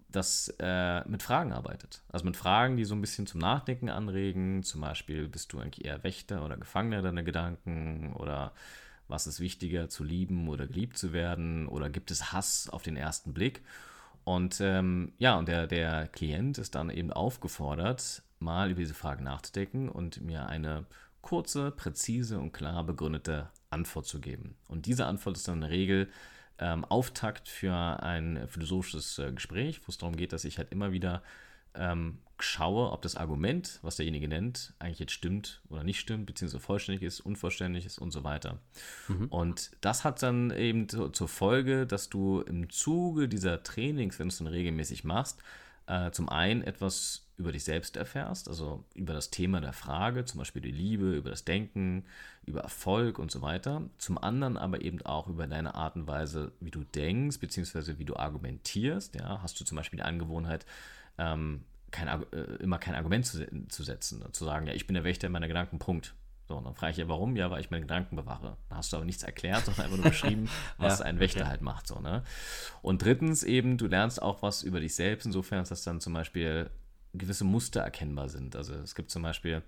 das 0.08 0.54
äh, 0.60 1.06
mit 1.08 1.24
Fragen 1.24 1.52
arbeitet. 1.52 2.02
Also 2.08 2.24
mit 2.24 2.36
Fragen, 2.36 2.76
die 2.76 2.84
so 2.84 2.94
ein 2.94 3.00
bisschen 3.00 3.26
zum 3.26 3.40
Nachdenken 3.40 3.88
anregen. 3.88 4.62
Zum 4.62 4.80
Beispiel, 4.80 5.28
bist 5.28 5.52
du 5.52 5.58
eigentlich 5.58 5.84
eher 5.84 6.04
Wächter 6.04 6.44
oder 6.44 6.56
Gefangener 6.56 7.02
deiner 7.02 7.24
Gedanken? 7.24 8.12
Oder 8.12 8.52
was 9.08 9.26
ist 9.26 9.40
wichtiger, 9.40 9.88
zu 9.88 10.04
lieben 10.04 10.48
oder 10.48 10.68
geliebt 10.68 10.96
zu 10.96 11.12
werden? 11.12 11.66
Oder 11.66 11.90
gibt 11.90 12.12
es 12.12 12.32
Hass 12.32 12.68
auf 12.68 12.84
den 12.84 12.96
ersten 12.96 13.34
Blick? 13.34 13.62
Und 14.28 14.60
ähm, 14.60 15.12
ja, 15.16 15.38
und 15.38 15.48
der, 15.48 15.66
der 15.66 16.06
Klient 16.06 16.58
ist 16.58 16.74
dann 16.74 16.90
eben 16.90 17.10
aufgefordert, 17.10 18.22
mal 18.40 18.70
über 18.70 18.80
diese 18.80 18.92
Frage 18.92 19.24
nachzudenken 19.24 19.88
und 19.88 20.20
mir 20.20 20.46
eine 20.46 20.84
kurze, 21.22 21.70
präzise 21.70 22.38
und 22.38 22.52
klar 22.52 22.84
begründete 22.84 23.48
Antwort 23.70 24.04
zu 24.04 24.20
geben. 24.20 24.54
Und 24.68 24.84
diese 24.84 25.06
Antwort 25.06 25.38
ist 25.38 25.48
dann 25.48 25.54
in 25.54 25.60
der 25.62 25.70
Regel 25.70 26.10
ähm, 26.58 26.84
Auftakt 26.84 27.48
für 27.48 27.72
ein 27.72 28.46
philosophisches 28.48 29.18
äh, 29.18 29.32
Gespräch, 29.32 29.80
wo 29.86 29.88
es 29.88 29.96
darum 29.96 30.14
geht, 30.14 30.34
dass 30.34 30.44
ich 30.44 30.58
halt 30.58 30.72
immer 30.72 30.92
wieder 30.92 31.22
ähm, 31.74 32.18
schaue, 32.40 32.92
ob 32.92 33.02
das 33.02 33.16
Argument, 33.16 33.78
was 33.82 33.96
derjenige 33.96 34.28
nennt, 34.28 34.74
eigentlich 34.78 35.00
jetzt 35.00 35.12
stimmt 35.12 35.60
oder 35.68 35.82
nicht 35.82 35.98
stimmt, 35.98 36.26
beziehungsweise 36.26 36.62
vollständig 36.62 37.02
ist, 37.02 37.20
unvollständig 37.20 37.84
ist 37.84 37.98
und 37.98 38.12
so 38.12 38.24
weiter. 38.24 38.58
Mhm. 39.08 39.26
Und 39.26 39.70
das 39.80 40.04
hat 40.04 40.22
dann 40.22 40.50
eben 40.50 40.88
zu, 40.88 41.08
zur 41.08 41.28
Folge, 41.28 41.86
dass 41.86 42.08
du 42.08 42.40
im 42.42 42.70
Zuge 42.70 43.28
dieser 43.28 43.62
Trainings, 43.62 44.18
wenn 44.18 44.28
du 44.28 44.32
es 44.32 44.38
dann 44.38 44.46
regelmäßig 44.46 45.04
machst, 45.04 45.42
äh, 45.86 46.10
zum 46.10 46.28
einen 46.28 46.62
etwas 46.62 47.24
über 47.38 47.52
dich 47.52 47.64
selbst 47.64 47.96
erfährst, 47.96 48.48
also 48.48 48.84
über 48.94 49.14
das 49.14 49.30
Thema 49.30 49.60
der 49.60 49.72
Frage, 49.72 50.24
zum 50.24 50.38
Beispiel 50.38 50.60
die 50.60 50.72
Liebe, 50.72 51.14
über 51.14 51.30
das 51.30 51.44
Denken, 51.44 52.04
über 52.44 52.60
Erfolg 52.60 53.18
und 53.18 53.30
so 53.30 53.42
weiter. 53.42 53.82
Zum 53.96 54.18
anderen 54.18 54.56
aber 54.56 54.82
eben 54.82 55.00
auch 55.02 55.28
über 55.28 55.46
deine 55.46 55.74
Art 55.76 55.94
und 55.94 56.08
Weise, 56.08 56.52
wie 56.60 56.72
du 56.72 56.82
denkst, 56.82 57.38
beziehungsweise 57.38 57.98
wie 57.98 58.04
du 58.04 58.16
argumentierst. 58.16 59.14
Ja, 59.14 59.40
hast 59.40 59.60
du 59.60 59.64
zum 59.64 59.76
Beispiel 59.76 59.98
die 59.98 60.04
Angewohnheit, 60.04 60.66
ähm, 61.18 61.64
kein, 61.90 62.08
äh, 62.08 62.40
immer 62.60 62.78
kein 62.78 62.94
Argument 62.94 63.26
zu, 63.26 63.46
zu 63.68 63.82
setzen, 63.82 64.24
zu 64.32 64.44
sagen, 64.44 64.66
ja, 64.66 64.74
ich 64.74 64.86
bin 64.86 64.94
der 64.94 65.04
Wächter 65.04 65.28
meiner 65.28 65.48
Gedanken, 65.48 65.78
Punkt. 65.78 66.14
So, 66.46 66.56
und 66.56 66.64
dann 66.64 66.74
frage 66.74 66.92
ich 66.92 66.96
ja, 66.96 67.08
warum? 67.08 67.36
Ja, 67.36 67.50
weil 67.50 67.60
ich 67.60 67.70
meine 67.70 67.82
Gedanken 67.82 68.16
bewahre. 68.16 68.56
Da 68.70 68.76
hast 68.76 68.92
du 68.92 68.96
aber 68.96 69.04
nichts 69.04 69.22
erklärt, 69.22 69.66
sondern 69.66 69.84
einfach 69.84 69.98
nur 69.98 70.06
beschrieben, 70.10 70.48
was 70.78 71.00
ja, 71.00 71.04
ein 71.04 71.20
Wächter 71.20 71.42
okay. 71.42 71.50
halt 71.50 71.60
macht. 71.60 71.86
So, 71.86 72.00
ne? 72.00 72.22
Und 72.80 73.02
drittens 73.04 73.42
eben, 73.42 73.76
du 73.76 73.86
lernst 73.86 74.22
auch 74.22 74.42
was 74.42 74.62
über 74.62 74.80
dich 74.80 74.94
selbst, 74.94 75.26
insofern, 75.26 75.64
dass 75.64 75.82
dann 75.82 76.00
zum 76.00 76.14
Beispiel 76.14 76.70
gewisse 77.12 77.44
Muster 77.44 77.82
erkennbar 77.82 78.30
sind. 78.30 78.56
Also 78.56 78.74
es 78.74 78.94
gibt 78.94 79.10
zum 79.10 79.22
Beispiel 79.22 79.62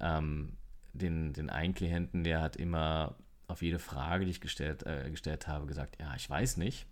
ähm, 0.00 0.56
den, 0.94 1.34
den 1.34 1.50
einen 1.50 1.74
Klienten, 1.74 2.24
der 2.24 2.40
hat 2.40 2.56
immer 2.56 3.14
auf 3.46 3.62
jede 3.62 3.78
Frage, 3.78 4.24
die 4.24 4.30
ich 4.30 4.40
gestellt, 4.40 4.86
äh, 4.86 5.10
gestellt 5.10 5.46
habe, 5.48 5.66
gesagt, 5.66 5.98
ja, 6.00 6.14
ich 6.16 6.28
weiß 6.28 6.56
nicht. 6.56 6.86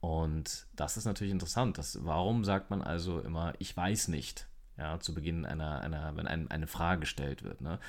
Und 0.00 0.66
das 0.76 0.96
ist 0.96 1.04
natürlich 1.04 1.32
interessant. 1.32 1.78
Das, 1.78 2.04
warum 2.04 2.44
sagt 2.44 2.70
man 2.70 2.82
also 2.82 3.20
immer, 3.20 3.54
ich 3.58 3.76
weiß 3.76 4.08
nicht, 4.08 4.48
ja, 4.76 5.00
zu 5.00 5.12
Beginn 5.12 5.44
einer, 5.44 5.80
einer 5.80 6.16
wenn 6.16 6.28
ein, 6.28 6.50
eine 6.50 6.66
Frage 6.66 7.00
gestellt 7.00 7.42
wird. 7.42 7.60
Ne? 7.60 7.80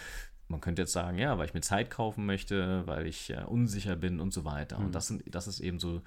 Man 0.47 0.59
könnte 0.59 0.81
jetzt 0.81 0.93
sagen, 0.93 1.19
ja, 1.19 1.37
weil 1.37 1.45
ich 1.45 1.53
mir 1.53 1.61
Zeit 1.61 1.91
kaufen 1.91 2.25
möchte, 2.25 2.85
weil 2.87 3.05
ich 3.05 3.29
äh, 3.29 3.43
unsicher 3.43 3.95
bin 3.95 4.19
und 4.19 4.33
so 4.33 4.43
weiter. 4.43 4.79
Mhm. 4.79 4.85
Und 4.87 4.95
das, 4.95 5.07
sind, 5.07 5.23
das 5.27 5.47
ist 5.47 5.59
eben 5.59 5.79
so 5.79 6.01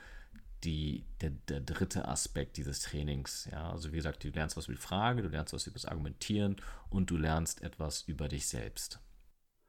die, 0.64 1.04
der, 1.20 1.30
der 1.30 1.60
dritte 1.60 2.08
Aspekt 2.08 2.56
dieses 2.56 2.80
Trainings. 2.80 3.48
Ja, 3.50 3.70
also 3.70 3.92
wie 3.92 3.96
gesagt, 3.96 4.24
du 4.24 4.28
lernst 4.30 4.56
was 4.56 4.66
über 4.66 4.74
die 4.74 4.82
Frage, 4.82 5.22
du 5.22 5.28
lernst 5.28 5.52
was 5.52 5.66
über 5.66 5.74
das 5.74 5.86
Argumentieren 5.86 6.56
und 6.90 7.10
du 7.10 7.16
lernst 7.16 7.62
etwas 7.62 8.02
über 8.02 8.28
dich 8.28 8.48
selbst. 8.48 9.00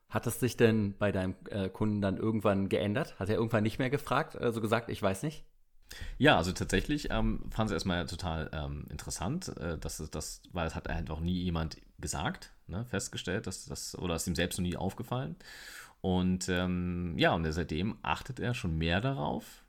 Hat 0.10 0.28
es 0.28 0.40
sich 0.40 0.58
denn 0.58 0.96
bei 0.98 1.12
deinem 1.12 1.36
äh, 1.50 1.70
Kunden 1.70 2.02
dann 2.02 2.18
irgendwann 2.18 2.70
geändert? 2.70 3.20
Hat 3.20 3.30
er 3.30 3.36
irgendwann 3.36 3.64
nicht 3.64 3.80
mehr 3.80 3.90
gefragt, 3.90 4.36
also 4.36 4.62
gesagt, 4.62 4.90
ich 4.90 5.02
weiß 5.02 5.24
nicht? 5.24 5.44
Ja, 6.18 6.38
also 6.38 6.52
tatsächlich 6.52 7.10
ähm, 7.12 7.42
fand 7.50 7.70
es 7.70 7.74
erstmal 7.74 8.06
total 8.06 8.50
ähm, 8.54 8.86
interessant, 8.90 9.56
äh, 9.58 9.78
dass 9.78 9.98
das, 10.12 10.42
weil 10.52 10.68
es 10.68 10.76
hat 10.76 10.90
halt 10.90 11.10
auch 11.10 11.20
nie 11.20 11.42
jemand 11.42 11.78
gesagt, 12.00 12.52
ne, 12.68 12.86
festgestellt, 12.86 13.48
dass 13.48 13.66
das, 13.66 13.98
oder 13.98 14.16
ist 14.16 14.28
ihm 14.28 14.36
selbst 14.36 14.58
noch 14.58 14.64
nie 14.64 14.78
aufgefallen. 14.78 15.36
Und 16.02 16.50
ähm, 16.50 17.16
ja, 17.18 17.34
und 17.34 17.50
seitdem 17.52 17.98
achtet 18.02 18.40
er 18.40 18.54
schon 18.54 18.78
mehr 18.78 19.00
darauf. 19.00 19.64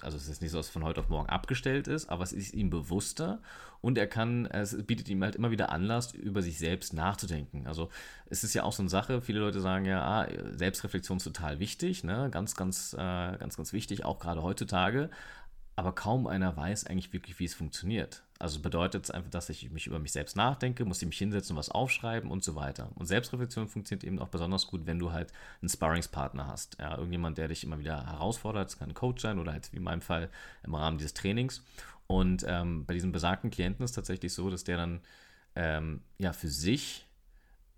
Also 0.00 0.16
es 0.16 0.28
ist 0.28 0.42
nicht 0.42 0.50
so, 0.50 0.56
dass 0.56 0.66
es 0.66 0.72
von 0.72 0.82
heute 0.82 1.00
auf 1.00 1.08
morgen 1.08 1.28
abgestellt 1.28 1.86
ist, 1.86 2.08
aber 2.08 2.24
es 2.24 2.32
ist 2.32 2.52
ihm 2.52 2.68
bewusster 2.68 3.40
und 3.80 3.96
er 3.96 4.08
kann, 4.08 4.46
es 4.46 4.76
bietet 4.86 5.08
ihm 5.08 5.22
halt 5.22 5.36
immer 5.36 5.52
wieder 5.52 5.70
Anlass, 5.70 6.14
über 6.14 6.42
sich 6.42 6.58
selbst 6.58 6.94
nachzudenken. 6.94 7.66
Also 7.66 7.90
es 8.26 8.42
ist 8.42 8.54
ja 8.54 8.64
auch 8.64 8.72
so 8.72 8.82
eine 8.82 8.88
Sache, 8.88 9.20
viele 9.20 9.38
Leute 9.38 9.60
sagen 9.60 9.84
ja, 9.84 10.02
ah, 10.02 10.28
Selbstreflexion 10.52 11.18
ist 11.18 11.24
total 11.24 11.60
wichtig, 11.60 12.02
ne? 12.02 12.28
ganz, 12.32 12.56
ganz, 12.56 12.94
äh, 12.94 12.96
ganz, 12.96 13.56
ganz 13.56 13.72
wichtig, 13.72 14.04
auch 14.04 14.18
gerade 14.18 14.42
heutzutage 14.42 15.10
aber 15.78 15.92
kaum 15.92 16.26
einer 16.26 16.56
weiß 16.56 16.88
eigentlich 16.88 17.12
wirklich, 17.12 17.38
wie 17.38 17.44
es 17.44 17.54
funktioniert. 17.54 18.24
Also 18.40 18.58
bedeutet 18.58 19.04
es 19.04 19.12
einfach, 19.12 19.30
dass 19.30 19.48
ich 19.48 19.70
mich 19.70 19.86
über 19.86 20.00
mich 20.00 20.10
selbst 20.10 20.36
nachdenke, 20.36 20.84
muss 20.84 21.00
ich 21.00 21.06
mich 21.06 21.18
hinsetzen 21.18 21.54
und 21.54 21.60
was 21.60 21.68
aufschreiben 21.68 22.32
und 22.32 22.42
so 22.42 22.56
weiter. 22.56 22.90
Und 22.96 23.06
Selbstreflexion 23.06 23.68
funktioniert 23.68 24.02
eben 24.02 24.18
auch 24.18 24.26
besonders 24.26 24.66
gut, 24.66 24.86
wenn 24.86 24.98
du 24.98 25.12
halt 25.12 25.32
einen 25.62 25.68
Sparringspartner 25.68 26.48
hast. 26.48 26.78
Ja, 26.80 26.96
irgendjemand, 26.96 27.38
der 27.38 27.46
dich 27.46 27.62
immer 27.62 27.78
wieder 27.78 28.04
herausfordert. 28.08 28.66
Das 28.66 28.76
kann 28.76 28.88
ein 28.88 28.94
Coach 28.94 29.22
sein 29.22 29.38
oder 29.38 29.52
halt 29.52 29.72
wie 29.72 29.76
in 29.76 29.84
meinem 29.84 30.00
Fall 30.00 30.30
im 30.64 30.74
Rahmen 30.74 30.98
dieses 30.98 31.14
Trainings. 31.14 31.62
Und 32.08 32.44
ähm, 32.48 32.84
bei 32.84 32.94
diesem 32.94 33.12
besagten 33.12 33.50
Klienten 33.50 33.84
ist 33.84 33.92
es 33.92 33.94
tatsächlich 33.94 34.32
so, 34.32 34.50
dass 34.50 34.64
der 34.64 34.78
dann 34.78 35.00
ähm, 35.54 36.00
ja 36.18 36.32
für 36.32 36.48
sich 36.48 37.06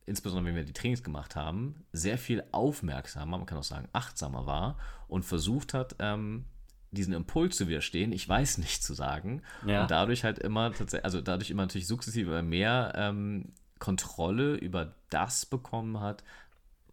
insbesondere 0.07 0.47
wenn 0.47 0.57
wir 0.57 0.65
die 0.65 0.73
Trainings 0.73 1.03
gemacht 1.03 1.37
haben, 1.37 1.85
sehr 1.93 2.17
viel 2.17 2.45
aufmerksamer, 2.51 3.37
man 3.37 3.47
kann 3.47 3.59
auch 3.59 3.63
sagen 3.63 3.89
achtsamer 3.93 4.47
war 4.47 4.79
und 5.07 5.27
versucht 5.27 5.75
hat, 5.75 5.97
ähm, 5.99 6.47
diesen 6.93 7.15
Impuls 7.15 7.57
zu 7.57 7.69
widerstehen, 7.69 8.13
ich 8.13 8.29
weiß 8.29 8.59
nicht 8.59 8.83
zu 8.83 8.95
sagen. 8.95 9.43
Ja. 9.67 9.83
Und 9.83 9.91
dadurch 9.91 10.25
halt 10.25 10.39
immer 10.39 10.73
tatsächlich, 10.73 11.05
also 11.05 11.21
dadurch 11.21 11.51
immer 11.51 11.63
natürlich 11.63 11.87
sukzessive 11.87 12.43
mehr 12.43 12.93
ähm, 12.97 13.53
Kontrolle 13.79 14.57
über 14.57 14.95
das 15.09 15.47
bekommen 15.47 16.01
hat, 16.01 16.23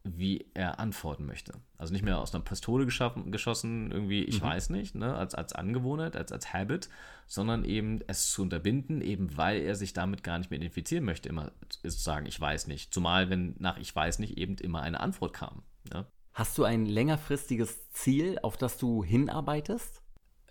wie 0.04 0.46
er 0.54 0.80
antworten 0.80 1.26
möchte. 1.26 1.54
Also 1.78 1.94
nicht 1.94 2.04
mehr 2.04 2.20
aus 2.20 2.34
einer 2.34 2.44
Pistole 2.44 2.86
geschossen, 2.86 3.92
irgendwie, 3.92 4.24
ich 4.24 4.42
mhm. 4.42 4.46
weiß 4.46 4.70
nicht, 4.70 4.96
ne, 4.96 5.16
als, 5.16 5.36
als 5.36 5.54
Angewohnheit, 5.54 6.16
als, 6.16 6.32
als 6.32 6.54
Habit, 6.54 6.90
sondern 7.26 7.66
eben 7.66 8.00
es 8.08 8.32
zu 8.32 8.44
unterbinden, 8.44 9.02
eben 9.02 9.36
weil 9.36 9.62
er 9.62 9.76
sich 9.76 9.94
damit 9.94 10.24
gar 10.24 10.38
nicht 10.38 10.50
mehr 10.50 10.60
identifizieren 10.60 11.04
möchte, 11.04 11.30
immer 11.30 11.52
zu 11.82 11.90
sagen, 11.90 12.26
ich 12.26 12.40
weiß 12.40 12.68
nicht. 12.68 12.94
Zumal, 12.94 13.30
wenn 13.30 13.56
nach 13.60 13.78
ich 13.78 13.94
weiß 13.94 14.20
nicht 14.20 14.38
eben 14.38 14.56
immer 14.56 14.82
eine 14.82 15.00
Antwort 15.00 15.34
kam. 15.34 15.64
Ne? 15.92 16.06
Hast 16.38 16.56
du 16.60 16.66
ein 16.66 16.86
längerfristiges 16.86 17.90
Ziel, 17.90 18.38
auf 18.44 18.58
das 18.58 18.78
du 18.78 19.04
hinarbeitest? 19.04 20.04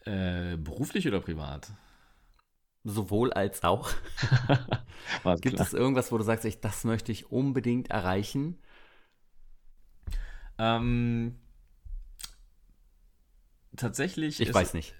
Äh, 0.04 0.56
beruflich 0.56 1.06
oder 1.06 1.20
privat? 1.20 1.70
Sowohl 2.82 3.32
als 3.32 3.62
auch. 3.62 3.92
Gibt 5.42 5.54
klar. 5.54 5.64
es 5.64 5.72
irgendwas, 5.74 6.10
wo 6.10 6.18
du 6.18 6.24
sagst, 6.24 6.44
ich, 6.44 6.60
das 6.60 6.82
möchte 6.82 7.12
ich 7.12 7.30
unbedingt 7.30 7.88
erreichen? 7.88 8.58
Ähm, 10.58 11.38
tatsächlich. 13.76 14.40
Ich 14.40 14.52
weiß 14.52 14.74
nicht. 14.74 14.92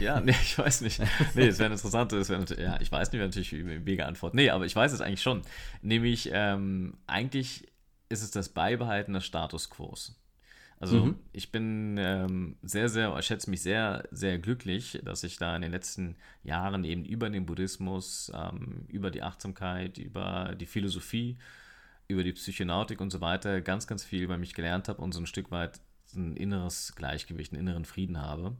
Ja, 0.00 0.20
nee, 0.24 0.32
ich 0.32 0.58
weiß 0.58 0.80
nicht. 0.80 0.98
Nee, 1.36 1.46
es 1.46 1.60
wäre 1.60 1.66
eine 1.66 1.76
interessante, 1.76 2.16
es 2.16 2.30
wäre 2.30 2.60
ja, 2.60 2.80
ich 2.80 2.90
weiß 2.90 3.12
nicht, 3.12 3.20
wäre 3.20 3.28
natürlich 3.28 3.52
mega 3.84 4.06
Antwort. 4.06 4.34
Nee, 4.34 4.50
aber 4.50 4.66
ich 4.66 4.74
weiß 4.74 4.90
es 4.90 5.02
eigentlich 5.02 5.22
schon. 5.22 5.42
Nämlich, 5.82 6.30
ähm, 6.32 6.98
eigentlich 7.06 7.68
ist 8.08 8.22
es 8.22 8.32
das 8.32 8.48
Beibehalten 8.48 9.12
des 9.12 9.24
Status 9.24 9.70
Quo. 9.70 9.94
Also 10.82 11.04
mhm. 11.04 11.14
ich 11.32 11.52
bin 11.52 11.96
ähm, 11.96 12.56
sehr, 12.60 12.88
sehr, 12.88 13.16
ich 13.16 13.26
schätze 13.26 13.48
mich 13.48 13.62
sehr, 13.62 14.02
sehr 14.10 14.36
glücklich, 14.40 15.00
dass 15.04 15.22
ich 15.22 15.36
da 15.36 15.54
in 15.54 15.62
den 15.62 15.70
letzten 15.70 16.16
Jahren 16.42 16.82
eben 16.82 17.04
über 17.04 17.30
den 17.30 17.46
Buddhismus, 17.46 18.32
ähm, 18.34 18.84
über 18.88 19.12
die 19.12 19.22
Achtsamkeit, 19.22 19.98
über 19.98 20.56
die 20.58 20.66
Philosophie, 20.66 21.38
über 22.08 22.24
die 22.24 22.32
Psychonautik 22.32 23.00
und 23.00 23.10
so 23.10 23.20
weiter 23.20 23.60
ganz, 23.60 23.86
ganz 23.86 24.02
viel 24.02 24.22
über 24.22 24.38
mich 24.38 24.54
gelernt 24.54 24.88
habe 24.88 25.00
und 25.00 25.12
so 25.12 25.20
ein 25.20 25.26
Stück 25.26 25.52
weit 25.52 25.78
ein 26.16 26.36
inneres 26.36 26.96
Gleichgewicht, 26.96 27.52
einen 27.52 27.60
inneren 27.60 27.84
Frieden 27.84 28.20
habe. 28.20 28.56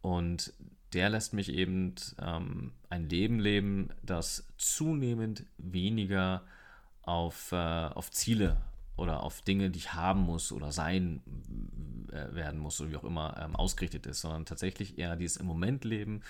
Und 0.00 0.52
der 0.94 1.10
lässt 1.10 1.32
mich 1.32 1.48
eben 1.48 1.94
ähm, 2.20 2.72
ein 2.90 3.08
Leben 3.08 3.38
leben, 3.38 3.90
das 4.02 4.48
zunehmend 4.58 5.44
weniger 5.58 6.42
auf, 7.02 7.52
äh, 7.52 7.54
auf 7.54 8.10
Ziele 8.10 8.56
oder 8.96 9.22
auf 9.22 9.42
Dinge, 9.42 9.70
die 9.70 9.78
ich 9.78 9.94
haben 9.94 10.20
muss 10.20 10.52
oder 10.52 10.72
sein 10.72 11.22
äh, 12.10 12.34
werden 12.34 12.60
muss 12.60 12.80
oder 12.80 12.90
wie 12.90 12.96
auch 12.96 13.04
immer 13.04 13.36
ähm, 13.42 13.56
ausgerichtet 13.56 14.06
ist, 14.06 14.20
sondern 14.20 14.44
tatsächlich 14.44 14.98
eher 14.98 15.16
dieses 15.16 15.38
im 15.38 15.46
Moment 15.46 15.84
leben, 15.84 16.22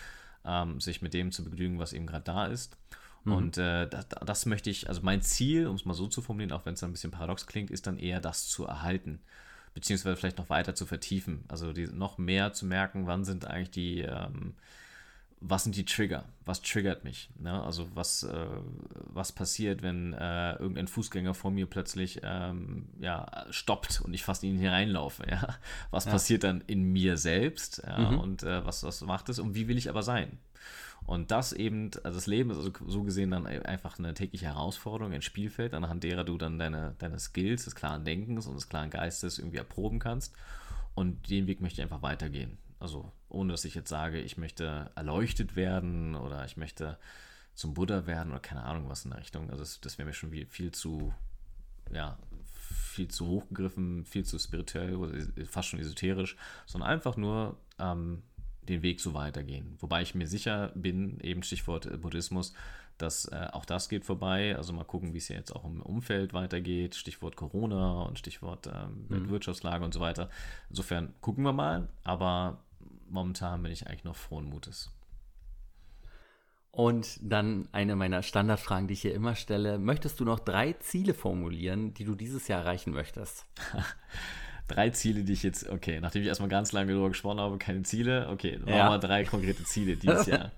ähm, 0.45 0.81
sich 0.81 1.03
mit 1.03 1.15
dem 1.15 1.33
zu 1.33 1.45
begnügen, 1.45 1.79
was 1.79 1.93
eben 1.93 2.07
gerade 2.07 2.25
da 2.25 2.47
ist. 2.47 2.77
Mhm. 3.25 3.33
Und 3.33 3.59
äh, 3.59 3.89
das, 3.89 4.07
das, 4.09 4.47
möchte 4.47 4.71
ich, 4.71 4.89
also 4.89 5.01
mein 5.03 5.23
Ziel, 5.23 5.67
um 5.67 5.77
es 5.77 5.85
mal 5.85 5.95
so 5.95 6.07
zu 6.07 6.23
formulieren, 6.23 6.53
auch 6.53 6.67
wenn 6.67 6.75
es 6.75 6.83
ein 6.83 6.93
bisschen 6.93 7.11
paradox 7.11 7.47
klingt, 7.47 7.71
ist 7.71 7.87
dann 7.87 7.99
eher 7.99 8.21
das 8.21 8.49
zu 8.49 8.67
erhalten, 8.67 9.21
beziehungsweise 9.75 10.17
vielleicht 10.17 10.39
noch 10.39 10.51
weiter 10.51 10.75
zu 10.75 10.87
vertiefen. 10.87 11.45
Also 11.49 11.73
die, 11.73 11.87
noch 11.87 12.19
mehr 12.19 12.53
zu 12.53 12.67
merken, 12.67 13.07
wann 13.07 13.25
sind 13.25 13.45
eigentlich 13.47 13.71
die, 13.71 14.01
ähm, 14.01 14.55
was 15.45 15.65
sind 15.65 15.77
die 15.77 15.85
Trigger? 15.85 16.25
Was 16.45 16.63
triggert 16.63 17.05
mich? 17.05 17.29
Ne? 17.39 17.63
Also 17.63 17.89
was, 17.95 18.23
äh, 18.23 18.47
was 19.13 19.33
passiert, 19.33 19.83
wenn 19.83 20.13
äh, 20.13 20.53
irgendein 20.55 20.87
Fußgänger 20.87 21.35
vor 21.35 21.51
mir 21.51 21.67
plötzlich 21.67 22.21
ähm, 22.23 22.89
ja, 23.01 23.47
stoppt 23.51 24.01
und 24.03 24.15
ich 24.15 24.23
fast 24.23 24.45
in 24.45 24.51
ihn 24.51 24.61
hereinlaufe? 24.61 25.25
Ja? 25.29 25.57
Was 25.91 26.05
ja. 26.05 26.13
passiert 26.13 26.45
dann 26.45 26.63
in 26.67 26.93
mir 26.93 27.17
selbst? 27.17 27.83
Ja? 27.85 28.11
Mhm. 28.11 28.19
Und 28.19 28.43
äh, 28.45 28.65
was, 28.65 28.85
was 28.85 29.01
macht 29.03 29.29
es? 29.29 29.39
Und 29.39 29.55
wie 29.55 29.69
will 29.69 29.79
ich 29.79 29.89
aber 29.89 30.03
sein? 30.03 30.39
Und 31.05 31.33
das 31.33 31.53
eben, 31.53 31.91
also 32.05 32.17
das 32.17 32.29
Leben 32.29 32.51
ist 32.51 32.59
also 32.59 32.71
so 32.87 33.03
gesehen 33.03 33.33
dann 33.33 33.47
einfach 33.47 33.99
eine 33.99 34.15
tägliche 34.15 34.47
Herausforderung, 34.47 35.13
ein 35.13 35.23
Spielfeld, 35.23 35.75
anhand 35.75 36.05
derer 36.05 36.23
du 36.23 36.39
dann 36.39 36.61
deine, 36.61 36.95
deine 36.99 37.19
Skills 37.19 37.65
des 37.65 37.75
klaren 37.75 38.05
Denkens 38.05 38.47
und 38.47 38.55
des 38.55 38.69
klaren 38.69 38.91
Geistes 38.91 39.39
irgendwie 39.39 39.59
erproben 39.59 39.99
kannst. 39.99 40.33
Und 40.95 41.31
den 41.31 41.47
Weg 41.47 41.61
möchte 41.61 41.81
ich 41.81 41.83
einfach 41.83 42.03
weitergehen. 42.03 42.59
Also 42.83 43.13
ohne 43.29 43.53
dass 43.53 43.65
ich 43.65 43.75
jetzt 43.75 43.89
sage, 43.89 44.21
ich 44.21 44.37
möchte 44.37 44.91
erleuchtet 44.95 45.57
werden 45.57 46.15
oder 46.15 46.45
ich 46.45 46.57
möchte 46.57 46.99
zum 47.55 47.75
Buddha 47.75 48.07
werden 48.07 48.31
oder 48.31 48.41
keine 48.41 48.65
Ahnung 48.65 48.89
was 48.89 49.05
in 49.05 49.11
der 49.11 49.21
Richtung. 49.21 49.51
Also 49.51 49.63
das, 49.63 49.81
das 49.81 49.99
wäre 49.99 50.07
mir 50.07 50.13
schon 50.13 50.33
viel 50.49 50.73
zu, 50.73 51.15
ja, 51.93 52.19
viel 52.53 53.09
zu 53.09 53.27
hochgegriffen, 53.27 54.05
viel 54.05 54.25
zu 54.25 54.39
spirituell 54.39 54.97
oder 54.97 55.19
fast 55.47 55.69
schon 55.69 55.81
esoterisch, 55.81 56.37
sondern 56.67 56.91
einfach 56.91 57.17
nur 57.17 57.57
ähm, 57.79 58.23
den 58.63 58.83
Weg 58.83 59.01
so 59.01 59.15
weitergehen. 59.15 59.77
Wobei 59.81 60.03
ich 60.03 60.15
mir 60.15 60.27
sicher 60.27 60.73
bin, 60.75 61.21
eben 61.21 61.43
Stichwort 61.43 62.01
Buddhismus, 62.01 62.53
dass 62.99 63.27
äh, 63.27 63.49
auch 63.53 63.65
das 63.65 63.89
geht 63.89 64.05
vorbei. 64.05 64.57
Also 64.57 64.73
mal 64.73 64.85
gucken, 64.85 65.13
wie 65.15 65.19
es 65.19 65.29
ja 65.29 65.37
jetzt 65.37 65.55
auch 65.55 65.65
im 65.65 65.83
Umfeld 65.83 66.33
weitergeht. 66.33 66.95
Stichwort 66.95 67.37
Corona 67.37 68.03
und 68.03 68.19
Stichwort 68.19 68.69
ähm, 68.69 69.07
mhm. 69.09 69.31
Wirtschaftslage 69.31 69.85
und 69.85 69.93
so 69.93 70.01
weiter. 70.01 70.31
Insofern 70.69 71.13
gucken 71.21 71.45
wir 71.45 71.53
mal. 71.53 71.89
Aber 72.05 72.63
momentan 73.13 73.63
bin 73.63 73.73
ich 73.73 73.87
eigentlich 73.87 74.05
noch 74.05 74.17
frohen 74.17 74.47
Mutes. 74.47 74.91
Und 76.71 77.19
dann 77.21 77.69
eine 77.73 77.97
meiner 77.97 78.23
Standardfragen, 78.23 78.89
die 78.89 78.95
ich 78.95 79.03
hier 79.03 79.15
immer 79.15 79.35
stelle. 79.37 79.79
Möchtest 79.79 80.19
du 80.21 80.25
noch 80.25 80.41
drei 80.41 80.73
Ziele 80.73 81.13
formulieren, 81.13 81.93
die 81.93 82.05
du 82.05 82.15
dieses 82.15 82.49
Jahr 82.49 82.61
erreichen 82.61 82.93
möchtest? 82.93 83.45
drei 84.69 84.89
Ziele, 84.89 85.23
die 85.23 85.35
ich 85.35 85.43
jetzt, 85.43 85.69
okay, 85.69 86.01
nachdem 86.01 86.23
ich 86.23 86.29
erstmal 86.29 86.49
ganz 86.49 86.73
lange 86.73 86.93
darüber 86.93 87.09
gesprochen 87.09 87.41
habe, 87.41 87.59
keine 87.59 87.83
Ziele, 87.83 88.29
okay, 88.31 88.59
dann 88.59 88.69
ja. 88.69 88.85
machen 88.85 89.03
wir 89.03 89.07
drei 89.07 89.25
konkrete 89.25 89.65
Ziele 89.65 89.97
dieses 89.97 90.27
Jahr. 90.27 90.51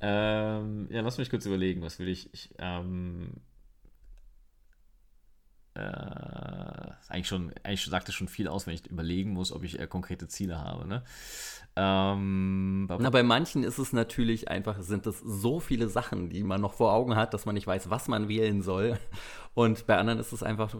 ähm, 0.00 0.88
ja, 0.90 1.02
lass 1.02 1.18
mich 1.18 1.28
kurz 1.28 1.44
überlegen, 1.44 1.82
was 1.82 1.98
will 1.98 2.08
ich. 2.08 2.32
ich 2.32 2.54
ähm, 2.58 3.32
äh, 5.74 5.80
eigentlich 7.08 7.28
schon, 7.28 7.52
eigentlich 7.62 7.84
sagt 7.84 8.08
es 8.08 8.14
schon 8.14 8.28
viel 8.28 8.48
aus, 8.48 8.66
wenn 8.66 8.74
ich 8.74 8.86
überlegen 8.86 9.30
muss, 9.30 9.52
ob 9.52 9.64
ich 9.64 9.78
äh, 9.78 9.86
konkrete 9.86 10.28
Ziele 10.28 10.60
habe. 10.60 10.86
Ne? 10.86 11.02
Ähm, 11.76 12.86
Na, 12.86 13.10
bei 13.10 13.22
manchen 13.24 13.64
ist 13.64 13.78
es 13.78 13.92
natürlich 13.92 14.48
einfach, 14.48 14.80
sind 14.80 15.06
es 15.06 15.18
so 15.18 15.58
viele 15.58 15.88
Sachen, 15.88 16.30
die 16.30 16.44
man 16.44 16.60
noch 16.60 16.74
vor 16.74 16.92
Augen 16.92 17.16
hat, 17.16 17.34
dass 17.34 17.46
man 17.46 17.54
nicht 17.54 17.66
weiß, 17.66 17.90
was 17.90 18.06
man 18.06 18.28
wählen 18.28 18.62
soll. 18.62 18.98
Und 19.54 19.86
bei 19.86 19.96
anderen 19.96 20.20
ist 20.20 20.32
es 20.32 20.42
einfach, 20.42 20.74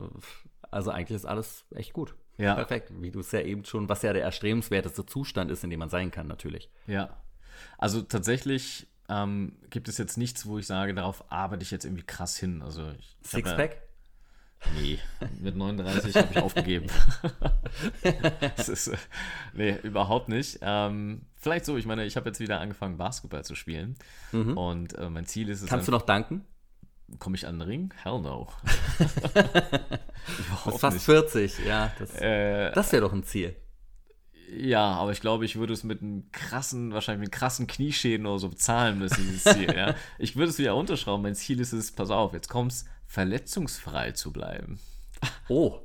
also 0.70 0.90
eigentlich 0.90 1.16
ist 1.16 1.26
alles 1.26 1.64
echt 1.74 1.92
gut. 1.92 2.14
Ja. 2.36 2.54
Perfekt, 2.54 2.92
wie 3.00 3.10
du 3.10 3.20
es 3.20 3.32
ja 3.32 3.40
eben 3.40 3.64
schon, 3.64 3.88
was 3.88 4.02
ja 4.02 4.12
der 4.12 4.22
erstrebenswerteste 4.22 5.06
Zustand 5.06 5.50
ist, 5.50 5.64
in 5.64 5.70
dem 5.70 5.78
man 5.80 5.88
sein 5.88 6.10
kann, 6.10 6.26
natürlich. 6.26 6.70
Ja. 6.86 7.16
Also 7.78 8.02
tatsächlich 8.02 8.88
ähm, 9.08 9.56
gibt 9.70 9.88
es 9.88 9.98
jetzt 9.98 10.16
nichts, 10.16 10.46
wo 10.46 10.58
ich 10.58 10.66
sage, 10.66 10.94
darauf 10.94 11.30
arbeite 11.30 11.62
ich 11.62 11.70
jetzt 11.70 11.84
irgendwie 11.84 12.04
krass 12.04 12.36
hin. 12.36 12.62
Also 12.62 12.90
ich, 12.98 13.16
Sixpack? 13.22 13.83
Nee, 14.74 14.98
mit 15.40 15.56
39 15.56 16.16
habe 16.16 16.28
ich 16.30 16.38
aufgegeben. 16.38 16.86
ist, 18.56 18.88
äh, 18.88 18.96
nee, 19.52 19.76
überhaupt 19.82 20.28
nicht. 20.28 20.58
Ähm, 20.62 21.22
vielleicht 21.36 21.64
so, 21.64 21.76
ich 21.76 21.86
meine, 21.86 22.04
ich 22.04 22.16
habe 22.16 22.28
jetzt 22.28 22.40
wieder 22.40 22.60
angefangen, 22.60 22.96
Basketball 22.96 23.44
zu 23.44 23.54
spielen. 23.54 23.96
Mhm. 24.32 24.56
Und 24.56 24.98
äh, 24.98 25.10
mein 25.10 25.26
Ziel 25.26 25.48
ist 25.48 25.62
es. 25.62 25.68
Kannst 25.68 25.88
du 25.88 25.92
noch 25.92 26.02
danken? 26.02 26.44
Komme 27.18 27.36
ich 27.36 27.46
an 27.46 27.58
den 27.58 27.68
Ring? 27.68 27.94
Hell 28.02 28.20
no. 28.20 28.48
fast 30.78 30.94
nicht. 30.94 31.04
40, 31.04 31.64
ja. 31.66 31.92
Das, 31.98 32.20
äh, 32.20 32.72
das 32.72 32.92
wäre 32.92 33.02
doch 33.02 33.12
ein 33.12 33.24
Ziel. 33.24 33.54
Ja, 34.56 34.94
aber 34.94 35.12
ich 35.12 35.20
glaube, 35.20 35.44
ich 35.44 35.56
würde 35.56 35.72
es 35.72 35.84
mit 35.84 36.00
einem 36.00 36.30
krassen, 36.32 36.92
wahrscheinlich 36.92 37.28
mit 37.28 37.32
krassen 37.32 37.66
Knieschäden 37.66 38.26
oder 38.26 38.38
so 38.38 38.48
bezahlen 38.48 38.98
müssen, 38.98 39.22
dieses 39.22 39.44
Ziel. 39.44 39.72
ja. 39.74 39.94
Ich 40.18 40.36
würde 40.36 40.50
es 40.50 40.58
wieder 40.58 40.76
unterschrauben. 40.76 41.22
Mein 41.22 41.34
Ziel 41.34 41.60
ist 41.60 41.72
es, 41.72 41.92
pass 41.92 42.10
auf, 42.10 42.32
jetzt 42.32 42.48
kommst 42.48 42.88
verletzungsfrei 43.14 44.10
zu 44.10 44.32
bleiben. 44.32 44.80
Oh. 45.48 45.80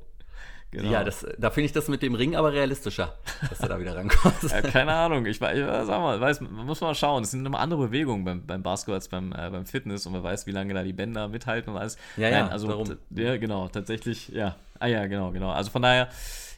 Genau. 0.72 0.90
Ja, 0.90 1.02
das, 1.02 1.26
da 1.36 1.50
finde 1.50 1.66
ich 1.66 1.72
das 1.72 1.88
mit 1.88 2.00
dem 2.00 2.14
Ring 2.14 2.36
aber 2.36 2.52
realistischer, 2.52 3.18
dass 3.48 3.58
du 3.58 3.66
da 3.66 3.80
wieder 3.80 3.96
rankommst. 3.96 4.42
ja, 4.52 4.62
keine 4.62 4.92
Ahnung, 4.92 5.26
ich, 5.26 5.40
ich 5.40 5.40
sag 5.40 5.88
mal, 5.88 6.20
weiß, 6.20 6.42
man 6.42 6.64
muss 6.64 6.80
mal 6.80 6.94
schauen. 6.94 7.24
Es 7.24 7.32
sind 7.32 7.44
immer 7.44 7.58
andere 7.58 7.88
Bewegungen 7.88 8.24
beim, 8.24 8.46
beim 8.46 8.62
Basketball 8.62 8.94
als 8.94 9.08
beim, 9.08 9.32
äh, 9.32 9.50
beim 9.50 9.66
Fitness 9.66 10.06
und 10.06 10.12
man 10.12 10.22
weiß, 10.22 10.46
wie 10.46 10.52
lange 10.52 10.72
da 10.74 10.84
die 10.84 10.92
Bänder 10.92 11.26
mithalten 11.26 11.72
und 11.72 11.80
alles. 11.80 11.96
Ja, 12.16 12.30
Nein, 12.30 12.46
ja, 12.46 12.48
also, 12.48 12.68
darum. 12.68 12.98
Ja, 13.10 13.36
genau, 13.36 13.66
tatsächlich, 13.66 14.28
ja. 14.28 14.54
Ah 14.78 14.86
ja, 14.86 15.06
genau, 15.08 15.32
genau. 15.32 15.50
Also 15.50 15.70
von 15.70 15.82
daher, 15.82 16.08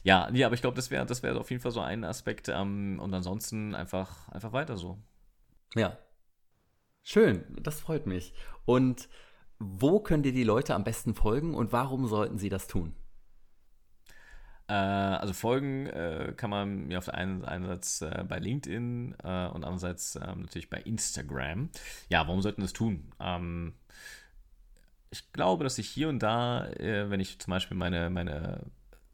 ja, 0.03 0.29
nee, 0.31 0.43
aber 0.43 0.53
ich 0.53 0.61
glaube, 0.61 0.75
das 0.75 0.91
wäre 0.91 1.07
das 1.07 1.23
wär 1.23 1.35
auf 1.35 1.49
jeden 1.49 1.63
Fall 1.63 1.71
so 1.71 1.81
ein 1.81 2.03
Aspekt. 2.03 2.49
Ähm, 2.49 2.99
und 3.01 3.13
ansonsten 3.15 3.73
einfach, 3.73 4.29
einfach 4.29 4.53
weiter 4.53 4.77
so. 4.77 4.99
Ja. 5.73 5.97
Schön, 7.01 7.43
das 7.61 7.79
freut 7.79 8.05
mich. 8.05 8.33
Und 8.65 9.09
wo 9.65 9.99
können 9.99 10.23
dir 10.23 10.33
die 10.33 10.43
Leute 10.43 10.75
am 10.75 10.83
besten 10.83 11.13
folgen 11.13 11.53
und 11.53 11.71
warum 11.71 12.07
sollten 12.07 12.37
sie 12.37 12.49
das 12.49 12.67
tun? 12.67 12.93
Äh, 14.67 14.73
also 14.73 15.33
folgen 15.33 15.87
äh, 15.87 16.33
kann 16.35 16.49
man 16.49 16.87
mir 16.87 16.97
auf 16.97 17.05
der 17.05 17.15
einen, 17.15 17.43
einerseits 17.43 18.01
äh, 18.01 18.23
bei 18.27 18.39
LinkedIn 18.39 19.15
äh, 19.23 19.47
und 19.47 19.63
andererseits 19.63 20.15
ähm, 20.15 20.41
natürlich 20.41 20.69
bei 20.69 20.77
Instagram. 20.81 21.69
Ja, 22.09 22.27
warum 22.27 22.41
sollten 22.41 22.61
das 22.61 22.73
tun? 22.73 23.11
Ähm, 23.19 23.73
ich 25.11 25.31
glaube, 25.31 25.63
dass 25.63 25.77
ich 25.77 25.89
hier 25.89 26.09
und 26.09 26.19
da, 26.19 26.67
äh, 26.69 27.09
wenn 27.09 27.19
ich 27.19 27.39
zum 27.39 27.51
Beispiel 27.51 27.77
meine, 27.77 28.09
meine 28.09 28.61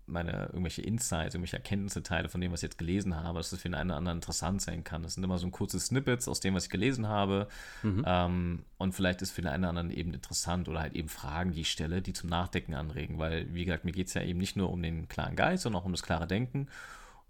meine 0.09 0.47
irgendwelche 0.47 0.81
Insights, 0.81 1.35
irgendwelche 1.35 1.57
Erkenntnisse 1.57 2.03
teile 2.03 2.29
von 2.29 2.41
dem, 2.41 2.51
was 2.51 2.59
ich 2.59 2.67
jetzt 2.67 2.77
gelesen 2.77 3.15
habe, 3.15 3.39
dass 3.39 3.49
das 3.49 3.61
für 3.61 3.69
den 3.69 3.75
einen 3.75 3.91
oder 3.91 3.97
anderen 3.97 4.17
interessant 4.17 4.61
sein 4.61 4.83
kann. 4.83 5.03
Das 5.03 5.13
sind 5.13 5.23
immer 5.23 5.37
so 5.37 5.47
ein 5.47 5.51
kurzes 5.51 5.87
Snippets 5.87 6.27
aus 6.27 6.39
dem, 6.39 6.55
was 6.55 6.65
ich 6.65 6.69
gelesen 6.69 7.07
habe. 7.07 7.47
Mhm. 7.83 8.03
Ähm, 8.05 8.65
und 8.77 8.93
vielleicht 8.93 9.21
ist 9.21 9.31
für 9.31 9.41
den 9.41 9.51
einen 9.51 9.63
oder 9.63 9.69
anderen 9.69 9.91
eben 9.91 10.13
interessant 10.13 10.67
oder 10.67 10.81
halt 10.81 10.95
eben 10.95 11.09
Fragen, 11.09 11.51
die 11.51 11.61
ich 11.61 11.71
stelle, 11.71 12.01
die 12.01 12.13
zum 12.13 12.29
Nachdenken 12.29 12.73
anregen. 12.73 13.19
Weil, 13.19 13.53
wie 13.53 13.65
gesagt, 13.65 13.85
mir 13.85 13.91
geht 13.91 14.07
es 14.07 14.13
ja 14.13 14.21
eben 14.21 14.39
nicht 14.39 14.55
nur 14.55 14.71
um 14.71 14.81
den 14.81 15.07
klaren 15.07 15.35
Geist, 15.35 15.63
sondern 15.63 15.81
auch 15.81 15.85
um 15.85 15.93
das 15.93 16.03
klare 16.03 16.27
Denken. 16.27 16.67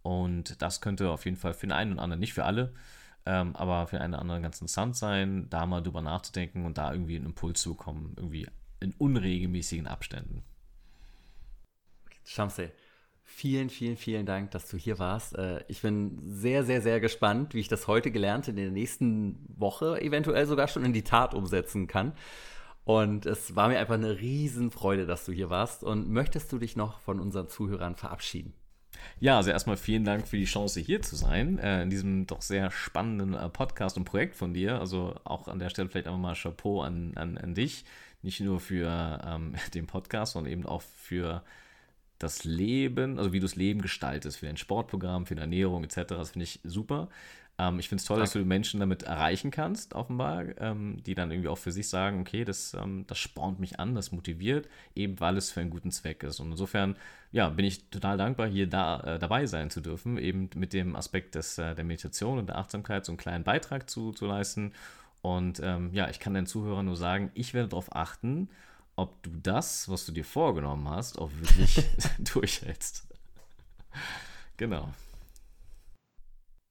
Und 0.01 0.61
das 0.61 0.81
könnte 0.81 1.09
auf 1.09 1.25
jeden 1.25 1.37
Fall 1.37 1.53
für 1.53 1.67
den 1.67 1.73
einen 1.73 1.93
oder 1.93 2.03
anderen, 2.03 2.19
nicht 2.19 2.33
für 2.33 2.45
alle, 2.45 2.73
ähm, 3.25 3.55
aber 3.55 3.87
für 3.87 3.97
den 3.97 4.03
einen 4.03 4.13
oder 4.13 4.21
anderen 4.21 4.43
ganz 4.43 4.61
interessant 4.61 4.95
sein, 4.95 5.47
da 5.49 5.65
mal 5.65 5.81
drüber 5.81 6.01
nachzudenken 6.01 6.65
und 6.65 6.77
da 6.77 6.91
irgendwie 6.93 7.15
einen 7.15 7.25
Impuls 7.25 7.61
zu 7.61 7.75
bekommen, 7.75 8.13
irgendwie 8.15 8.47
in 8.79 8.93
unregelmäßigen 8.93 9.87
Abständen. 9.87 10.43
Shamsi, 12.25 12.69
vielen, 13.23 13.69
vielen, 13.69 13.97
vielen 13.97 14.25
Dank, 14.25 14.51
dass 14.51 14.67
du 14.67 14.77
hier 14.77 14.99
warst. 14.99 15.35
Äh, 15.37 15.63
ich 15.67 15.81
bin 15.81 16.19
sehr, 16.23 16.63
sehr, 16.63 16.81
sehr 16.81 16.99
gespannt, 16.99 17.53
wie 17.53 17.59
ich 17.59 17.67
das 17.67 17.87
heute 17.87 18.11
gelernt 18.11 18.47
in 18.47 18.55
der 18.55 18.71
nächsten 18.71 19.45
Woche 19.57 20.01
eventuell 20.01 20.45
sogar 20.45 20.67
schon 20.67 20.83
in 20.83 20.93
die 20.93 21.03
Tat 21.03 21.33
umsetzen 21.33 21.87
kann. 21.87 22.13
Und 22.83 23.25
es 23.25 23.55
war 23.55 23.67
mir 23.67 23.77
einfach 23.77 23.93
eine 23.93 24.19
Riesenfreude, 24.19 25.05
dass 25.05 25.25
du 25.25 25.31
hier 25.31 25.49
warst. 25.49 25.83
Und 25.83 26.09
möchtest 26.09 26.51
du 26.51 26.57
dich 26.57 26.75
noch 26.75 26.99
von 27.01 27.19
unseren 27.19 27.47
Zuhörern 27.47 27.95
verabschieden? 27.95 28.53
Ja, 29.19 29.37
also 29.37 29.51
erstmal 29.51 29.77
vielen 29.77 30.05
Dank 30.05 30.27
für 30.27 30.37
die 30.37 30.45
Chance, 30.45 30.79
hier 30.79 31.01
zu 31.01 31.15
sein, 31.15 31.59
äh, 31.59 31.83
in 31.83 31.89
diesem 31.89 32.25
doch 32.25 32.41
sehr 32.41 32.71
spannenden 32.71 33.33
äh, 33.33 33.49
Podcast 33.49 33.97
und 33.97 34.05
Projekt 34.05 34.35
von 34.35 34.53
dir. 34.53 34.79
Also 34.79 35.15
auch 35.23 35.47
an 35.47 35.59
der 35.59 35.69
Stelle 35.69 35.87
vielleicht 35.87 36.07
einfach 36.07 36.19
mal 36.19 36.35
Chapeau 36.35 36.81
an, 36.81 37.13
an, 37.15 37.37
an 37.37 37.53
dich. 37.53 37.85
Nicht 38.21 38.41
nur 38.41 38.59
für 38.59 39.21
ähm, 39.25 39.53
den 39.73 39.87
Podcast, 39.87 40.33
sondern 40.33 40.51
eben 40.51 40.65
auch 40.65 40.81
für 40.81 41.43
das 42.19 42.43
Leben, 42.43 43.17
also 43.17 43.33
wie 43.33 43.39
du 43.39 43.45
das 43.45 43.55
Leben 43.55 43.81
gestaltest, 43.81 44.37
für 44.37 44.45
dein 44.45 44.57
Sportprogramm, 44.57 45.25
für 45.25 45.35
deine 45.35 45.55
Ernährung 45.55 45.83
etc. 45.83 46.03
Das 46.09 46.31
finde 46.31 46.43
ich 46.43 46.59
super. 46.63 47.09
Ähm, 47.59 47.79
ich 47.79 47.89
finde 47.89 48.01
es 48.01 48.05
toll, 48.05 48.19
dass 48.19 48.31
du 48.31 48.43
Menschen 48.45 48.79
damit 48.79 49.03
erreichen 49.03 49.51
kannst, 49.51 49.93
offenbar, 49.93 50.45
ähm, 50.59 51.03
die 51.05 51.13
dann 51.13 51.29
irgendwie 51.29 51.49
auch 51.49 51.57
für 51.57 51.71
sich 51.71 51.89
sagen, 51.89 52.21
okay, 52.21 52.45
das, 52.45 52.73
ähm, 52.73 53.05
das 53.07 53.17
spornt 53.19 53.59
mich 53.59 53.79
an, 53.79 53.95
das 53.95 54.11
motiviert, 54.11 54.67
eben 54.95 55.19
weil 55.19 55.37
es 55.37 55.51
für 55.51 55.59
einen 55.59 55.69
guten 55.69 55.91
Zweck 55.91 56.23
ist. 56.23 56.39
Und 56.39 56.51
insofern, 56.51 56.95
ja, 57.31 57.49
bin 57.49 57.65
ich 57.65 57.89
total 57.89 58.17
dankbar, 58.17 58.47
hier 58.47 58.67
da, 58.67 59.01
äh, 59.01 59.19
dabei 59.19 59.45
sein 59.45 59.69
zu 59.69 59.81
dürfen, 59.81 60.17
eben 60.17 60.49
mit 60.55 60.73
dem 60.73 60.95
Aspekt 60.95 61.35
des, 61.35 61.57
äh, 61.57 61.75
der 61.75 61.83
Meditation 61.83 62.39
und 62.39 62.47
der 62.47 62.57
Achtsamkeit 62.57 63.05
so 63.05 63.11
einen 63.11 63.17
kleinen 63.17 63.43
Beitrag 63.43 63.89
zu, 63.89 64.13
zu 64.13 64.25
leisten. 64.25 64.73
Und 65.21 65.59
ähm, 65.61 65.89
ja, 65.93 66.09
ich 66.09 66.19
kann 66.21 66.33
den 66.33 66.45
Zuhörern 66.45 66.85
nur 66.85 66.95
sagen, 66.95 67.29
ich 67.33 67.53
werde 67.53 67.67
darauf 67.69 67.93
achten, 67.93 68.49
ob 68.99 69.23
du 69.23 69.31
das, 69.31 69.89
was 69.89 70.05
du 70.05 70.11
dir 70.11 70.25
vorgenommen 70.25 70.89
hast, 70.89 71.17
auch 71.19 71.31
wirklich 71.33 71.85
durchhältst. 72.33 73.07
genau. 74.57 74.89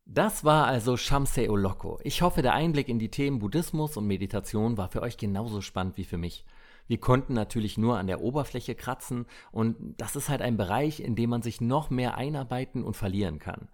Das 0.04 0.42
war 0.42 0.66
also 0.66 0.96
Shamse 0.96 1.50
Oloko. 1.50 2.00
Ich 2.02 2.22
hoffe, 2.22 2.40
der 2.40 2.54
Einblick 2.54 2.88
in 2.88 2.98
die 2.98 3.10
Themen 3.10 3.40
Buddhismus 3.40 3.96
und 3.96 4.06
Meditation 4.06 4.78
war 4.78 4.88
für 4.88 5.02
euch 5.02 5.18
genauso 5.18 5.60
spannend 5.60 5.98
wie 5.98 6.04
für 6.04 6.16
mich. 6.16 6.46
Wir 6.86 6.98
konnten 6.98 7.34
natürlich 7.34 7.76
nur 7.76 7.98
an 7.98 8.06
der 8.06 8.22
Oberfläche 8.22 8.74
kratzen 8.74 9.26
und 9.52 9.76
das 9.98 10.16
ist 10.16 10.30
halt 10.30 10.40
ein 10.40 10.56
Bereich, 10.56 11.00
in 11.00 11.14
dem 11.14 11.28
man 11.28 11.42
sich 11.42 11.60
noch 11.60 11.90
mehr 11.90 12.16
einarbeiten 12.16 12.82
und 12.82 12.96
verlieren 12.96 13.38
kann. 13.38 13.68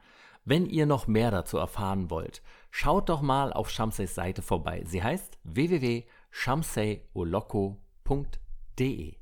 Wenn 0.45 0.67
ihr 0.67 0.87
noch 0.87 1.07
mehr 1.07 1.31
dazu 1.31 1.57
erfahren 1.57 2.11
wollt, 2.11 2.43
schaut 2.73 3.09
doch 3.09 3.23
mal 3.23 3.53
auf 3.53 3.71
Shamses 3.71 4.15
Seite 4.17 4.43
vorbei. 4.43 4.83
Sie 4.85 5.03
heißt 5.03 5.39
www.shamseoloko.de. 8.77 9.17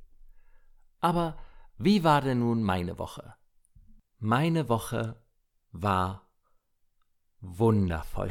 Aber 1.01 1.37
wie 1.79 2.05
war 2.05 2.21
denn 2.21 2.41
nun 2.41 2.63
meine 2.63 2.99
Woche? 2.99 3.35
Meine 4.19 4.69
Woche 4.69 5.17
war 5.73 6.29
wundervoll. 7.41 8.31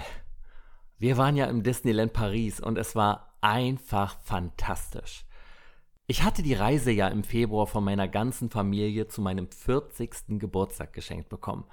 Wir 0.97 1.17
waren 1.17 1.35
ja 1.35 1.45
im 1.45 1.63
Disneyland 1.63 2.13
Paris 2.13 2.59
und 2.59 2.77
es 2.77 2.95
war 2.95 3.35
einfach 3.41 4.17
fantastisch. 4.21 5.25
Ich 6.07 6.23
hatte 6.23 6.43
die 6.43 6.53
Reise 6.53 6.91
ja 6.91 7.07
im 7.07 7.23
Februar 7.23 7.67
von 7.67 7.83
meiner 7.83 8.07
ganzen 8.07 8.49
Familie 8.49 9.07
zu 9.07 9.21
meinem 9.21 9.49
40. 9.49 10.39
Geburtstag 10.39 10.93
geschenkt 10.93 11.29
bekommen. 11.29 11.65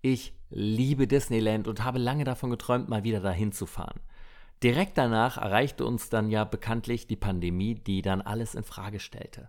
Ich 0.00 0.34
liebe 0.50 1.06
Disneyland 1.06 1.68
und 1.68 1.84
habe 1.84 1.98
lange 1.98 2.24
davon 2.24 2.50
geträumt, 2.50 2.88
mal 2.88 3.04
wieder 3.04 3.20
dahin 3.20 3.52
zu 3.52 3.66
fahren. 3.66 4.00
Direkt 4.62 4.96
danach 4.96 5.38
erreichte 5.38 5.84
uns 5.84 6.08
dann 6.08 6.30
ja 6.30 6.44
bekanntlich 6.44 7.08
die 7.08 7.16
Pandemie, 7.16 7.74
die 7.74 8.00
dann 8.00 8.20
alles 8.20 8.54
in 8.54 8.62
Frage 8.62 9.00
stellte. 9.00 9.48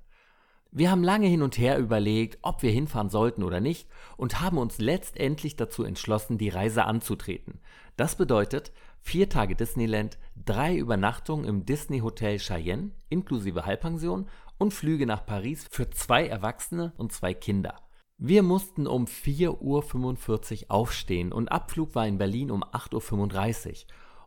Wir 0.72 0.90
haben 0.90 1.04
lange 1.04 1.28
hin 1.28 1.44
und 1.44 1.60
her 1.60 1.78
überlegt, 1.78 2.40
ob 2.42 2.64
wir 2.64 2.72
hinfahren 2.72 3.12
sollten 3.12 3.44
oder 3.44 3.60
nicht 3.60 3.88
und 4.18 4.42
haben 4.42 4.58
uns 4.58 4.80
letztendlich 4.80 5.56
dazu 5.56 5.84
entschlossen, 5.84 6.40
die 6.40 6.50
Reise 6.50 6.86
anzutreten. 6.86 7.60
Das 7.96 8.16
bedeutet 8.16 8.72
vier 9.00 9.30
Tage 9.30 9.56
Disneyland, 9.56 10.18
drei 10.36 10.76
Übernachtungen 10.76 11.46
im 11.46 11.64
Disney 11.68 12.00
Hotel 12.00 12.40
Cheyenne 12.40 12.90
inklusive 13.10 13.68
Halbpension 13.68 14.28
und 14.58 14.74
Flüge 14.74 15.06
nach 15.06 15.28
Paris 15.28 15.68
für 15.70 15.92
zwei 15.92 16.26
Erwachsene 16.26 16.94
und 16.98 17.12
zwei 17.12 17.36
Kinder. 17.36 17.76
Wir 18.18 18.42
mussten 18.42 18.88
um 18.88 19.06
4.45 19.06 20.64
Uhr 20.64 20.72
aufstehen 20.72 21.32
und 21.32 21.52
Abflug 21.52 21.94
war 21.94 22.08
in 22.08 22.18
Berlin 22.18 22.50
um 22.50 22.64
8.35 22.64 23.70
Uhr. 23.70 23.76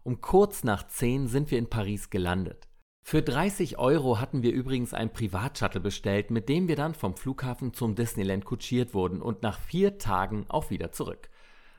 Um 0.06 0.20
kurz 0.20 0.62
nach 0.62 0.86
10 0.86 1.26
sind 1.26 1.50
wir 1.50 1.58
in 1.58 1.68
Paris 1.68 2.10
gelandet. 2.10 2.68
Für 3.02 3.22
30 3.22 3.76
Euro 3.76 4.20
hatten 4.20 4.44
wir 4.44 4.52
übrigens 4.52 4.94
ein 4.94 5.12
Privatshuttle 5.12 5.80
bestellt, 5.80 6.30
mit 6.30 6.48
dem 6.48 6.68
wir 6.68 6.76
dann 6.76 6.94
vom 6.94 7.16
Flughafen 7.16 7.74
zum 7.74 7.96
Disneyland 7.96 8.44
kutschiert 8.44 8.94
wurden 8.94 9.20
und 9.20 9.42
nach 9.42 9.58
vier 9.58 9.98
Tagen 9.98 10.46
auch 10.48 10.70
wieder 10.70 10.92
zurück. 10.92 11.28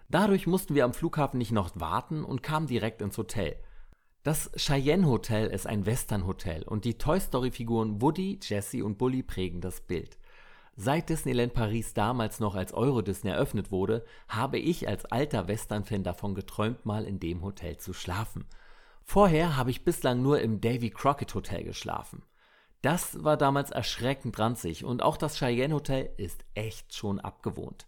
Dadurch 0.10 0.46
mussten 0.46 0.76
wir 0.76 0.84
am 0.84 0.94
Flughafen 0.94 1.38
nicht 1.38 1.54
noch 1.54 1.72
warten 1.80 2.26
und 2.26 2.44
kamen 2.44 2.68
direkt 2.68 3.02
ins 3.02 3.18
Hotel. 3.18 3.56
Das 4.24 4.52
Cheyenne 4.58 5.08
Hotel 5.08 5.48
ist 5.48 5.66
ein 5.66 5.86
Western-Hotel 5.86 6.64
und 6.64 6.84
die 6.84 6.98
Toy 6.98 7.22
Story-Figuren 7.22 8.02
Woody, 8.02 8.42
Jessie 8.44 8.82
und 8.82 8.98
Bully 8.98 9.24
prägen 9.24 9.62
das 9.62 9.80
Bild. 9.80 10.18
Seit 10.80 11.10
Disneyland 11.10 11.56
Paris 11.56 11.96
damals 11.96 12.40
noch 12.40 12.54
als 12.54 12.72
Euro 12.72 13.02
Disney 13.02 13.32
eröffnet 13.32 13.72
wurde, 13.72 14.06
habe 14.28 14.60
ich 14.60 14.88
als 14.88 15.06
alter 15.06 15.48
Western-Fan 15.48 16.04
davon 16.04 16.36
geträumt, 16.36 16.86
mal 16.86 17.04
in 17.04 17.20
dem 17.20 17.42
Hotel 17.42 17.78
zu 17.78 17.94
schlafen. 17.94 18.46
Vorher 19.04 19.58
habe 19.58 19.72
ich 19.72 19.84
bislang 19.84 20.22
nur 20.22 20.40
im 20.40 20.62
Davy 20.62 20.92
Crockett 20.92 21.34
Hotel 21.34 21.64
geschlafen. 21.64 22.22
Das 22.84 23.24
war 23.24 23.38
damals 23.38 23.72
erschreckend 23.72 24.38
ranzig 24.38 24.86
und 24.86 25.02
auch 25.02 25.18
das 25.18 25.40
Cheyenne 25.40 25.74
Hotel 25.74 26.12
ist 26.18 26.46
echt 26.54 26.94
schon 26.94 27.20
abgewohnt. 27.20 27.88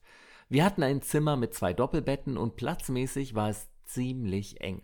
Wir 0.50 0.66
hatten 0.66 0.82
ein 0.82 1.04
Zimmer 1.04 1.36
mit 1.36 1.54
zwei 1.54 1.74
Doppelbetten 1.74 2.38
und 2.38 2.56
platzmäßig 2.56 3.36
war 3.36 3.50
es 3.50 3.68
ziemlich 3.86 4.62
eng. 4.62 4.82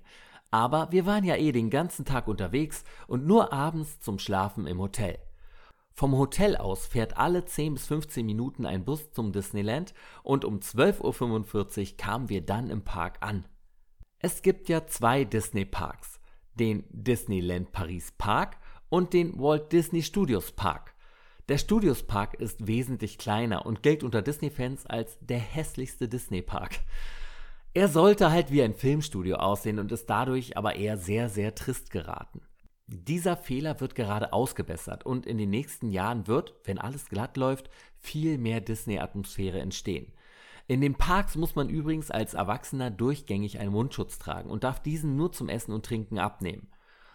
Aber 0.52 0.91
wir 0.91 1.07
waren 1.07 1.23
ja 1.23 1.38
eh 1.38 1.52
den 1.52 1.72
ganzen 1.72 2.06
Tag 2.06 2.27
unterwegs 2.27 2.84
und 3.07 3.26
nur 3.26 3.52
abends 3.52 3.99
zum 3.99 4.19
Schlafen 4.19 4.68
im 4.68 4.80
Hotel. 4.80 5.18
Vom 5.96 6.18
Hotel 6.18 6.58
aus 6.58 6.86
fährt 6.86 7.18
alle 7.18 7.46
10 7.46 7.74
bis 7.74 7.88
15 7.88 8.26
Minuten 8.26 8.66
ein 8.66 8.86
Bus 8.86 9.12
zum 9.12 9.32
Disneyland 9.32 9.94
und 10.24 10.46
um 10.46 10.60
12.45 10.60 11.92
Uhr 11.92 11.98
kamen 11.98 12.30
wir 12.30 12.46
dann 12.46 12.70
im 12.70 12.84
Park 12.84 13.18
an. 13.22 13.46
Es 14.20 14.42
gibt 14.42 14.70
ja 14.70 14.86
zwei 14.88 15.24
Disney 15.24 15.66
Parks 15.66 16.20
den 16.56 16.84
Disneyland 16.90 17.72
Paris 17.72 18.14
Park 18.18 18.58
und 18.90 19.14
den 19.14 19.40
Walt 19.40 19.72
Disney 19.72 20.02
Studios 20.02 20.52
Park. 20.52 20.94
Der 21.48 21.58
Studios 21.58 22.04
Park 22.04 22.36
ist 22.36 22.66
wesentlich 22.66 23.18
kleiner 23.18 23.66
und 23.66 23.84
gilt 23.84 24.04
unter 24.04 24.22
Disney-Fans 24.22 24.88
als 24.88 25.18
der 25.20 25.38
hässlichste 25.38 26.08
Disney-Park. 26.08 26.80
Er 27.74 27.88
sollte 27.88 28.32
halt 28.32 28.52
wie 28.52 28.64
ein 28.64 28.74
Filmstudio 28.74 29.36
aussehen 29.36 29.80
und 29.80 29.92
ist 29.92 30.10
dadurch 30.10 30.58
aber 30.58 30.76
eher 30.76 30.98
sehr, 30.98 31.30
sehr 31.30 31.54
trist 31.54 31.92
geraten. 31.92 32.42
Dieser 32.88 33.36
Fehler 33.36 33.80
wird 33.80 33.95
gerade 33.95 34.32
ausgebessert 34.32 35.06
und 35.06 35.26
in 35.26 35.40
den 35.40 35.49
nächsten 35.49 35.90
Jahren 35.90 36.28
wird, 36.28 36.53
wenn 36.66 36.78
alles 36.78 37.10
glatt 37.10 37.36
läuft, 37.36 37.72
viel 37.98 38.38
mehr 38.38 38.62
Disney-Atmosphäre 38.62 39.60
entstehen. 39.60 40.14
In 40.68 40.82
den 40.82 40.94
Parks 40.94 41.36
muss 41.36 41.56
man 41.56 41.70
übrigens 41.70 42.12
als 42.12 42.36
Erwachsener 42.36 42.91
durchgängig 42.91 43.60
einen 43.60 43.72
Mundschutz 43.72 44.20
tragen 44.20 44.52
und 44.52 44.64
darf 44.64 44.80
diesen 44.80 45.16
nur 45.16 45.32
zum 45.32 45.49
Essen 45.49 45.74
und 45.74 45.86
Trinken 45.86 46.20
abnehmen. 46.20 46.68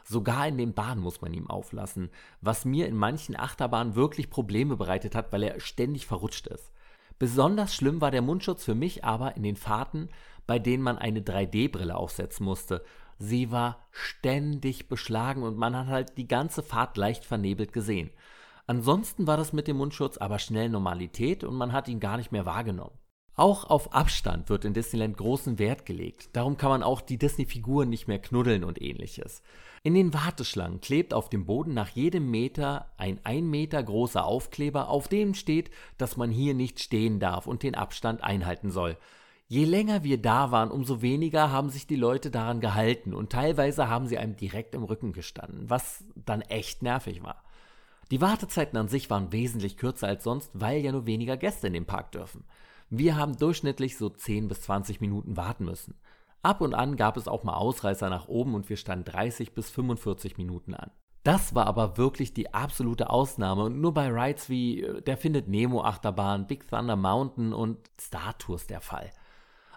Sogar 0.05 0.49
in 0.49 0.59
den 0.59 0.75
Bahnen 0.75 1.01
muss 1.01 1.21
man 1.21 1.33
ihm 1.33 1.49
auflassen, 1.49 2.11
was 2.41 2.65
mir 2.65 2.89
in 2.89 2.97
manchen 2.97 3.39
Achterbahnen 3.39 3.95
wirklich 3.95 4.29
Probleme 4.29 4.77
bereitet 4.77 5.15
hat, 5.15 5.33
weil 5.33 5.45
er 5.45 5.61
ständig 5.61 6.07
verrutscht 6.07 6.49
ist. 6.49 6.73
Besonders 7.21 7.75
schlimm 7.75 8.01
war 8.01 8.11
der 8.11 8.23
Mundschutz 8.23 8.65
für 8.65 8.75
mich 8.75 9.05
aber 9.05 9.37
in 9.37 9.43
den 9.45 9.57
Fahrten, 9.57 10.09
bei 10.47 10.59
denen 10.59 10.83
man 10.83 10.99
eine 10.99 11.21
3D-Brille 11.21 11.95
aufsetzen 11.95 12.45
musste. 12.45 12.83
Sie 13.23 13.51
war 13.51 13.87
ständig 13.91 14.89
beschlagen 14.89 15.43
und 15.43 15.59
man 15.59 15.77
hat 15.77 15.89
halt 15.89 16.17
die 16.17 16.27
ganze 16.27 16.63
Fahrt 16.63 16.97
leicht 16.97 17.27
vernebelt 17.27 17.75
gesehen. 17.75 18.11
Ansonsten 18.67 19.27
war 19.27 19.37
das 19.37 19.53
mit 19.53 19.69
dem 19.69 19.77
Mundschutz 19.77 20.17
aber 20.17 20.39
schnell 20.39 20.71
Normalität 20.71 21.45
und 21.45 21.55
man 21.55 21.73
hat 21.73 21.87
ihn 21.89 22.01
gar 22.01 22.17
nicht 22.17 22.33
mehr 22.33 22.47
wahrgenommen. 22.47 22.97
Auch 23.37 23.65
auf 23.65 23.93
Abstand 23.93 24.49
wird 24.49 24.65
in 24.65 24.73
Disneyland 24.73 25.19
großen 25.19 25.59
Wert 25.59 25.85
gelegt. 25.85 26.31
Darum 26.33 26.57
kann 26.57 26.71
man 26.71 26.83
auch 26.83 27.03
die 27.03 27.19
Disney-Figuren 27.19 27.91
nicht 27.91 28.09
mehr 28.09 28.19
knuddeln 28.19 28.65
und 28.65 28.81
ähnliches. 28.81 29.43
In 29.83 29.95
den 29.95 30.15
Warteschlangen 30.15 30.81
klebt 30.81 31.13
auf 31.13 31.29
dem 31.29 31.45
Boden 31.45 31.75
nach 31.75 31.89
jedem 31.89 32.31
Meter 32.31 32.91
ein 32.97 33.21
ein 33.25 33.49
Meter 33.49 33.83
großer 33.83 34.25
Aufkleber, 34.25 34.89
auf 34.89 35.09
dem 35.09 35.35
steht, 35.35 35.71
dass 35.99 36.17
man 36.17 36.31
hier 36.31 36.55
nicht 36.55 36.81
stehen 36.81 37.21
darf 37.21 37.47
und 37.47 37.63
den 37.63 37.75
Abstand 37.75 38.25
einhalten 38.25 38.71
soll. 38.71 38.97
Je 39.53 39.65
länger 39.65 40.05
wir 40.05 40.23
da 40.23 40.53
waren, 40.53 40.71
umso 40.71 41.03
weniger 41.03 41.51
haben 41.51 41.71
sich 41.71 41.89
die 41.89 41.97
Leute 41.97 42.31
daran 42.31 42.61
gehalten 42.61 43.13
und 43.13 43.33
teilweise 43.33 43.89
haben 43.89 44.07
sie 44.07 44.17
einem 44.17 44.37
direkt 44.37 44.77
im 44.77 44.85
Rücken 44.85 45.13
gestanden, 45.13 45.69
was 45.69 46.05
dann 46.15 46.41
echt 46.43 46.85
nervig 46.85 47.25
war. 47.25 47.43
Die 48.13 48.21
Wartezeiten 48.21 48.79
an 48.79 48.87
sich 48.87 49.11
waren 49.11 49.33
wesentlich 49.33 49.77
kürzer 49.77 50.07
als 50.07 50.23
sonst, 50.23 50.53
weil 50.55 50.81
ja 50.83 50.93
nur 50.93 51.07
weniger 51.07 51.37
Gäste 51.37 51.67
in 51.67 51.73
den 51.73 51.85
Park 51.85 52.13
dürfen. 52.13 52.45
Wir 52.91 53.17
haben 53.17 53.39
durchschnittlich 53.39 53.97
so 53.97 54.09
10 54.09 54.47
bis 54.47 54.61
20 54.61 55.01
Minuten 55.01 55.37
warten 55.37 55.65
müssen. 55.65 55.97
Ab 56.43 56.61
und 56.61 56.73
an 56.73 56.95
gab 56.95 57.17
es 57.17 57.27
auch 57.27 57.43
mal 57.43 57.55
Ausreißer 57.55 58.09
nach 58.09 58.29
oben 58.29 58.55
und 58.55 58.69
wir 58.69 58.77
standen 58.77 59.07
30 59.07 59.53
bis 59.53 59.69
45 59.69 60.39
Minuten 60.39 60.75
an. 60.75 60.93
Das 61.25 61.57
war 61.57 61.67
aber 61.67 61.99
wirklich 61.99 62.33
die 62.35 62.55
absolute 62.55 63.11
Ausnahme 63.11 63.65
und 63.65 63.81
nur 63.81 63.95
bei 63.95 64.07
Rides 64.11 64.49
wie 64.49 64.85
äh, 64.85 65.03
der 65.03 65.17
Findet 65.17 65.49
Nemo 65.49 65.83
Achterbahn, 65.83 66.47
Big 66.47 66.69
Thunder 66.69 66.95
Mountain 66.95 67.53
und 67.53 67.79
Star 68.01 68.39
Tours 68.39 68.69
der 68.69 68.81
Fall. 68.81 69.11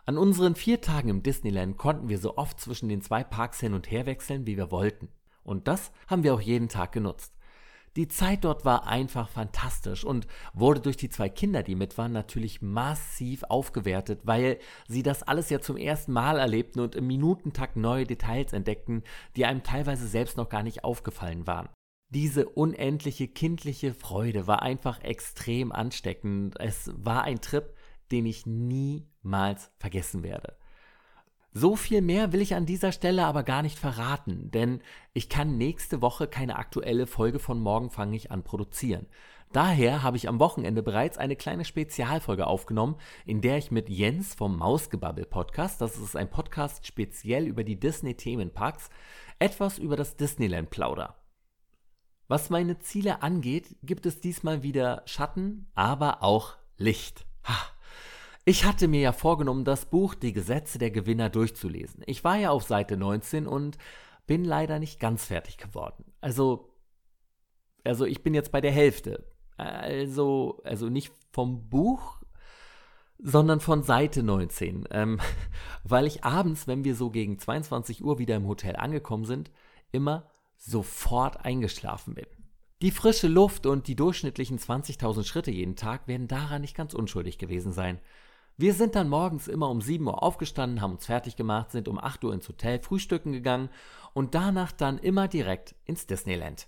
An 0.06 0.18
unseren 0.18 0.56
vier 0.56 0.82
Tagen 0.82 1.08
im 1.08 1.24
Disneyland 1.24 1.78
konnten 1.78 2.10
wir 2.10 2.18
so 2.18 2.36
oft 2.36 2.60
zwischen 2.60 2.90
den 2.90 3.02
zwei 3.02 3.24
Parks 3.24 3.62
hin 3.62 3.74
und 3.74 3.90
her 3.90 4.06
wechseln, 4.06 4.46
wie 4.46 4.58
wir 4.58 4.70
wollten. 4.70 5.08
Und 5.44 5.70
das 5.70 5.94
haben 6.08 6.24
wir 6.24 6.34
auch 6.34 6.42
jeden 6.42 6.68
Tag 6.68 6.92
genutzt. 6.92 7.34
Die 7.96 8.08
Zeit 8.08 8.44
dort 8.44 8.66
war 8.66 8.88
einfach 8.88 9.30
fantastisch 9.30 10.04
und 10.04 10.28
wurde 10.54 10.82
durch 10.82 10.98
die 10.98 11.10
zwei 11.10 11.30
Kinder, 11.30 11.64
die 11.64 11.76
mit 11.76 11.98
waren, 11.98 12.12
natürlich 12.12 12.62
massiv 12.62 13.44
aufgewertet, 13.44 14.22
weil 14.24 14.58
sie 14.90 15.04
das 15.04 15.24
alles 15.24 15.50
ja 15.50 15.62
zum 15.62 15.78
ersten 15.78 16.12
Mal 16.12 16.40
erlebten 16.40 16.80
und 16.80 16.96
im 16.96 17.08
Minutentakt 17.08 17.78
neue 17.78 18.06
Details 18.06 18.52
entdeckten, 18.52 19.04
die 19.36 19.46
einem 19.46 19.64
teilweise 19.64 20.08
selbst 20.08 20.38
noch 20.38 20.50
gar 20.50 20.64
nicht 20.64 20.84
aufgefallen 20.84 21.46
waren. 21.46 21.70
Diese 22.10 22.50
unendliche 22.50 23.28
kindliche 23.28 23.94
Freude 23.94 24.48
war 24.48 24.64
einfach 24.64 25.02
extrem 25.02 25.72
ansteckend. 25.72 26.60
Es 26.60 26.92
war 26.96 27.24
ein 27.24 27.42
Trip, 27.42 27.74
den 28.12 28.26
ich 28.26 28.46
niemals 29.24 29.72
vergessen 29.78 30.24
werde. 30.24 30.56
So 31.56 31.76
viel 31.76 32.02
mehr 32.02 32.34
will 32.34 32.42
ich 32.42 32.56
an 32.56 32.66
dieser 32.66 32.92
Stelle 32.92 33.26
aber 33.26 33.44
gar 33.44 33.62
nicht 33.62 33.78
verraten, 33.78 34.50
denn 34.50 34.82
ich 35.14 35.30
kann 35.30 35.58
nächste 35.58 36.02
Woche 36.02 36.28
keine 36.28 36.56
aktuelle 36.56 37.06
Folge 37.06 37.38
von 37.38 37.60
Morgen 37.60 37.92
fange 37.92 38.16
ich 38.16 38.32
an 38.32 38.44
produzieren. 38.44 39.06
Daher 39.52 40.02
habe 40.02 40.18
ich 40.18 40.28
am 40.28 40.40
Wochenende 40.40 40.82
bereits 40.82 41.20
eine 41.20 41.36
kleine 41.36 41.64
Spezialfolge 41.64 42.48
aufgenommen, 42.48 42.96
in 43.24 43.42
der 43.42 43.60
ich 43.60 43.70
mit 43.70 43.88
Jens 43.88 44.34
vom 44.34 44.58
Mausgebabbel 44.58 45.26
Podcast, 45.26 45.80
das 45.80 45.98
ist 45.98 46.16
ein 46.16 46.32
Podcast 46.32 46.88
speziell 46.88 47.46
über 47.46 47.64
die 47.64 47.80
Disney 47.80 48.16
Themenparks, 48.16 48.90
etwas 49.38 49.78
über 49.78 49.96
das 49.96 50.18
Disneyland 50.18 50.72
plauder. 50.72 51.18
Was 52.28 52.50
meine 52.50 52.80
Ziele 52.80 53.22
angeht, 53.22 53.76
gibt 53.84 54.08
es 54.08 54.22
diesmal 54.22 54.64
wieder 54.64 55.04
Schatten, 55.06 55.68
aber 55.76 56.24
auch 56.24 56.56
Licht. 56.78 57.28
Ha. 57.44 57.73
Ich 58.46 58.66
hatte 58.66 58.90
mir 58.90 59.00
ja 59.00 59.14
vorgenommen, 59.14 59.64
das 59.64 59.86
Buch 59.86 60.16
Die 60.16 60.34
Gesetze 60.34 60.78
der 60.78 60.92
Gewinner 60.92 61.30
durchzulesen. 61.30 62.04
Ich 62.08 62.24
war 62.26 62.36
ja 62.36 62.50
auf 62.50 62.64
Seite 62.64 62.98
19 62.98 63.48
und 63.48 63.78
bin 64.28 64.44
leider 64.44 64.80
nicht 64.80 65.00
ganz 65.00 65.26
fertig 65.26 65.58
geworden. 65.58 66.04
Also, 66.20 66.70
also 67.86 68.06
ich 68.06 68.22
bin 68.22 68.34
jetzt 68.34 68.52
bei 68.52 68.60
der 68.60 68.72
Hälfte. 68.72 69.26
Also, 69.56 70.62
also 70.66 70.90
nicht 70.90 71.14
vom 71.32 71.70
Buch, 71.70 72.22
sondern 73.18 73.62
von 73.62 73.84
Seite 73.84 74.24
19. 74.24 74.90
Ähm, 74.92 75.20
weil 75.86 76.06
ich 76.06 76.26
abends, 76.26 76.68
wenn 76.68 76.84
wir 76.84 76.96
so 76.96 77.12
gegen 77.12 77.40
22 77.40 78.04
Uhr 78.04 78.20
wieder 78.20 78.36
im 78.36 78.48
Hotel 78.48 78.76
angekommen 78.76 79.24
sind, 79.24 79.52
immer 79.94 80.30
sofort 80.58 81.46
eingeschlafen 81.46 82.16
bin. 82.16 82.26
Die 82.82 82.92
frische 82.92 83.30
Luft 83.30 83.66
und 83.66 83.88
die 83.88 83.96
durchschnittlichen 83.96 84.60
20.000 84.60 85.24
Schritte 85.24 85.52
jeden 85.52 85.78
Tag 85.78 86.10
werden 86.10 86.28
daran 86.28 86.62
nicht 86.62 86.76
ganz 86.76 86.94
unschuldig 86.94 87.38
gewesen 87.38 87.72
sein. 87.72 88.00
Wir 88.56 88.76
sind 88.76 88.94
dann 88.94 89.10
morgens 89.10 89.48
immer 89.48 89.68
um 89.72 89.82
7 89.82 90.06
Uhr 90.06 90.22
aufgestanden, 90.22 90.80
haben 90.80 90.94
uns 90.94 91.08
fertig 91.08 91.36
gemacht, 91.36 91.72
sind 91.72 91.88
um 91.88 91.98
8 91.98 92.24
Uhr 92.24 92.34
ins 92.36 92.48
Hotel 92.48 92.80
frühstücken 92.80 93.32
gegangen 93.32 93.70
und 94.14 94.36
danach 94.36 94.72
dann 94.72 95.00
immer 95.00 95.28
direkt 95.28 95.74
ins 95.86 96.06
Disneyland. 96.06 96.68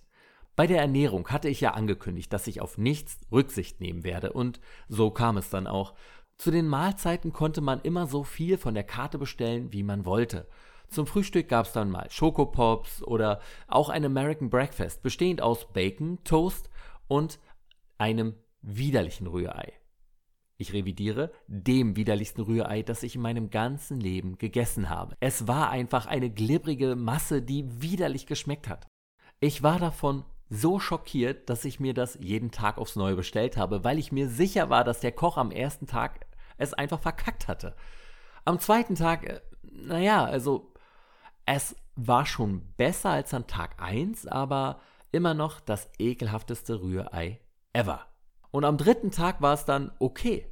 Bei 0.55 0.65
der 0.65 0.81
Ernährung 0.81 1.27
hatte 1.27 1.47
ich 1.47 1.61
ja 1.61 1.75
angekündigt, 1.75 2.33
dass 2.33 2.47
ich 2.47 2.59
auf 2.59 2.79
nichts 2.79 3.19
Rücksicht 3.31 3.81
nehmen 3.81 4.03
werde 4.03 4.33
und 4.33 4.59
so 4.87 5.11
kam 5.11 5.37
es 5.37 5.51
dann 5.51 5.67
auch. 5.67 5.93
Zu 6.37 6.49
den 6.49 6.67
Mahlzeiten 6.67 7.33
konnte 7.33 7.61
man 7.61 7.81
immer 7.81 8.07
so 8.07 8.23
viel 8.23 8.57
von 8.57 8.73
der 8.73 8.83
Karte 8.83 9.19
bestellen, 9.19 9.71
wie 9.71 9.83
man 9.83 10.05
wollte. 10.05 10.47
Zum 10.87 11.05
Frühstück 11.05 11.49
gab 11.49 11.67
es 11.67 11.73
dann 11.73 11.91
mal 11.91 12.09
Schokopops 12.09 13.03
oder 13.03 13.41
auch 13.67 13.89
ein 13.89 14.05
American 14.05 14.49
Breakfast, 14.49 15.03
bestehend 15.03 15.39
aus 15.39 15.71
Bacon, 15.71 16.17
Toast 16.23 16.67
und 17.07 17.39
einem 17.99 18.33
widerlichen 18.63 19.27
Rührei 19.27 19.73
ich 20.57 20.73
revidiere, 20.73 21.31
dem 21.47 21.95
widerlichsten 21.95 22.43
Rührei, 22.43 22.81
das 22.81 23.03
ich 23.03 23.15
in 23.15 23.21
meinem 23.21 23.49
ganzen 23.49 23.99
Leben 23.99 24.37
gegessen 24.37 24.89
habe. 24.89 25.15
Es 25.19 25.47
war 25.47 25.69
einfach 25.69 26.05
eine 26.05 26.29
glibbrige 26.29 26.95
Masse, 26.95 27.41
die 27.41 27.81
widerlich 27.81 28.25
geschmeckt 28.25 28.69
hat. 28.69 28.87
Ich 29.39 29.63
war 29.63 29.79
davon 29.79 30.23
so 30.49 30.79
schockiert, 30.79 31.49
dass 31.49 31.65
ich 31.65 31.79
mir 31.79 31.93
das 31.93 32.17
jeden 32.21 32.51
Tag 32.51 32.77
aufs 32.77 32.95
Neue 32.95 33.15
bestellt 33.15 33.57
habe, 33.57 33.83
weil 33.83 33.99
ich 33.99 34.11
mir 34.11 34.29
sicher 34.29 34.69
war, 34.69 34.83
dass 34.83 34.99
der 34.99 35.11
Koch 35.11 35.37
am 35.37 35.51
ersten 35.51 35.87
Tag 35.87 36.25
es 36.57 36.73
einfach 36.73 36.99
verkackt 36.99 37.47
hatte. 37.47 37.75
Am 38.45 38.59
zweiten 38.59 38.95
Tag, 38.95 39.23
äh, 39.25 39.41
naja, 39.63 40.23
also 40.23 40.71
es 41.45 41.75
war 41.95 42.25
schon 42.25 42.73
besser 42.77 43.09
als 43.09 43.33
an 43.33 43.47
Tag 43.47 43.81
1, 43.81 44.27
aber 44.27 44.79
immer 45.11 45.33
noch 45.33 45.59
das 45.59 45.89
ekelhafteste 45.97 46.81
Rührei 46.81 47.39
ever. 47.73 48.05
Und 48.55 48.63
am 48.63 48.77
dritten 48.77 49.11
Tag 49.11 49.41
war 49.41 49.53
es 49.53 49.65
dann 49.65 49.91
okay. 49.99 50.45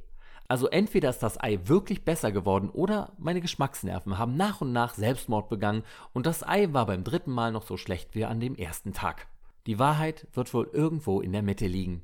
Also 0.46 0.68
entweder 0.68 1.08
ist 1.08 1.22
das 1.22 1.42
Ei 1.42 1.58
wirklich 1.64 2.04
besser 2.04 2.32
geworden 2.32 2.68
oder 2.68 3.14
meine 3.16 3.40
Geschmacksnerven 3.40 4.18
haben 4.18 4.36
nach 4.36 4.60
und 4.60 4.74
nach 4.74 4.92
Selbstmord 4.92 5.48
begangen 5.48 5.84
und 6.12 6.26
das 6.26 6.46
Ei 6.46 6.70
war 6.74 6.84
beim 6.84 7.02
dritten 7.02 7.30
Mal 7.30 7.50
noch 7.50 7.62
so 7.62 7.78
schlecht 7.78 8.14
wie 8.14 8.26
an 8.26 8.40
dem 8.40 8.56
ersten 8.56 8.92
Tag. 8.92 9.28
Die 9.64 9.78
Wahrheit 9.78 10.26
wird 10.34 10.52
wohl 10.52 10.68
irgendwo 10.70 11.22
in 11.22 11.32
der 11.32 11.40
Mitte 11.40 11.66
liegen. 11.66 12.02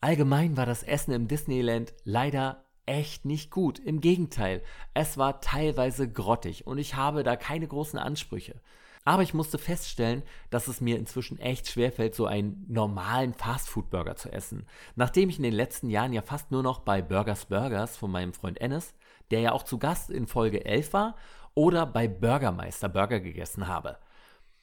Allgemein 0.00 0.56
war 0.56 0.64
das 0.64 0.82
Essen 0.82 1.12
im 1.12 1.28
Disneyland 1.28 1.92
leider 2.04 2.64
echt 2.88 3.24
nicht 3.24 3.50
gut. 3.50 3.78
Im 3.78 4.00
Gegenteil, 4.00 4.62
es 4.94 5.18
war 5.18 5.40
teilweise 5.40 6.10
grottig 6.10 6.66
und 6.66 6.78
ich 6.78 6.96
habe 6.96 7.22
da 7.22 7.36
keine 7.36 7.68
großen 7.68 7.98
Ansprüche. 7.98 8.60
Aber 9.04 9.22
ich 9.22 9.34
musste 9.34 9.58
feststellen, 9.58 10.22
dass 10.50 10.68
es 10.68 10.80
mir 10.80 10.98
inzwischen 10.98 11.38
echt 11.38 11.68
schwerfällt, 11.68 12.14
so 12.14 12.26
einen 12.26 12.64
normalen 12.68 13.32
Fastfood-Burger 13.34 14.16
zu 14.16 14.32
essen. 14.32 14.66
Nachdem 14.96 15.28
ich 15.28 15.36
in 15.36 15.44
den 15.44 15.54
letzten 15.54 15.88
Jahren 15.88 16.12
ja 16.12 16.22
fast 16.22 16.50
nur 16.50 16.62
noch 16.62 16.80
bei 16.80 17.00
Burgers 17.00 17.46
Burgers 17.46 17.96
von 17.96 18.10
meinem 18.10 18.32
Freund 18.32 18.60
Ennis, 18.60 18.94
der 19.30 19.40
ja 19.40 19.52
auch 19.52 19.62
zu 19.62 19.78
Gast 19.78 20.10
in 20.10 20.26
Folge 20.26 20.64
11 20.64 20.92
war, 20.92 21.16
oder 21.54 21.86
bei 21.86 22.08
Burgermeister 22.08 22.88
Burger 22.88 23.20
gegessen 23.20 23.66
habe. 23.66 23.98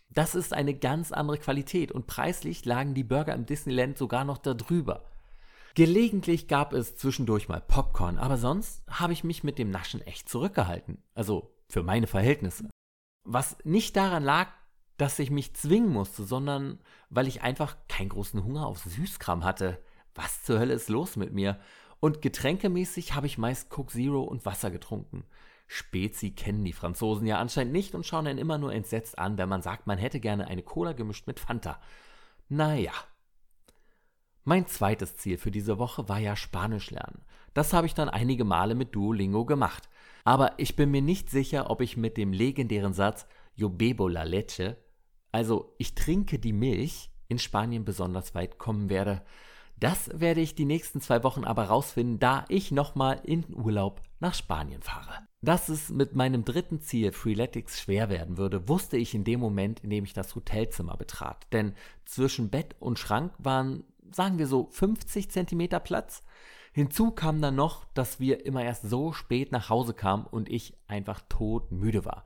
Das 0.10 0.36
ist 0.36 0.54
eine 0.54 0.74
ganz 0.74 1.12
andere 1.12 1.38
Qualität 1.38 1.92
und 1.92 2.08
preislich 2.08 2.66
lagen 2.66 2.94
die 2.94 3.04
Burger 3.04 3.34
im 3.34 3.46
Disneyland 3.46 3.98
sogar 3.98 4.24
noch 4.24 4.38
darüber. 4.38 5.06
Gelegentlich 5.76 6.48
gab 6.48 6.72
es 6.72 6.96
zwischendurch 6.96 7.50
mal 7.50 7.60
Popcorn, 7.60 8.18
aber 8.18 8.38
sonst 8.38 8.82
habe 8.90 9.12
ich 9.12 9.26
mich 9.26 9.44
mit 9.44 9.60
dem 9.60 9.72
Naschen 9.72 10.02
echt 10.02 10.30
zurückgehalten. 10.30 11.04
Also 11.14 11.54
für 11.70 11.84
meine 11.84 12.08
Verhältnisse. 12.08 12.70
Was 13.26 13.58
nicht 13.66 13.98
daran 13.98 14.24
lag, 14.24 14.48
dass 14.96 15.20
ich 15.20 15.32
mich 15.32 15.54
zwingen 15.54 15.90
musste, 15.92 16.24
sondern 16.24 16.80
weil 17.10 17.28
ich 17.28 17.42
einfach 17.42 17.76
keinen 17.90 18.08
großen 18.08 18.42
Hunger 18.42 18.66
auf 18.66 18.84
Süßkram 18.84 19.44
hatte. 19.44 19.84
Was 20.14 20.44
zur 20.44 20.60
Hölle 20.60 20.74
ist 20.74 20.88
los 20.88 21.18
mit 21.18 21.34
mir? 21.34 21.60
Und 22.00 22.22
getränkemäßig 22.22 23.14
habe 23.14 23.28
ich 23.28 23.38
meist 23.38 23.70
Coke 23.70 23.92
Zero 23.92 24.22
und 24.22 24.46
Wasser 24.46 24.72
getrunken. 24.72 25.26
Spezi 25.68 26.32
kennen 26.32 26.64
die 26.64 26.72
Franzosen 26.72 27.28
ja 27.28 27.40
anscheinend 27.40 27.74
nicht 27.74 27.96
und 27.96 28.06
schauen 28.06 28.28
einen 28.28 28.40
immer 28.40 28.58
nur 28.58 28.72
entsetzt 28.72 29.20
an, 29.20 29.38
wenn 29.38 29.50
man 29.50 29.62
sagt, 29.62 29.88
man 29.88 29.98
hätte 29.98 30.22
gerne 30.22 30.48
eine 30.48 30.64
Cola 30.64 30.94
gemischt 30.94 31.28
mit 31.28 31.42
Fanta. 31.42 31.82
Naja. 32.48 32.94
Mein 34.46 34.68
zweites 34.68 35.18
Ziel 35.18 35.38
für 35.38 35.52
diese 35.52 35.80
Woche 35.80 36.08
war 36.08 36.20
ja 36.20 36.36
Spanisch 36.36 36.92
lernen. 36.92 37.24
Das 37.56 37.74
habe 37.74 37.88
ich 37.88 37.96
dann 37.96 38.10
einige 38.10 38.44
Male 38.44 38.76
mit 38.76 38.94
Duolingo 38.94 39.44
gemacht. 39.44 39.90
Aber 40.24 40.54
ich 40.58 40.76
bin 40.76 40.92
mir 40.92 41.02
nicht 41.02 41.32
sicher, 41.32 41.72
ob 41.72 41.82
ich 41.82 41.98
mit 41.98 42.16
dem 42.16 42.32
legendären 42.32 42.94
Satz 42.94 43.26
Yo 43.56 43.70
bebo 43.70 44.08
la 44.08 44.24
leche, 44.24 44.78
also 45.32 45.74
ich 45.78 45.96
trinke 45.96 46.40
die 46.40 46.54
Milch, 46.54 47.10
in 47.28 47.40
Spanien 47.40 47.86
besonders 47.86 48.36
weit 48.36 48.58
kommen 48.58 48.90
werde. 48.90 49.24
Das 49.78 50.10
werde 50.14 50.42
ich 50.42 50.56
die 50.56 50.66
nächsten 50.66 51.02
zwei 51.02 51.24
Wochen 51.24 51.44
aber 51.44 51.66
rausfinden, 51.66 52.20
da 52.20 52.46
ich 52.48 52.72
nochmal 52.72 53.20
in 53.24 53.46
Urlaub 53.54 54.02
nach 54.20 54.34
Spanien 54.34 54.82
fahre. 54.82 55.28
Dass 55.42 55.70
es 55.70 55.90
mit 55.90 56.16
meinem 56.16 56.46
dritten 56.46 56.82
Ziel 56.82 57.12
Freeletics 57.12 57.82
schwer 57.82 58.10
werden 58.10 58.38
würde, 58.38 58.70
wusste 58.70 58.98
ich 58.98 59.14
in 59.14 59.24
dem 59.24 59.40
Moment, 59.40 59.82
in 59.82 59.90
dem 59.90 60.06
ich 60.06 60.14
das 60.14 60.36
Hotelzimmer 60.36 60.98
betrat. 60.98 61.48
Denn 61.52 61.74
zwischen 62.06 62.50
Bett 62.50 62.76
und 62.80 63.00
Schrank 63.00 63.34
waren, 63.38 63.84
sagen 64.12 64.38
wir 64.38 64.48
so, 64.48 64.68
50 64.72 65.30
Zentimeter 65.32 65.80
Platz. 65.80 66.24
Hinzu 66.74 67.12
kam 67.12 67.42
dann 67.42 67.56
noch, 67.56 67.86
dass 67.94 68.20
wir 68.20 68.46
immer 68.46 68.64
erst 68.64 68.90
so 68.90 69.14
spät 69.14 69.52
nach 69.52 69.70
Hause 69.70 69.94
kamen 69.94 70.26
und 70.26 70.50
ich 70.50 70.78
einfach 70.88 71.22
todmüde 71.30 72.04
war. 72.04 72.26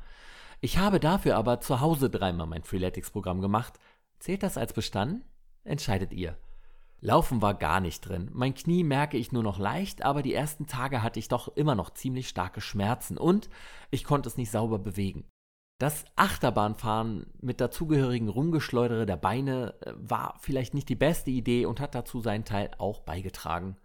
Ich 0.61 0.77
habe 0.77 0.99
dafür 0.99 1.37
aber 1.37 1.61
zu 1.61 1.79
Hause 1.81 2.09
dreimal 2.09 2.47
mein 2.47 2.63
Freeletics-Programm 2.63 3.41
gemacht. 3.41 3.79
Zählt 4.19 4.43
das 4.43 4.57
als 4.57 4.73
bestanden? 4.73 5.23
Entscheidet 5.63 6.13
ihr. 6.13 6.37
Laufen 7.01 7.41
war 7.41 7.53
gar 7.53 7.79
nicht 7.79 8.01
drin. 8.01 8.29
Mein 8.33 8.53
Knie 8.53 8.83
merke 8.83 9.17
ich 9.17 9.31
nur 9.31 9.43
noch 9.43 9.57
leicht, 9.57 10.01
aber 10.01 10.21
die 10.21 10.33
ersten 10.33 10.67
Tage 10.67 11.01
hatte 11.01 11.19
ich 11.19 11.29
doch 11.29 11.47
immer 11.55 11.75
noch 11.75 11.91
ziemlich 11.91 12.27
starke 12.27 12.59
Schmerzen 12.59 13.17
und 13.17 13.49
ich 13.89 14.03
konnte 14.03 14.27
es 14.27 14.35
nicht 14.35 14.51
sauber 14.51 14.79
bewegen. 14.79 15.25
Das 15.79 16.03
Achterbahnfahren 16.17 17.27
mit 17.39 17.61
dazugehörigen 17.61 18.27
Rumgeschleudere 18.27 19.05
der 19.05 19.15
Beine 19.15 19.75
äh, 19.79 19.93
war 19.95 20.35
vielleicht 20.41 20.73
nicht 20.73 20.89
die 20.89 20.95
beste 20.95 21.31
Idee 21.31 21.65
und 21.65 21.79
hat 21.79 21.95
dazu 21.95 22.19
seinen 22.19 22.43
Teil 22.43 22.71
auch 22.77 22.99
beigetragen. 22.99 23.77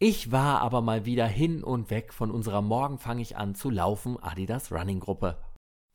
Ich 0.00 0.32
war 0.32 0.60
aber 0.60 0.82
mal 0.82 1.04
wieder 1.06 1.26
hin 1.28 1.62
und 1.62 1.90
weg 1.90 2.12
von 2.12 2.32
unserer 2.32 2.60
Morgen 2.60 2.98
fange 2.98 3.22
ich 3.22 3.36
an 3.36 3.54
zu 3.54 3.70
laufen 3.70 4.20
Adidas 4.20 4.72
Running 4.72 4.98
Gruppe. 4.98 5.38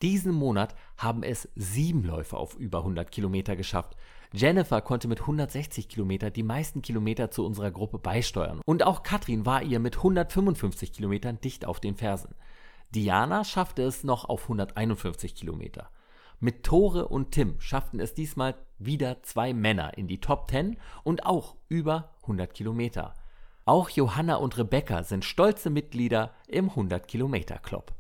Diesen 0.02 0.32
Monat 0.32 0.76
haben 0.98 1.24
es 1.24 1.50
sieben 1.56 2.06
Läufer 2.06 2.38
auf 2.38 2.56
über 2.56 2.80
100 2.80 3.12
Kilometer 3.12 3.58
geschafft. 3.58 3.98
Jennifer 4.32 4.82
konnte 4.82 5.10
mit 5.10 5.20
160 5.20 5.90
Kilometer 5.90 6.32
die 6.32 6.42
meisten 6.42 6.82
Kilometer 6.82 7.30
zu 7.32 7.46
unserer 7.46 7.70
Gruppe 7.70 8.00
beisteuern. 8.00 8.62
Und 8.66 8.84
auch 8.84 9.04
Katrin 9.04 9.46
war 9.46 9.62
ihr 9.62 9.80
mit 9.80 9.98
155 9.98 10.94
Kilometern 10.94 11.42
dicht 11.42 11.66
auf 11.66 11.82
den 11.82 11.96
Fersen. 11.96 12.34
Diana 12.94 13.44
schaffte 13.44 13.84
es 13.84 14.04
noch 14.04 14.26
auf 14.26 14.44
151 14.44 15.36
Kilometer. 15.36 15.90
Mit 16.40 16.64
Tore 16.64 17.08
und 17.08 17.32
Tim 17.32 17.60
schafften 17.60 18.00
es 18.00 18.14
diesmal 18.14 18.56
wieder 18.80 19.22
zwei 19.24 19.54
Männer 19.54 19.98
in 19.98 20.08
die 20.08 20.20
Top 20.20 20.50
10 20.50 20.78
und 21.04 21.26
auch 21.26 21.56
über 21.70 22.16
100 22.24 22.54
Kilometer. 22.54 23.14
Auch 23.64 23.90
Johanna 23.90 24.36
und 24.36 24.58
Rebecca 24.58 25.04
sind 25.04 25.24
stolze 25.24 25.70
Mitglieder 25.70 26.34
im 26.48 26.70
100 26.70 27.08
Kilometer 27.08 27.60
Club. 27.60 27.94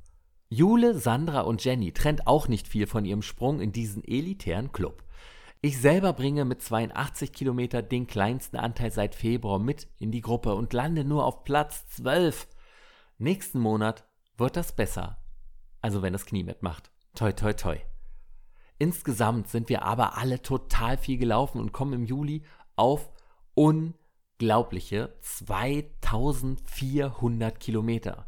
Jule, 0.50 0.98
Sandra 0.98 1.42
und 1.42 1.64
Jenny 1.64 1.94
trennt 1.94 2.28
auch 2.28 2.50
nicht 2.50 2.68
viel 2.68 2.88
von 2.88 3.06
ihrem 3.06 3.22
Sprung 3.22 3.62
in 3.62 3.72
diesen 3.72 4.04
elitären 4.04 4.72
Club. 4.72 5.04
Ich 5.62 5.80
selber 5.80 6.12
bringe 6.12 6.44
mit 6.44 6.62
82 6.62 7.32
Kilometer 7.32 7.84
den 7.84 8.08
kleinsten 8.08 8.58
Anteil 8.58 8.92
seit 8.92 9.14
Februar 9.14 9.60
mit 9.60 9.88
in 10.00 10.12
die 10.12 10.22
Gruppe 10.22 10.56
und 10.56 10.74
lande 10.74 11.06
nur 11.06 11.26
auf 11.26 11.44
Platz 11.44 11.86
12. 11.90 12.48
Nächsten 13.20 13.60
Monat 13.60 14.04
wird 14.38 14.56
das 14.56 14.76
besser. 14.76 15.18
Also 15.82 16.02
wenn 16.02 16.14
das 16.14 16.26
Knie 16.26 16.44
mitmacht. 16.44 16.90
Toi, 17.16 17.34
toi, 17.34 17.54
toi. 17.54 17.78
Insgesamt 18.78 19.48
sind 19.48 19.70
wir 19.70 19.84
aber 19.84 20.18
alle 20.18 20.42
total 20.42 20.98
viel 20.98 21.18
gelaufen 21.18 21.60
und 21.60 21.72
kommen 21.72 21.94
im 21.94 22.04
Juli 22.04 22.44
auf 22.76 23.10
unglaubliche 23.54 25.16
2400 25.22 27.58
Kilometer. 27.60 28.26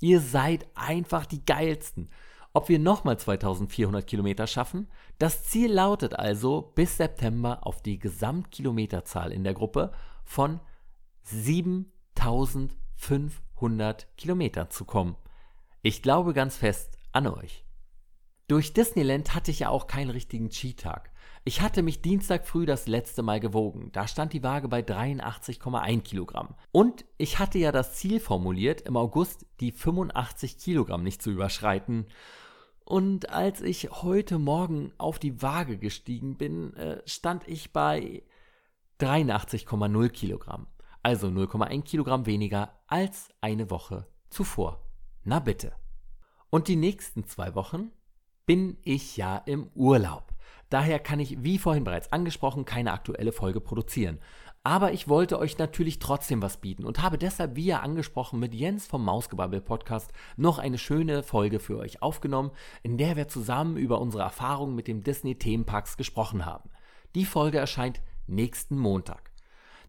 Ihr 0.00 0.20
seid 0.20 0.66
einfach 0.74 1.26
die 1.26 1.44
geilsten. 1.44 2.08
Ob 2.52 2.68
wir 2.68 2.78
nochmal 2.78 3.18
2400 3.18 4.06
Kilometer 4.06 4.46
schaffen? 4.46 4.88
Das 5.18 5.44
Ziel 5.44 5.72
lautet 5.72 6.16
also, 6.18 6.72
bis 6.74 6.96
September 6.96 7.66
auf 7.66 7.82
die 7.82 7.98
Gesamtkilometerzahl 7.98 9.32
in 9.32 9.44
der 9.44 9.54
Gruppe 9.54 9.92
von 10.24 10.60
7500 11.22 14.16
Kilometern 14.16 14.70
zu 14.70 14.84
kommen. 14.84 15.16
Ich 15.86 16.00
glaube 16.00 16.32
ganz 16.32 16.56
fest 16.56 16.96
an 17.12 17.26
euch. 17.26 17.62
Durch 18.48 18.72
Disneyland 18.72 19.34
hatte 19.34 19.50
ich 19.50 19.58
ja 19.58 19.68
auch 19.68 19.86
keinen 19.86 20.08
richtigen 20.08 20.48
Cheat-Tag. 20.48 21.12
Ich 21.44 21.60
hatte 21.60 21.82
mich 21.82 22.00
Dienstag 22.00 22.46
früh 22.46 22.64
das 22.64 22.88
letzte 22.88 23.22
Mal 23.22 23.38
gewogen. 23.38 23.90
Da 23.92 24.08
stand 24.08 24.32
die 24.32 24.42
Waage 24.42 24.68
bei 24.68 24.80
83,1 24.80 26.00
Kilogramm. 26.00 26.54
Und 26.72 27.04
ich 27.18 27.38
hatte 27.38 27.58
ja 27.58 27.70
das 27.70 27.96
Ziel 27.96 28.18
formuliert, 28.18 28.80
im 28.80 28.96
August 28.96 29.44
die 29.60 29.72
85 29.72 30.56
Kilogramm 30.56 31.02
nicht 31.02 31.20
zu 31.20 31.30
überschreiten. 31.30 32.06
Und 32.86 33.28
als 33.28 33.60
ich 33.60 33.90
heute 33.90 34.38
Morgen 34.38 34.94
auf 34.96 35.18
die 35.18 35.42
Waage 35.42 35.76
gestiegen 35.76 36.38
bin, 36.38 36.72
äh, 36.76 37.02
stand 37.04 37.46
ich 37.46 37.74
bei 37.74 38.22
83,0 39.00 40.08
Kilogramm. 40.08 40.66
Also 41.02 41.26
0,1 41.26 41.82
Kilogramm 41.82 42.24
weniger 42.24 42.72
als 42.86 43.28
eine 43.42 43.70
Woche 43.70 44.06
zuvor. 44.30 44.83
Na 45.24 45.38
bitte. 45.40 45.72
Und 46.50 46.68
die 46.68 46.76
nächsten 46.76 47.24
zwei 47.26 47.54
Wochen 47.54 47.90
bin 48.46 48.76
ich 48.82 49.16
ja 49.16 49.38
im 49.38 49.68
Urlaub. 49.74 50.34
Daher 50.68 50.98
kann 50.98 51.20
ich, 51.20 51.42
wie 51.42 51.58
vorhin 51.58 51.84
bereits 51.84 52.12
angesprochen, 52.12 52.64
keine 52.64 52.92
aktuelle 52.92 53.32
Folge 53.32 53.60
produzieren. 53.60 54.18
Aber 54.62 54.92
ich 54.92 55.08
wollte 55.08 55.38
euch 55.38 55.58
natürlich 55.58 55.98
trotzdem 55.98 56.40
was 56.40 56.58
bieten 56.58 56.84
und 56.84 57.02
habe 57.02 57.18
deshalb, 57.18 57.54
wie 57.56 57.66
ja 57.66 57.80
angesprochen, 57.80 58.40
mit 58.40 58.54
Jens 58.54 58.86
vom 58.86 59.04
Mausgebabbel 59.04 59.60
Podcast 59.60 60.10
noch 60.36 60.58
eine 60.58 60.78
schöne 60.78 61.22
Folge 61.22 61.60
für 61.60 61.78
euch 61.78 62.02
aufgenommen, 62.02 62.50
in 62.82 62.96
der 62.96 63.16
wir 63.16 63.28
zusammen 63.28 63.76
über 63.76 64.00
unsere 64.00 64.22
Erfahrungen 64.22 64.74
mit 64.74 64.88
dem 64.88 65.02
Disney 65.02 65.36
Themenparks 65.36 65.96
gesprochen 65.96 66.46
haben. 66.46 66.70
Die 67.14 67.26
Folge 67.26 67.58
erscheint 67.58 68.00
nächsten 68.26 68.78
Montag. 68.78 69.33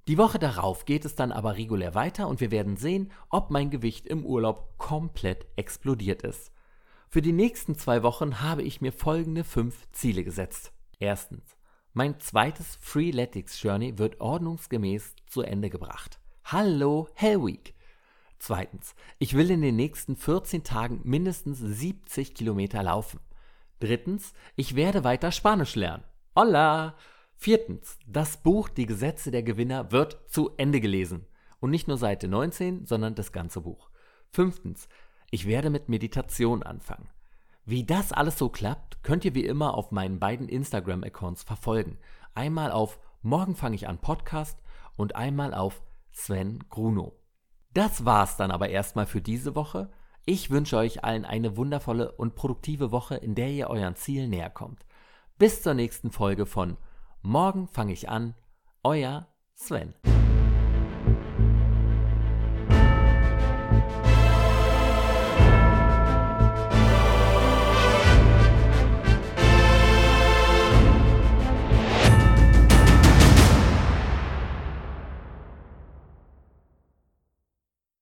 Die 0.07 0.19
Woche 0.19 0.38
darauf 0.38 0.86
geht 0.86 1.03
es 1.03 1.15
dann 1.15 1.32
aber 1.32 1.57
regulär 1.57 1.95
weiter 1.95 2.27
und 2.27 2.40
wir 2.40 2.52
werden 2.52 2.77
sehen, 2.77 3.11
ob 3.30 3.49
mein 3.49 3.72
Gewicht 3.72 4.06
im 4.06 4.23
Urlaub 4.23 4.77
komplett 4.77 5.48
explodiert 5.56 6.22
ist. 6.22 6.52
Für 7.10 7.23
die 7.23 7.34
nächsten 7.34 7.76
zwei 7.76 8.03
Wochen 8.03 8.41
habe 8.41 8.61
ich 8.61 8.82
mir 8.82 8.91
folgende 8.91 9.44
fünf 9.44 9.88
Ziele 9.94 10.23
gesetzt. 10.23 10.73
Erstens. 10.99 11.57
Mein 11.94 12.19
zweites 12.19 12.77
Freeletics 12.82 13.61
Journey 13.64 13.98
wird 13.98 14.22
ordnungsgemäß 14.22 15.15
zu 15.27 15.41
Ende 15.41 15.69
gebracht. 15.69 16.19
Hallo 16.44 17.07
Hell 17.15 17.44
Week! 17.44 17.73
Zweitens. 18.38 18.94
Ich 19.18 19.36
will 19.36 19.49
in 19.49 19.61
den 19.61 19.76
nächsten 19.76 20.15
14 20.15 20.64
Tagen 20.64 21.02
mindestens 21.03 21.57
70 21.57 22.36
Kilometer 22.36 22.84
laufen. 22.84 23.22
Drittens. 23.80 24.34
Ich 24.56 24.76
werde 24.76 25.03
weiter 25.03 25.32
Spanisch 25.32 25.76
lernen. 25.76 26.03
Hola! 26.36 26.95
Viertens, 27.37 27.99
das 28.07 28.37
Buch 28.37 28.69
Die 28.69 28.85
Gesetze 28.85 29.31
der 29.31 29.43
Gewinner 29.43 29.91
wird 29.91 30.19
zu 30.27 30.51
Ende 30.57 30.79
gelesen. 30.79 31.27
Und 31.59 31.69
nicht 31.71 31.87
nur 31.87 31.97
Seite 31.97 32.27
19, 32.27 32.85
sondern 32.85 33.15
das 33.15 33.31
ganze 33.31 33.61
Buch. 33.61 33.89
Fünftens, 34.31 34.87
ich 35.31 35.47
werde 35.47 35.69
mit 35.69 35.89
Meditation 35.89 36.63
anfangen. 36.63 37.09
Wie 37.65 37.83
das 37.83 38.11
alles 38.11 38.37
so 38.37 38.49
klappt, 38.49 39.03
könnt 39.03 39.25
ihr 39.25 39.33
wie 39.33 39.45
immer 39.45 39.73
auf 39.73 39.91
meinen 39.91 40.19
beiden 40.19 40.47
Instagram-Accounts 40.47 41.43
verfolgen. 41.43 41.97
Einmal 42.33 42.71
auf 42.71 42.99
Morgen 43.21 43.55
fange 43.55 43.75
ich 43.75 43.87
an 43.87 43.97
Podcast 43.97 44.61
und 44.95 45.15
einmal 45.15 45.55
auf 45.55 45.81
Sven 46.11 46.63
Gruno. 46.69 47.19
Das 47.73 48.05
war's 48.05 48.37
dann 48.37 48.51
aber 48.51 48.69
erstmal 48.69 49.07
für 49.07 49.19
diese 49.19 49.55
Woche. 49.55 49.89
Ich 50.25 50.51
wünsche 50.51 50.77
euch 50.77 51.03
allen 51.03 51.25
eine 51.25 51.57
wundervolle 51.57 52.11
und 52.11 52.35
produktive 52.35 52.91
Woche, 52.91 53.15
in 53.15 53.33
der 53.33 53.49
ihr 53.49 53.69
euren 53.69 53.95
Ziel 53.95 54.27
näher 54.27 54.51
kommt. 54.51 54.85
Bis 55.39 55.63
zur 55.63 55.73
nächsten 55.73 56.11
Folge 56.11 56.45
von 56.45 56.77
Morgen 57.26 57.68
fange 57.68 57.91
ich 57.91 58.07
an. 58.07 58.35
Euer 58.84 59.26
Sven. 59.56 59.95